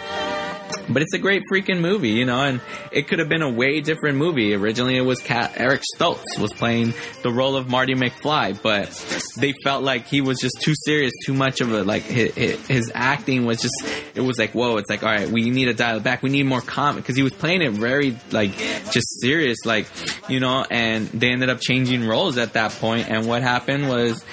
but 0.89 1.01
it's 1.01 1.13
a 1.13 1.19
great 1.19 1.43
freaking 1.51 1.79
movie, 1.79 2.09
you 2.09 2.25
know, 2.25 2.43
and 2.43 2.61
it 2.91 3.07
could 3.07 3.19
have 3.19 3.29
been 3.29 3.41
a 3.41 3.49
way 3.49 3.81
different 3.81 4.17
movie. 4.17 4.53
Originally, 4.53 4.97
it 4.97 5.01
was 5.01 5.19
Cat, 5.19 5.53
Eric 5.57 5.81
Stoltz 5.95 6.37
was 6.39 6.51
playing 6.53 6.93
the 7.23 7.31
role 7.31 7.55
of 7.55 7.69
Marty 7.69 7.93
McFly, 7.93 8.61
but 8.61 8.89
they 9.37 9.53
felt 9.63 9.83
like 9.83 10.07
he 10.07 10.21
was 10.21 10.39
just 10.39 10.61
too 10.61 10.73
serious, 10.85 11.11
too 11.25 11.33
much 11.33 11.61
of 11.61 11.71
a 11.71 11.83
like 11.83 12.03
his, 12.03 12.67
his 12.67 12.91
acting 12.93 13.45
was 13.45 13.61
just 13.61 13.75
it 14.15 14.21
was 14.21 14.37
like 14.37 14.51
whoa, 14.51 14.77
it's 14.77 14.89
like 14.89 15.03
all 15.03 15.09
right, 15.09 15.29
we 15.29 15.49
need 15.49 15.65
to 15.65 15.73
dial 15.73 15.97
it 15.97 16.03
back. 16.03 16.23
We 16.23 16.29
need 16.29 16.43
more 16.43 16.61
comic 16.61 17.03
because 17.03 17.15
he 17.15 17.23
was 17.23 17.33
playing 17.33 17.61
it 17.61 17.71
very 17.71 18.17
like 18.31 18.55
just 18.91 19.19
serious, 19.21 19.59
like 19.65 19.87
you 20.29 20.39
know, 20.39 20.65
and 20.69 21.07
they 21.07 21.31
ended 21.31 21.49
up 21.49 21.59
changing 21.59 22.07
roles 22.07 22.37
at 22.37 22.53
that 22.53 22.71
point. 22.71 23.09
And 23.09 23.27
what 23.27 23.41
happened 23.41 23.89
was 23.89 24.23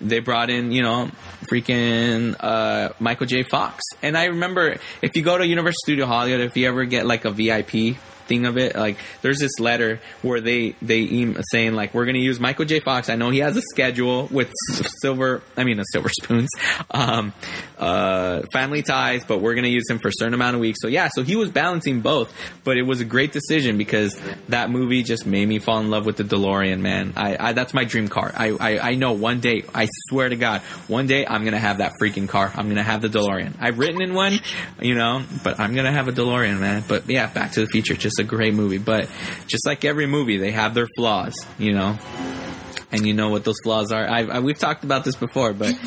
they 0.00 0.20
brought 0.20 0.50
in, 0.50 0.72
you 0.72 0.82
know, 0.82 1.10
freaking 1.50 2.36
uh, 2.38 2.90
Michael 2.98 3.26
J. 3.26 3.42
Fox. 3.42 3.82
And 4.02 4.16
I 4.16 4.26
remember 4.26 4.78
if 5.02 5.16
you 5.16 5.22
go 5.22 5.38
to 5.38 5.46
Universal 5.46 5.78
Studio 5.84 6.06
Hollywood, 6.06 6.40
if 6.40 6.56
you 6.56 6.68
ever 6.68 6.84
get 6.84 7.06
like 7.06 7.24
a 7.24 7.30
VIP 7.30 7.96
thing 8.26 8.46
of 8.46 8.58
it, 8.58 8.76
like 8.76 8.98
there's 9.22 9.38
this 9.38 9.58
letter 9.58 10.00
where 10.22 10.40
they 10.40 10.74
they 10.82 11.06
em- 11.06 11.36
saying 11.50 11.74
like 11.74 11.94
we're 11.94 12.06
gonna 12.06 12.18
use 12.18 12.38
Michael 12.40 12.64
J. 12.64 12.80
Fox. 12.80 13.08
I 13.08 13.16
know 13.16 13.30
he 13.30 13.38
has 13.38 13.56
a 13.56 13.62
schedule 13.62 14.28
with 14.30 14.52
silver, 15.00 15.42
I 15.56 15.64
mean, 15.64 15.82
silver 15.92 16.08
spoons, 16.22 16.50
um, 16.90 17.32
uh, 17.78 18.42
family 18.52 18.82
ties, 18.82 19.24
but 19.24 19.40
we're 19.40 19.54
gonna 19.54 19.68
use 19.68 19.88
him 19.88 19.98
for 19.98 20.08
a 20.08 20.12
certain 20.12 20.34
amount 20.34 20.54
of 20.54 20.60
weeks. 20.60 20.78
So 20.80 20.88
yeah, 20.88 21.08
so 21.12 21.22
he 21.22 21.36
was 21.36 21.50
balancing 21.50 22.00
both, 22.00 22.32
but 22.64 22.76
it 22.76 22.82
was 22.82 23.00
a 23.00 23.04
great 23.04 23.32
decision 23.32 23.78
because 23.78 24.18
that 24.48 24.70
movie 24.70 25.02
just 25.02 25.26
made 25.26 25.46
me 25.46 25.58
fall 25.58 25.80
in 25.80 25.90
love 25.90 26.06
with 26.06 26.16
the 26.16 26.24
DeLorean. 26.24 26.80
Man, 26.80 27.12
I, 27.16 27.36
I 27.48 27.52
that's 27.52 27.74
my 27.74 27.84
dream 27.84 28.08
car. 28.08 28.32
I, 28.34 28.50
I 28.50 28.78
I 28.90 28.94
know 28.94 29.12
one 29.12 29.40
day, 29.40 29.64
I 29.74 29.88
swear 30.08 30.28
to 30.28 30.36
God, 30.36 30.60
one 30.88 31.06
day 31.06 31.26
I'm 31.26 31.44
gonna 31.44 31.58
have 31.58 31.78
that 31.78 31.92
freaking 32.00 32.28
car. 32.28 32.52
I'm 32.54 32.68
gonna 32.68 32.82
have 32.82 33.02
the 33.02 33.08
DeLorean. 33.08 33.54
I've 33.60 33.78
written 33.78 34.02
in 34.02 34.14
one, 34.14 34.38
you 34.80 34.94
know, 34.94 35.22
but 35.42 35.58
I'm 35.60 35.74
gonna 35.74 35.92
have 35.92 36.08
a 36.08 36.12
DeLorean, 36.12 36.58
man. 36.58 36.84
But 36.86 37.08
yeah, 37.08 37.26
Back 37.26 37.52
to 37.52 37.60
the 37.60 37.66
Future, 37.66 37.94
just 37.94 38.15
a 38.18 38.24
great 38.24 38.54
movie. 38.54 38.78
But 38.78 39.08
just 39.46 39.66
like 39.66 39.84
every 39.84 40.06
movie, 40.06 40.36
they 40.38 40.52
have 40.52 40.74
their 40.74 40.88
flaws, 40.96 41.34
you 41.58 41.72
know. 41.72 41.98
And 42.92 43.04
you 43.06 43.14
know 43.14 43.30
what 43.30 43.44
those 43.44 43.56
flaws 43.64 43.90
are. 43.90 44.08
I, 44.08 44.22
I 44.24 44.38
we've 44.40 44.58
talked 44.58 44.84
about 44.84 45.04
this 45.04 45.16
before, 45.16 45.52
but 45.52 45.74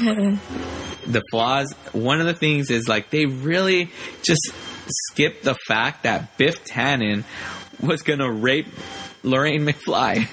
the 1.07 1.23
flaws. 1.31 1.73
One 1.93 2.19
of 2.19 2.27
the 2.27 2.33
things 2.33 2.69
is 2.69 2.87
like 2.87 3.09
they 3.09 3.25
really 3.25 3.89
just 4.21 4.51
skip 4.87 5.41
the 5.43 5.55
fact 5.67 6.03
that 6.03 6.37
Biff 6.37 6.65
Tannen 6.65 7.23
was 7.81 8.01
gonna 8.01 8.29
rape 8.31 8.67
Lorraine 9.23 9.65
McFly 9.65 10.27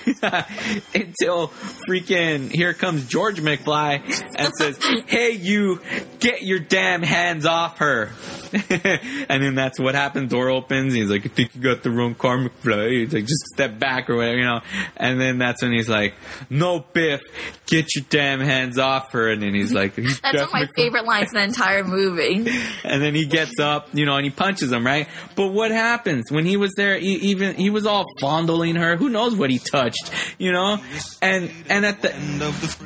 until 0.94 1.48
freaking 1.88 2.50
here 2.50 2.74
comes 2.74 3.06
George 3.06 3.40
McFly 3.40 4.02
and 4.36 4.52
says, 4.58 4.78
"Hey, 5.06 5.32
you, 5.32 5.80
get 6.18 6.42
your 6.42 6.58
damn 6.58 7.02
hands 7.02 7.46
off 7.46 7.78
her." 7.78 8.10
and 8.52 9.42
then 9.42 9.54
that's 9.54 9.78
what 9.78 9.94
happens. 9.94 10.30
Door 10.30 10.50
opens. 10.50 10.94
He's 10.94 11.10
like, 11.10 11.26
"I 11.26 11.28
think 11.28 11.54
you 11.54 11.60
got 11.60 11.82
the 11.82 11.90
wrong 11.90 12.14
car, 12.14 12.38
McFly." 12.38 13.02
He's 13.02 13.12
like, 13.12 13.26
"Just 13.26 13.46
step 13.54 13.78
back 13.78 14.08
or 14.08 14.16
whatever," 14.16 14.38
you 14.38 14.44
know. 14.44 14.60
And 14.96 15.20
then 15.20 15.38
that's 15.38 15.62
when 15.62 15.72
he's 15.72 15.88
like, 15.88 16.14
"No, 16.48 16.80
Biff, 16.80 17.20
get 17.66 17.94
your 17.94 18.04
damn 18.08 18.40
hands 18.40 18.78
off 18.78 19.12
her." 19.12 19.28
And 19.28 19.42
then 19.42 19.54
he's 19.54 19.72
like, 19.72 19.96
That's 19.96 20.22
one 20.22 20.36
of 20.36 20.52
my 20.52 20.66
favorite 20.74 21.04
lines 21.04 21.32
in 21.32 21.38
the 21.38 21.44
entire 21.44 21.84
movie. 21.84 22.46
and 22.84 23.02
then 23.02 23.14
he 23.14 23.26
gets 23.26 23.58
up, 23.60 23.88
you 23.92 24.06
know, 24.06 24.16
and 24.16 24.24
he 24.24 24.30
punches 24.30 24.72
him, 24.72 24.86
right? 24.86 25.08
But 25.34 25.48
what 25.48 25.70
happens 25.70 26.30
when 26.30 26.46
he 26.46 26.56
was 26.56 26.72
there? 26.76 26.98
He, 26.98 27.14
even 27.30 27.56
he 27.56 27.70
was 27.70 27.86
all 27.86 28.04
fondling 28.20 28.75
her. 28.76 28.96
Who 28.96 29.08
knows 29.08 29.34
what 29.34 29.50
he 29.50 29.58
touched, 29.58 30.10
you 30.38 30.52
know? 30.52 30.78
And 31.22 31.50
and 31.68 31.84
at 31.86 32.02
the 32.02 32.12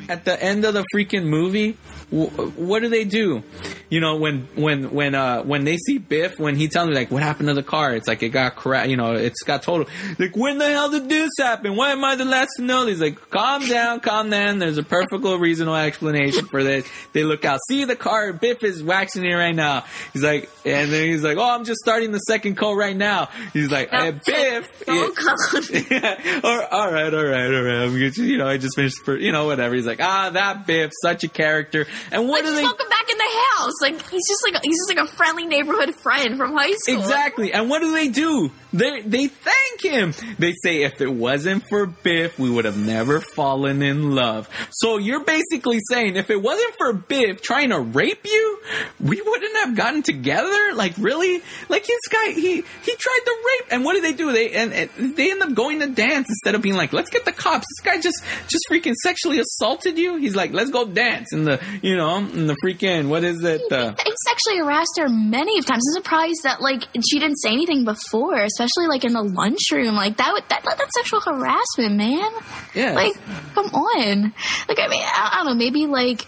at 0.08 0.24
the 0.24 0.42
end 0.42 0.64
of 0.64 0.74
the 0.74 0.84
freaking 0.94 1.24
movie, 1.24 1.76
w- 2.10 2.28
what 2.52 2.80
do 2.80 2.88
they 2.88 3.04
do? 3.04 3.42
You 3.88 4.00
know, 4.00 4.16
when 4.16 4.48
when 4.54 4.90
when 4.92 5.14
uh 5.14 5.42
when 5.42 5.64
they 5.64 5.76
see 5.76 5.98
Biff, 5.98 6.38
when 6.38 6.56
he 6.56 6.68
tells 6.68 6.88
me 6.88 6.94
like 6.94 7.10
what 7.10 7.22
happened 7.22 7.48
to 7.48 7.54
the 7.54 7.62
car, 7.62 7.94
it's 7.94 8.06
like 8.08 8.22
it 8.22 8.30
got 8.30 8.56
cra 8.56 8.86
you 8.86 8.96
know, 8.96 9.14
it's 9.14 9.42
got 9.42 9.62
total. 9.62 9.86
Like 10.18 10.36
when 10.36 10.58
the 10.58 10.68
hell 10.68 10.90
did 10.90 11.08
this 11.08 11.30
happen? 11.38 11.76
Why 11.76 11.90
am 11.92 12.04
I 12.04 12.16
the 12.16 12.24
last 12.24 12.50
to 12.56 12.62
know? 12.62 12.86
He's 12.86 13.00
like, 13.00 13.30
calm 13.30 13.66
down, 13.66 14.00
calm 14.00 14.30
down. 14.30 14.58
There's 14.58 14.78
a 14.78 14.82
perfectly 14.82 15.36
reasonable 15.38 15.76
explanation 15.76 16.46
for 16.46 16.62
this. 16.62 16.86
They 17.12 17.24
look 17.24 17.44
out, 17.44 17.58
see 17.68 17.84
the 17.84 17.96
car. 17.96 18.32
Biff 18.32 18.62
is 18.62 18.82
waxing 18.82 19.24
it 19.24 19.34
right 19.34 19.54
now. 19.54 19.84
He's 20.12 20.22
like, 20.22 20.48
and 20.64 20.90
then 20.90 21.08
he's 21.08 21.24
like, 21.24 21.36
oh, 21.36 21.50
I'm 21.50 21.64
just 21.64 21.80
starting 21.80 22.12
the 22.12 22.18
second 22.18 22.56
coat 22.56 22.74
right 22.74 22.96
now. 22.96 23.28
He's 23.52 23.70
like, 23.70 23.90
hey, 23.90 24.12
Biff. 24.24 24.84
Oh 24.86 25.12
god. 25.16 25.64
Yeah. 25.90 26.40
Or, 26.44 26.72
all 26.74 26.92
right, 26.92 27.12
all 27.12 27.24
right, 27.24 27.54
all 27.54 27.62
right. 27.62 27.82
I'm 27.84 27.96
just, 27.98 28.18
you 28.18 28.38
know, 28.38 28.46
I 28.46 28.56
just 28.58 28.76
finished 28.76 28.98
for, 29.04 29.16
you 29.16 29.32
know, 29.32 29.46
whatever. 29.46 29.74
He's 29.74 29.86
like, 29.86 30.00
ah, 30.00 30.30
that 30.30 30.66
Biff, 30.66 30.90
such 31.02 31.24
a 31.24 31.28
character. 31.28 31.86
And 32.12 32.28
what 32.28 32.44
Like, 32.44 32.50
do 32.52 32.56
they? 32.56 32.62
welcome 32.62 32.88
back 32.88 33.10
in 33.10 33.18
the 33.18 33.40
house. 33.56 33.72
Like 33.82 33.94
he's 34.10 34.28
just 34.28 34.40
like 34.44 34.62
he's 34.62 34.76
just 34.78 34.88
like 34.96 35.04
a 35.04 35.08
friendly 35.12 35.46
neighborhood 35.46 35.94
friend 35.96 36.36
from 36.36 36.52
high 36.52 36.72
school. 36.72 37.00
Exactly. 37.00 37.52
And 37.52 37.68
what 37.70 37.80
do 37.80 37.92
they 37.92 38.08
do? 38.08 38.50
They 38.72 39.00
they 39.02 39.26
thank 39.26 39.82
him. 39.82 40.14
They 40.38 40.52
say 40.62 40.82
if 40.82 41.00
it 41.00 41.12
wasn't 41.12 41.64
for 41.68 41.86
Biff, 41.86 42.38
we 42.38 42.48
would 42.50 42.64
have 42.64 42.76
never 42.78 43.20
fallen 43.20 43.82
in 43.82 44.14
love. 44.14 44.48
So 44.70 44.98
you're 44.98 45.24
basically 45.24 45.80
saying 45.90 46.16
if 46.16 46.30
it 46.30 46.40
wasn't 46.40 46.74
for 46.78 46.92
Biff 46.92 47.42
trying 47.42 47.70
to 47.70 47.80
rape 47.80 48.24
you, 48.24 48.60
we 49.00 49.20
wouldn't 49.20 49.56
have 49.64 49.74
gotten 49.76 50.02
together? 50.02 50.72
Like 50.74 50.94
really? 50.98 51.42
Like 51.68 51.86
this 51.86 52.00
guy 52.10 52.30
he 52.32 52.56
he 52.82 52.94
tried 52.96 53.20
to 53.24 53.36
rape 53.46 53.72
and 53.72 53.84
what 53.84 53.94
do 53.94 54.00
they 54.02 54.12
do? 54.12 54.32
They 54.32 54.52
and, 54.52 54.72
and 54.72 55.16
they 55.16 55.30
end 55.32 55.42
up 55.42 55.54
going 55.54 55.69
to 55.78 55.86
dance 55.86 56.28
instead 56.28 56.56
of 56.56 56.62
being 56.62 56.74
like, 56.74 56.92
let's 56.92 57.10
get 57.10 57.24
the 57.24 57.32
cops. 57.32 57.66
This 57.68 57.84
guy 57.84 58.00
just 58.00 58.22
just 58.48 58.64
freaking 58.70 58.94
sexually 58.94 59.38
assaulted 59.38 59.96
you. 59.96 60.16
He's 60.16 60.34
like, 60.34 60.52
let's 60.52 60.70
go 60.70 60.84
dance 60.84 61.32
in 61.32 61.44
the 61.44 61.60
you 61.80 61.96
know, 61.96 62.18
in 62.18 62.48
the 62.48 62.56
freaking 62.64 63.08
what 63.08 63.22
is 63.22 63.42
it? 63.44 63.70
Uh, 63.70 63.94
He 64.40 64.50
sexually 64.50 64.64
harassed 64.64 64.98
her 64.98 65.08
many 65.08 65.58
of 65.58 65.66
times. 65.66 65.82
I'm 65.88 66.02
surprised 66.02 66.42
that 66.44 66.60
like 66.60 66.84
she 67.08 67.18
didn't 67.18 67.36
say 67.36 67.52
anything 67.52 67.84
before, 67.84 68.36
especially 68.36 68.86
like 68.86 69.04
in 69.04 69.12
the 69.12 69.22
lunchroom. 69.22 69.94
Like 69.94 70.16
that 70.18 70.32
would 70.32 70.44
that 70.48 70.62
that's 70.64 70.94
sexual 70.94 71.20
harassment, 71.20 71.96
man. 71.96 72.30
yeah. 72.74 72.92
Like, 72.92 73.14
come 73.54 73.66
on. 73.66 74.32
Like, 74.68 74.78
I 74.78 74.88
mean, 74.88 75.02
I, 75.02 75.30
I 75.32 75.36
don't 75.36 75.46
know. 75.46 75.54
Maybe 75.54 75.86
like 75.86 76.26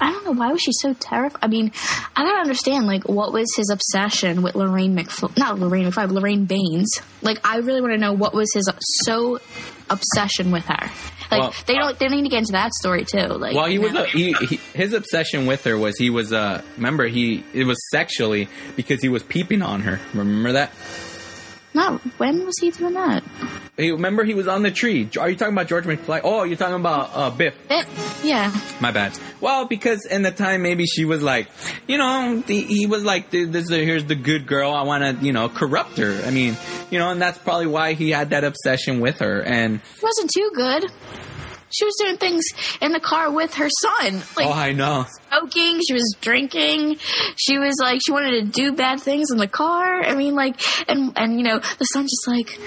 I 0.00 0.10
don't 0.10 0.24
know 0.24 0.32
why 0.32 0.52
was 0.52 0.62
she 0.62 0.72
so 0.72 0.94
terrified. 0.94 1.40
I 1.42 1.48
mean, 1.48 1.72
I 2.14 2.24
don't 2.24 2.40
understand. 2.40 2.86
Like, 2.86 3.08
what 3.08 3.32
was 3.32 3.46
his 3.56 3.70
obsession 3.70 4.42
with 4.42 4.54
Lorraine 4.54 4.96
McFly? 4.96 5.36
Not 5.36 5.58
Lorraine 5.58 5.90
McFly, 5.90 6.10
Lorraine 6.10 6.44
Baines. 6.44 6.90
Like, 7.22 7.40
I 7.46 7.58
really 7.58 7.80
want 7.80 7.94
to 7.94 7.98
know 7.98 8.12
what 8.12 8.34
was 8.34 8.52
his 8.52 8.68
so 9.04 9.40
obsession 9.90 10.50
with 10.50 10.64
her. 10.66 10.90
Like, 11.30 11.40
Well- 11.40 11.54
they 11.66 11.74
don't 11.74 11.98
they 11.98 12.08
need 12.08 12.22
to 12.22 12.28
get 12.28 12.38
into 12.38 12.52
that 12.52 12.72
story 12.74 13.04
too. 13.04 13.26
Like, 13.26 13.54
Well, 13.54 13.66
he 13.66 13.78
was 13.78 13.94
a, 13.94 14.06
he, 14.06 14.32
he 14.32 14.56
his 14.74 14.92
obsession 14.92 15.46
with 15.46 15.64
her 15.64 15.76
was 15.76 15.96
he 15.98 16.10
was 16.10 16.32
uh 16.32 16.62
remember 16.76 17.06
he 17.06 17.44
it 17.52 17.64
was 17.64 17.78
sexually 17.90 18.48
because 18.76 19.00
he 19.02 19.08
was 19.08 19.22
peeping 19.22 19.62
on 19.62 19.82
her. 19.82 20.00
Remember 20.14 20.52
that? 20.52 20.70
No, 21.76 22.00
when 22.16 22.46
was 22.46 22.54
he 22.58 22.70
doing 22.70 22.94
that? 22.94 23.22
He, 23.76 23.90
remember 23.90 24.24
he 24.24 24.32
was 24.32 24.48
on 24.48 24.62
the 24.62 24.70
tree. 24.70 25.10
Are 25.20 25.28
you 25.28 25.36
talking 25.36 25.52
about 25.52 25.66
George 25.66 25.84
McFly? 25.84 26.22
Oh, 26.24 26.44
you're 26.44 26.56
talking 26.56 26.76
about 26.76 27.10
uh, 27.12 27.28
Biff. 27.28 27.54
It, 27.70 27.86
yeah. 28.24 28.50
My 28.80 28.92
bad. 28.92 29.18
Well, 29.42 29.66
because 29.66 30.06
in 30.06 30.22
the 30.22 30.30
time 30.30 30.62
maybe 30.62 30.86
she 30.86 31.04
was 31.04 31.22
like, 31.22 31.48
you 31.86 31.98
know, 31.98 32.42
the, 32.46 32.58
he 32.58 32.86
was 32.86 33.04
like, 33.04 33.28
this 33.28 33.54
is 33.54 33.68
here's 33.68 34.06
the 34.06 34.14
good 34.14 34.46
girl. 34.46 34.72
I 34.72 34.84
want 34.84 35.04
to, 35.04 35.22
you 35.22 35.34
know, 35.34 35.50
corrupt 35.50 35.98
her. 35.98 36.18
I 36.24 36.30
mean, 36.30 36.56
you 36.90 36.98
know, 36.98 37.10
and 37.10 37.20
that's 37.20 37.36
probably 37.36 37.66
why 37.66 37.92
he 37.92 38.08
had 38.08 38.30
that 38.30 38.42
obsession 38.42 39.00
with 39.00 39.18
her. 39.18 39.42
And 39.42 39.74
It 39.74 40.02
wasn't 40.02 40.30
too 40.34 40.50
good. 40.54 40.90
She 41.70 41.84
was 41.84 41.94
doing 42.02 42.16
things 42.16 42.44
in 42.80 42.92
the 42.92 43.00
car 43.00 43.30
with 43.30 43.54
her 43.54 43.68
son. 43.82 44.22
Like, 44.36 44.46
oh, 44.46 44.52
I 44.52 44.72
know. 44.72 45.06
smoking, 45.30 45.80
she 45.86 45.94
was 45.94 46.16
drinking, 46.20 46.98
she 47.36 47.58
was 47.58 47.74
like 47.80 48.00
she 48.04 48.12
wanted 48.12 48.30
to 48.30 48.42
do 48.44 48.72
bad 48.72 49.00
things 49.00 49.30
in 49.30 49.38
the 49.38 49.48
car. 49.48 50.02
I 50.02 50.14
mean 50.14 50.34
like 50.34 50.60
and 50.88 51.12
and 51.16 51.36
you 51.36 51.42
know, 51.42 51.58
the 51.58 51.84
son 51.84 52.04
just 52.04 52.28
like 52.28 52.58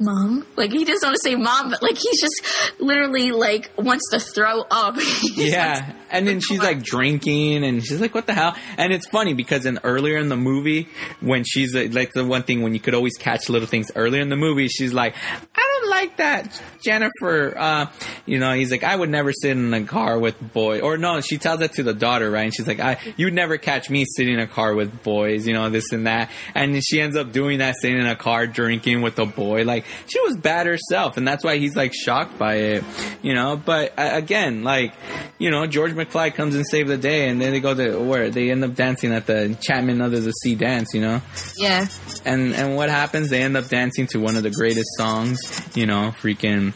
Mom, 0.00 0.46
like 0.54 0.70
he 0.70 0.84
doesn't 0.84 1.04
want 1.04 1.16
to 1.16 1.28
say 1.28 1.34
mom, 1.34 1.70
but 1.70 1.82
like 1.82 1.98
he's 1.98 2.20
just 2.20 2.80
literally 2.80 3.32
like 3.32 3.72
wants 3.76 4.10
to 4.10 4.20
throw 4.20 4.60
up. 4.70 4.96
Yeah, 5.34 5.92
and 6.10 6.26
then 6.26 6.40
she's 6.40 6.60
like 6.60 6.82
drinking, 6.82 7.64
and 7.64 7.84
she's 7.84 8.00
like, 8.00 8.14
"What 8.14 8.26
the 8.26 8.34
hell?" 8.34 8.54
And 8.76 8.92
it's 8.92 9.06
funny 9.08 9.34
because 9.34 9.66
in 9.66 9.78
earlier 9.82 10.16
in 10.16 10.28
the 10.28 10.36
movie, 10.36 10.88
when 11.20 11.44
she's 11.44 11.74
like 11.74 12.12
the 12.12 12.24
one 12.24 12.42
thing 12.44 12.62
when 12.62 12.74
you 12.74 12.80
could 12.80 12.94
always 12.94 13.16
catch 13.16 13.48
little 13.48 13.68
things 13.68 13.90
earlier 13.94 14.20
in 14.22 14.28
the 14.28 14.36
movie, 14.36 14.68
she's 14.68 14.92
like, 14.92 15.14
"I 15.54 15.78
don't 15.80 15.90
like 15.90 16.16
that, 16.18 16.62
Jennifer." 16.80 17.56
Uh, 17.56 17.86
you 18.26 18.38
know, 18.38 18.52
he's 18.52 18.70
like, 18.70 18.84
"I 18.84 18.94
would 18.94 19.10
never 19.10 19.32
sit 19.32 19.52
in 19.52 19.72
a 19.74 19.84
car 19.84 20.18
with 20.18 20.36
boy," 20.52 20.80
or 20.80 20.96
no, 20.98 21.20
she 21.20 21.38
tells 21.38 21.60
that 21.60 21.72
to 21.74 21.82
the 21.82 21.94
daughter, 21.94 22.30
right? 22.30 22.44
And 22.44 22.54
she's 22.54 22.66
like, 22.66 22.80
"I, 22.80 22.98
you'd 23.16 23.34
never 23.34 23.58
catch 23.58 23.90
me 23.90 24.04
sitting 24.16 24.34
in 24.34 24.40
a 24.40 24.46
car 24.46 24.74
with 24.74 25.02
boys," 25.02 25.46
you 25.46 25.54
know, 25.54 25.70
this 25.70 25.92
and 25.92 26.06
that, 26.06 26.30
and 26.54 26.82
she 26.84 27.00
ends 27.00 27.16
up 27.16 27.32
doing 27.32 27.58
that, 27.58 27.76
sitting 27.80 27.98
in 27.98 28.06
a 28.06 28.16
car 28.16 28.46
drinking 28.46 29.02
with 29.02 29.18
a 29.18 29.26
boy, 29.26 29.64
like 29.64 29.84
she 30.06 30.20
was 30.20 30.36
bad 30.36 30.66
herself, 30.66 31.16
and 31.16 31.26
that's 31.26 31.44
why 31.44 31.58
he's 31.58 31.76
like 31.76 31.92
shocked 31.94 32.38
by 32.38 32.54
it, 32.56 32.84
you 33.22 33.34
know. 33.34 33.56
But 33.56 33.98
uh, 33.98 34.10
again, 34.12 34.62
like 34.64 34.92
you 35.38 35.50
know, 35.50 35.66
George 35.66 35.92
McFly 35.92 36.34
comes 36.34 36.54
and 36.54 36.66
save 36.66 36.88
the 36.88 36.96
day, 36.98 37.28
and 37.28 37.40
then 37.40 37.52
they 37.52 37.60
go 37.60 37.74
to 37.74 37.98
where 37.98 38.30
they 38.30 38.50
end 38.50 38.64
up 38.64 38.74
dancing 38.74 39.12
at 39.12 39.26
the 39.26 39.44
Enchantment 39.44 40.02
Under 40.02 40.20
the 40.20 40.32
Sea 40.32 40.54
dance, 40.54 40.94
you 40.94 41.00
know. 41.00 41.20
yeah. 41.56 41.86
And 42.24 42.54
and 42.54 42.76
what 42.76 42.90
happens? 42.90 43.30
They 43.30 43.42
end 43.42 43.56
up 43.56 43.68
dancing 43.68 44.06
to 44.08 44.18
one 44.18 44.36
of 44.36 44.42
the 44.42 44.50
greatest 44.50 44.88
songs, 44.96 45.38
you 45.74 45.86
know, 45.86 46.14
freaking 46.20 46.67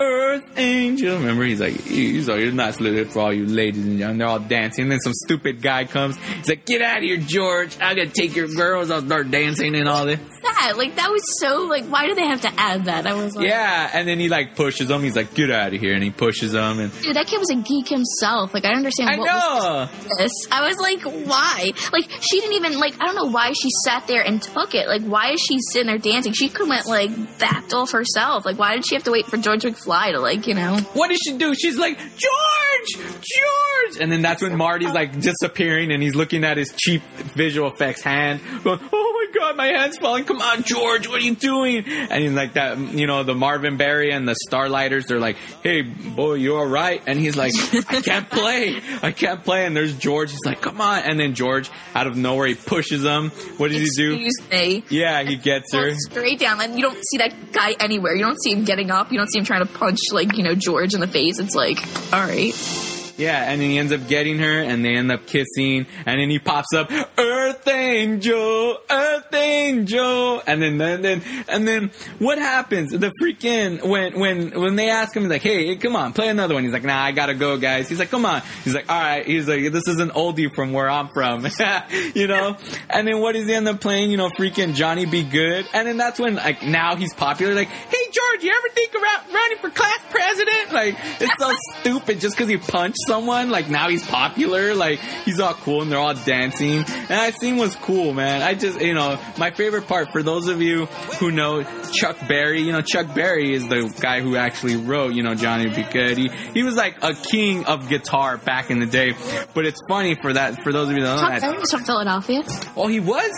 Earth 0.00 0.44
Angel. 0.56 1.18
Remember, 1.18 1.44
he's 1.44 1.60
like, 1.60 1.80
he's 1.80 2.28
like, 2.28 2.40
it's 2.40 2.54
not 2.54 2.74
slip 2.74 3.08
for 3.08 3.20
all 3.20 3.32
you 3.32 3.46
ladies 3.46 3.84
and 3.84 3.98
young. 3.98 4.18
They're 4.18 4.26
all 4.26 4.40
dancing. 4.40 4.82
And 4.84 4.92
then 4.92 5.00
some 5.00 5.12
stupid 5.14 5.62
guy 5.62 5.84
comes. 5.84 6.16
He's 6.16 6.48
like, 6.48 6.66
get 6.66 6.82
out 6.82 6.98
of 6.98 7.02
here, 7.04 7.16
George. 7.18 7.76
I'm 7.80 7.96
gonna 7.96 8.08
take 8.08 8.34
your 8.34 8.48
girls. 8.48 8.90
I'll 8.90 9.02
start 9.04 9.30
dancing 9.30 9.74
and 9.74 9.88
all 9.88 10.06
this. 10.06 10.20
That 10.42 10.74
like 10.76 10.96
that 10.96 11.10
was 11.10 11.22
so 11.40 11.66
like 11.66 11.84
why 11.84 12.06
do 12.06 12.14
they 12.14 12.26
have 12.26 12.40
to 12.42 12.52
add 12.56 12.86
that? 12.86 13.06
I 13.06 13.14
was 13.14 13.36
like, 13.36 13.46
Yeah, 13.46 13.90
and 13.92 14.08
then 14.08 14.18
he 14.18 14.28
like 14.28 14.56
pushes 14.56 14.90
him. 14.90 15.02
He's 15.02 15.14
like, 15.16 15.34
get 15.34 15.50
out 15.50 15.72
of 15.72 15.80
here, 15.80 15.94
and 15.94 16.02
he 16.02 16.10
pushes 16.10 16.52
him. 16.54 16.80
And 16.80 16.92
dude, 17.00 17.16
that 17.16 17.26
kid 17.26 17.38
was 17.38 17.50
a 17.50 17.56
geek 17.56 17.88
himself. 17.88 18.52
Like 18.54 18.64
I 18.64 18.72
understand 18.74 19.10
I 19.10 19.18
what 19.18 19.26
know. 19.26 19.88
was 20.04 20.18
this. 20.18 20.32
I 20.50 20.66
was 20.66 20.76
like, 20.78 21.02
why? 21.26 21.72
Like 21.92 22.10
she 22.20 22.40
didn't 22.40 22.54
even 22.54 22.78
like 22.80 22.94
I 23.00 23.06
don't 23.06 23.14
know 23.16 23.30
why 23.30 23.52
she 23.52 23.68
sat 23.84 24.06
there 24.08 24.22
and 24.22 24.42
took 24.42 24.74
it. 24.74 24.88
Like 24.88 25.02
why 25.02 25.32
is 25.32 25.40
she 25.40 25.58
sitting 25.70 25.86
there 25.86 25.98
dancing? 25.98 26.32
She 26.32 26.48
could 26.48 26.68
have 26.68 26.68
went 26.68 26.86
like 26.86 27.38
backed 27.38 27.72
off 27.72 27.92
herself. 27.92 28.44
Like 28.44 28.58
why 28.58 28.74
did 28.74 28.86
she 28.86 28.94
have 28.96 29.01
to 29.04 29.10
wait 29.12 29.26
for 29.26 29.36
George 29.36 29.62
McFly 29.62 30.12
to 30.12 30.20
like 30.20 30.46
you 30.46 30.54
know? 30.54 30.76
What 30.94 31.08
does 31.08 31.18
she 31.26 31.36
do? 31.36 31.54
She's 31.54 31.78
like, 31.78 31.98
George, 31.98 33.06
George, 33.06 34.00
and 34.00 34.10
then 34.10 34.22
that's 34.22 34.42
when 34.42 34.56
Marty's 34.56 34.92
like 34.92 35.20
disappearing, 35.20 35.92
and 35.92 36.02
he's 36.02 36.14
looking 36.14 36.44
at 36.44 36.56
his 36.56 36.72
cheap 36.76 37.02
visual 37.34 37.70
effects 37.70 38.02
hand, 38.02 38.40
going, 38.64 38.80
"Oh 38.92 39.11
god, 39.32 39.56
my 39.56 39.66
hand's 39.66 39.98
falling! 39.98 40.24
Come 40.24 40.40
on, 40.40 40.62
George, 40.62 41.08
what 41.08 41.20
are 41.20 41.24
you 41.24 41.34
doing?" 41.34 41.84
And 41.86 42.22
he's 42.22 42.32
like 42.32 42.54
that, 42.54 42.78
you 42.78 43.06
know, 43.06 43.22
the 43.22 43.34
Marvin 43.34 43.76
Berry 43.76 44.12
and 44.12 44.28
the 44.28 44.36
Starlighters. 44.48 45.06
They're 45.06 45.20
like, 45.20 45.36
"Hey, 45.62 45.82
boy, 45.82 46.34
you 46.34 46.56
all 46.56 46.66
right?" 46.66 47.02
And 47.06 47.18
he's 47.18 47.36
like, 47.36 47.52
"I 47.88 48.00
can't 48.00 48.28
play, 48.28 48.80
I 49.02 49.12
can't 49.12 49.42
play." 49.44 49.66
And 49.66 49.76
there's 49.76 49.96
George. 49.96 50.30
He's 50.30 50.44
like, 50.44 50.60
"Come 50.60 50.80
on!" 50.80 51.02
And 51.02 51.18
then 51.18 51.34
George, 51.34 51.70
out 51.94 52.06
of 52.06 52.16
nowhere, 52.16 52.46
he 52.46 52.54
pushes 52.54 53.02
him. 53.02 53.30
What 53.56 53.70
does 53.70 53.80
he 53.80 53.88
do? 53.96 54.14
Excuse 54.14 54.50
me. 54.50 54.84
Yeah, 54.88 55.22
he 55.22 55.36
gets 55.36 55.72
her. 55.72 55.94
Straight 55.94 56.38
down, 56.38 56.60
and 56.60 56.76
you 56.76 56.82
don't 56.82 57.02
see 57.10 57.18
that 57.18 57.52
guy 57.52 57.74
anywhere. 57.80 58.14
You 58.14 58.24
don't 58.24 58.40
see 58.42 58.52
him 58.52 58.64
getting 58.64 58.90
up. 58.90 59.10
You 59.12 59.18
don't 59.18 59.30
see 59.30 59.38
him 59.38 59.44
trying 59.44 59.66
to 59.66 59.72
punch 59.72 59.98
like 60.10 60.36
you 60.36 60.42
know 60.42 60.54
George 60.54 60.94
in 60.94 61.00
the 61.00 61.06
face. 61.08 61.38
It's 61.38 61.54
like, 61.54 61.78
all 62.12 62.20
right. 62.20 62.91
Yeah, 63.16 63.50
and 63.50 63.60
then 63.60 63.70
he 63.70 63.78
ends 63.78 63.92
up 63.92 64.08
getting 64.08 64.38
her, 64.38 64.62
and 64.62 64.84
they 64.84 64.96
end 64.96 65.12
up 65.12 65.26
kissing, 65.26 65.86
and 66.06 66.20
then 66.20 66.30
he 66.30 66.38
pops 66.38 66.72
up, 66.74 66.90
Earth 67.18 67.68
Angel, 67.68 68.78
Earth 68.90 69.34
Angel, 69.34 70.42
and 70.46 70.62
then, 70.62 70.78
then, 70.78 71.02
then, 71.02 71.22
and 71.48 71.68
then, 71.68 71.90
what 72.18 72.38
happens? 72.38 72.90
The 72.90 73.12
freaking 73.22 73.82
when 73.84 74.18
when 74.18 74.60
when 74.60 74.76
they 74.76 74.88
ask 74.88 75.14
him, 75.14 75.22
he's 75.24 75.30
like, 75.30 75.42
"Hey, 75.42 75.76
come 75.76 75.94
on, 75.94 76.12
play 76.12 76.28
another 76.28 76.54
one." 76.54 76.64
He's 76.64 76.72
like, 76.72 76.84
"Nah, 76.84 77.02
I 77.02 77.12
gotta 77.12 77.34
go, 77.34 77.58
guys." 77.58 77.88
He's 77.88 77.98
like, 77.98 78.10
"Come 78.10 78.24
on." 78.24 78.42
He's 78.64 78.74
like, 78.74 78.90
"All 78.90 79.00
right." 79.00 79.26
He's 79.26 79.46
like, 79.46 79.70
"This 79.72 79.86
is 79.88 80.00
an 80.00 80.10
oldie 80.10 80.52
from 80.54 80.72
where 80.72 80.88
I'm 80.88 81.08
from," 81.08 81.46
you 82.14 82.26
know. 82.26 82.56
And 82.88 83.06
then 83.06 83.20
what 83.20 83.32
does 83.32 83.46
he 83.46 83.54
end 83.54 83.68
up 83.68 83.80
playing? 83.80 84.10
You 84.10 84.16
know, 84.16 84.30
freaking 84.30 84.74
Johnny 84.74 85.04
B. 85.04 85.22
Goode, 85.22 85.66
and 85.74 85.86
then 85.86 85.96
that's 85.96 86.18
when 86.18 86.36
like 86.36 86.62
now 86.62 86.96
he's 86.96 87.12
popular. 87.14 87.54
Like, 87.54 87.68
"Hey, 87.68 88.10
George, 88.10 88.42
you 88.42 88.52
ever 88.56 88.74
think 88.74 88.90
about 88.94 89.32
running 89.32 89.58
for 89.58 89.70
class 89.70 90.00
president?" 90.10 90.72
Like, 90.72 90.96
it's 91.20 91.38
so 91.38 91.52
stupid 91.80 92.20
just 92.20 92.36
because 92.36 92.48
he 92.48 92.56
punched 92.56 93.01
someone. 93.06 93.50
Like 93.50 93.68
now 93.68 93.88
he's 93.88 94.06
popular. 94.06 94.74
Like 94.74 94.98
he's 95.24 95.40
all 95.40 95.54
cool 95.54 95.82
and 95.82 95.90
they're 95.90 95.98
all 95.98 96.14
dancing. 96.14 96.78
And 96.78 97.08
that 97.08 97.34
scene 97.40 97.56
was 97.56 97.74
cool, 97.76 98.12
man. 98.14 98.42
I 98.42 98.54
just, 98.54 98.80
you 98.80 98.94
know, 98.94 99.18
my 99.38 99.50
favorite 99.50 99.86
part 99.86 100.12
for 100.12 100.22
those 100.22 100.48
of 100.48 100.60
you 100.62 100.86
who 101.18 101.30
know 101.30 101.62
Chuck 101.92 102.16
Berry, 102.28 102.62
you 102.62 102.72
know, 102.72 102.80
Chuck 102.82 103.14
Berry 103.14 103.52
is 103.54 103.66
the 103.68 103.92
guy 104.00 104.20
who 104.20 104.36
actually 104.36 104.76
wrote, 104.76 105.12
you 105.14 105.22
know, 105.22 105.34
Johnny 105.34 105.68
B. 105.68 105.84
Goode. 105.92 106.18
He, 106.18 106.28
he 106.54 106.62
was 106.62 106.74
like 106.76 107.02
a 107.02 107.14
king 107.14 107.64
of 107.66 107.88
guitar 107.88 108.36
back 108.38 108.70
in 108.70 108.78
the 108.80 108.86
day. 108.86 109.12
But 109.54 109.66
it's 109.66 109.80
funny 109.88 110.14
for 110.20 110.32
that, 110.32 110.62
for 110.62 110.72
those 110.72 110.88
of 110.88 110.96
you 110.96 111.02
that 111.02 111.14
know 111.16 111.20
Chuck 111.20 111.30
that. 111.30 111.40
Berry 111.42 111.58
was 111.58 111.70
from 111.70 111.84
Philadelphia. 111.84 112.42
Oh, 112.76 112.86
he 112.88 113.00
was? 113.00 113.30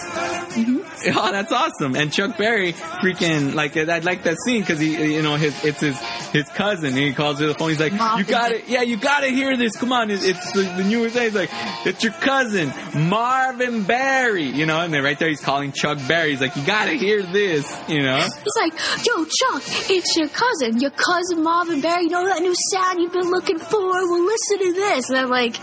Mhm. 0.55 0.85
Oh, 1.17 1.33
that's 1.33 1.53
awesome. 1.53 1.95
And 1.97 2.13
Chuck 2.13 2.37
Berry, 2.37 2.73
freaking, 2.73 3.55
like, 3.55 3.77
I 3.77 3.99
like 3.99 4.23
that 4.25 4.37
scene 4.45 4.61
because 4.61 4.79
he, 4.79 5.15
you 5.15 5.23
know, 5.23 5.37
his, 5.37 5.55
it's 5.65 5.81
his, 5.81 5.99
his 6.31 6.49
cousin. 6.51 6.89
And 6.91 6.99
he 6.99 7.13
calls 7.13 7.39
to 7.39 7.47
the 7.47 7.55
phone. 7.55 7.71
He's 7.71 7.81
like, 7.81 7.93
Marvin 7.93 8.19
you 8.25 8.31
gotta, 8.31 8.63
yeah, 8.67 8.83
you 8.83 8.97
gotta 8.97 9.29
hear 9.29 9.54
this. 9.57 9.77
Come 9.77 9.93
on. 9.93 10.11
It's, 10.11 10.25
it's 10.25 10.53
the, 10.53 10.63
the 10.63 10.85
newest 10.85 11.15
thing. 11.15 11.25
He's 11.25 11.35
like, 11.35 11.51
it's 11.87 12.03
your 12.03 12.13
cousin, 12.13 12.73
Marvin 13.09 13.85
Berry, 13.85 14.45
you 14.45 14.67
know, 14.67 14.81
and 14.81 14.93
then 14.93 15.03
right 15.03 15.19
there 15.19 15.29
he's 15.29 15.41
calling 15.41 15.73
Chuck 15.73 15.99
Berry. 16.09 16.31
He's 16.31 16.41
like, 16.41 16.57
you 16.57 16.65
gotta 16.65 16.93
hear 16.93 17.23
this, 17.23 17.71
you 17.89 18.03
know? 18.03 18.17
He's 18.17 18.57
like, 18.57 18.73
yo, 19.07 19.25
Chuck, 19.25 19.63
it's 19.91 20.17
your 20.17 20.29
cousin, 20.29 20.81
your 20.81 20.91
cousin 20.91 21.43
Marvin 21.43 21.81
Berry. 21.81 22.05
You 22.05 22.11
know 22.11 22.25
that 22.27 22.41
new 22.41 22.55
sound 22.71 23.01
you've 23.01 23.13
been 23.13 23.31
looking 23.31 23.59
for? 23.59 23.81
Well, 23.81 24.25
listen 24.25 24.59
to 24.59 24.73
this. 24.73 25.11
And 25.11 25.19
I'm 25.19 25.31
like, 25.31 25.57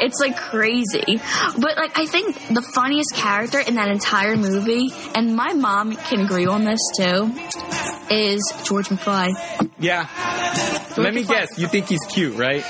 it's 0.00 0.20
like 0.20 0.36
crazy. 0.36 1.20
But 1.58 1.76
like, 1.76 1.98
I 1.98 2.06
think 2.06 2.36
the 2.48 2.62
funniest 2.62 3.14
character 3.14 3.60
in 3.60 3.74
that 3.74 3.88
entire 3.88 4.36
movie, 4.36 4.90
and 5.14 5.34
my 5.36 5.52
mom 5.52 5.94
can 5.96 6.20
agree 6.20 6.46
on 6.46 6.64
this 6.64 6.80
too, 6.96 7.32
is 8.10 8.40
George 8.64 8.88
McFly. 8.88 9.30
Yeah. 9.78 10.08
Let 10.96 11.14
me 11.14 11.24
McFly. 11.24 11.28
guess. 11.28 11.58
You 11.58 11.68
think 11.68 11.88
he's 11.88 12.04
cute, 12.08 12.36
right? 12.36 12.64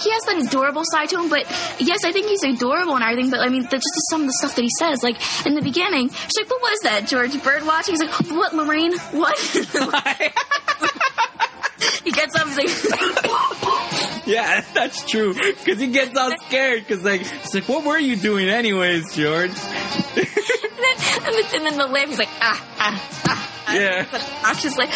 Like 0.00 0.04
he 0.04 0.10
has 0.12 0.22
that 0.22 0.38
adorable 0.48 0.82
side 0.84 1.08
to 1.10 1.20
him, 1.20 1.28
but 1.28 1.44
yes, 1.78 2.04
I 2.04 2.12
think 2.12 2.26
he's 2.26 2.42
adorable 2.42 2.94
and 2.94 3.04
everything. 3.04 3.30
But 3.30 3.40
I 3.40 3.48
mean, 3.48 3.62
that's 3.62 3.72
just 3.72 4.10
some 4.10 4.22
of 4.22 4.26
the 4.28 4.32
stuff 4.32 4.54
that 4.56 4.62
he 4.62 4.70
says. 4.78 5.02
Like 5.02 5.16
in 5.46 5.54
the 5.54 5.62
beginning, 5.62 6.08
she's 6.08 6.36
like, 6.38 6.48
"What 6.50 6.60
was 6.62 6.78
that, 6.84 7.06
George? 7.06 7.40
Bird 7.42 7.66
watching?" 7.66 7.94
He's 7.94 8.02
like, 8.02 8.30
"What, 8.30 8.54
Lorraine? 8.54 8.96
What?" 9.12 9.38
he 12.04 12.12
gets 12.12 12.34
up, 12.36 12.46
he's 12.48 12.56
like, 12.56 12.68
Yeah, 14.26 14.64
that's 14.74 15.04
true. 15.06 15.34
Because 15.34 15.80
he 15.80 15.86
gets 15.88 16.16
all 16.16 16.30
scared. 16.46 16.86
Because 16.86 17.04
like, 17.04 17.22
it's 17.22 17.52
like, 17.54 17.68
what 17.68 17.84
were 17.84 17.98
you 17.98 18.16
doing 18.16 18.48
anyways, 18.48 19.14
George? 19.14 19.50
and, 20.16 20.16
then, 20.16 20.96
and 21.54 21.66
then 21.66 21.76
the 21.78 21.86
laugh, 21.90 22.08
he's 22.08 22.18
like, 22.18 22.28
"Ah, 22.40 22.66
ah, 22.78 23.22
ah." 23.26 23.49
Yeah. 23.74 24.06
Obnoxious, 24.12 24.76
like, 24.76 24.90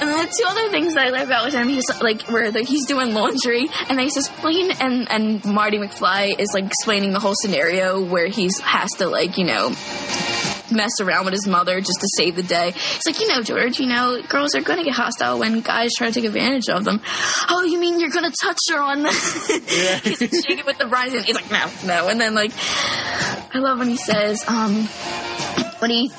and 0.00 0.08
then 0.08 0.26
the 0.26 0.32
two 0.38 0.46
other 0.48 0.70
things 0.70 0.94
that 0.94 1.06
I 1.06 1.10
like 1.10 1.26
about 1.26 1.46
with 1.46 1.54
him, 1.54 1.68
he's 1.68 1.84
like, 2.00 2.22
where 2.22 2.50
like, 2.50 2.68
he's 2.68 2.86
doing 2.86 3.14
laundry, 3.14 3.68
and 3.88 3.98
then 3.98 4.00
he's 4.00 4.16
explaining, 4.16 4.76
and 4.80 5.10
and 5.10 5.44
Marty 5.44 5.78
McFly 5.78 6.38
is 6.38 6.48
like 6.54 6.64
explaining 6.64 7.12
the 7.12 7.20
whole 7.20 7.34
scenario 7.42 8.02
where 8.02 8.26
he's 8.26 8.58
has 8.60 8.90
to 8.98 9.06
like, 9.06 9.38
you 9.38 9.44
know, 9.44 9.74
mess 10.70 11.00
around 11.00 11.24
with 11.24 11.32
his 11.34 11.46
mother 11.46 11.80
just 11.80 12.00
to 12.00 12.08
save 12.16 12.36
the 12.36 12.42
day. 12.42 12.68
It's 12.68 13.06
like, 13.06 13.20
you 13.20 13.28
know, 13.28 13.42
George, 13.42 13.78
you 13.78 13.86
know, 13.86 14.20
girls 14.22 14.54
are 14.54 14.60
going 14.60 14.78
to 14.78 14.84
get 14.84 14.94
hostile 14.94 15.38
when 15.38 15.60
guys 15.60 15.90
try 15.96 16.08
to 16.08 16.12
take 16.12 16.24
advantage 16.24 16.68
of 16.68 16.84
them. 16.84 17.00
Oh, 17.48 17.62
you 17.62 17.78
mean 17.78 18.00
you're 18.00 18.10
going 18.10 18.30
to 18.30 18.36
touch 18.42 18.58
her 18.70 18.80
on 18.80 19.02
the. 19.02 19.14
Yeah. 19.74 19.98
he's 20.02 20.44
shaking 20.46 20.64
with 20.66 20.78
the 20.78 20.84
and 20.84 21.24
he's 21.24 21.34
like, 21.34 21.50
no, 21.50 21.70
no. 21.86 22.08
And 22.08 22.20
then, 22.20 22.34
like, 22.34 22.52
I 23.54 23.58
love 23.58 23.78
when 23.78 23.88
he 23.88 23.96
says, 23.96 24.44
um, 24.46 24.84
when 25.78 25.90
he 25.90 26.10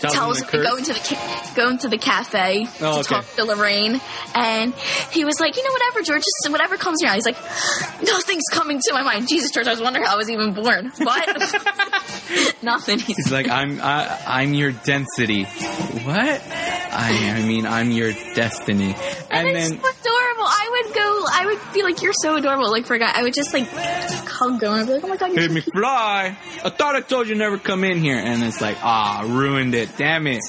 Tells 0.00 0.14
tells 0.14 0.40
him 0.40 0.46
to 0.48 0.62
go 0.62 0.76
into 0.76 0.92
the 0.92 1.52
go 1.54 1.68
into 1.70 1.88
the 1.88 1.98
cafe 1.98 2.66
Oh, 2.80 2.94
to 2.94 2.98
okay. 3.00 3.02
talk 3.02 3.24
to 3.36 3.44
Lorraine, 3.44 4.00
and 4.34 4.74
he 5.12 5.24
was 5.24 5.40
like, 5.40 5.56
you 5.56 5.64
know, 5.64 5.70
whatever, 5.72 6.02
George, 6.02 6.22
just 6.22 6.50
whatever 6.52 6.76
comes 6.76 7.02
mind. 7.02 7.14
He's 7.14 7.24
like, 7.26 7.36
nothing's 8.02 8.44
coming 8.50 8.80
to 8.86 8.92
my 8.92 9.02
mind. 9.02 9.28
Jesus, 9.28 9.50
George, 9.50 9.66
I 9.66 9.70
was 9.70 9.80
wondering 9.80 10.04
how 10.04 10.14
I 10.14 10.16
was 10.16 10.30
even 10.30 10.52
born. 10.52 10.92
What? 10.98 11.26
Nothing. 12.62 12.98
He's 12.98 13.16
He's 13.16 13.32
like, 13.32 13.48
I'm, 13.48 13.80
I, 13.80 14.18
I'm 14.26 14.52
your 14.54 14.72
density. 14.72 15.44
What? 15.44 16.42
I, 16.42 17.34
I 17.36 17.42
mean, 17.46 17.66
I'm 17.66 17.90
your 17.90 18.12
destiny. 18.34 18.94
And 19.30 19.46
and 19.48 19.56
then, 19.56 19.68
so 19.70 19.76
adorable. 19.76 20.46
I 20.46 20.82
would 20.84 20.94
go. 20.94 21.24
I 21.30 21.46
would 21.46 21.74
be 21.74 21.82
like, 21.82 22.00
"You're 22.00 22.12
so 22.14 22.36
adorable." 22.36 22.70
Like 22.70 22.86
for 22.86 22.94
a 22.94 22.98
guy, 22.98 23.10
I 23.14 23.22
would 23.22 23.34
just 23.34 23.52
like 23.52 23.66
hug 23.68 24.62
him. 24.62 24.72
I'd 24.72 24.86
be 24.86 24.92
like, 24.94 25.04
"Oh 25.04 25.08
my 25.08 25.16
god, 25.16 25.30
hey, 25.34 25.42
you're 25.48 25.60
so 25.62 25.70
McFly, 25.70 26.36
I 26.64 26.70
thought 26.70 26.94
I 26.96 27.00
told 27.00 27.28
you 27.28 27.34
never 27.34 27.58
come 27.58 27.84
in 27.84 27.98
here. 27.98 28.16
And 28.16 28.42
it's 28.42 28.60
like, 28.60 28.78
ah, 28.82 29.24
ruined 29.26 29.74
it. 29.74 29.95
Damn 29.96 30.26
it. 30.26 30.42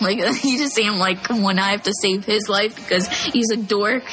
Like 0.00 0.18
you 0.44 0.58
just 0.58 0.74
see 0.74 0.82
him 0.84 0.96
like, 0.98 1.28
when 1.28 1.58
I 1.58 1.72
have 1.72 1.82
to 1.84 1.92
save 2.00 2.24
his 2.24 2.48
life 2.48 2.74
because 2.76 3.06
he's 3.08 3.50
a 3.50 3.56
dork. 3.56 4.04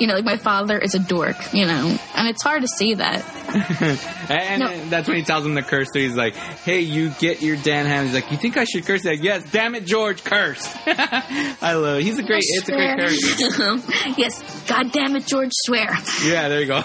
You 0.00 0.06
know, 0.06 0.14
like 0.14 0.24
my 0.24 0.36
father 0.36 0.78
is 0.78 0.94
a 0.94 0.98
dork. 0.98 1.36
You 1.54 1.66
know, 1.66 1.96
and 2.16 2.28
it's 2.28 2.42
hard 2.42 2.62
to 2.62 2.68
see 2.68 2.94
that. 2.94 3.24
And 4.30 4.60
No. 4.60 4.84
that's 4.90 5.08
when 5.08 5.16
he 5.16 5.24
tells 5.24 5.44
him 5.44 5.56
to 5.56 5.62
curse. 5.62 5.88
So 5.92 5.98
he's 5.98 6.14
like, 6.14 6.34
hey, 6.36 6.80
you 6.82 7.10
get 7.18 7.42
your 7.42 7.56
Dan 7.56 7.86
Ham. 7.86 8.04
He's 8.04 8.14
like, 8.14 8.30
you 8.30 8.36
think 8.36 8.56
I 8.56 8.62
should 8.62 8.86
curse? 8.86 9.02
He's 9.02 9.06
like, 9.18 9.22
yes, 9.24 9.42
damn 9.50 9.74
it, 9.74 9.86
George, 9.86 10.22
curse. 10.22 10.64
I 10.86 11.72
love 11.74 11.98
it. 11.98 12.04
He's 12.04 12.16
a 12.18 12.22
great, 12.22 12.44
it's 12.46 12.68
a 12.68 12.72
great 12.72 12.96
character. 12.96 14.14
yes, 14.16 14.40
God 14.68 14.92
damn 14.92 15.16
it, 15.16 15.26
George, 15.26 15.50
swear. 15.52 15.90
Yeah, 16.24 16.48
there 16.48 16.60
you 16.60 16.66
go. 16.66 16.82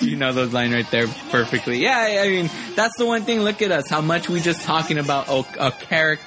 you 0.00 0.16
know 0.16 0.32
those 0.32 0.52
lines 0.52 0.74
right 0.74 0.90
there 0.90 1.06
perfectly. 1.30 1.78
Yeah, 1.78 1.96
I 1.96 2.24
I 2.24 2.28
mean, 2.28 2.50
that's 2.74 2.96
the 2.98 3.06
one 3.06 3.22
thing. 3.22 3.42
Look 3.42 3.62
at 3.62 3.70
us, 3.70 3.88
how 3.88 4.00
much 4.00 4.28
we 4.28 4.40
just 4.40 4.62
talking 4.62 4.98
about 4.98 5.28
a, 5.28 5.66
a 5.68 5.70
character. 5.70 6.17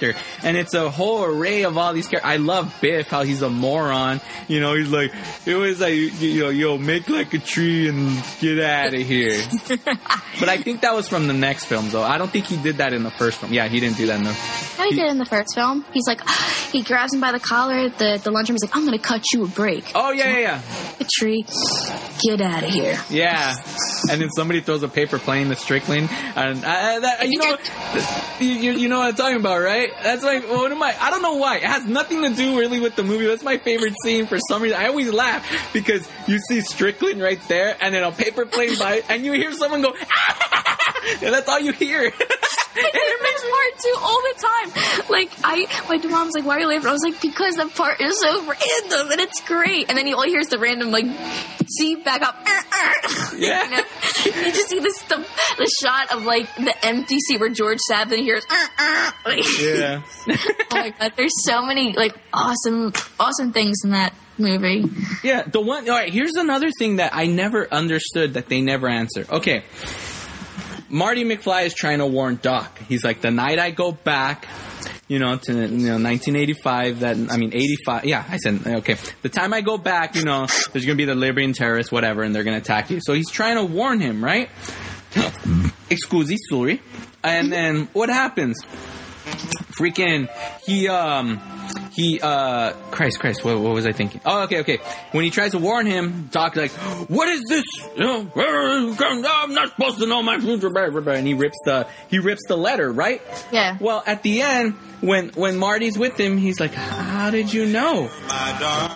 And 0.43 0.57
it's 0.57 0.73
a 0.73 0.89
whole 0.89 1.23
array 1.23 1.63
of 1.63 1.77
all 1.77 1.93
these 1.93 2.07
characters. 2.07 2.30
I 2.30 2.38
love 2.38 2.76
Biff, 2.81 3.07
how 3.07 3.23
he's 3.23 3.41
a 3.41 3.49
moron. 3.49 4.22
You 4.47 4.59
know, 4.59 4.76
he's 4.76 4.89
like, 4.89 5.13
it 5.45 5.55
was 5.55 5.80
like, 5.80 5.93
you 6.22 6.41
know, 6.41 6.49
yo, 6.49 6.77
make 6.77 7.09
like 7.09 7.34
a 7.34 7.39
tree 7.39 7.88
and 7.88 8.23
get 8.39 8.59
out 8.59 8.93
of 8.93 9.01
here. 9.01 9.41
but 10.39 10.49
I 10.49 10.57
think 10.57 10.81
that 10.81 10.93
was 10.93 11.07
from 11.07 11.27
the 11.27 11.34
next 11.34 11.65
film, 11.65 11.89
though. 11.89 12.03
I 12.03 12.18
don't 12.18 12.31
think 12.31 12.45
he 12.45 12.57
did 12.57 12.77
that 12.77 12.93
in 12.93 13.03
the 13.03 13.11
first 13.11 13.39
film. 13.39 13.53
Yeah, 13.53 13.68
he 13.68 13.80
didn't 13.80 13.97
do 13.97 14.07
that 14.07 14.18
in 14.18 14.23
the. 14.23 14.34
How 14.34 14.89
he 14.89 14.95
did 14.95 15.09
in 15.09 15.18
the 15.18 15.26
first 15.26 15.53
film. 15.55 15.85
He's 15.93 16.07
like, 16.07 16.22
he 16.72 16.84
grabs 16.84 17.13
him 17.13 17.22
by 17.22 17.31
the 17.31 17.39
collar 17.39 17.76
at 17.76 17.97
the, 17.97 18.19
the 18.23 18.31
lunchroom. 18.31 18.55
He's 18.55 18.63
like, 18.63 18.76
I'm 18.76 18.85
going 18.85 18.97
to 18.97 19.03
cut 19.03 19.23
you 19.34 19.45
a 19.45 19.47
break. 19.47 19.91
Oh, 19.95 20.11
yeah, 20.11 20.38
yeah, 20.38 20.39
yeah. 20.39 20.61
A 20.99 21.05
tree, 21.18 21.45
get 22.23 22.41
out 22.41 22.63
of 22.63 22.69
here. 22.69 22.99
Yeah. 23.09 23.55
and 24.09 24.22
then 24.22 24.30
somebody 24.31 24.61
throws 24.61 24.84
a 24.84 24.88
paper 24.88 25.19
plane 25.19 25.49
to 25.49 25.55
Strickland, 25.55 26.09
and 26.11 26.63
I, 26.63 26.99
that, 26.99 27.27
you 27.27 27.39
know, 27.39 27.57
you, 28.39 28.72
you 28.73 28.89
know 28.89 28.99
what 28.99 29.09
I'm 29.09 29.15
talking 29.15 29.38
about, 29.38 29.61
right? 29.61 29.81
That's 30.03 30.24
like 30.24 30.49
one 30.49 30.72
of 30.72 30.78
my. 30.78 30.95
I 30.99 31.10
don't 31.10 31.22
know 31.22 31.36
why. 31.36 31.58
It 31.58 31.64
has 31.64 31.86
nothing 31.86 32.22
to 32.24 32.30
do 32.34 32.60
really 32.60 32.80
with 32.80 32.95
the 32.95 33.03
movie. 33.03 33.26
That's 33.26 33.44
my 33.44 33.58
favorite 33.58 33.95
scene 34.03 34.28
for 34.28 34.38
some 34.49 34.62
reason. 34.62 34.78
I 34.80 34.88
always 34.88 35.12
laugh 35.12 35.45
because 35.74 36.08
you 36.28 36.40
see 36.40 36.62
Strickland 36.62 37.22
right 37.22 37.40
there, 37.48 37.76
and 37.82 37.94
then 37.94 38.03
a 38.03 38.12
paper 38.12 38.45
plane 38.45 38.78
by, 38.78 39.03
and 39.10 39.26
you 39.26 39.34
hear 39.34 39.52
someone 39.53 39.82
go, 39.82 39.94
and 41.22 41.34
that's 41.34 41.48
all 41.48 41.60
you 41.60 41.72
hear. 41.72 42.03
it 42.76 43.22
makes 43.22 43.41
part 43.41 43.80
two 43.80 43.95
all 43.99 44.22
the 44.22 44.36
time. 44.41 45.10
Like 45.10 45.32
I, 45.44 45.68
my 45.90 46.10
mom's 46.10 46.34
like, 46.36 46.45
"Why 46.45 46.57
are 46.57 46.60
you 46.61 46.68
laughing?" 46.68 46.88
I 46.88 46.91
was 46.91 47.03
like, 47.03 47.22
"Because 47.22 47.56
the 47.56 47.68
part 47.68 48.02
is 48.02 48.19
so 48.19 48.40
random 48.40 49.11
and 49.11 49.22
it's 49.22 49.41
great." 49.41 49.90
And 49.90 49.98
then 49.98 50.07
you 50.07 50.15
all 50.15 50.23
hear 50.23 50.40
is 50.40 50.49
the 50.49 50.60
random 50.60 50.91
like, 50.91 51.06
"See 51.69 51.95
back 51.95 52.22
up." 52.22 52.36
Yeah. 53.38 53.64
you, 53.64 53.72
know? 53.72 54.41
you 54.41 54.52
just 54.52 54.69
see 54.69 54.80
this 54.80 55.02
the, 55.03 55.26
the 55.57 55.72
shot 55.82 56.14
of 56.14 56.26
like 56.26 56.53
the 56.56 56.73
empty 56.86 57.19
seat 57.19 57.40
where 57.40 57.49
George 57.49 57.80
sat 57.80 58.11
and 58.11 58.22
hears. 58.22 58.44
Uh, 58.49 58.68
uh, 58.78 59.11
like, 59.26 59.60
yeah. 59.60 60.02
oh 60.28 60.65
my 60.72 60.90
god! 60.90 61.14
There's 61.15 61.44
so 61.44 61.64
many 61.65 61.94
like 61.94 62.15
awesome, 62.34 62.94
awesome 63.19 63.53
things 63.53 63.80
in 63.84 63.91
that 63.91 64.14
movie. 64.38 64.86
Yeah, 65.23 65.44
the 65.44 65.61
one. 65.61 65.90
All 65.90 65.95
right, 65.95 66.11
here's 66.11 66.36
another 66.36 66.72
thing 66.72 66.98
that 66.98 67.15
I 67.15 67.28
never 67.28 67.72
understood 67.72 68.34
that 68.34 68.49
they 68.49 68.61
never 68.61 68.88
answer. 68.88 69.26
Okay, 69.30 69.64
Marty 70.91 71.23
McFly 71.23 71.65
is 71.65 71.73
trying 71.73 71.99
to 71.99 72.05
warn 72.05 72.38
Doc. 72.41 72.77
He's 72.88 73.03
like, 73.03 73.22
the 73.22 73.31
night 73.31 73.59
I 73.59 73.72
go 73.72 73.91
back, 73.91 74.47
you 75.07 75.19
know, 75.19 75.38
to 75.38 75.53
you 75.53 75.68
know 75.68 75.99
1985. 75.99 76.99
That 76.99 77.18
I 77.31 77.38
mean 77.38 77.53
85. 77.53 78.05
Yeah, 78.05 78.23
I 78.27 78.38
said 78.38 78.65
okay. 78.65 78.97
The 79.22 79.30
time 79.30 79.53
I 79.53 79.61
go 79.61 79.77
back, 79.77 80.15
you 80.15 80.23
know, 80.23 80.47
there's 80.72 80.85
gonna 80.85 80.95
be 80.95 81.05
the 81.05 81.15
Libyan 81.15 81.53
terrorists, 81.53 81.91
whatever, 81.91 82.23
and 82.23 82.35
they're 82.35 82.43
gonna 82.43 82.57
attack 82.57 82.89
you. 82.89 82.99
So 83.01 83.13
he's 83.13 83.30
trying 83.30 83.55
to 83.55 83.63
warn 83.63 83.99
him, 83.99 84.23
right? 84.23 84.49
Excusi, 85.89 86.38
sorry. 86.49 86.81
And 87.23 87.51
then 87.51 87.88
what 87.93 88.09
happens? 88.09 88.61
Freaking, 89.77 90.30
he 90.65 90.88
um 90.88 91.39
he 91.91 92.19
uh 92.22 92.73
Christ 92.91 93.19
Christ 93.19 93.43
what, 93.43 93.59
what 93.59 93.73
was 93.73 93.85
I 93.85 93.91
thinking? 93.91 94.22
Oh 94.26 94.43
okay 94.43 94.59
okay. 94.61 94.77
When 95.11 95.23
he 95.23 95.30
tries 95.30 95.51
to 95.51 95.59
warn 95.59 95.85
him 95.85 96.30
Doc 96.31 96.55
like 96.55 96.72
what 96.72 97.27
is 97.27 97.43
this? 97.47 97.65
You 97.95 98.03
know 98.03 98.31
I'm 98.35 99.53
not 99.53 99.69
supposed 99.69 99.99
to 99.99 100.07
know 100.07 100.23
my 100.23 100.39
future 100.39 100.69
blah, 100.69 100.89
blah, 100.89 101.01
blah," 101.01 101.13
and 101.13 101.27
he 101.27 101.34
rips 101.34 101.57
the 101.65 101.88
he 102.09 102.19
rips 102.19 102.41
the 102.47 102.57
letter 102.57 102.91
right? 102.91 103.22
Yeah. 103.51 103.77
well 103.80 104.03
at 104.05 104.23
the 104.23 104.41
end 104.41 104.73
when 105.01 105.30
when 105.30 105.57
Marty's 105.57 105.97
with 105.97 106.19
him 106.19 106.38
he's 106.38 106.59
like 106.59 106.73
how 106.73 107.30
did 107.30 107.53
you 107.53 107.65
know? 107.65 108.09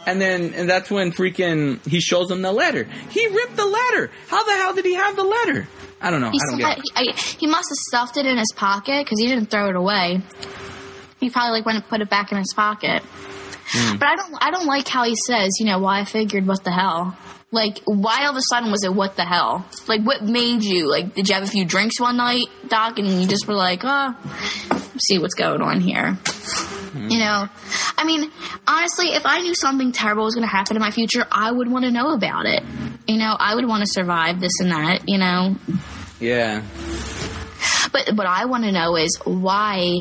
And 0.05 0.22
then 0.22 0.53
and 0.53 0.69
that's 0.69 0.89
when 0.89 1.11
freaking 1.11 1.85
he 1.85 1.99
shows 1.99 2.31
him 2.31 2.41
the 2.41 2.51
letter. 2.53 2.88
He 3.09 3.27
ripped 3.27 3.55
the 3.57 3.65
letter. 3.65 4.11
How 4.27 4.43
the 4.43 4.53
hell 4.53 4.73
did 4.73 4.85
he 4.85 4.93
have 4.93 5.15
the 5.15 5.23
letter? 5.23 5.67
I 6.01 6.11
don't 6.11 6.22
know. 6.22 6.30
He, 6.31 6.39
I 6.39 6.51
don't 6.51 6.59
had, 6.61 6.77
he, 6.77 7.09
I, 7.09 7.13
he 7.13 7.47
must 7.47 7.69
have 7.69 7.77
stuffed 7.77 8.17
it 8.17 8.26
in 8.26 8.38
his 8.38 8.51
pocket 8.55 9.05
because 9.05 9.19
he 9.19 9.27
didn't 9.27 9.47
throw 9.47 9.69
it 9.69 9.76
away. 9.76 10.22
He 11.19 11.29
probably 11.29 11.51
like 11.51 11.65
went 11.65 11.77
and 11.77 11.87
put 11.87 12.01
it 12.01 12.09
back 12.09 12.31
in 12.31 12.37
his 12.37 12.53
pocket. 12.55 13.01
Hmm. 13.67 13.97
But 13.97 14.07
I 14.07 14.15
don't, 14.15 14.35
I 14.41 14.51
don't 14.51 14.65
like 14.65 14.87
how 14.87 15.03
he 15.03 15.15
says, 15.15 15.59
you 15.59 15.65
know, 15.65 15.79
why 15.79 15.99
I 15.99 16.05
figured 16.05 16.45
what 16.45 16.63
the 16.63 16.71
hell. 16.71 17.17
Like, 17.51 17.79
why 17.85 18.25
all 18.25 18.31
of 18.31 18.35
a 18.35 18.41
sudden 18.49 18.69
was 18.69 18.83
it 18.83 18.93
what 18.93 19.15
the 19.15 19.23
hell? 19.23 19.65
Like, 19.87 20.01
what 20.01 20.23
made 20.23 20.63
you? 20.63 20.89
Like, 20.89 21.13
did 21.13 21.29
you 21.29 21.35
have 21.35 21.43
a 21.43 21.47
few 21.47 21.63
drinks 21.63 21.99
one 21.99 22.17
night, 22.17 22.47
Doc, 22.67 22.99
and 22.99 23.07
you 23.07 23.27
just 23.27 23.47
were 23.47 23.53
like, 23.53 23.81
oh, 23.83 24.15
see 25.07 25.19
what's 25.19 25.35
going 25.35 25.61
on 25.61 25.79
here? 25.79 26.13
Hmm. 26.13 27.09
You 27.09 27.19
know, 27.19 27.47
I 27.97 28.03
mean, 28.03 28.29
honestly, 28.67 29.07
if 29.07 29.25
I 29.25 29.41
knew 29.41 29.55
something 29.55 29.91
terrible 29.93 30.25
was 30.25 30.35
going 30.35 30.47
to 30.47 30.51
happen 30.51 30.75
in 30.75 30.81
my 30.81 30.91
future, 30.91 31.25
I 31.31 31.51
would 31.51 31.71
want 31.71 31.85
to 31.85 31.91
know 31.91 32.13
about 32.13 32.45
it. 32.45 32.63
You 33.07 33.17
know, 33.17 33.35
I 33.39 33.55
would 33.55 33.65
want 33.65 33.81
to 33.81 33.89
survive 33.89 34.39
this 34.41 34.59
and 34.59 34.71
that. 34.71 35.07
You 35.07 35.17
know, 35.17 35.55
yeah 36.19 36.61
but 37.95 38.15
what 38.15 38.27
I 38.27 38.45
want 38.45 38.63
to 38.65 38.71
know 38.71 38.95
is 38.97 39.17
why. 39.23 39.99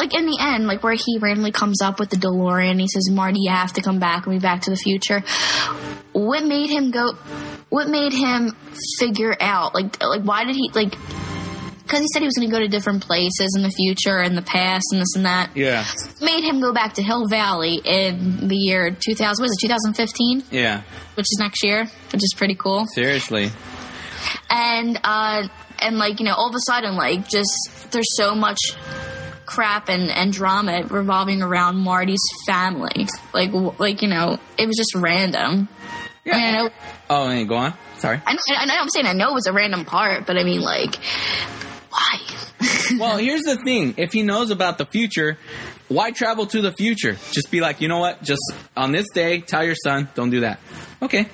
Like 0.00 0.14
in 0.14 0.24
the 0.24 0.38
end, 0.40 0.66
like 0.66 0.82
where 0.82 0.94
he 0.94 1.18
randomly 1.18 1.52
comes 1.52 1.82
up 1.82 2.00
with 2.00 2.08
the 2.08 2.16
DeLorean, 2.16 2.80
he 2.80 2.88
says, 2.88 3.10
"Marty, 3.10 3.40
you 3.40 3.50
have 3.50 3.74
to 3.74 3.82
come 3.82 3.98
back 3.98 4.26
and 4.26 4.34
be 4.34 4.38
Back 4.40 4.62
to 4.62 4.70
the 4.70 4.76
Future." 4.76 5.22
What 6.12 6.42
made 6.44 6.70
him 6.70 6.90
go? 6.90 7.12
What 7.68 7.86
made 7.88 8.12
him 8.14 8.56
figure 8.98 9.36
out? 9.38 9.74
Like, 9.74 10.02
like 10.02 10.22
why 10.22 10.44
did 10.44 10.56
he 10.56 10.70
like? 10.74 10.96
Because 11.82 12.00
he 12.00 12.06
said 12.12 12.20
he 12.22 12.26
was 12.26 12.36
going 12.36 12.48
to 12.48 12.52
go 12.54 12.60
to 12.60 12.68
different 12.68 13.02
places 13.04 13.54
in 13.56 13.62
the 13.62 13.70
future 13.70 14.18
and 14.20 14.38
the 14.38 14.42
past 14.42 14.86
and 14.92 15.00
this 15.02 15.14
and 15.16 15.26
that. 15.26 15.50
yeah 15.54 15.84
Made 16.22 16.44
him 16.44 16.60
go 16.60 16.72
back 16.72 16.94
to 16.94 17.02
Hill 17.02 17.26
Valley 17.28 17.80
in 17.84 18.48
the 18.48 18.56
year 18.56 18.90
2000. 18.92 19.42
Was 19.42 19.52
it 19.52 19.66
2015? 19.66 20.44
yeah 20.50 20.82
Which 21.14 21.26
is 21.26 21.38
next 21.40 21.62
year, 21.64 21.84
which 22.12 22.22
is 22.22 22.32
pretty 22.36 22.54
cool 22.54 22.86
seriously 22.94 23.50
and 24.50 25.00
uh 25.04 25.46
and 25.80 25.98
like 25.98 26.20
you 26.20 26.26
know 26.26 26.34
all 26.34 26.48
of 26.48 26.54
a 26.54 26.60
sudden 26.60 26.94
like 26.96 27.28
just 27.28 27.90
there's 27.90 28.16
so 28.16 28.34
much 28.34 28.58
crap 29.50 29.88
and 29.88 30.10
and 30.10 30.32
drama 30.32 30.84
revolving 30.88 31.42
around 31.42 31.76
Marty's 31.76 32.22
family 32.46 33.06
like 33.34 33.50
like 33.78 34.00
you 34.02 34.08
know 34.08 34.38
it 34.56 34.66
was 34.66 34.76
just 34.76 34.94
random 34.94 35.68
yeah 36.24 36.36
I, 36.36 36.38
I 36.38 36.52
know 36.52 36.70
oh 37.10 37.30
hey, 37.30 37.44
go 37.44 37.56
on 37.56 37.74
sorry 37.98 38.20
I 38.24 38.32
know, 38.34 38.38
I 38.56 38.64
know 38.66 38.74
I'm 38.78 38.88
saying 38.88 39.06
I 39.06 39.12
know 39.12 39.30
it 39.30 39.34
was 39.34 39.46
a 39.46 39.52
random 39.52 39.84
part 39.84 40.26
but 40.26 40.38
I 40.38 40.44
mean 40.44 40.60
like 40.60 40.96
why 41.90 42.20
well, 42.98 43.16
here's 43.16 43.42
the 43.42 43.56
thing. 43.56 43.94
If 43.96 44.12
he 44.12 44.22
knows 44.22 44.50
about 44.50 44.78
the 44.78 44.86
future, 44.86 45.38
why 45.88 46.10
travel 46.10 46.46
to 46.46 46.60
the 46.60 46.72
future? 46.72 47.16
Just 47.32 47.50
be 47.50 47.60
like, 47.60 47.80
you 47.80 47.88
know 47.88 47.98
what? 47.98 48.22
Just 48.22 48.42
on 48.76 48.92
this 48.92 49.06
day, 49.14 49.40
tell 49.40 49.64
your 49.64 49.74
son, 49.74 50.08
don't 50.14 50.30
do 50.30 50.40
that. 50.40 50.60
Okay. 51.02 51.28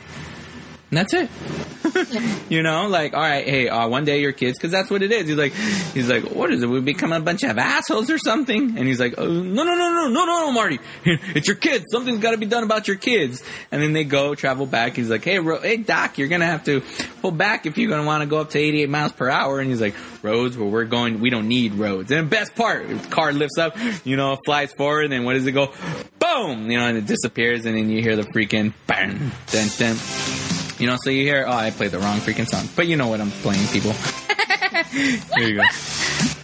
And 0.96 1.04
that's 1.06 1.12
it. 1.12 2.50
you 2.50 2.62
know, 2.62 2.88
like, 2.88 3.12
all 3.12 3.20
right, 3.20 3.46
hey, 3.46 3.68
uh, 3.68 3.86
one 3.86 4.06
day 4.06 4.20
your 4.20 4.32
kids, 4.32 4.56
because 4.58 4.70
that's 4.70 4.90
what 4.90 5.02
it 5.02 5.12
is. 5.12 5.28
He's 5.28 5.36
like, 5.36 5.52
he's 5.52 6.08
like, 6.08 6.34
what 6.34 6.50
is 6.50 6.62
it? 6.62 6.66
We 6.68 6.80
become 6.80 7.12
a 7.12 7.20
bunch 7.20 7.42
of 7.42 7.58
assholes 7.58 8.10
or 8.10 8.18
something? 8.18 8.78
And 8.78 8.88
he's 8.88 8.98
like, 8.98 9.14
oh, 9.18 9.26
no, 9.26 9.62
no, 9.62 9.74
no, 9.74 9.74
no, 9.74 10.08
no, 10.08 10.24
no, 10.24 10.24
no, 10.24 10.52
Marty, 10.52 10.78
it's 11.04 11.46
your 11.46 11.56
kids. 11.56 11.84
Something's 11.90 12.20
got 12.20 12.30
to 12.30 12.38
be 12.38 12.46
done 12.46 12.64
about 12.64 12.88
your 12.88 12.96
kids. 12.96 13.42
And 13.70 13.82
then 13.82 13.92
they 13.92 14.04
go 14.04 14.34
travel 14.34 14.64
back. 14.64 14.96
He's 14.96 15.10
like, 15.10 15.22
hey, 15.22 15.38
Ro- 15.38 15.60
hey, 15.60 15.76
Doc, 15.76 16.16
you're 16.16 16.28
gonna 16.28 16.46
have 16.46 16.64
to 16.64 16.82
pull 17.20 17.30
back 17.30 17.66
if 17.66 17.76
you're 17.76 17.90
gonna 17.90 18.06
want 18.06 18.22
to 18.22 18.26
go 18.26 18.38
up 18.38 18.50
to 18.50 18.58
88 18.58 18.88
miles 18.88 19.12
per 19.12 19.28
hour. 19.28 19.60
And 19.60 19.68
he's 19.68 19.80
like, 19.80 19.94
roads 20.22 20.56
where 20.56 20.68
we're 20.68 20.84
going, 20.84 21.20
we 21.20 21.28
don't 21.28 21.48
need 21.48 21.74
roads. 21.74 22.10
And 22.10 22.26
the 22.26 22.30
best 22.30 22.54
part, 22.54 22.88
the 22.88 22.96
car 23.08 23.32
lifts 23.32 23.58
up, 23.58 23.76
you 24.04 24.16
know, 24.16 24.38
flies 24.46 24.72
forward, 24.72 25.04
and 25.04 25.12
then 25.12 25.24
what 25.24 25.34
does 25.34 25.46
it 25.46 25.52
go? 25.52 25.72
Boom, 26.18 26.70
you 26.70 26.78
know, 26.78 26.86
and 26.86 26.96
it 26.96 27.06
disappears, 27.06 27.66
and 27.66 27.76
then 27.76 27.90
you 27.90 28.00
hear 28.00 28.16
the 28.16 28.24
freaking 28.24 28.72
bang, 28.86 29.30
dun, 29.50 29.68
dun. 29.78 30.55
You 30.78 30.86
know, 30.86 30.96
so 31.02 31.10
you 31.10 31.22
hear, 31.22 31.44
oh, 31.46 31.52
I 31.52 31.70
played 31.70 31.90
the 31.90 31.98
wrong 31.98 32.18
freaking 32.18 32.46
song. 32.46 32.68
But 32.76 32.86
you 32.86 32.96
know 32.96 33.08
what 33.08 33.20
I'm 33.20 33.30
playing, 33.30 33.66
people. 33.68 33.92
there 35.36 35.48
you 35.48 35.56
go. 35.56 35.62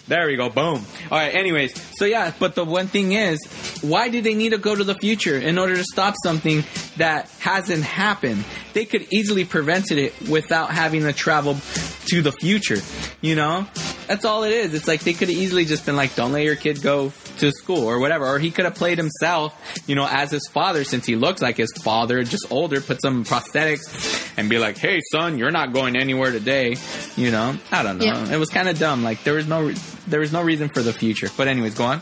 There 0.09 0.27
we 0.27 0.37
go. 0.37 0.49
Boom. 0.49 0.85
All 1.11 1.19
right. 1.19 1.35
Anyways, 1.35 1.81
so 1.97 2.05
yeah, 2.05 2.33
but 2.39 2.55
the 2.55 2.65
one 2.65 2.87
thing 2.87 3.13
is, 3.13 3.39
why 3.83 4.09
do 4.09 4.21
they 4.21 4.35
need 4.35 4.51
to 4.51 4.59
go 4.59 4.75
to 4.75 4.85
the 4.85 4.95
future 4.95 5.39
in 5.39 5.59
order 5.59 5.77
to 5.77 5.85
stop 5.85 6.15
something 6.23 6.65
that 6.97 7.31
hasn't 7.39 7.83
happened? 7.83 8.45
They 8.73 8.85
could 8.85 9.07
easily 9.11 9.45
prevented 9.45 9.99
it 9.99 10.29
without 10.29 10.71
having 10.71 11.03
to 11.03 11.13
travel 11.13 11.57
to 12.07 12.23
the 12.23 12.33
future. 12.33 12.81
You 13.21 13.37
know, 13.37 13.67
that's 14.07 14.25
all 14.25 14.43
it 14.45 14.53
is. 14.53 14.75
It's 14.75 14.89
like 14.89 15.01
they 15.01 15.15
could 15.15 15.31
easily 15.31 15.65
just 15.65 15.87
been 15.87 15.97
like, 15.97 16.15
"Don't 16.15 16.33
let 16.33 16.45
your 16.45 16.57
kid 16.57 16.83
go 16.83 17.13
to 17.39 17.51
school 17.53 17.85
or 17.85 17.99
whatever," 17.99 18.27
or 18.27 18.39
he 18.39 18.51
could 18.51 18.65
have 18.65 18.75
played 18.75 18.99
himself, 18.99 19.55
you 19.87 19.95
know, 19.95 20.07
as 20.11 20.31
his 20.31 20.47
father 20.49 20.85
since 20.85 21.07
he 21.07 21.17
looks 21.17 21.41
like 21.43 21.57
his 21.57 21.73
father, 21.83 22.23
just 22.25 22.47
older, 22.51 22.81
put 22.81 23.01
some 23.01 23.25
prosthetics, 23.25 24.33
and 24.37 24.49
be 24.49 24.59
like, 24.59 24.79
"Hey, 24.79 25.01
son, 25.11 25.39
you're 25.39 25.51
not 25.51 25.73
going 25.73 25.97
anywhere 25.97 26.31
today." 26.31 26.77
You 27.17 27.31
know, 27.31 27.57
I 27.71 27.83
don't 27.83 27.99
know. 27.99 28.05
Yeah. 28.05 28.33
It 28.35 28.39
was 28.39 28.49
kind 28.49 28.69
of 28.69 28.79
dumb. 28.79 29.03
Like 29.05 29.25
there 29.25 29.35
was 29.35 29.47
no 29.47 29.63
re- 29.63 29.77
there 30.07 30.21
was 30.21 30.33
no 30.33 30.43
reason 30.43 30.69
for 30.69 30.83
the 30.83 30.93
future. 30.93 31.29
But 31.37 31.49
anyways, 31.49 31.75
go 31.75 31.85
on. 31.85 32.01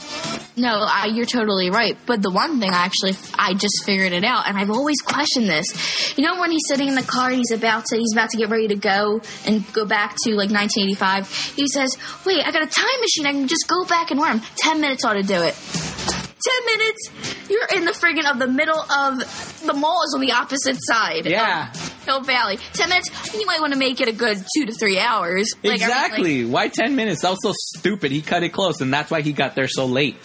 No, 0.56 0.84
I, 0.88 1.06
you're 1.06 1.26
totally 1.26 1.70
right. 1.70 1.96
But 2.06 2.22
the 2.22 2.30
one 2.30 2.60
thing 2.60 2.70
I 2.70 2.84
actually, 2.84 3.16
I 3.38 3.54
just 3.54 3.84
figured 3.84 4.12
it 4.12 4.24
out, 4.24 4.48
and 4.48 4.58
I've 4.58 4.70
always 4.70 5.00
questioned 5.00 5.48
this. 5.48 6.16
You 6.18 6.24
know, 6.24 6.40
when 6.40 6.50
he's 6.50 6.66
sitting 6.68 6.88
in 6.88 6.94
the 6.94 7.02
car 7.02 7.28
and 7.28 7.36
he's 7.36 7.52
about 7.52 7.84
to, 7.86 7.96
he's 7.96 8.12
about 8.12 8.30
to 8.30 8.36
get 8.36 8.48
ready 8.48 8.68
to 8.68 8.76
go 8.76 9.20
and 9.46 9.70
go 9.72 9.84
back 9.84 10.16
to 10.24 10.30
like 10.30 10.50
1985. 10.50 11.54
He 11.56 11.66
says, 11.68 11.96
"Wait, 12.24 12.46
I 12.46 12.50
got 12.50 12.62
a 12.62 12.66
time 12.66 13.00
machine. 13.00 13.26
I 13.26 13.32
can 13.32 13.48
just 13.48 13.68
go 13.68 13.84
back 13.84 14.10
and 14.10 14.20
warm. 14.20 14.40
Ten 14.56 14.80
minutes 14.80 15.04
ought 15.04 15.14
to 15.14 15.22
do 15.22 15.42
it." 15.42 16.19
Ten 16.42 16.78
minutes. 16.78 17.50
You're 17.50 17.68
in 17.76 17.84
the 17.84 17.92
friggin' 17.92 18.30
of 18.30 18.38
the 18.38 18.46
middle 18.46 18.78
of 18.78 19.18
the 19.66 19.74
mall 19.74 20.02
is 20.06 20.14
on 20.14 20.20
the 20.20 20.32
opposite 20.32 20.78
side. 20.80 21.26
Yeah. 21.26 21.72
Hill 22.04 22.22
Valley. 22.22 22.58
Ten 22.72 22.88
minutes. 22.88 23.34
You 23.34 23.44
might 23.46 23.60
want 23.60 23.72
to 23.72 23.78
make 23.78 24.00
it 24.00 24.08
a 24.08 24.12
good 24.12 24.42
two 24.56 24.66
to 24.66 24.72
three 24.72 24.98
hours. 24.98 25.52
Like, 25.62 25.64
I 25.64 25.68
mean, 25.68 25.70
like, 25.72 25.80
exactly. 25.80 26.44
Why 26.46 26.68
ten 26.68 26.96
minutes? 26.96 27.22
That 27.22 27.30
was 27.30 27.38
so 27.42 27.52
stupid. 27.54 28.10
He 28.10 28.22
cut 28.22 28.42
it 28.42 28.50
close, 28.50 28.80
and 28.80 28.92
that's 28.92 29.10
why 29.10 29.20
he 29.20 29.32
got 29.32 29.54
there 29.54 29.68
so 29.68 29.86
late. 29.86 30.16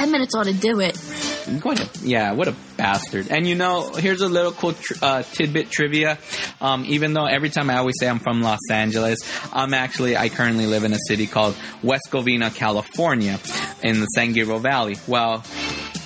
Ten 0.00 0.10
minutes 0.10 0.34
ought 0.34 0.46
to 0.46 0.52
do 0.54 0.80
it. 0.80 0.96
What 1.62 1.78
a, 1.80 1.88
yeah, 2.06 2.32
what 2.32 2.48
a 2.48 2.54
bastard. 2.76 3.28
And 3.30 3.46
you 3.46 3.54
know, 3.54 3.92
here's 3.92 4.22
a 4.22 4.28
little 4.28 4.52
cool 4.52 4.72
tr- 4.72 4.94
uh, 5.02 5.22
tidbit 5.22 5.70
trivia. 5.70 6.18
Um, 6.60 6.84
even 6.86 7.12
though 7.12 7.26
every 7.26 7.50
time 7.50 7.68
I 7.68 7.76
always 7.76 7.96
say 8.00 8.08
I'm 8.08 8.18
from 8.18 8.40
Los 8.40 8.60
Angeles, 8.70 9.18
I'm 9.52 9.74
actually, 9.74 10.16
I 10.16 10.28
currently 10.30 10.66
live 10.66 10.84
in 10.84 10.92
a 10.92 10.98
city 11.06 11.26
called 11.26 11.54
West 11.82 12.08
Covina, 12.10 12.54
California, 12.54 13.38
in 13.82 14.00
the 14.00 14.06
San 14.06 14.32
Gabriel 14.32 14.60
Valley. 14.60 14.96
Well, 15.06 15.44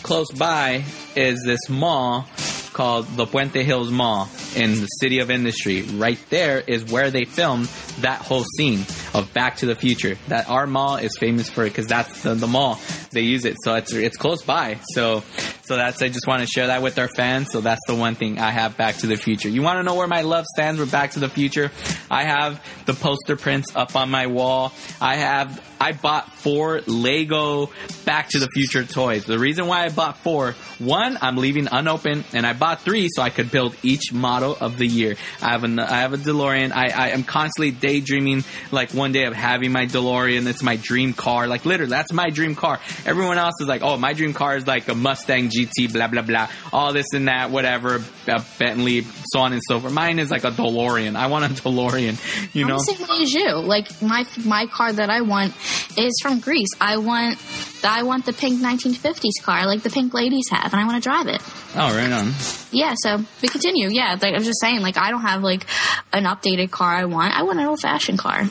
close 0.02 0.30
by 0.32 0.84
is 1.14 1.42
this 1.44 1.68
mall 1.68 2.26
called 2.72 3.06
the 3.16 3.26
Puente 3.26 3.62
Hills 3.62 3.90
Mall. 3.92 4.28
in 4.56 4.80
the 4.80 4.86
City 4.86 5.18
of 5.20 5.30
Industry. 5.30 5.82
Right 5.82 6.18
there 6.30 6.60
is 6.60 6.84
where 6.84 7.10
they 7.10 7.24
filmed 7.24 7.68
that 8.00 8.20
whole 8.20 8.44
scene 8.56 8.80
of 9.14 9.32
Back 9.32 9.56
to 9.58 9.66
the 9.66 9.74
Future. 9.74 10.16
That 10.28 10.48
our 10.48 10.66
mall 10.66 10.96
is 10.96 11.16
famous 11.18 11.48
for 11.48 11.64
it 11.64 11.70
because 11.70 11.86
that's 11.86 12.22
the, 12.22 12.34
the 12.34 12.46
mall 12.46 12.78
they 13.10 13.22
use 13.22 13.44
it. 13.44 13.56
So 13.62 13.74
it's 13.74 13.92
it's 13.92 14.16
close 14.16 14.42
by. 14.42 14.78
So 14.92 15.22
so 15.62 15.76
that's 15.76 16.02
I 16.02 16.08
just 16.08 16.26
want 16.26 16.42
to 16.42 16.46
share 16.46 16.66
that 16.66 16.82
with 16.82 16.98
our 16.98 17.08
fans. 17.08 17.50
So 17.50 17.60
that's 17.60 17.80
the 17.86 17.94
one 17.94 18.14
thing 18.14 18.38
I 18.38 18.50
have 18.50 18.76
Back 18.76 18.96
to 18.96 19.06
the 19.06 19.16
Future. 19.16 19.48
You 19.48 19.62
want 19.62 19.78
to 19.78 19.82
know 19.82 19.94
where 19.94 20.06
my 20.06 20.22
love 20.22 20.44
stands 20.54 20.78
with 20.78 20.92
Back 20.92 21.12
to 21.12 21.20
the 21.20 21.28
Future? 21.28 21.70
I 22.10 22.24
have 22.24 22.64
the 22.86 22.92
poster 22.92 23.36
prints 23.36 23.74
up 23.74 23.96
on 23.96 24.10
my 24.10 24.26
wall. 24.26 24.72
I 25.00 25.16
have 25.16 25.62
I 25.80 25.92
bought 25.92 26.32
four 26.32 26.80
Lego 26.86 27.70
Back 28.04 28.28
to 28.30 28.38
the 28.38 28.48
Future 28.48 28.84
toys. 28.84 29.24
The 29.24 29.38
reason 29.38 29.66
why 29.66 29.84
I 29.84 29.88
bought 29.90 30.18
four, 30.18 30.52
one, 30.78 31.18
I'm 31.20 31.36
leaving 31.36 31.68
unopened, 31.70 32.24
and 32.32 32.46
I 32.46 32.52
bought 32.52 32.82
three 32.82 33.08
so 33.12 33.22
I 33.22 33.30
could 33.30 33.50
build 33.50 33.76
each 33.82 34.12
model 34.12 34.56
of 34.58 34.78
the 34.78 34.86
year. 34.86 35.16
I 35.42 35.50
have 35.50 35.64
a, 35.64 35.82
I 35.82 36.00
have 36.00 36.12
a 36.12 36.16
DeLorean. 36.16 36.72
I, 36.72 36.88
I 36.88 37.08
am 37.08 37.24
constantly 37.24 37.70
daydreaming, 37.84 38.44
like 38.72 38.92
one 38.92 39.12
day 39.12 39.24
of 39.24 39.34
having 39.34 39.72
my 39.72 39.86
DeLorean. 39.86 40.46
It's 40.46 40.62
my 40.62 40.76
dream 40.76 41.12
car. 41.12 41.46
Like 41.46 41.66
literally, 41.66 41.90
that's 41.90 42.12
my 42.12 42.30
dream 42.30 42.54
car. 42.54 42.80
Everyone 43.04 43.36
else 43.36 43.54
is 43.60 43.68
like, 43.68 43.82
oh, 43.82 43.96
my 43.98 44.14
dream 44.14 44.32
car 44.32 44.56
is 44.56 44.66
like 44.66 44.88
a 44.88 44.94
Mustang 44.94 45.50
GT, 45.50 45.92
blah 45.92 46.08
blah 46.08 46.22
blah, 46.22 46.48
all 46.72 46.92
this 46.92 47.06
and 47.12 47.28
that, 47.28 47.50
whatever, 47.50 48.02
a 48.26 48.44
Bentley, 48.58 49.02
so 49.26 49.40
on 49.40 49.52
and 49.52 49.62
so 49.68 49.80
forth. 49.80 49.92
Mine 49.92 50.18
is 50.18 50.30
like 50.30 50.44
a 50.44 50.50
DeLorean. 50.50 51.14
I 51.16 51.26
want 51.26 51.44
a 51.44 51.48
DeLorean. 51.62 52.18
You 52.54 52.64
I'm 52.64 52.68
know, 52.68 52.78
same 52.78 53.06
way 53.06 53.22
as 53.22 53.32
you. 53.32 53.56
Like 53.56 54.00
my 54.02 54.24
my 54.44 54.66
car 54.66 54.92
that 54.92 55.10
I 55.10 55.20
want 55.20 55.54
is 55.98 56.18
from 56.22 56.40
Greece. 56.40 56.70
I 56.80 56.96
want 56.96 57.38
I 57.84 58.02
want 58.02 58.26
the 58.26 58.32
pink 58.32 58.60
1950s 58.60 59.42
car, 59.42 59.66
like 59.66 59.82
the 59.82 59.90
pink 59.90 60.14
ladies 60.14 60.48
have, 60.50 60.72
and 60.72 60.80
I 60.80 60.86
want 60.86 61.02
to 61.02 61.08
drive 61.08 61.26
it. 61.28 61.40
oh 61.76 61.94
right 61.96 62.10
on. 62.12 62.32
Yeah, 62.70 62.94
so 62.96 63.24
we 63.42 63.48
continue. 63.48 63.88
Yeah, 63.90 64.16
like 64.20 64.34
I'm 64.34 64.42
just 64.42 64.60
saying, 64.60 64.80
like 64.80 64.96
I 64.96 65.10
don't 65.10 65.22
have 65.22 65.42
like 65.42 65.66
an 66.12 66.24
updated 66.24 66.70
car 66.70 66.94
I 66.94 67.04
want. 67.04 67.36
I 67.36 67.42
want 67.42 67.58
an 67.60 67.66
old 67.66 67.80
fashioned 67.80 68.18
car. 68.18 68.44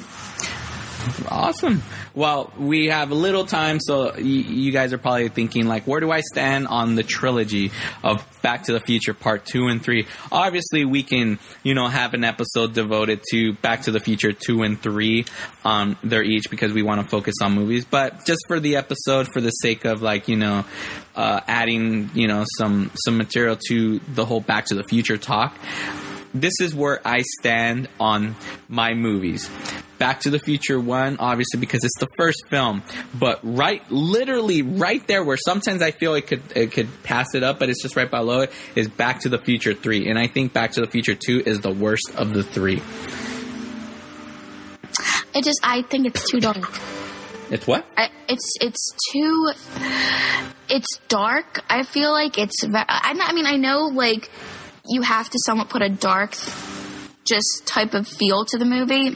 Awesome. 1.29 1.81
Well, 2.15 2.53
we 2.59 2.87
have 2.87 3.09
a 3.09 3.15
little 3.15 3.43
time, 3.43 3.79
so 3.79 4.11
y- 4.11 4.19
you 4.21 4.71
guys 4.71 4.93
are 4.93 4.99
probably 4.99 5.29
thinking, 5.29 5.65
like, 5.65 5.87
where 5.87 5.99
do 5.99 6.11
I 6.11 6.21
stand 6.21 6.67
on 6.67 6.93
the 6.93 7.01
trilogy 7.01 7.71
of 8.03 8.23
Back 8.43 8.65
to 8.65 8.73
the 8.73 8.79
Future 8.79 9.15
Part 9.15 9.45
2 9.45 9.65
and 9.65 9.81
3? 9.83 10.05
Obviously, 10.31 10.85
we 10.85 11.01
can, 11.01 11.39
you 11.63 11.73
know, 11.73 11.87
have 11.87 12.13
an 12.13 12.23
episode 12.23 12.73
devoted 12.75 13.21
to 13.31 13.53
Back 13.53 13.81
to 13.83 13.91
the 13.91 13.99
Future 13.99 14.31
2 14.31 14.61
and 14.61 14.79
3. 14.79 15.25
Um, 15.65 15.97
they're 16.03 16.21
each 16.21 16.51
because 16.51 16.71
we 16.71 16.83
want 16.83 17.01
to 17.01 17.07
focus 17.07 17.33
on 17.41 17.53
movies, 17.53 17.83
but 17.83 18.25
just 18.27 18.41
for 18.47 18.59
the 18.59 18.75
episode, 18.75 19.27
for 19.33 19.41
the 19.41 19.49
sake 19.49 19.83
of, 19.85 20.03
like, 20.03 20.27
you 20.27 20.35
know, 20.35 20.65
uh, 21.15 21.41
adding, 21.47 22.11
you 22.13 22.27
know, 22.27 22.45
some, 22.59 22.91
some 23.05 23.17
material 23.17 23.57
to 23.69 23.97
the 24.13 24.23
whole 24.23 24.39
Back 24.41 24.65
to 24.65 24.75
the 24.75 24.83
Future 24.83 25.17
talk, 25.17 25.57
this 26.33 26.53
is 26.59 26.73
where 26.73 27.05
I 27.05 27.23
stand 27.39 27.87
on 27.99 28.35
my 28.67 28.93
movies. 28.93 29.49
Back 29.99 30.21
to 30.21 30.29
the 30.29 30.39
Future 30.39 30.79
1, 30.79 31.17
obviously, 31.19 31.59
because 31.59 31.83
it's 31.83 31.97
the 31.99 32.07
first 32.17 32.47
film. 32.49 32.83
But 33.13 33.39
right, 33.43 33.89
literally 33.91 34.61
right 34.61 35.05
there 35.07 35.23
where 35.23 35.37
sometimes 35.37 35.81
I 35.81 35.91
feel 35.91 36.15
it 36.15 36.27
could, 36.27 36.41
it 36.55 36.71
could 36.71 36.89
pass 37.03 37.35
it 37.35 37.43
up, 37.43 37.59
but 37.59 37.69
it's 37.69 37.81
just 37.81 37.95
right 37.95 38.09
below 38.09 38.41
it, 38.41 38.51
is 38.75 38.87
Back 38.89 39.21
to 39.21 39.29
the 39.29 39.37
Future 39.37 39.73
3. 39.73 40.09
And 40.09 40.17
I 40.17 40.27
think 40.27 40.53
Back 40.53 40.71
to 40.71 40.81
the 40.81 40.87
Future 40.87 41.15
2 41.15 41.43
is 41.45 41.61
the 41.61 41.71
worst 41.71 42.11
of 42.15 42.33
the 42.33 42.43
three. 42.43 42.81
It 45.35 45.43
just 45.43 45.59
I 45.63 45.81
think 45.81 46.05
it's 46.05 46.29
too 46.29 46.39
dark. 46.39 46.79
It's 47.49 47.65
what? 47.65 47.85
I, 47.97 48.09
it's 48.27 48.53
it's 48.61 48.95
too 49.11 49.51
it's 50.69 50.97
dark. 51.07 51.61
I 51.69 51.83
feel 51.83 52.11
like 52.11 52.37
it's. 52.37 52.63
I, 52.63 52.85
I 53.19 53.33
mean, 53.33 53.45
I 53.45 53.57
know 53.57 53.85
like 53.87 54.29
you 54.87 55.01
have 55.01 55.29
to 55.29 55.39
somewhat 55.45 55.69
put 55.69 55.81
a 55.81 55.89
dark, 55.89 56.35
just 57.25 57.63
type 57.65 57.93
of 57.93 58.07
feel 58.07 58.45
to 58.45 58.57
the 58.57 58.65
movie, 58.65 59.15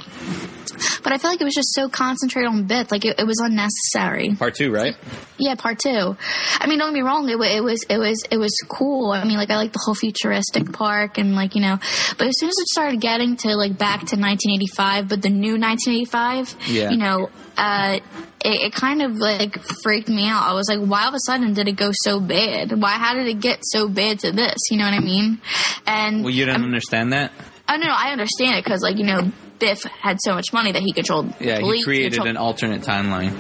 but 1.03 1.11
I 1.11 1.17
feel 1.17 1.31
like 1.31 1.41
it 1.41 1.45
was 1.45 1.55
just 1.55 1.73
so 1.73 1.89
concentrated 1.89 2.49
on 2.49 2.65
bits. 2.65 2.91
Like 2.91 3.03
it, 3.05 3.19
it 3.19 3.25
was 3.25 3.38
unnecessary. 3.39 4.35
Part 4.35 4.55
2, 4.55 4.71
right? 4.71 4.95
Yeah, 5.39 5.55
part 5.55 5.77
two. 5.79 6.17
I 6.59 6.65
mean, 6.67 6.79
don't 6.79 6.89
get 6.89 6.93
me 6.95 7.01
wrong. 7.01 7.29
It, 7.29 7.39
it 7.39 7.63
was 7.63 7.84
it 7.89 7.97
was 7.99 8.23
it 8.31 8.38
was 8.38 8.51
cool. 8.67 9.11
I 9.11 9.23
mean, 9.23 9.38
like 9.38 9.51
I 9.51 9.55
like 9.57 9.71
the 9.71 9.79
whole 9.84 9.93
futuristic 9.95 10.71
park 10.73 11.17
and 11.19 11.35
like 11.35 11.53
you 11.55 11.61
know, 11.61 11.77
but 12.17 12.27
as 12.27 12.34
soon 12.39 12.49
as 12.49 12.55
it 12.57 12.67
started 12.69 12.99
getting 13.01 13.35
to 13.38 13.55
like 13.55 13.77
back 13.77 13.99
to 14.07 14.15
1985, 14.17 15.07
but 15.07 15.21
the 15.21 15.29
new 15.29 15.57
1985, 15.59 16.55
Yeah. 16.67 16.89
you 16.89 16.97
know, 16.97 17.29
uh, 17.55 17.99
it, 18.43 18.61
it 18.61 18.73
kind 18.73 19.01
of 19.03 19.15
like 19.17 19.59
freaked 19.84 20.09
me 20.09 20.27
out. 20.27 20.43
I 20.43 20.53
was 20.53 20.67
like, 20.69 20.79
why 20.79 21.03
all 21.03 21.09
of 21.09 21.13
a 21.13 21.19
sudden 21.25 21.53
did 21.53 21.67
it 21.67 21.73
go 21.75 21.91
so 21.93 22.19
bad? 22.19 22.79
Why 22.81 22.91
how 22.91 23.13
did 23.13 23.27
it 23.27 23.39
get 23.39 23.59
so 23.63 23.88
bad 23.88 24.19
to 24.21 24.31
this? 24.31 24.57
You 24.71 24.77
know 24.77 24.85
what 24.85 24.93
I 24.95 24.99
mean? 25.01 25.39
And 25.85 26.23
Well, 26.23 26.34
you 26.34 26.45
didn't 26.45 26.63
understand 26.63 27.13
that? 27.13 27.31
Oh 27.69 27.76
no, 27.76 27.88
no, 27.88 27.95
I 27.98 28.11
understand 28.11 28.57
it 28.57 28.64
because 28.64 28.81
like 28.81 28.98
you 28.98 29.06
know. 29.06 29.31
Biff 29.60 29.81
had 29.85 30.19
so 30.23 30.35
much 30.35 30.53
money 30.53 30.72
that 30.72 30.84
he 30.84 30.91
controlled. 30.94 31.34
Yeah, 31.39 31.60
he 31.60 31.84
created 31.84 32.11
controlled- 32.11 32.30
an 32.30 32.38
alternate 32.38 32.84
timeline. 32.84 33.35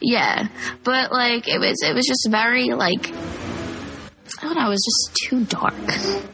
yeah, 0.00 0.48
but 0.82 1.12
like 1.12 1.46
it 1.46 1.60
was, 1.60 1.80
it 1.84 1.94
was 1.94 2.04
just 2.04 2.26
very 2.28 2.70
like 2.70 3.12
I 3.12 4.42
don't 4.42 4.56
know, 4.56 4.66
it 4.66 4.70
was 4.70 4.84
just 4.84 5.28
too 5.28 5.44
dark. 5.44 5.74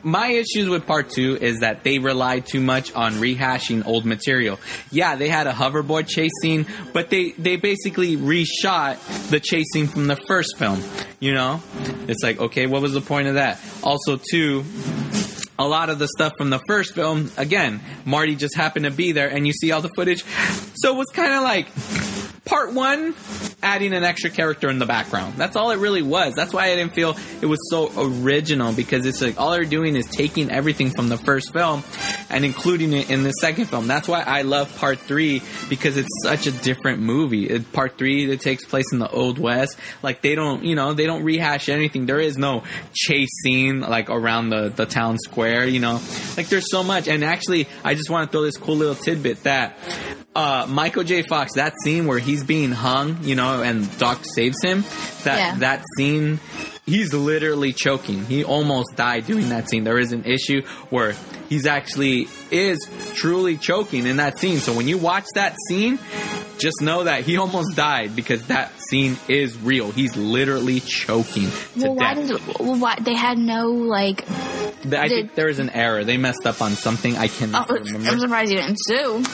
my 0.03 0.29
issues 0.29 0.71
with 0.71 0.87
part 0.87 1.11
two 1.11 1.37
is 1.39 1.61
that 1.61 1.85
they 1.85 1.99
relied 1.99 2.47
too 2.47 2.63
much 2.63 2.91
on 2.95 3.15
rehashing 3.15 3.85
old 3.87 4.07
material. 4.07 4.59
Yeah, 4.91 5.17
they 5.17 5.29
had 5.29 5.47
a 5.47 5.53
hoverboard 5.53 6.09
chase 6.09 6.33
scene, 6.41 6.65
but 6.95 7.11
they 7.11 7.33
they 7.33 7.57
basically 7.57 8.17
reshot 8.17 9.29
the 9.29 9.41
chase 9.41 9.67
scene 9.75 9.89
from 9.89 10.07
the 10.07 10.17
first 10.17 10.57
film. 10.57 10.83
You 11.21 11.35
know, 11.35 11.63
it's 12.09 12.23
like 12.23 12.41
okay, 12.41 12.67
what 12.67 12.81
was 12.81 12.95
the 12.95 13.03
point 13.03 13.29
of 13.29 13.35
that? 13.35 13.61
Also, 13.83 14.17
too. 14.17 14.65
A 15.59 15.67
lot 15.67 15.89
of 15.89 15.99
the 15.99 16.09
stuff 16.09 16.35
from 16.37 16.51
the 16.51 16.61
first 16.69 16.95
film, 16.95 17.31
again, 17.37 17.81
Marty 18.05 18.37
just 18.37 18.55
happened 18.55 18.85
to 18.85 18.91
be 18.91 19.13
there, 19.13 19.29
and 19.29 19.47
you 19.47 19.53
see 19.53 19.73
all 19.73 19.81
the 19.81 19.91
footage. 19.97 20.23
So 20.75 20.95
it 20.95 20.97
was 20.97 21.07
kind 21.15 21.33
of 21.33 21.43
like 21.43 21.69
part 22.47 22.73
one, 22.73 23.15
adding 23.63 23.93
an 23.93 24.05
extra 24.05 24.31
character 24.31 24.71
in 24.71 24.79
the 24.79 24.87
background. 24.87 25.35
That's 25.37 25.57
all 25.57 25.73
it 25.73 25.79
really 25.79 26.03
was. 26.03 26.35
That's 26.35 26.53
why 26.53 26.67
I 26.67 26.77
didn't 26.77 26.95
feel 26.95 27.17
it 27.43 27.47
was 27.47 27.59
so 27.69 27.93
original 27.97 28.73
because 28.73 29.05
it's 29.05 29.21
like 29.21 29.39
all 29.39 29.51
they're 29.51 29.65
doing 29.65 29.97
is 29.97 30.07
taking 30.07 30.51
everything 30.51 30.91
from 30.91 31.09
the 31.09 31.19
first 31.19 31.53
film 31.53 31.83
and 32.31 32.45
including 32.45 32.93
it 32.93 33.11
in 33.11 33.25
the 33.25 33.33
second 33.33 33.67
film. 33.67 33.89
That's 33.89 34.09
why 34.09 34.23
I 34.23 34.43
love 34.43 34.75
part 34.79 35.01
three 35.01 35.43
because 35.69 35.97
it's 35.97 36.09
such 36.23 36.47
a 36.47 36.53
different 36.53 37.01
movie. 37.01 37.51
It, 37.51 37.73
part 37.73 37.99
three 37.99 38.27
that 38.27 38.41
takes 38.41 38.65
place 38.65 38.93
in 38.93 39.01
the 39.01 39.11
old 39.11 39.39
west, 39.39 39.77
like 40.03 40.23
they 40.23 40.37
don't, 40.37 40.65
you 40.65 40.77
know, 40.77 40.95
they 40.95 41.07
don't 41.07 41.25
rehash 41.25 41.69
anything. 41.69 42.07
There 42.07 42.21
is 42.21 42.39
no 42.39 42.63
chase 42.95 43.31
scene 43.43 43.81
like 43.81 44.09
around 44.09 44.51
the 44.51 44.69
the 44.69 44.87
town 44.87 45.19
square. 45.19 45.67
You 45.67 45.81
know, 45.81 46.01
like 46.37 46.49
there's 46.49 46.71
so 46.71 46.85
much. 46.85 47.09
And 47.09 47.25
actually, 47.25 47.67
I 47.83 47.95
just 47.95 48.09
want 48.09 48.31
to 48.31 48.33
throw 48.33 48.43
this 48.43 48.57
cool 48.57 48.77
little 48.77 48.95
tidbit 48.95 49.43
that 49.43 49.77
uh, 50.37 50.67
Michael 50.69 51.03
J. 51.03 51.23
Fox, 51.23 51.55
that 51.55 51.73
scene 51.83 52.07
where 52.07 52.19
he's 52.19 52.45
being 52.45 52.71
hung, 52.71 53.25
you 53.25 53.35
know, 53.35 53.63
and 53.63 53.97
Doc 53.99 54.21
saves 54.35 54.63
him, 54.63 54.85
that 55.25 55.39
Yeah. 55.39 55.59
that 55.61 55.85
scene, 55.97 56.39
he's 56.85 57.13
literally 57.15 57.73
choking. 57.73 58.25
He 58.27 58.45
almost 58.45 58.95
died 58.97 59.27
doing 59.27 59.49
that 59.49 59.69
scene. 59.71 59.85
There 59.85 59.99
is 59.99 60.13
an 60.13 60.25
issue 60.25 60.63
where 60.91 61.15
he's 61.49 61.67
actually 61.67 62.29
is 62.51 62.79
truly 63.15 63.57
choking 63.57 64.07
in 64.07 64.19
that 64.19 64.39
scene. 64.39 64.59
So 64.59 64.73
when 64.75 64.87
you 64.89 64.99
watch 64.99 65.25
that 65.35 65.57
scene, 65.69 65.99
just 66.59 66.81
know 66.83 67.05
that 67.05 67.25
he 67.25 67.37
almost 67.45 67.75
died 67.77 68.15
because 68.15 68.43
that 68.49 68.76
scene 68.89 69.17
is 69.29 69.57
real. 69.59 69.91
He's 69.91 70.17
literally 70.17 70.81
choking 70.81 71.49
to 71.79 71.87
Well, 71.89 71.95
why 71.97 72.15
death. 72.15 72.29
did 72.29 72.59
well, 72.61 72.79
why 72.79 72.97
they 73.01 73.15
had 73.15 73.39
no 73.39 73.71
like? 73.71 74.25
I 74.29 75.09
did- 75.09 75.11
think 75.11 75.35
there 75.35 75.49
is 75.49 75.59
an 75.59 75.71
error. 75.71 76.05
They 76.05 76.17
messed 76.17 76.47
up 76.47 76.63
on 76.63 76.73
something. 76.73 77.17
I 77.17 77.29
cannot 77.29 77.71
Oh, 77.71 77.75
remember. 77.75 78.09
I'm 78.11 78.21
surprised 78.21 78.51
he 78.51 78.57
didn't 78.57 78.77
sue. 78.81 79.25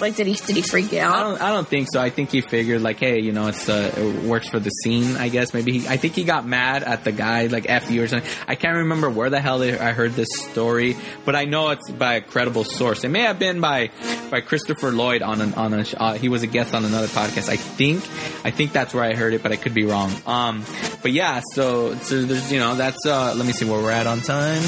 Like, 0.00 0.14
did 0.16 0.26
he 0.28 0.34
did 0.34 0.54
he 0.56 0.62
freak 0.62 0.92
I 0.92 0.98
out? 0.98 1.20
don't. 1.20 1.40
I 1.42 1.48
don't 1.50 1.66
think 1.66 1.88
so. 1.92 2.00
I 2.00 2.10
think 2.10 2.30
he 2.30 2.40
figured 2.40 2.82
like, 2.82 2.98
hey, 3.00 3.18
you 3.20 3.32
know, 3.32 3.48
it's 3.48 3.68
uh, 3.68 3.92
it 3.96 4.22
works 4.24 4.48
for 4.48 4.60
the 4.60 4.70
scene. 4.70 5.16
I 5.16 5.28
guess 5.28 5.52
maybe 5.54 5.72
he. 5.78 5.88
I 5.88 5.96
think 5.96 6.14
he 6.14 6.22
got 6.24 6.46
mad 6.46 6.82
at 6.84 7.02
the 7.04 7.10
guy 7.10 7.46
like 7.46 7.64
f 7.68 7.90
you 7.90 8.02
or 8.04 8.08
something. 8.08 8.30
I 8.46 8.54
can't 8.54 8.76
remember 8.76 9.10
where 9.10 9.28
the 9.30 9.40
hell 9.40 9.60
I 9.62 9.92
heard 9.92 10.12
this 10.12 10.28
story, 10.50 10.96
but 11.24 11.34
I 11.34 11.46
know 11.46 11.70
it's 11.70 11.90
by 11.90 12.14
a 12.14 12.20
credible 12.20 12.62
source. 12.64 13.02
It 13.02 13.08
may 13.08 13.22
have 13.22 13.38
been 13.40 13.60
by 13.60 13.90
by 14.30 14.40
Christopher 14.40 14.92
Lloyd 14.92 15.22
on 15.22 15.40
an 15.40 15.54
on 15.54 15.74
a. 15.74 15.84
Uh, 15.96 16.12
he 16.14 16.28
was 16.28 16.42
a 16.44 16.46
guest 16.46 16.74
on 16.74 16.84
another 16.84 17.08
podcast. 17.08 17.48
I 17.48 17.56
think. 17.56 18.04
I 18.44 18.50
think 18.52 18.72
that's 18.72 18.94
where 18.94 18.97
I 19.02 19.14
heard 19.14 19.34
it, 19.34 19.42
but 19.42 19.52
I 19.52 19.56
could 19.56 19.74
be 19.74 19.84
wrong. 19.84 20.12
Um, 20.26 20.64
but 21.02 21.12
yeah. 21.12 21.40
So, 21.54 21.94
so 21.96 22.22
there's 22.22 22.52
you 22.52 22.58
know 22.58 22.74
that's. 22.74 23.04
Uh, 23.06 23.34
let 23.36 23.46
me 23.46 23.52
see 23.52 23.64
where 23.64 23.80
we're 23.80 23.90
at 23.90 24.06
on 24.06 24.20
time. 24.20 24.62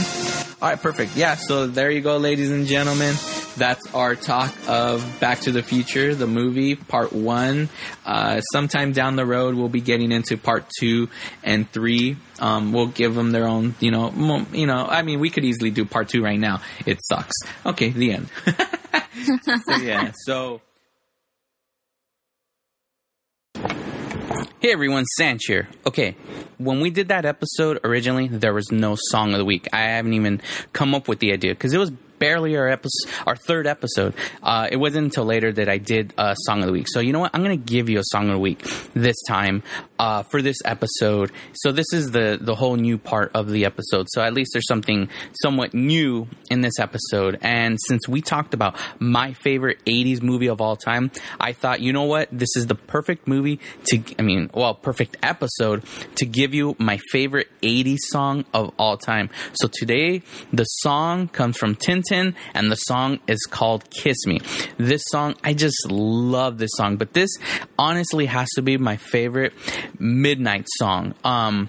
All 0.62 0.68
right, 0.68 0.80
perfect. 0.80 1.16
Yeah, 1.16 1.36
so 1.36 1.66
there 1.66 1.90
you 1.90 2.02
go, 2.02 2.18
ladies 2.18 2.50
and 2.50 2.66
gentlemen. 2.66 3.14
That's 3.56 3.94
our 3.94 4.14
talk 4.14 4.54
of 4.68 5.18
Back 5.18 5.40
to 5.40 5.52
the 5.52 5.62
Future, 5.62 6.14
the 6.14 6.26
movie, 6.26 6.76
part 6.76 7.12
one. 7.14 7.70
Uh, 8.04 8.40
sometime 8.52 8.92
down 8.92 9.16
the 9.16 9.24
road, 9.24 9.54
we'll 9.54 9.70
be 9.70 9.80
getting 9.80 10.12
into 10.12 10.36
part 10.36 10.66
two 10.78 11.08
and 11.42 11.70
three. 11.70 12.16
Um, 12.38 12.72
we'll 12.72 12.86
give 12.88 13.14
them 13.14 13.32
their 13.32 13.46
own, 13.46 13.74
you 13.80 13.90
know, 13.90 14.10
mo- 14.10 14.46
you 14.52 14.66
know. 14.66 14.86
I 14.86 15.00
mean, 15.02 15.18
we 15.18 15.30
could 15.30 15.44
easily 15.44 15.70
do 15.70 15.84
part 15.86 16.08
two 16.10 16.22
right 16.22 16.38
now. 16.38 16.60
It 16.84 16.98
sucks. 17.08 17.34
Okay, 17.64 17.88
the 17.88 18.12
end. 18.12 18.28
so, 19.64 19.76
yeah. 19.76 20.12
So. 20.26 20.60
Hey 24.30 24.72
everyone, 24.72 25.06
Sanch 25.18 25.40
here. 25.48 25.68
Okay, 25.84 26.14
when 26.58 26.80
we 26.80 26.90
did 26.90 27.08
that 27.08 27.24
episode 27.24 27.80
originally, 27.82 28.28
there 28.28 28.54
was 28.54 28.70
no 28.70 28.96
song 28.96 29.32
of 29.32 29.38
the 29.38 29.44
week. 29.44 29.66
I 29.72 29.80
haven't 29.80 30.12
even 30.12 30.40
come 30.72 30.94
up 30.94 31.08
with 31.08 31.18
the 31.18 31.32
idea 31.32 31.50
because 31.52 31.72
it 31.72 31.78
was 31.78 31.90
barely 31.90 32.56
our 32.56 32.68
episode, 32.68 33.10
our 33.26 33.34
third 33.34 33.66
episode. 33.66 34.14
Uh, 34.40 34.68
it 34.70 34.76
wasn't 34.76 35.06
until 35.06 35.24
later 35.24 35.50
that 35.50 35.68
I 35.68 35.78
did 35.78 36.14
a 36.16 36.36
song 36.42 36.60
of 36.60 36.66
the 36.66 36.72
week. 36.72 36.86
So 36.88 37.00
you 37.00 37.12
know 37.12 37.18
what? 37.18 37.32
I'm 37.34 37.42
to 37.42 37.56
give 37.56 37.88
you 37.88 37.98
a 37.98 38.04
song 38.04 38.28
of 38.28 38.34
the 38.34 38.38
week 38.38 38.62
this 38.94 39.16
time 39.26 39.64
uh, 40.00 40.22
for 40.22 40.40
this 40.40 40.56
episode. 40.64 41.30
So 41.52 41.72
this 41.72 41.92
is 41.92 42.10
the 42.10 42.38
the 42.40 42.54
whole 42.54 42.76
new 42.76 42.96
part 42.96 43.32
of 43.34 43.50
the 43.50 43.66
episode. 43.66 44.06
So 44.10 44.22
at 44.22 44.32
least 44.32 44.52
there's 44.54 44.66
something 44.66 45.10
somewhat 45.42 45.74
new 45.74 46.26
in 46.50 46.62
this 46.62 46.78
episode. 46.78 47.38
And 47.42 47.78
since 47.86 48.08
we 48.08 48.22
talked 48.22 48.54
about 48.54 48.76
my 48.98 49.34
favorite 49.34 49.84
80s 49.84 50.22
movie 50.22 50.48
of 50.48 50.62
all 50.62 50.74
time, 50.74 51.10
I 51.38 51.52
thought, 51.52 51.80
you 51.80 51.92
know 51.92 52.04
what? 52.04 52.28
This 52.32 52.56
is 52.56 52.66
the 52.66 52.74
perfect 52.74 53.28
movie 53.28 53.60
to, 53.90 54.02
I 54.18 54.22
mean, 54.22 54.50
well, 54.54 54.74
perfect 54.74 55.18
episode 55.22 55.84
to 56.16 56.24
give 56.24 56.54
you 56.54 56.76
my 56.78 56.98
favorite 57.10 57.48
80s 57.62 57.98
song 58.08 58.46
of 58.54 58.72
all 58.78 58.96
time. 58.96 59.28
So 59.52 59.68
today, 59.70 60.22
the 60.50 60.64
song 60.64 61.28
comes 61.28 61.58
from 61.58 61.74
Tin 61.74 62.02
Tin, 62.02 62.34
and 62.54 62.72
the 62.72 62.76
song 62.76 63.20
is 63.26 63.46
called 63.50 63.90
Kiss 63.90 64.26
Me. 64.26 64.40
This 64.78 65.02
song, 65.08 65.34
I 65.44 65.52
just 65.52 65.90
love 65.90 66.56
this 66.56 66.70
song, 66.74 66.96
but 66.96 67.12
this 67.12 67.30
honestly 67.78 68.24
has 68.26 68.48
to 68.54 68.62
be 68.62 68.78
my 68.78 68.96
favorite 68.96 69.52
midnight 69.98 70.66
song. 70.78 71.14
Um, 71.24 71.68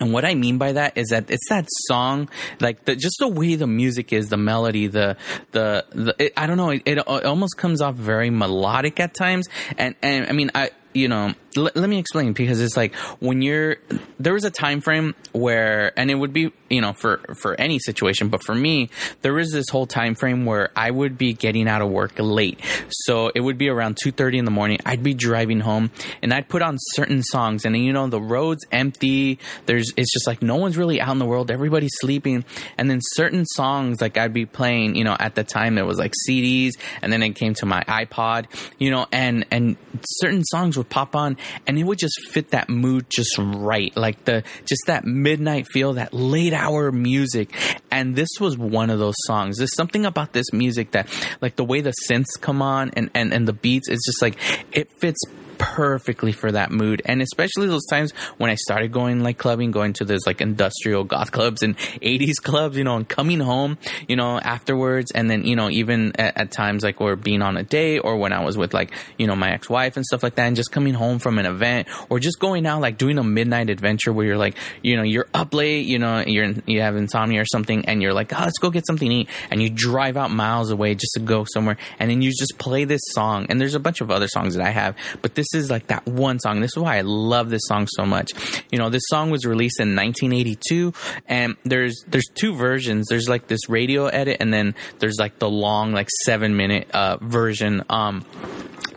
and 0.00 0.12
what 0.12 0.24
I 0.24 0.34
mean 0.34 0.58
by 0.58 0.72
that 0.72 0.96
is 0.96 1.08
that 1.08 1.30
it's 1.30 1.48
that 1.48 1.66
song, 1.86 2.28
like 2.60 2.84
the 2.84 2.94
just 2.94 3.16
the 3.18 3.28
way 3.28 3.56
the 3.56 3.66
music 3.66 4.12
is, 4.12 4.28
the 4.28 4.36
melody, 4.36 4.86
the 4.86 5.16
the, 5.52 5.84
the 5.90 6.14
it, 6.18 6.32
I 6.36 6.46
don't 6.46 6.56
know, 6.56 6.70
it, 6.70 6.82
it 6.86 6.98
almost 6.98 7.56
comes 7.56 7.80
off 7.80 7.96
very 7.96 8.30
melodic 8.30 9.00
at 9.00 9.14
times. 9.14 9.48
And 9.76 9.96
and 10.02 10.28
I 10.28 10.32
mean, 10.32 10.50
I 10.54 10.70
you 10.94 11.08
know, 11.08 11.34
l- 11.58 11.70
let 11.74 11.88
me 11.88 11.98
explain 11.98 12.32
because 12.32 12.60
it's 12.60 12.76
like 12.76 12.94
when 13.20 13.42
you're 13.42 13.76
there 14.18 14.32
was 14.32 14.44
a 14.44 14.50
time 14.50 14.80
frame 14.80 15.14
where 15.32 15.98
and 15.98 16.10
it 16.10 16.14
would 16.14 16.32
be 16.32 16.52
you 16.70 16.80
know 16.80 16.92
for 16.92 17.20
for 17.40 17.54
any 17.60 17.78
situation 17.78 18.28
but 18.28 18.42
for 18.42 18.54
me 18.54 18.88
there 19.22 19.32
was 19.32 19.50
this 19.50 19.68
whole 19.68 19.86
time 19.86 20.14
frame 20.14 20.44
where 20.44 20.70
i 20.76 20.90
would 20.90 21.18
be 21.18 21.32
getting 21.32 21.68
out 21.68 21.82
of 21.82 21.90
work 21.90 22.12
late. 22.18 22.60
So 22.90 23.30
it 23.34 23.40
would 23.40 23.58
be 23.58 23.68
around 23.68 23.96
2.30 24.04 24.38
in 24.38 24.44
the 24.44 24.50
morning 24.50 24.78
i'd 24.86 25.02
be 25.02 25.14
driving 25.14 25.60
home 25.60 25.90
and 26.22 26.32
i'd 26.32 26.48
put 26.48 26.62
on 26.62 26.76
certain 26.94 27.22
songs 27.22 27.64
and 27.64 27.76
you 27.76 27.92
know 27.92 28.06
the 28.08 28.20
road's 28.20 28.64
empty 28.72 29.38
there's 29.66 29.92
it's 29.96 30.12
just 30.12 30.26
like 30.26 30.42
no 30.42 30.56
one's 30.56 30.76
really 30.76 31.00
out 31.00 31.12
in 31.12 31.18
the 31.18 31.26
world 31.26 31.50
everybody's 31.50 31.90
sleeping 32.00 32.44
and 32.76 32.90
then 32.90 33.00
certain 33.02 33.44
songs 33.46 34.00
like 34.00 34.16
i'd 34.16 34.32
be 34.32 34.46
playing 34.46 34.94
you 34.94 35.04
know 35.04 35.16
at 35.18 35.34
the 35.34 35.44
time 35.44 35.78
it 35.78 35.86
was 35.86 35.98
like 35.98 36.12
cds 36.28 36.72
and 37.02 37.12
then 37.12 37.22
it 37.22 37.34
came 37.34 37.54
to 37.54 37.66
my 37.66 37.82
ipod 37.84 38.46
you 38.78 38.90
know 38.90 39.06
and 39.12 39.46
and 39.50 39.76
certain 40.06 40.44
songs 40.44 40.76
would 40.76 40.88
pop 40.88 41.16
on 41.16 41.36
and 41.66 41.78
it 41.78 41.84
would 41.84 41.98
just 41.98 42.14
fit 42.30 42.50
that 42.50 42.68
mood 42.68 43.06
just 43.08 43.36
right 43.38 43.96
like 43.96 44.24
the 44.24 44.42
just 44.66 44.82
that 44.86 45.04
midnight 45.04 45.66
feel 45.66 45.94
that 45.94 46.12
late 46.12 46.52
hour 46.52 46.90
music. 46.92 47.52
And 47.90 48.14
this 48.16 48.28
was 48.40 48.56
one 48.56 48.90
of 48.90 48.98
those 48.98 49.16
songs. 49.26 49.58
There's 49.58 49.74
something 49.74 50.04
about 50.04 50.32
this 50.32 50.52
music 50.52 50.92
that 50.92 51.08
like 51.40 51.56
the 51.56 51.64
way 51.64 51.80
the 51.80 51.94
synths 52.08 52.40
come 52.40 52.62
on 52.62 52.90
and 52.94 53.10
and, 53.14 53.32
and 53.32 53.46
the 53.46 53.52
beats 53.52 53.88
it's 53.88 54.04
just 54.06 54.22
like 54.22 54.38
it 54.72 54.88
fits 55.00 55.20
perfectly 55.58 56.32
for 56.32 56.52
that 56.52 56.70
mood. 56.70 57.02
And 57.04 57.20
especially 57.20 57.66
those 57.66 57.86
times 57.86 58.12
when 58.38 58.50
i 58.50 58.54
started 58.54 58.92
going 58.92 59.22
like 59.22 59.38
clubbing 59.38 59.70
going 59.70 59.92
to 59.94 60.04
those 60.04 60.26
like 60.26 60.40
industrial 60.40 61.04
goth 61.04 61.32
clubs 61.32 61.62
and 61.62 61.76
80s 61.78 62.36
clubs 62.42 62.76
you 62.76 62.84
know 62.84 62.96
and 62.96 63.08
coming 63.08 63.40
home 63.40 63.78
you 64.06 64.16
know 64.16 64.38
afterwards. 64.38 65.12
And 65.12 65.28
then 65.30 65.44
you 65.44 65.56
know 65.56 65.70
even 65.70 66.12
at, 66.18 66.36
at 66.36 66.50
times 66.50 66.82
like 66.84 67.00
or 67.00 67.16
being 67.16 67.42
on 67.42 67.56
a 67.56 67.62
date 67.62 68.00
or 68.00 68.16
when 68.16 68.32
i 68.32 68.44
was 68.44 68.56
with 68.56 68.72
like 68.72 68.92
you 69.18 69.26
know 69.26 69.36
my 69.36 69.50
ex-wife 69.50 69.96
and 69.96 70.04
stuff 70.04 70.22
like 70.22 70.36
that 70.36 70.46
and 70.46 70.56
just 70.56 70.70
coming 70.70 70.94
home 70.94 71.18
from 71.18 71.38
an 71.38 71.46
event 71.46 71.88
or 72.08 72.18
just 72.18 72.38
going 72.38 72.66
out 72.66 72.80
like 72.80 72.98
doing 72.98 73.18
a 73.18 73.24
midnight 73.24 73.70
adventure 73.70 74.12
where 74.12 74.26
you're 74.26 74.38
like 74.38 74.56
you 74.82 74.96
know 74.96 75.02
you're 75.02 75.26
up 75.34 75.52
late 75.54 75.86
you 75.86 75.98
know 75.98 76.22
you're 76.26 76.52
you 76.66 76.80
have 76.80 76.96
insomnia 76.96 77.40
or 77.40 77.44
something 77.44 77.84
and 77.86 78.02
you're 78.02 78.12
like 78.12 78.32
oh, 78.32 78.40
let's 78.40 78.58
go 78.58 78.70
get 78.70 78.86
something 78.86 79.08
to 79.08 79.14
eat. 79.14 79.28
And 79.50 79.62
you 79.62 79.70
drive 79.70 80.16
out 80.16 80.30
miles 80.30 80.70
away 80.70 80.94
just 80.94 81.12
to 81.14 81.20
go 81.20 81.44
somewhere 81.52 81.76
and 81.98 82.10
then 82.10 82.22
you 82.22 82.30
just 82.30 82.58
play 82.58 82.84
this 82.84 83.00
song. 83.06 83.46
And 83.48 83.60
there's 83.60 83.74
a 83.74 83.80
bunch 83.80 84.00
of 84.00 84.10
other 84.10 84.28
songs 84.28 84.54
that 84.54 84.66
i 84.66 84.70
have 84.70 84.96
but 85.22 85.34
this 85.34 85.47
is 85.54 85.70
like 85.70 85.86
that 85.88 86.06
one 86.06 86.38
song 86.38 86.60
this 86.60 86.72
is 86.76 86.78
why 86.78 86.98
i 86.98 87.00
love 87.02 87.50
this 87.50 87.62
song 87.66 87.86
so 87.96 88.04
much 88.04 88.30
you 88.70 88.78
know 88.78 88.90
this 88.90 89.04
song 89.08 89.30
was 89.30 89.44
released 89.44 89.80
in 89.80 89.94
1982 89.94 90.92
and 91.26 91.56
there's 91.64 92.04
there's 92.08 92.28
two 92.34 92.54
versions 92.54 93.06
there's 93.08 93.28
like 93.28 93.46
this 93.46 93.68
radio 93.68 94.06
edit 94.06 94.38
and 94.40 94.52
then 94.52 94.74
there's 94.98 95.16
like 95.18 95.38
the 95.38 95.48
long 95.48 95.92
like 95.92 96.08
seven 96.24 96.56
minute 96.56 96.90
uh 96.92 97.16
version 97.20 97.82
um 97.90 98.24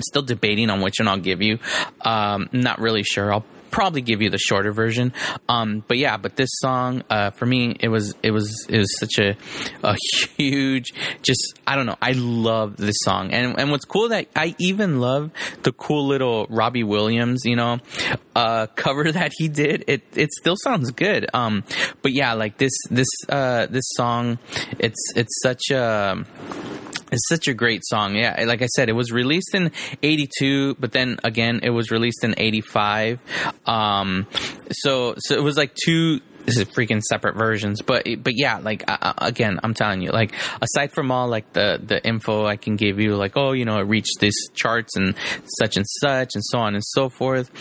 still 0.04 0.22
debating 0.22 0.70
on 0.70 0.82
which 0.82 0.96
one 1.00 1.08
I'll 1.08 1.18
give 1.18 1.42
you. 1.42 1.60
Um, 2.02 2.50
not 2.52 2.80
really 2.80 3.04
sure. 3.04 3.34
I'll 3.34 3.46
probably 3.72 4.02
give 4.02 4.22
you 4.22 4.30
the 4.30 4.38
shorter 4.38 4.72
version. 4.72 5.14
Um, 5.50 5.84
but 5.88 5.98
yeah, 5.98 6.18
but 6.18 6.36
this 6.36 6.50
song, 6.54 7.04
uh, 7.10 7.32
for 7.32 7.46
me, 7.46 7.76
it 7.80 7.88
was, 7.88 8.14
it 8.22 8.32
was, 8.32 8.68
it 8.70 8.78
was 8.78 9.00
such 9.00 9.18
a, 9.20 9.38
a 9.84 9.96
huge, 10.38 10.94
just, 11.22 11.60
I 11.66 11.76
don't 11.76 11.86
know. 11.86 11.98
I 12.02 12.12
love 12.12 12.78
this 12.78 12.98
song. 13.04 13.32
And, 13.32 13.60
and 13.60 13.72
what's 13.72 13.86
cool 13.86 14.10
that 14.10 14.28
I 14.36 14.56
even 14.60 15.00
love 15.00 15.32
the 15.64 15.72
cool 15.72 16.08
little 16.08 16.48
Robbie 16.50 16.84
Williams, 16.84 17.46
you 17.46 17.56
know, 17.56 17.80
uh, 18.36 18.68
cover 18.68 19.12
that 19.12 19.32
he 19.38 19.48
did. 19.48 19.86
It, 19.88 20.04
it 20.16 20.32
still 20.34 20.56
sounds 20.56 20.92
good. 20.92 21.28
Um, 21.34 21.64
but 22.02 22.12
yeah, 22.12 22.34
like 22.34 22.58
this, 22.58 22.74
this, 22.90 23.08
uh, 23.30 23.68
this 23.68 23.86
song, 23.96 24.40
it's, 24.80 25.14
it's 25.16 25.42
such 25.42 25.72
a, 25.72 26.26
it's 27.12 27.28
such 27.28 27.48
a 27.48 27.54
great 27.54 27.82
song. 27.86 28.16
Yeah, 28.16 28.44
like 28.46 28.62
I 28.62 28.68
said, 28.68 28.90
it 28.90 28.94
was 28.94 29.12
released 29.12 29.54
in 29.54 29.72
82, 30.02 30.76
but 30.76 30.92
then 30.92 31.20
again, 31.24 31.60
it 31.64 31.70
was 31.70 31.92
released 31.92 32.24
in 32.24 32.36
85. 32.38 33.20
Um, 33.66 34.28
so, 34.72 35.16
so 35.18 35.36
it 35.36 35.44
was 35.44 35.58
like 35.58 35.76
two, 35.76 36.22
this 36.46 36.58
is 36.58 36.66
freaking 36.66 37.02
separate 37.02 37.36
versions 37.36 37.82
but 37.82 38.08
but 38.24 38.34
yeah 38.36 38.58
like 38.60 38.84
uh, 38.88 39.14
again 39.18 39.60
i'm 39.64 39.74
telling 39.74 40.02
you 40.02 40.12
like 40.12 40.34
aside 40.62 40.92
from 40.92 41.12
all 41.12 41.28
like 41.28 41.52
the 41.54 41.80
the 41.84 42.04
info 42.06 42.46
i 42.46 42.56
can 42.56 42.76
give 42.76 43.00
you 43.00 43.16
like 43.16 43.36
oh 43.36 43.52
you 43.52 43.66
know 43.66 43.78
it 43.80 43.84
reached 43.84 44.20
these 44.20 44.50
charts 44.54 44.96
and 44.96 45.16
such 45.60 45.78
and 45.78 45.86
such 45.88 46.32
and 46.34 46.44
so 46.46 46.60
on 46.60 46.76
and 46.76 46.84
so 46.86 47.10
forth 47.10 47.52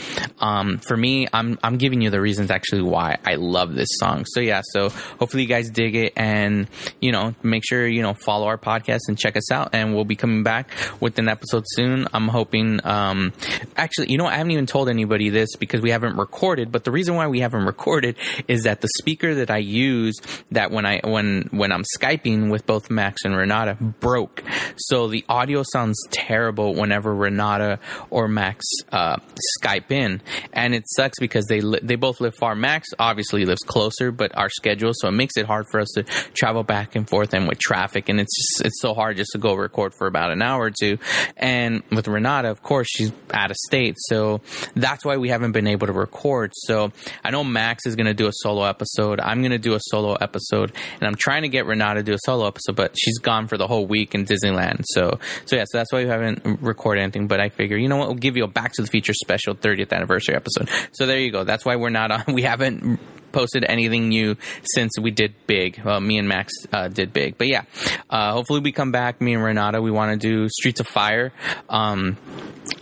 um 0.42 0.78
for 0.78 0.96
me 0.96 1.26
i'm 1.32 1.58
i'm 1.62 1.76
giving 1.76 2.00
you 2.00 2.10
the 2.10 2.20
reasons 2.20 2.50
actually 2.50 2.82
why 2.82 3.16
i 3.24 3.34
love 3.34 3.74
this 3.74 3.88
song. 3.98 4.24
So 4.26 4.40
yeah 4.40 4.62
so 4.64 4.88
hopefully 4.88 5.42
you 5.42 5.48
guys 5.48 5.70
dig 5.70 5.94
it 5.94 6.12
and 6.16 6.68
you 7.00 7.12
know 7.12 7.34
make 7.42 7.62
sure 7.66 7.86
you 7.86 8.02
know 8.02 8.14
follow 8.14 8.46
our 8.46 8.58
podcast 8.58 9.00
and 9.08 9.18
check 9.18 9.36
us 9.36 9.50
out 9.50 9.70
and 9.74 9.94
we'll 9.94 10.04
be 10.04 10.16
coming 10.16 10.42
back 10.42 10.70
with 11.00 11.18
an 11.18 11.28
episode 11.28 11.64
soon. 11.66 12.06
I'm 12.12 12.28
hoping 12.28 12.80
um 12.86 13.32
actually 13.76 14.10
you 14.10 14.18
know 14.18 14.26
i 14.26 14.36
haven't 14.36 14.52
even 14.52 14.66
told 14.66 14.88
anybody 14.88 15.28
this 15.28 15.56
because 15.56 15.80
we 15.80 15.90
haven't 15.90 16.16
recorded 16.16 16.70
but 16.70 16.84
the 16.84 16.90
reason 16.90 17.14
why 17.14 17.26
we 17.26 17.40
haven't 17.40 17.64
recorded 17.64 18.16
is 18.46 18.62
that 18.62 18.69
the 18.80 18.88
speaker 18.98 19.34
that 19.36 19.50
I 19.50 19.58
use 19.58 20.16
that 20.52 20.70
when 20.70 20.86
I 20.86 21.00
when 21.04 21.48
when 21.50 21.72
I'm 21.72 21.84
skyping 21.98 22.50
with 22.50 22.66
both 22.66 22.90
Max 22.90 23.24
and 23.24 23.36
Renata 23.36 23.74
broke, 23.74 24.42
so 24.76 25.08
the 25.08 25.24
audio 25.28 25.62
sounds 25.62 25.98
terrible 26.10 26.74
whenever 26.74 27.14
Renata 27.14 27.78
or 28.10 28.28
Max 28.28 28.64
uh, 28.92 29.16
Skype 29.60 29.90
in, 29.90 30.22
and 30.52 30.74
it 30.74 30.84
sucks 30.88 31.18
because 31.18 31.46
they 31.46 31.60
li- 31.60 31.80
they 31.82 31.96
both 31.96 32.20
live 32.20 32.34
far. 32.34 32.54
Max 32.54 32.88
obviously 32.98 33.44
lives 33.44 33.62
closer, 33.62 34.12
but 34.12 34.36
our 34.36 34.48
schedule 34.48 34.92
so 34.94 35.08
it 35.08 35.12
makes 35.12 35.36
it 35.36 35.46
hard 35.46 35.66
for 35.70 35.80
us 35.80 35.88
to 35.94 36.04
travel 36.34 36.62
back 36.62 36.94
and 36.96 37.08
forth 37.08 37.34
and 37.34 37.48
with 37.48 37.58
traffic, 37.58 38.08
and 38.08 38.20
it's 38.20 38.36
just 38.36 38.66
it's 38.66 38.80
so 38.80 38.94
hard 38.94 39.16
just 39.16 39.30
to 39.32 39.38
go 39.38 39.54
record 39.54 39.94
for 39.94 40.06
about 40.06 40.30
an 40.30 40.42
hour 40.42 40.64
or 40.64 40.70
two. 40.70 40.98
And 41.36 41.82
with 41.90 42.08
Renata, 42.08 42.50
of 42.50 42.62
course, 42.62 42.88
she's 42.88 43.12
out 43.32 43.50
of 43.50 43.56
state, 43.56 43.96
so 43.98 44.40
that's 44.74 45.04
why 45.04 45.16
we 45.16 45.28
haven't 45.28 45.52
been 45.52 45.66
able 45.66 45.86
to 45.86 45.92
record. 45.92 46.52
So 46.54 46.92
I 47.24 47.30
know 47.30 47.44
Max 47.44 47.86
is 47.86 47.96
going 47.96 48.06
to 48.06 48.14
do 48.14 48.26
a 48.26 48.32
solo 48.32 48.59
episode. 48.64 49.20
I'm 49.20 49.40
going 49.40 49.52
to 49.52 49.58
do 49.58 49.74
a 49.74 49.80
solo 49.80 50.14
episode, 50.14 50.72
and 51.00 51.08
I'm 51.08 51.16
trying 51.16 51.42
to 51.42 51.48
get 51.48 51.66
Renata 51.66 52.00
to 52.00 52.04
do 52.04 52.14
a 52.14 52.18
solo 52.24 52.46
episode, 52.46 52.76
but 52.76 52.94
she's 52.98 53.18
gone 53.18 53.48
for 53.48 53.56
the 53.56 53.66
whole 53.66 53.86
week 53.86 54.14
in 54.14 54.24
Disneyland. 54.24 54.84
So, 54.86 55.18
so 55.46 55.56
yeah, 55.56 55.64
so 55.66 55.78
that's 55.78 55.92
why 55.92 56.04
we 56.04 56.08
haven't 56.08 56.60
recorded 56.60 57.02
anything. 57.02 57.26
But 57.26 57.40
I 57.40 57.48
figure, 57.48 57.76
you 57.76 57.88
know 57.88 57.96
what, 57.96 58.08
we'll 58.08 58.16
give 58.16 58.36
you 58.36 58.44
a 58.44 58.48
Back 58.48 58.72
to 58.74 58.82
the 58.82 58.88
Future 58.88 59.14
special 59.14 59.54
30th 59.54 59.92
anniversary 59.92 60.34
episode. 60.34 60.68
So 60.92 61.06
there 61.06 61.18
you 61.18 61.30
go. 61.30 61.44
That's 61.44 61.64
why 61.64 61.76
we're 61.76 61.90
not 61.90 62.10
on. 62.10 62.24
We 62.40 62.42
haven't 62.42 63.00
posted 63.32 63.64
anything 63.64 64.08
new 64.08 64.36
since 64.62 64.92
we 65.00 65.10
did 65.10 65.34
big. 65.46 65.80
Well, 65.84 66.00
me 66.00 66.18
and 66.18 66.28
Max 66.28 66.52
uh, 66.72 66.88
did 66.88 67.12
big, 67.12 67.38
but 67.38 67.48
yeah. 67.48 67.62
Uh, 68.08 68.32
hopefully, 68.32 68.60
we 68.60 68.72
come 68.72 68.92
back. 68.92 69.20
Me 69.20 69.34
and 69.34 69.42
Renata, 69.42 69.80
we 69.80 69.90
want 69.90 70.12
to 70.12 70.28
do 70.28 70.48
Streets 70.48 70.80
of 70.80 70.86
Fire. 70.86 71.32
Um, 71.68 72.16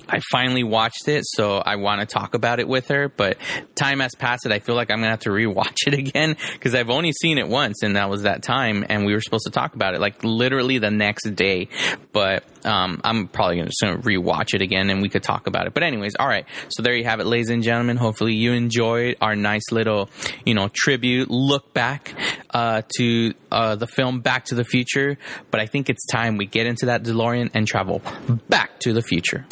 I 0.09 0.21
finally 0.31 0.65
watched 0.65 1.09
it, 1.09 1.25
so 1.27 1.59
I 1.59 1.77
want 1.77 2.01
to 2.01 2.07
talk 2.07 2.35
about 2.35 2.61
it 2.61 2.69
with 2.69 2.89
her. 2.89 3.09
But 3.09 3.39
time 3.75 4.01
has 4.01 4.15
passed, 4.19 4.45
and 4.45 4.55
I 4.55 4.59
feel 4.59 4.75
like 4.75 4.91
I'm 4.91 4.99
gonna 4.99 5.11
have 5.11 5.21
to 5.21 5.31
rewatch 5.31 5.77
it 5.87 5.95
again 5.95 6.37
because 6.53 6.75
I've 6.75 6.91
only 6.91 7.13
seen 7.13 7.39
it 7.39 7.49
once, 7.49 7.83
and 7.83 7.97
that 7.97 8.09
was 8.09 8.23
that 8.23 8.43
time. 8.43 8.85
And 8.89 9.05
we 9.05 9.13
were 9.13 9.21
supposed 9.21 9.45
to 9.45 9.51
talk 9.51 9.75
about 9.75 9.95
it 9.95 10.01
like 10.01 10.25
literally 10.25 10.79
the 10.79 10.91
next 10.91 11.35
day. 11.35 11.69
But 12.13 12.45
um, 12.65 13.01
I'm 13.05 13.29
probably 13.29 13.63
just 13.63 13.81
gonna 13.81 13.99
rewatch 13.99 14.55
it 14.55 14.63
again, 14.63 14.91
and 14.91 15.03
we 15.03 15.09
could 15.09 15.23
talk 15.23 15.47
about 15.47 15.67
it. 15.67 15.75
But 15.75 15.83
anyways, 15.83 16.17
all 16.19 16.29
right. 16.29 16.47
So 16.69 16.83
there 16.83 16.95
you 16.95 17.05
have 17.05 17.21
it, 17.21 17.27
ladies 17.27 17.51
and 17.51 17.63
gentlemen. 17.63 17.97
Hopefully 17.97 18.35
you 18.35 18.53
enjoyed 18.53 19.17
our 19.21 19.37
nice 19.37 19.71
little, 19.71 20.11
you 20.45 20.55
know, 20.55 20.71
tribute 20.73 21.31
look 21.31 21.73
back 21.73 22.15
uh, 22.51 22.83
to 22.97 23.35
uh, 23.51 23.77
the 23.77 23.87
film 23.87 24.21
Back 24.21 24.47
to 24.47 24.55
the 24.55 24.65
Future. 24.65 25.19
But 25.51 25.61
I 25.61 25.67
think 25.67 25.89
it's 25.89 26.07
time 26.07 26.37
we 26.37 26.47
get 26.47 26.67
into 26.67 26.87
that 26.87 27.03
DeLorean 27.03 27.51
and 27.55 27.67
travel 27.67 28.03
back 28.49 28.81
to 28.81 28.93
the 28.93 29.03
future. 29.03 29.45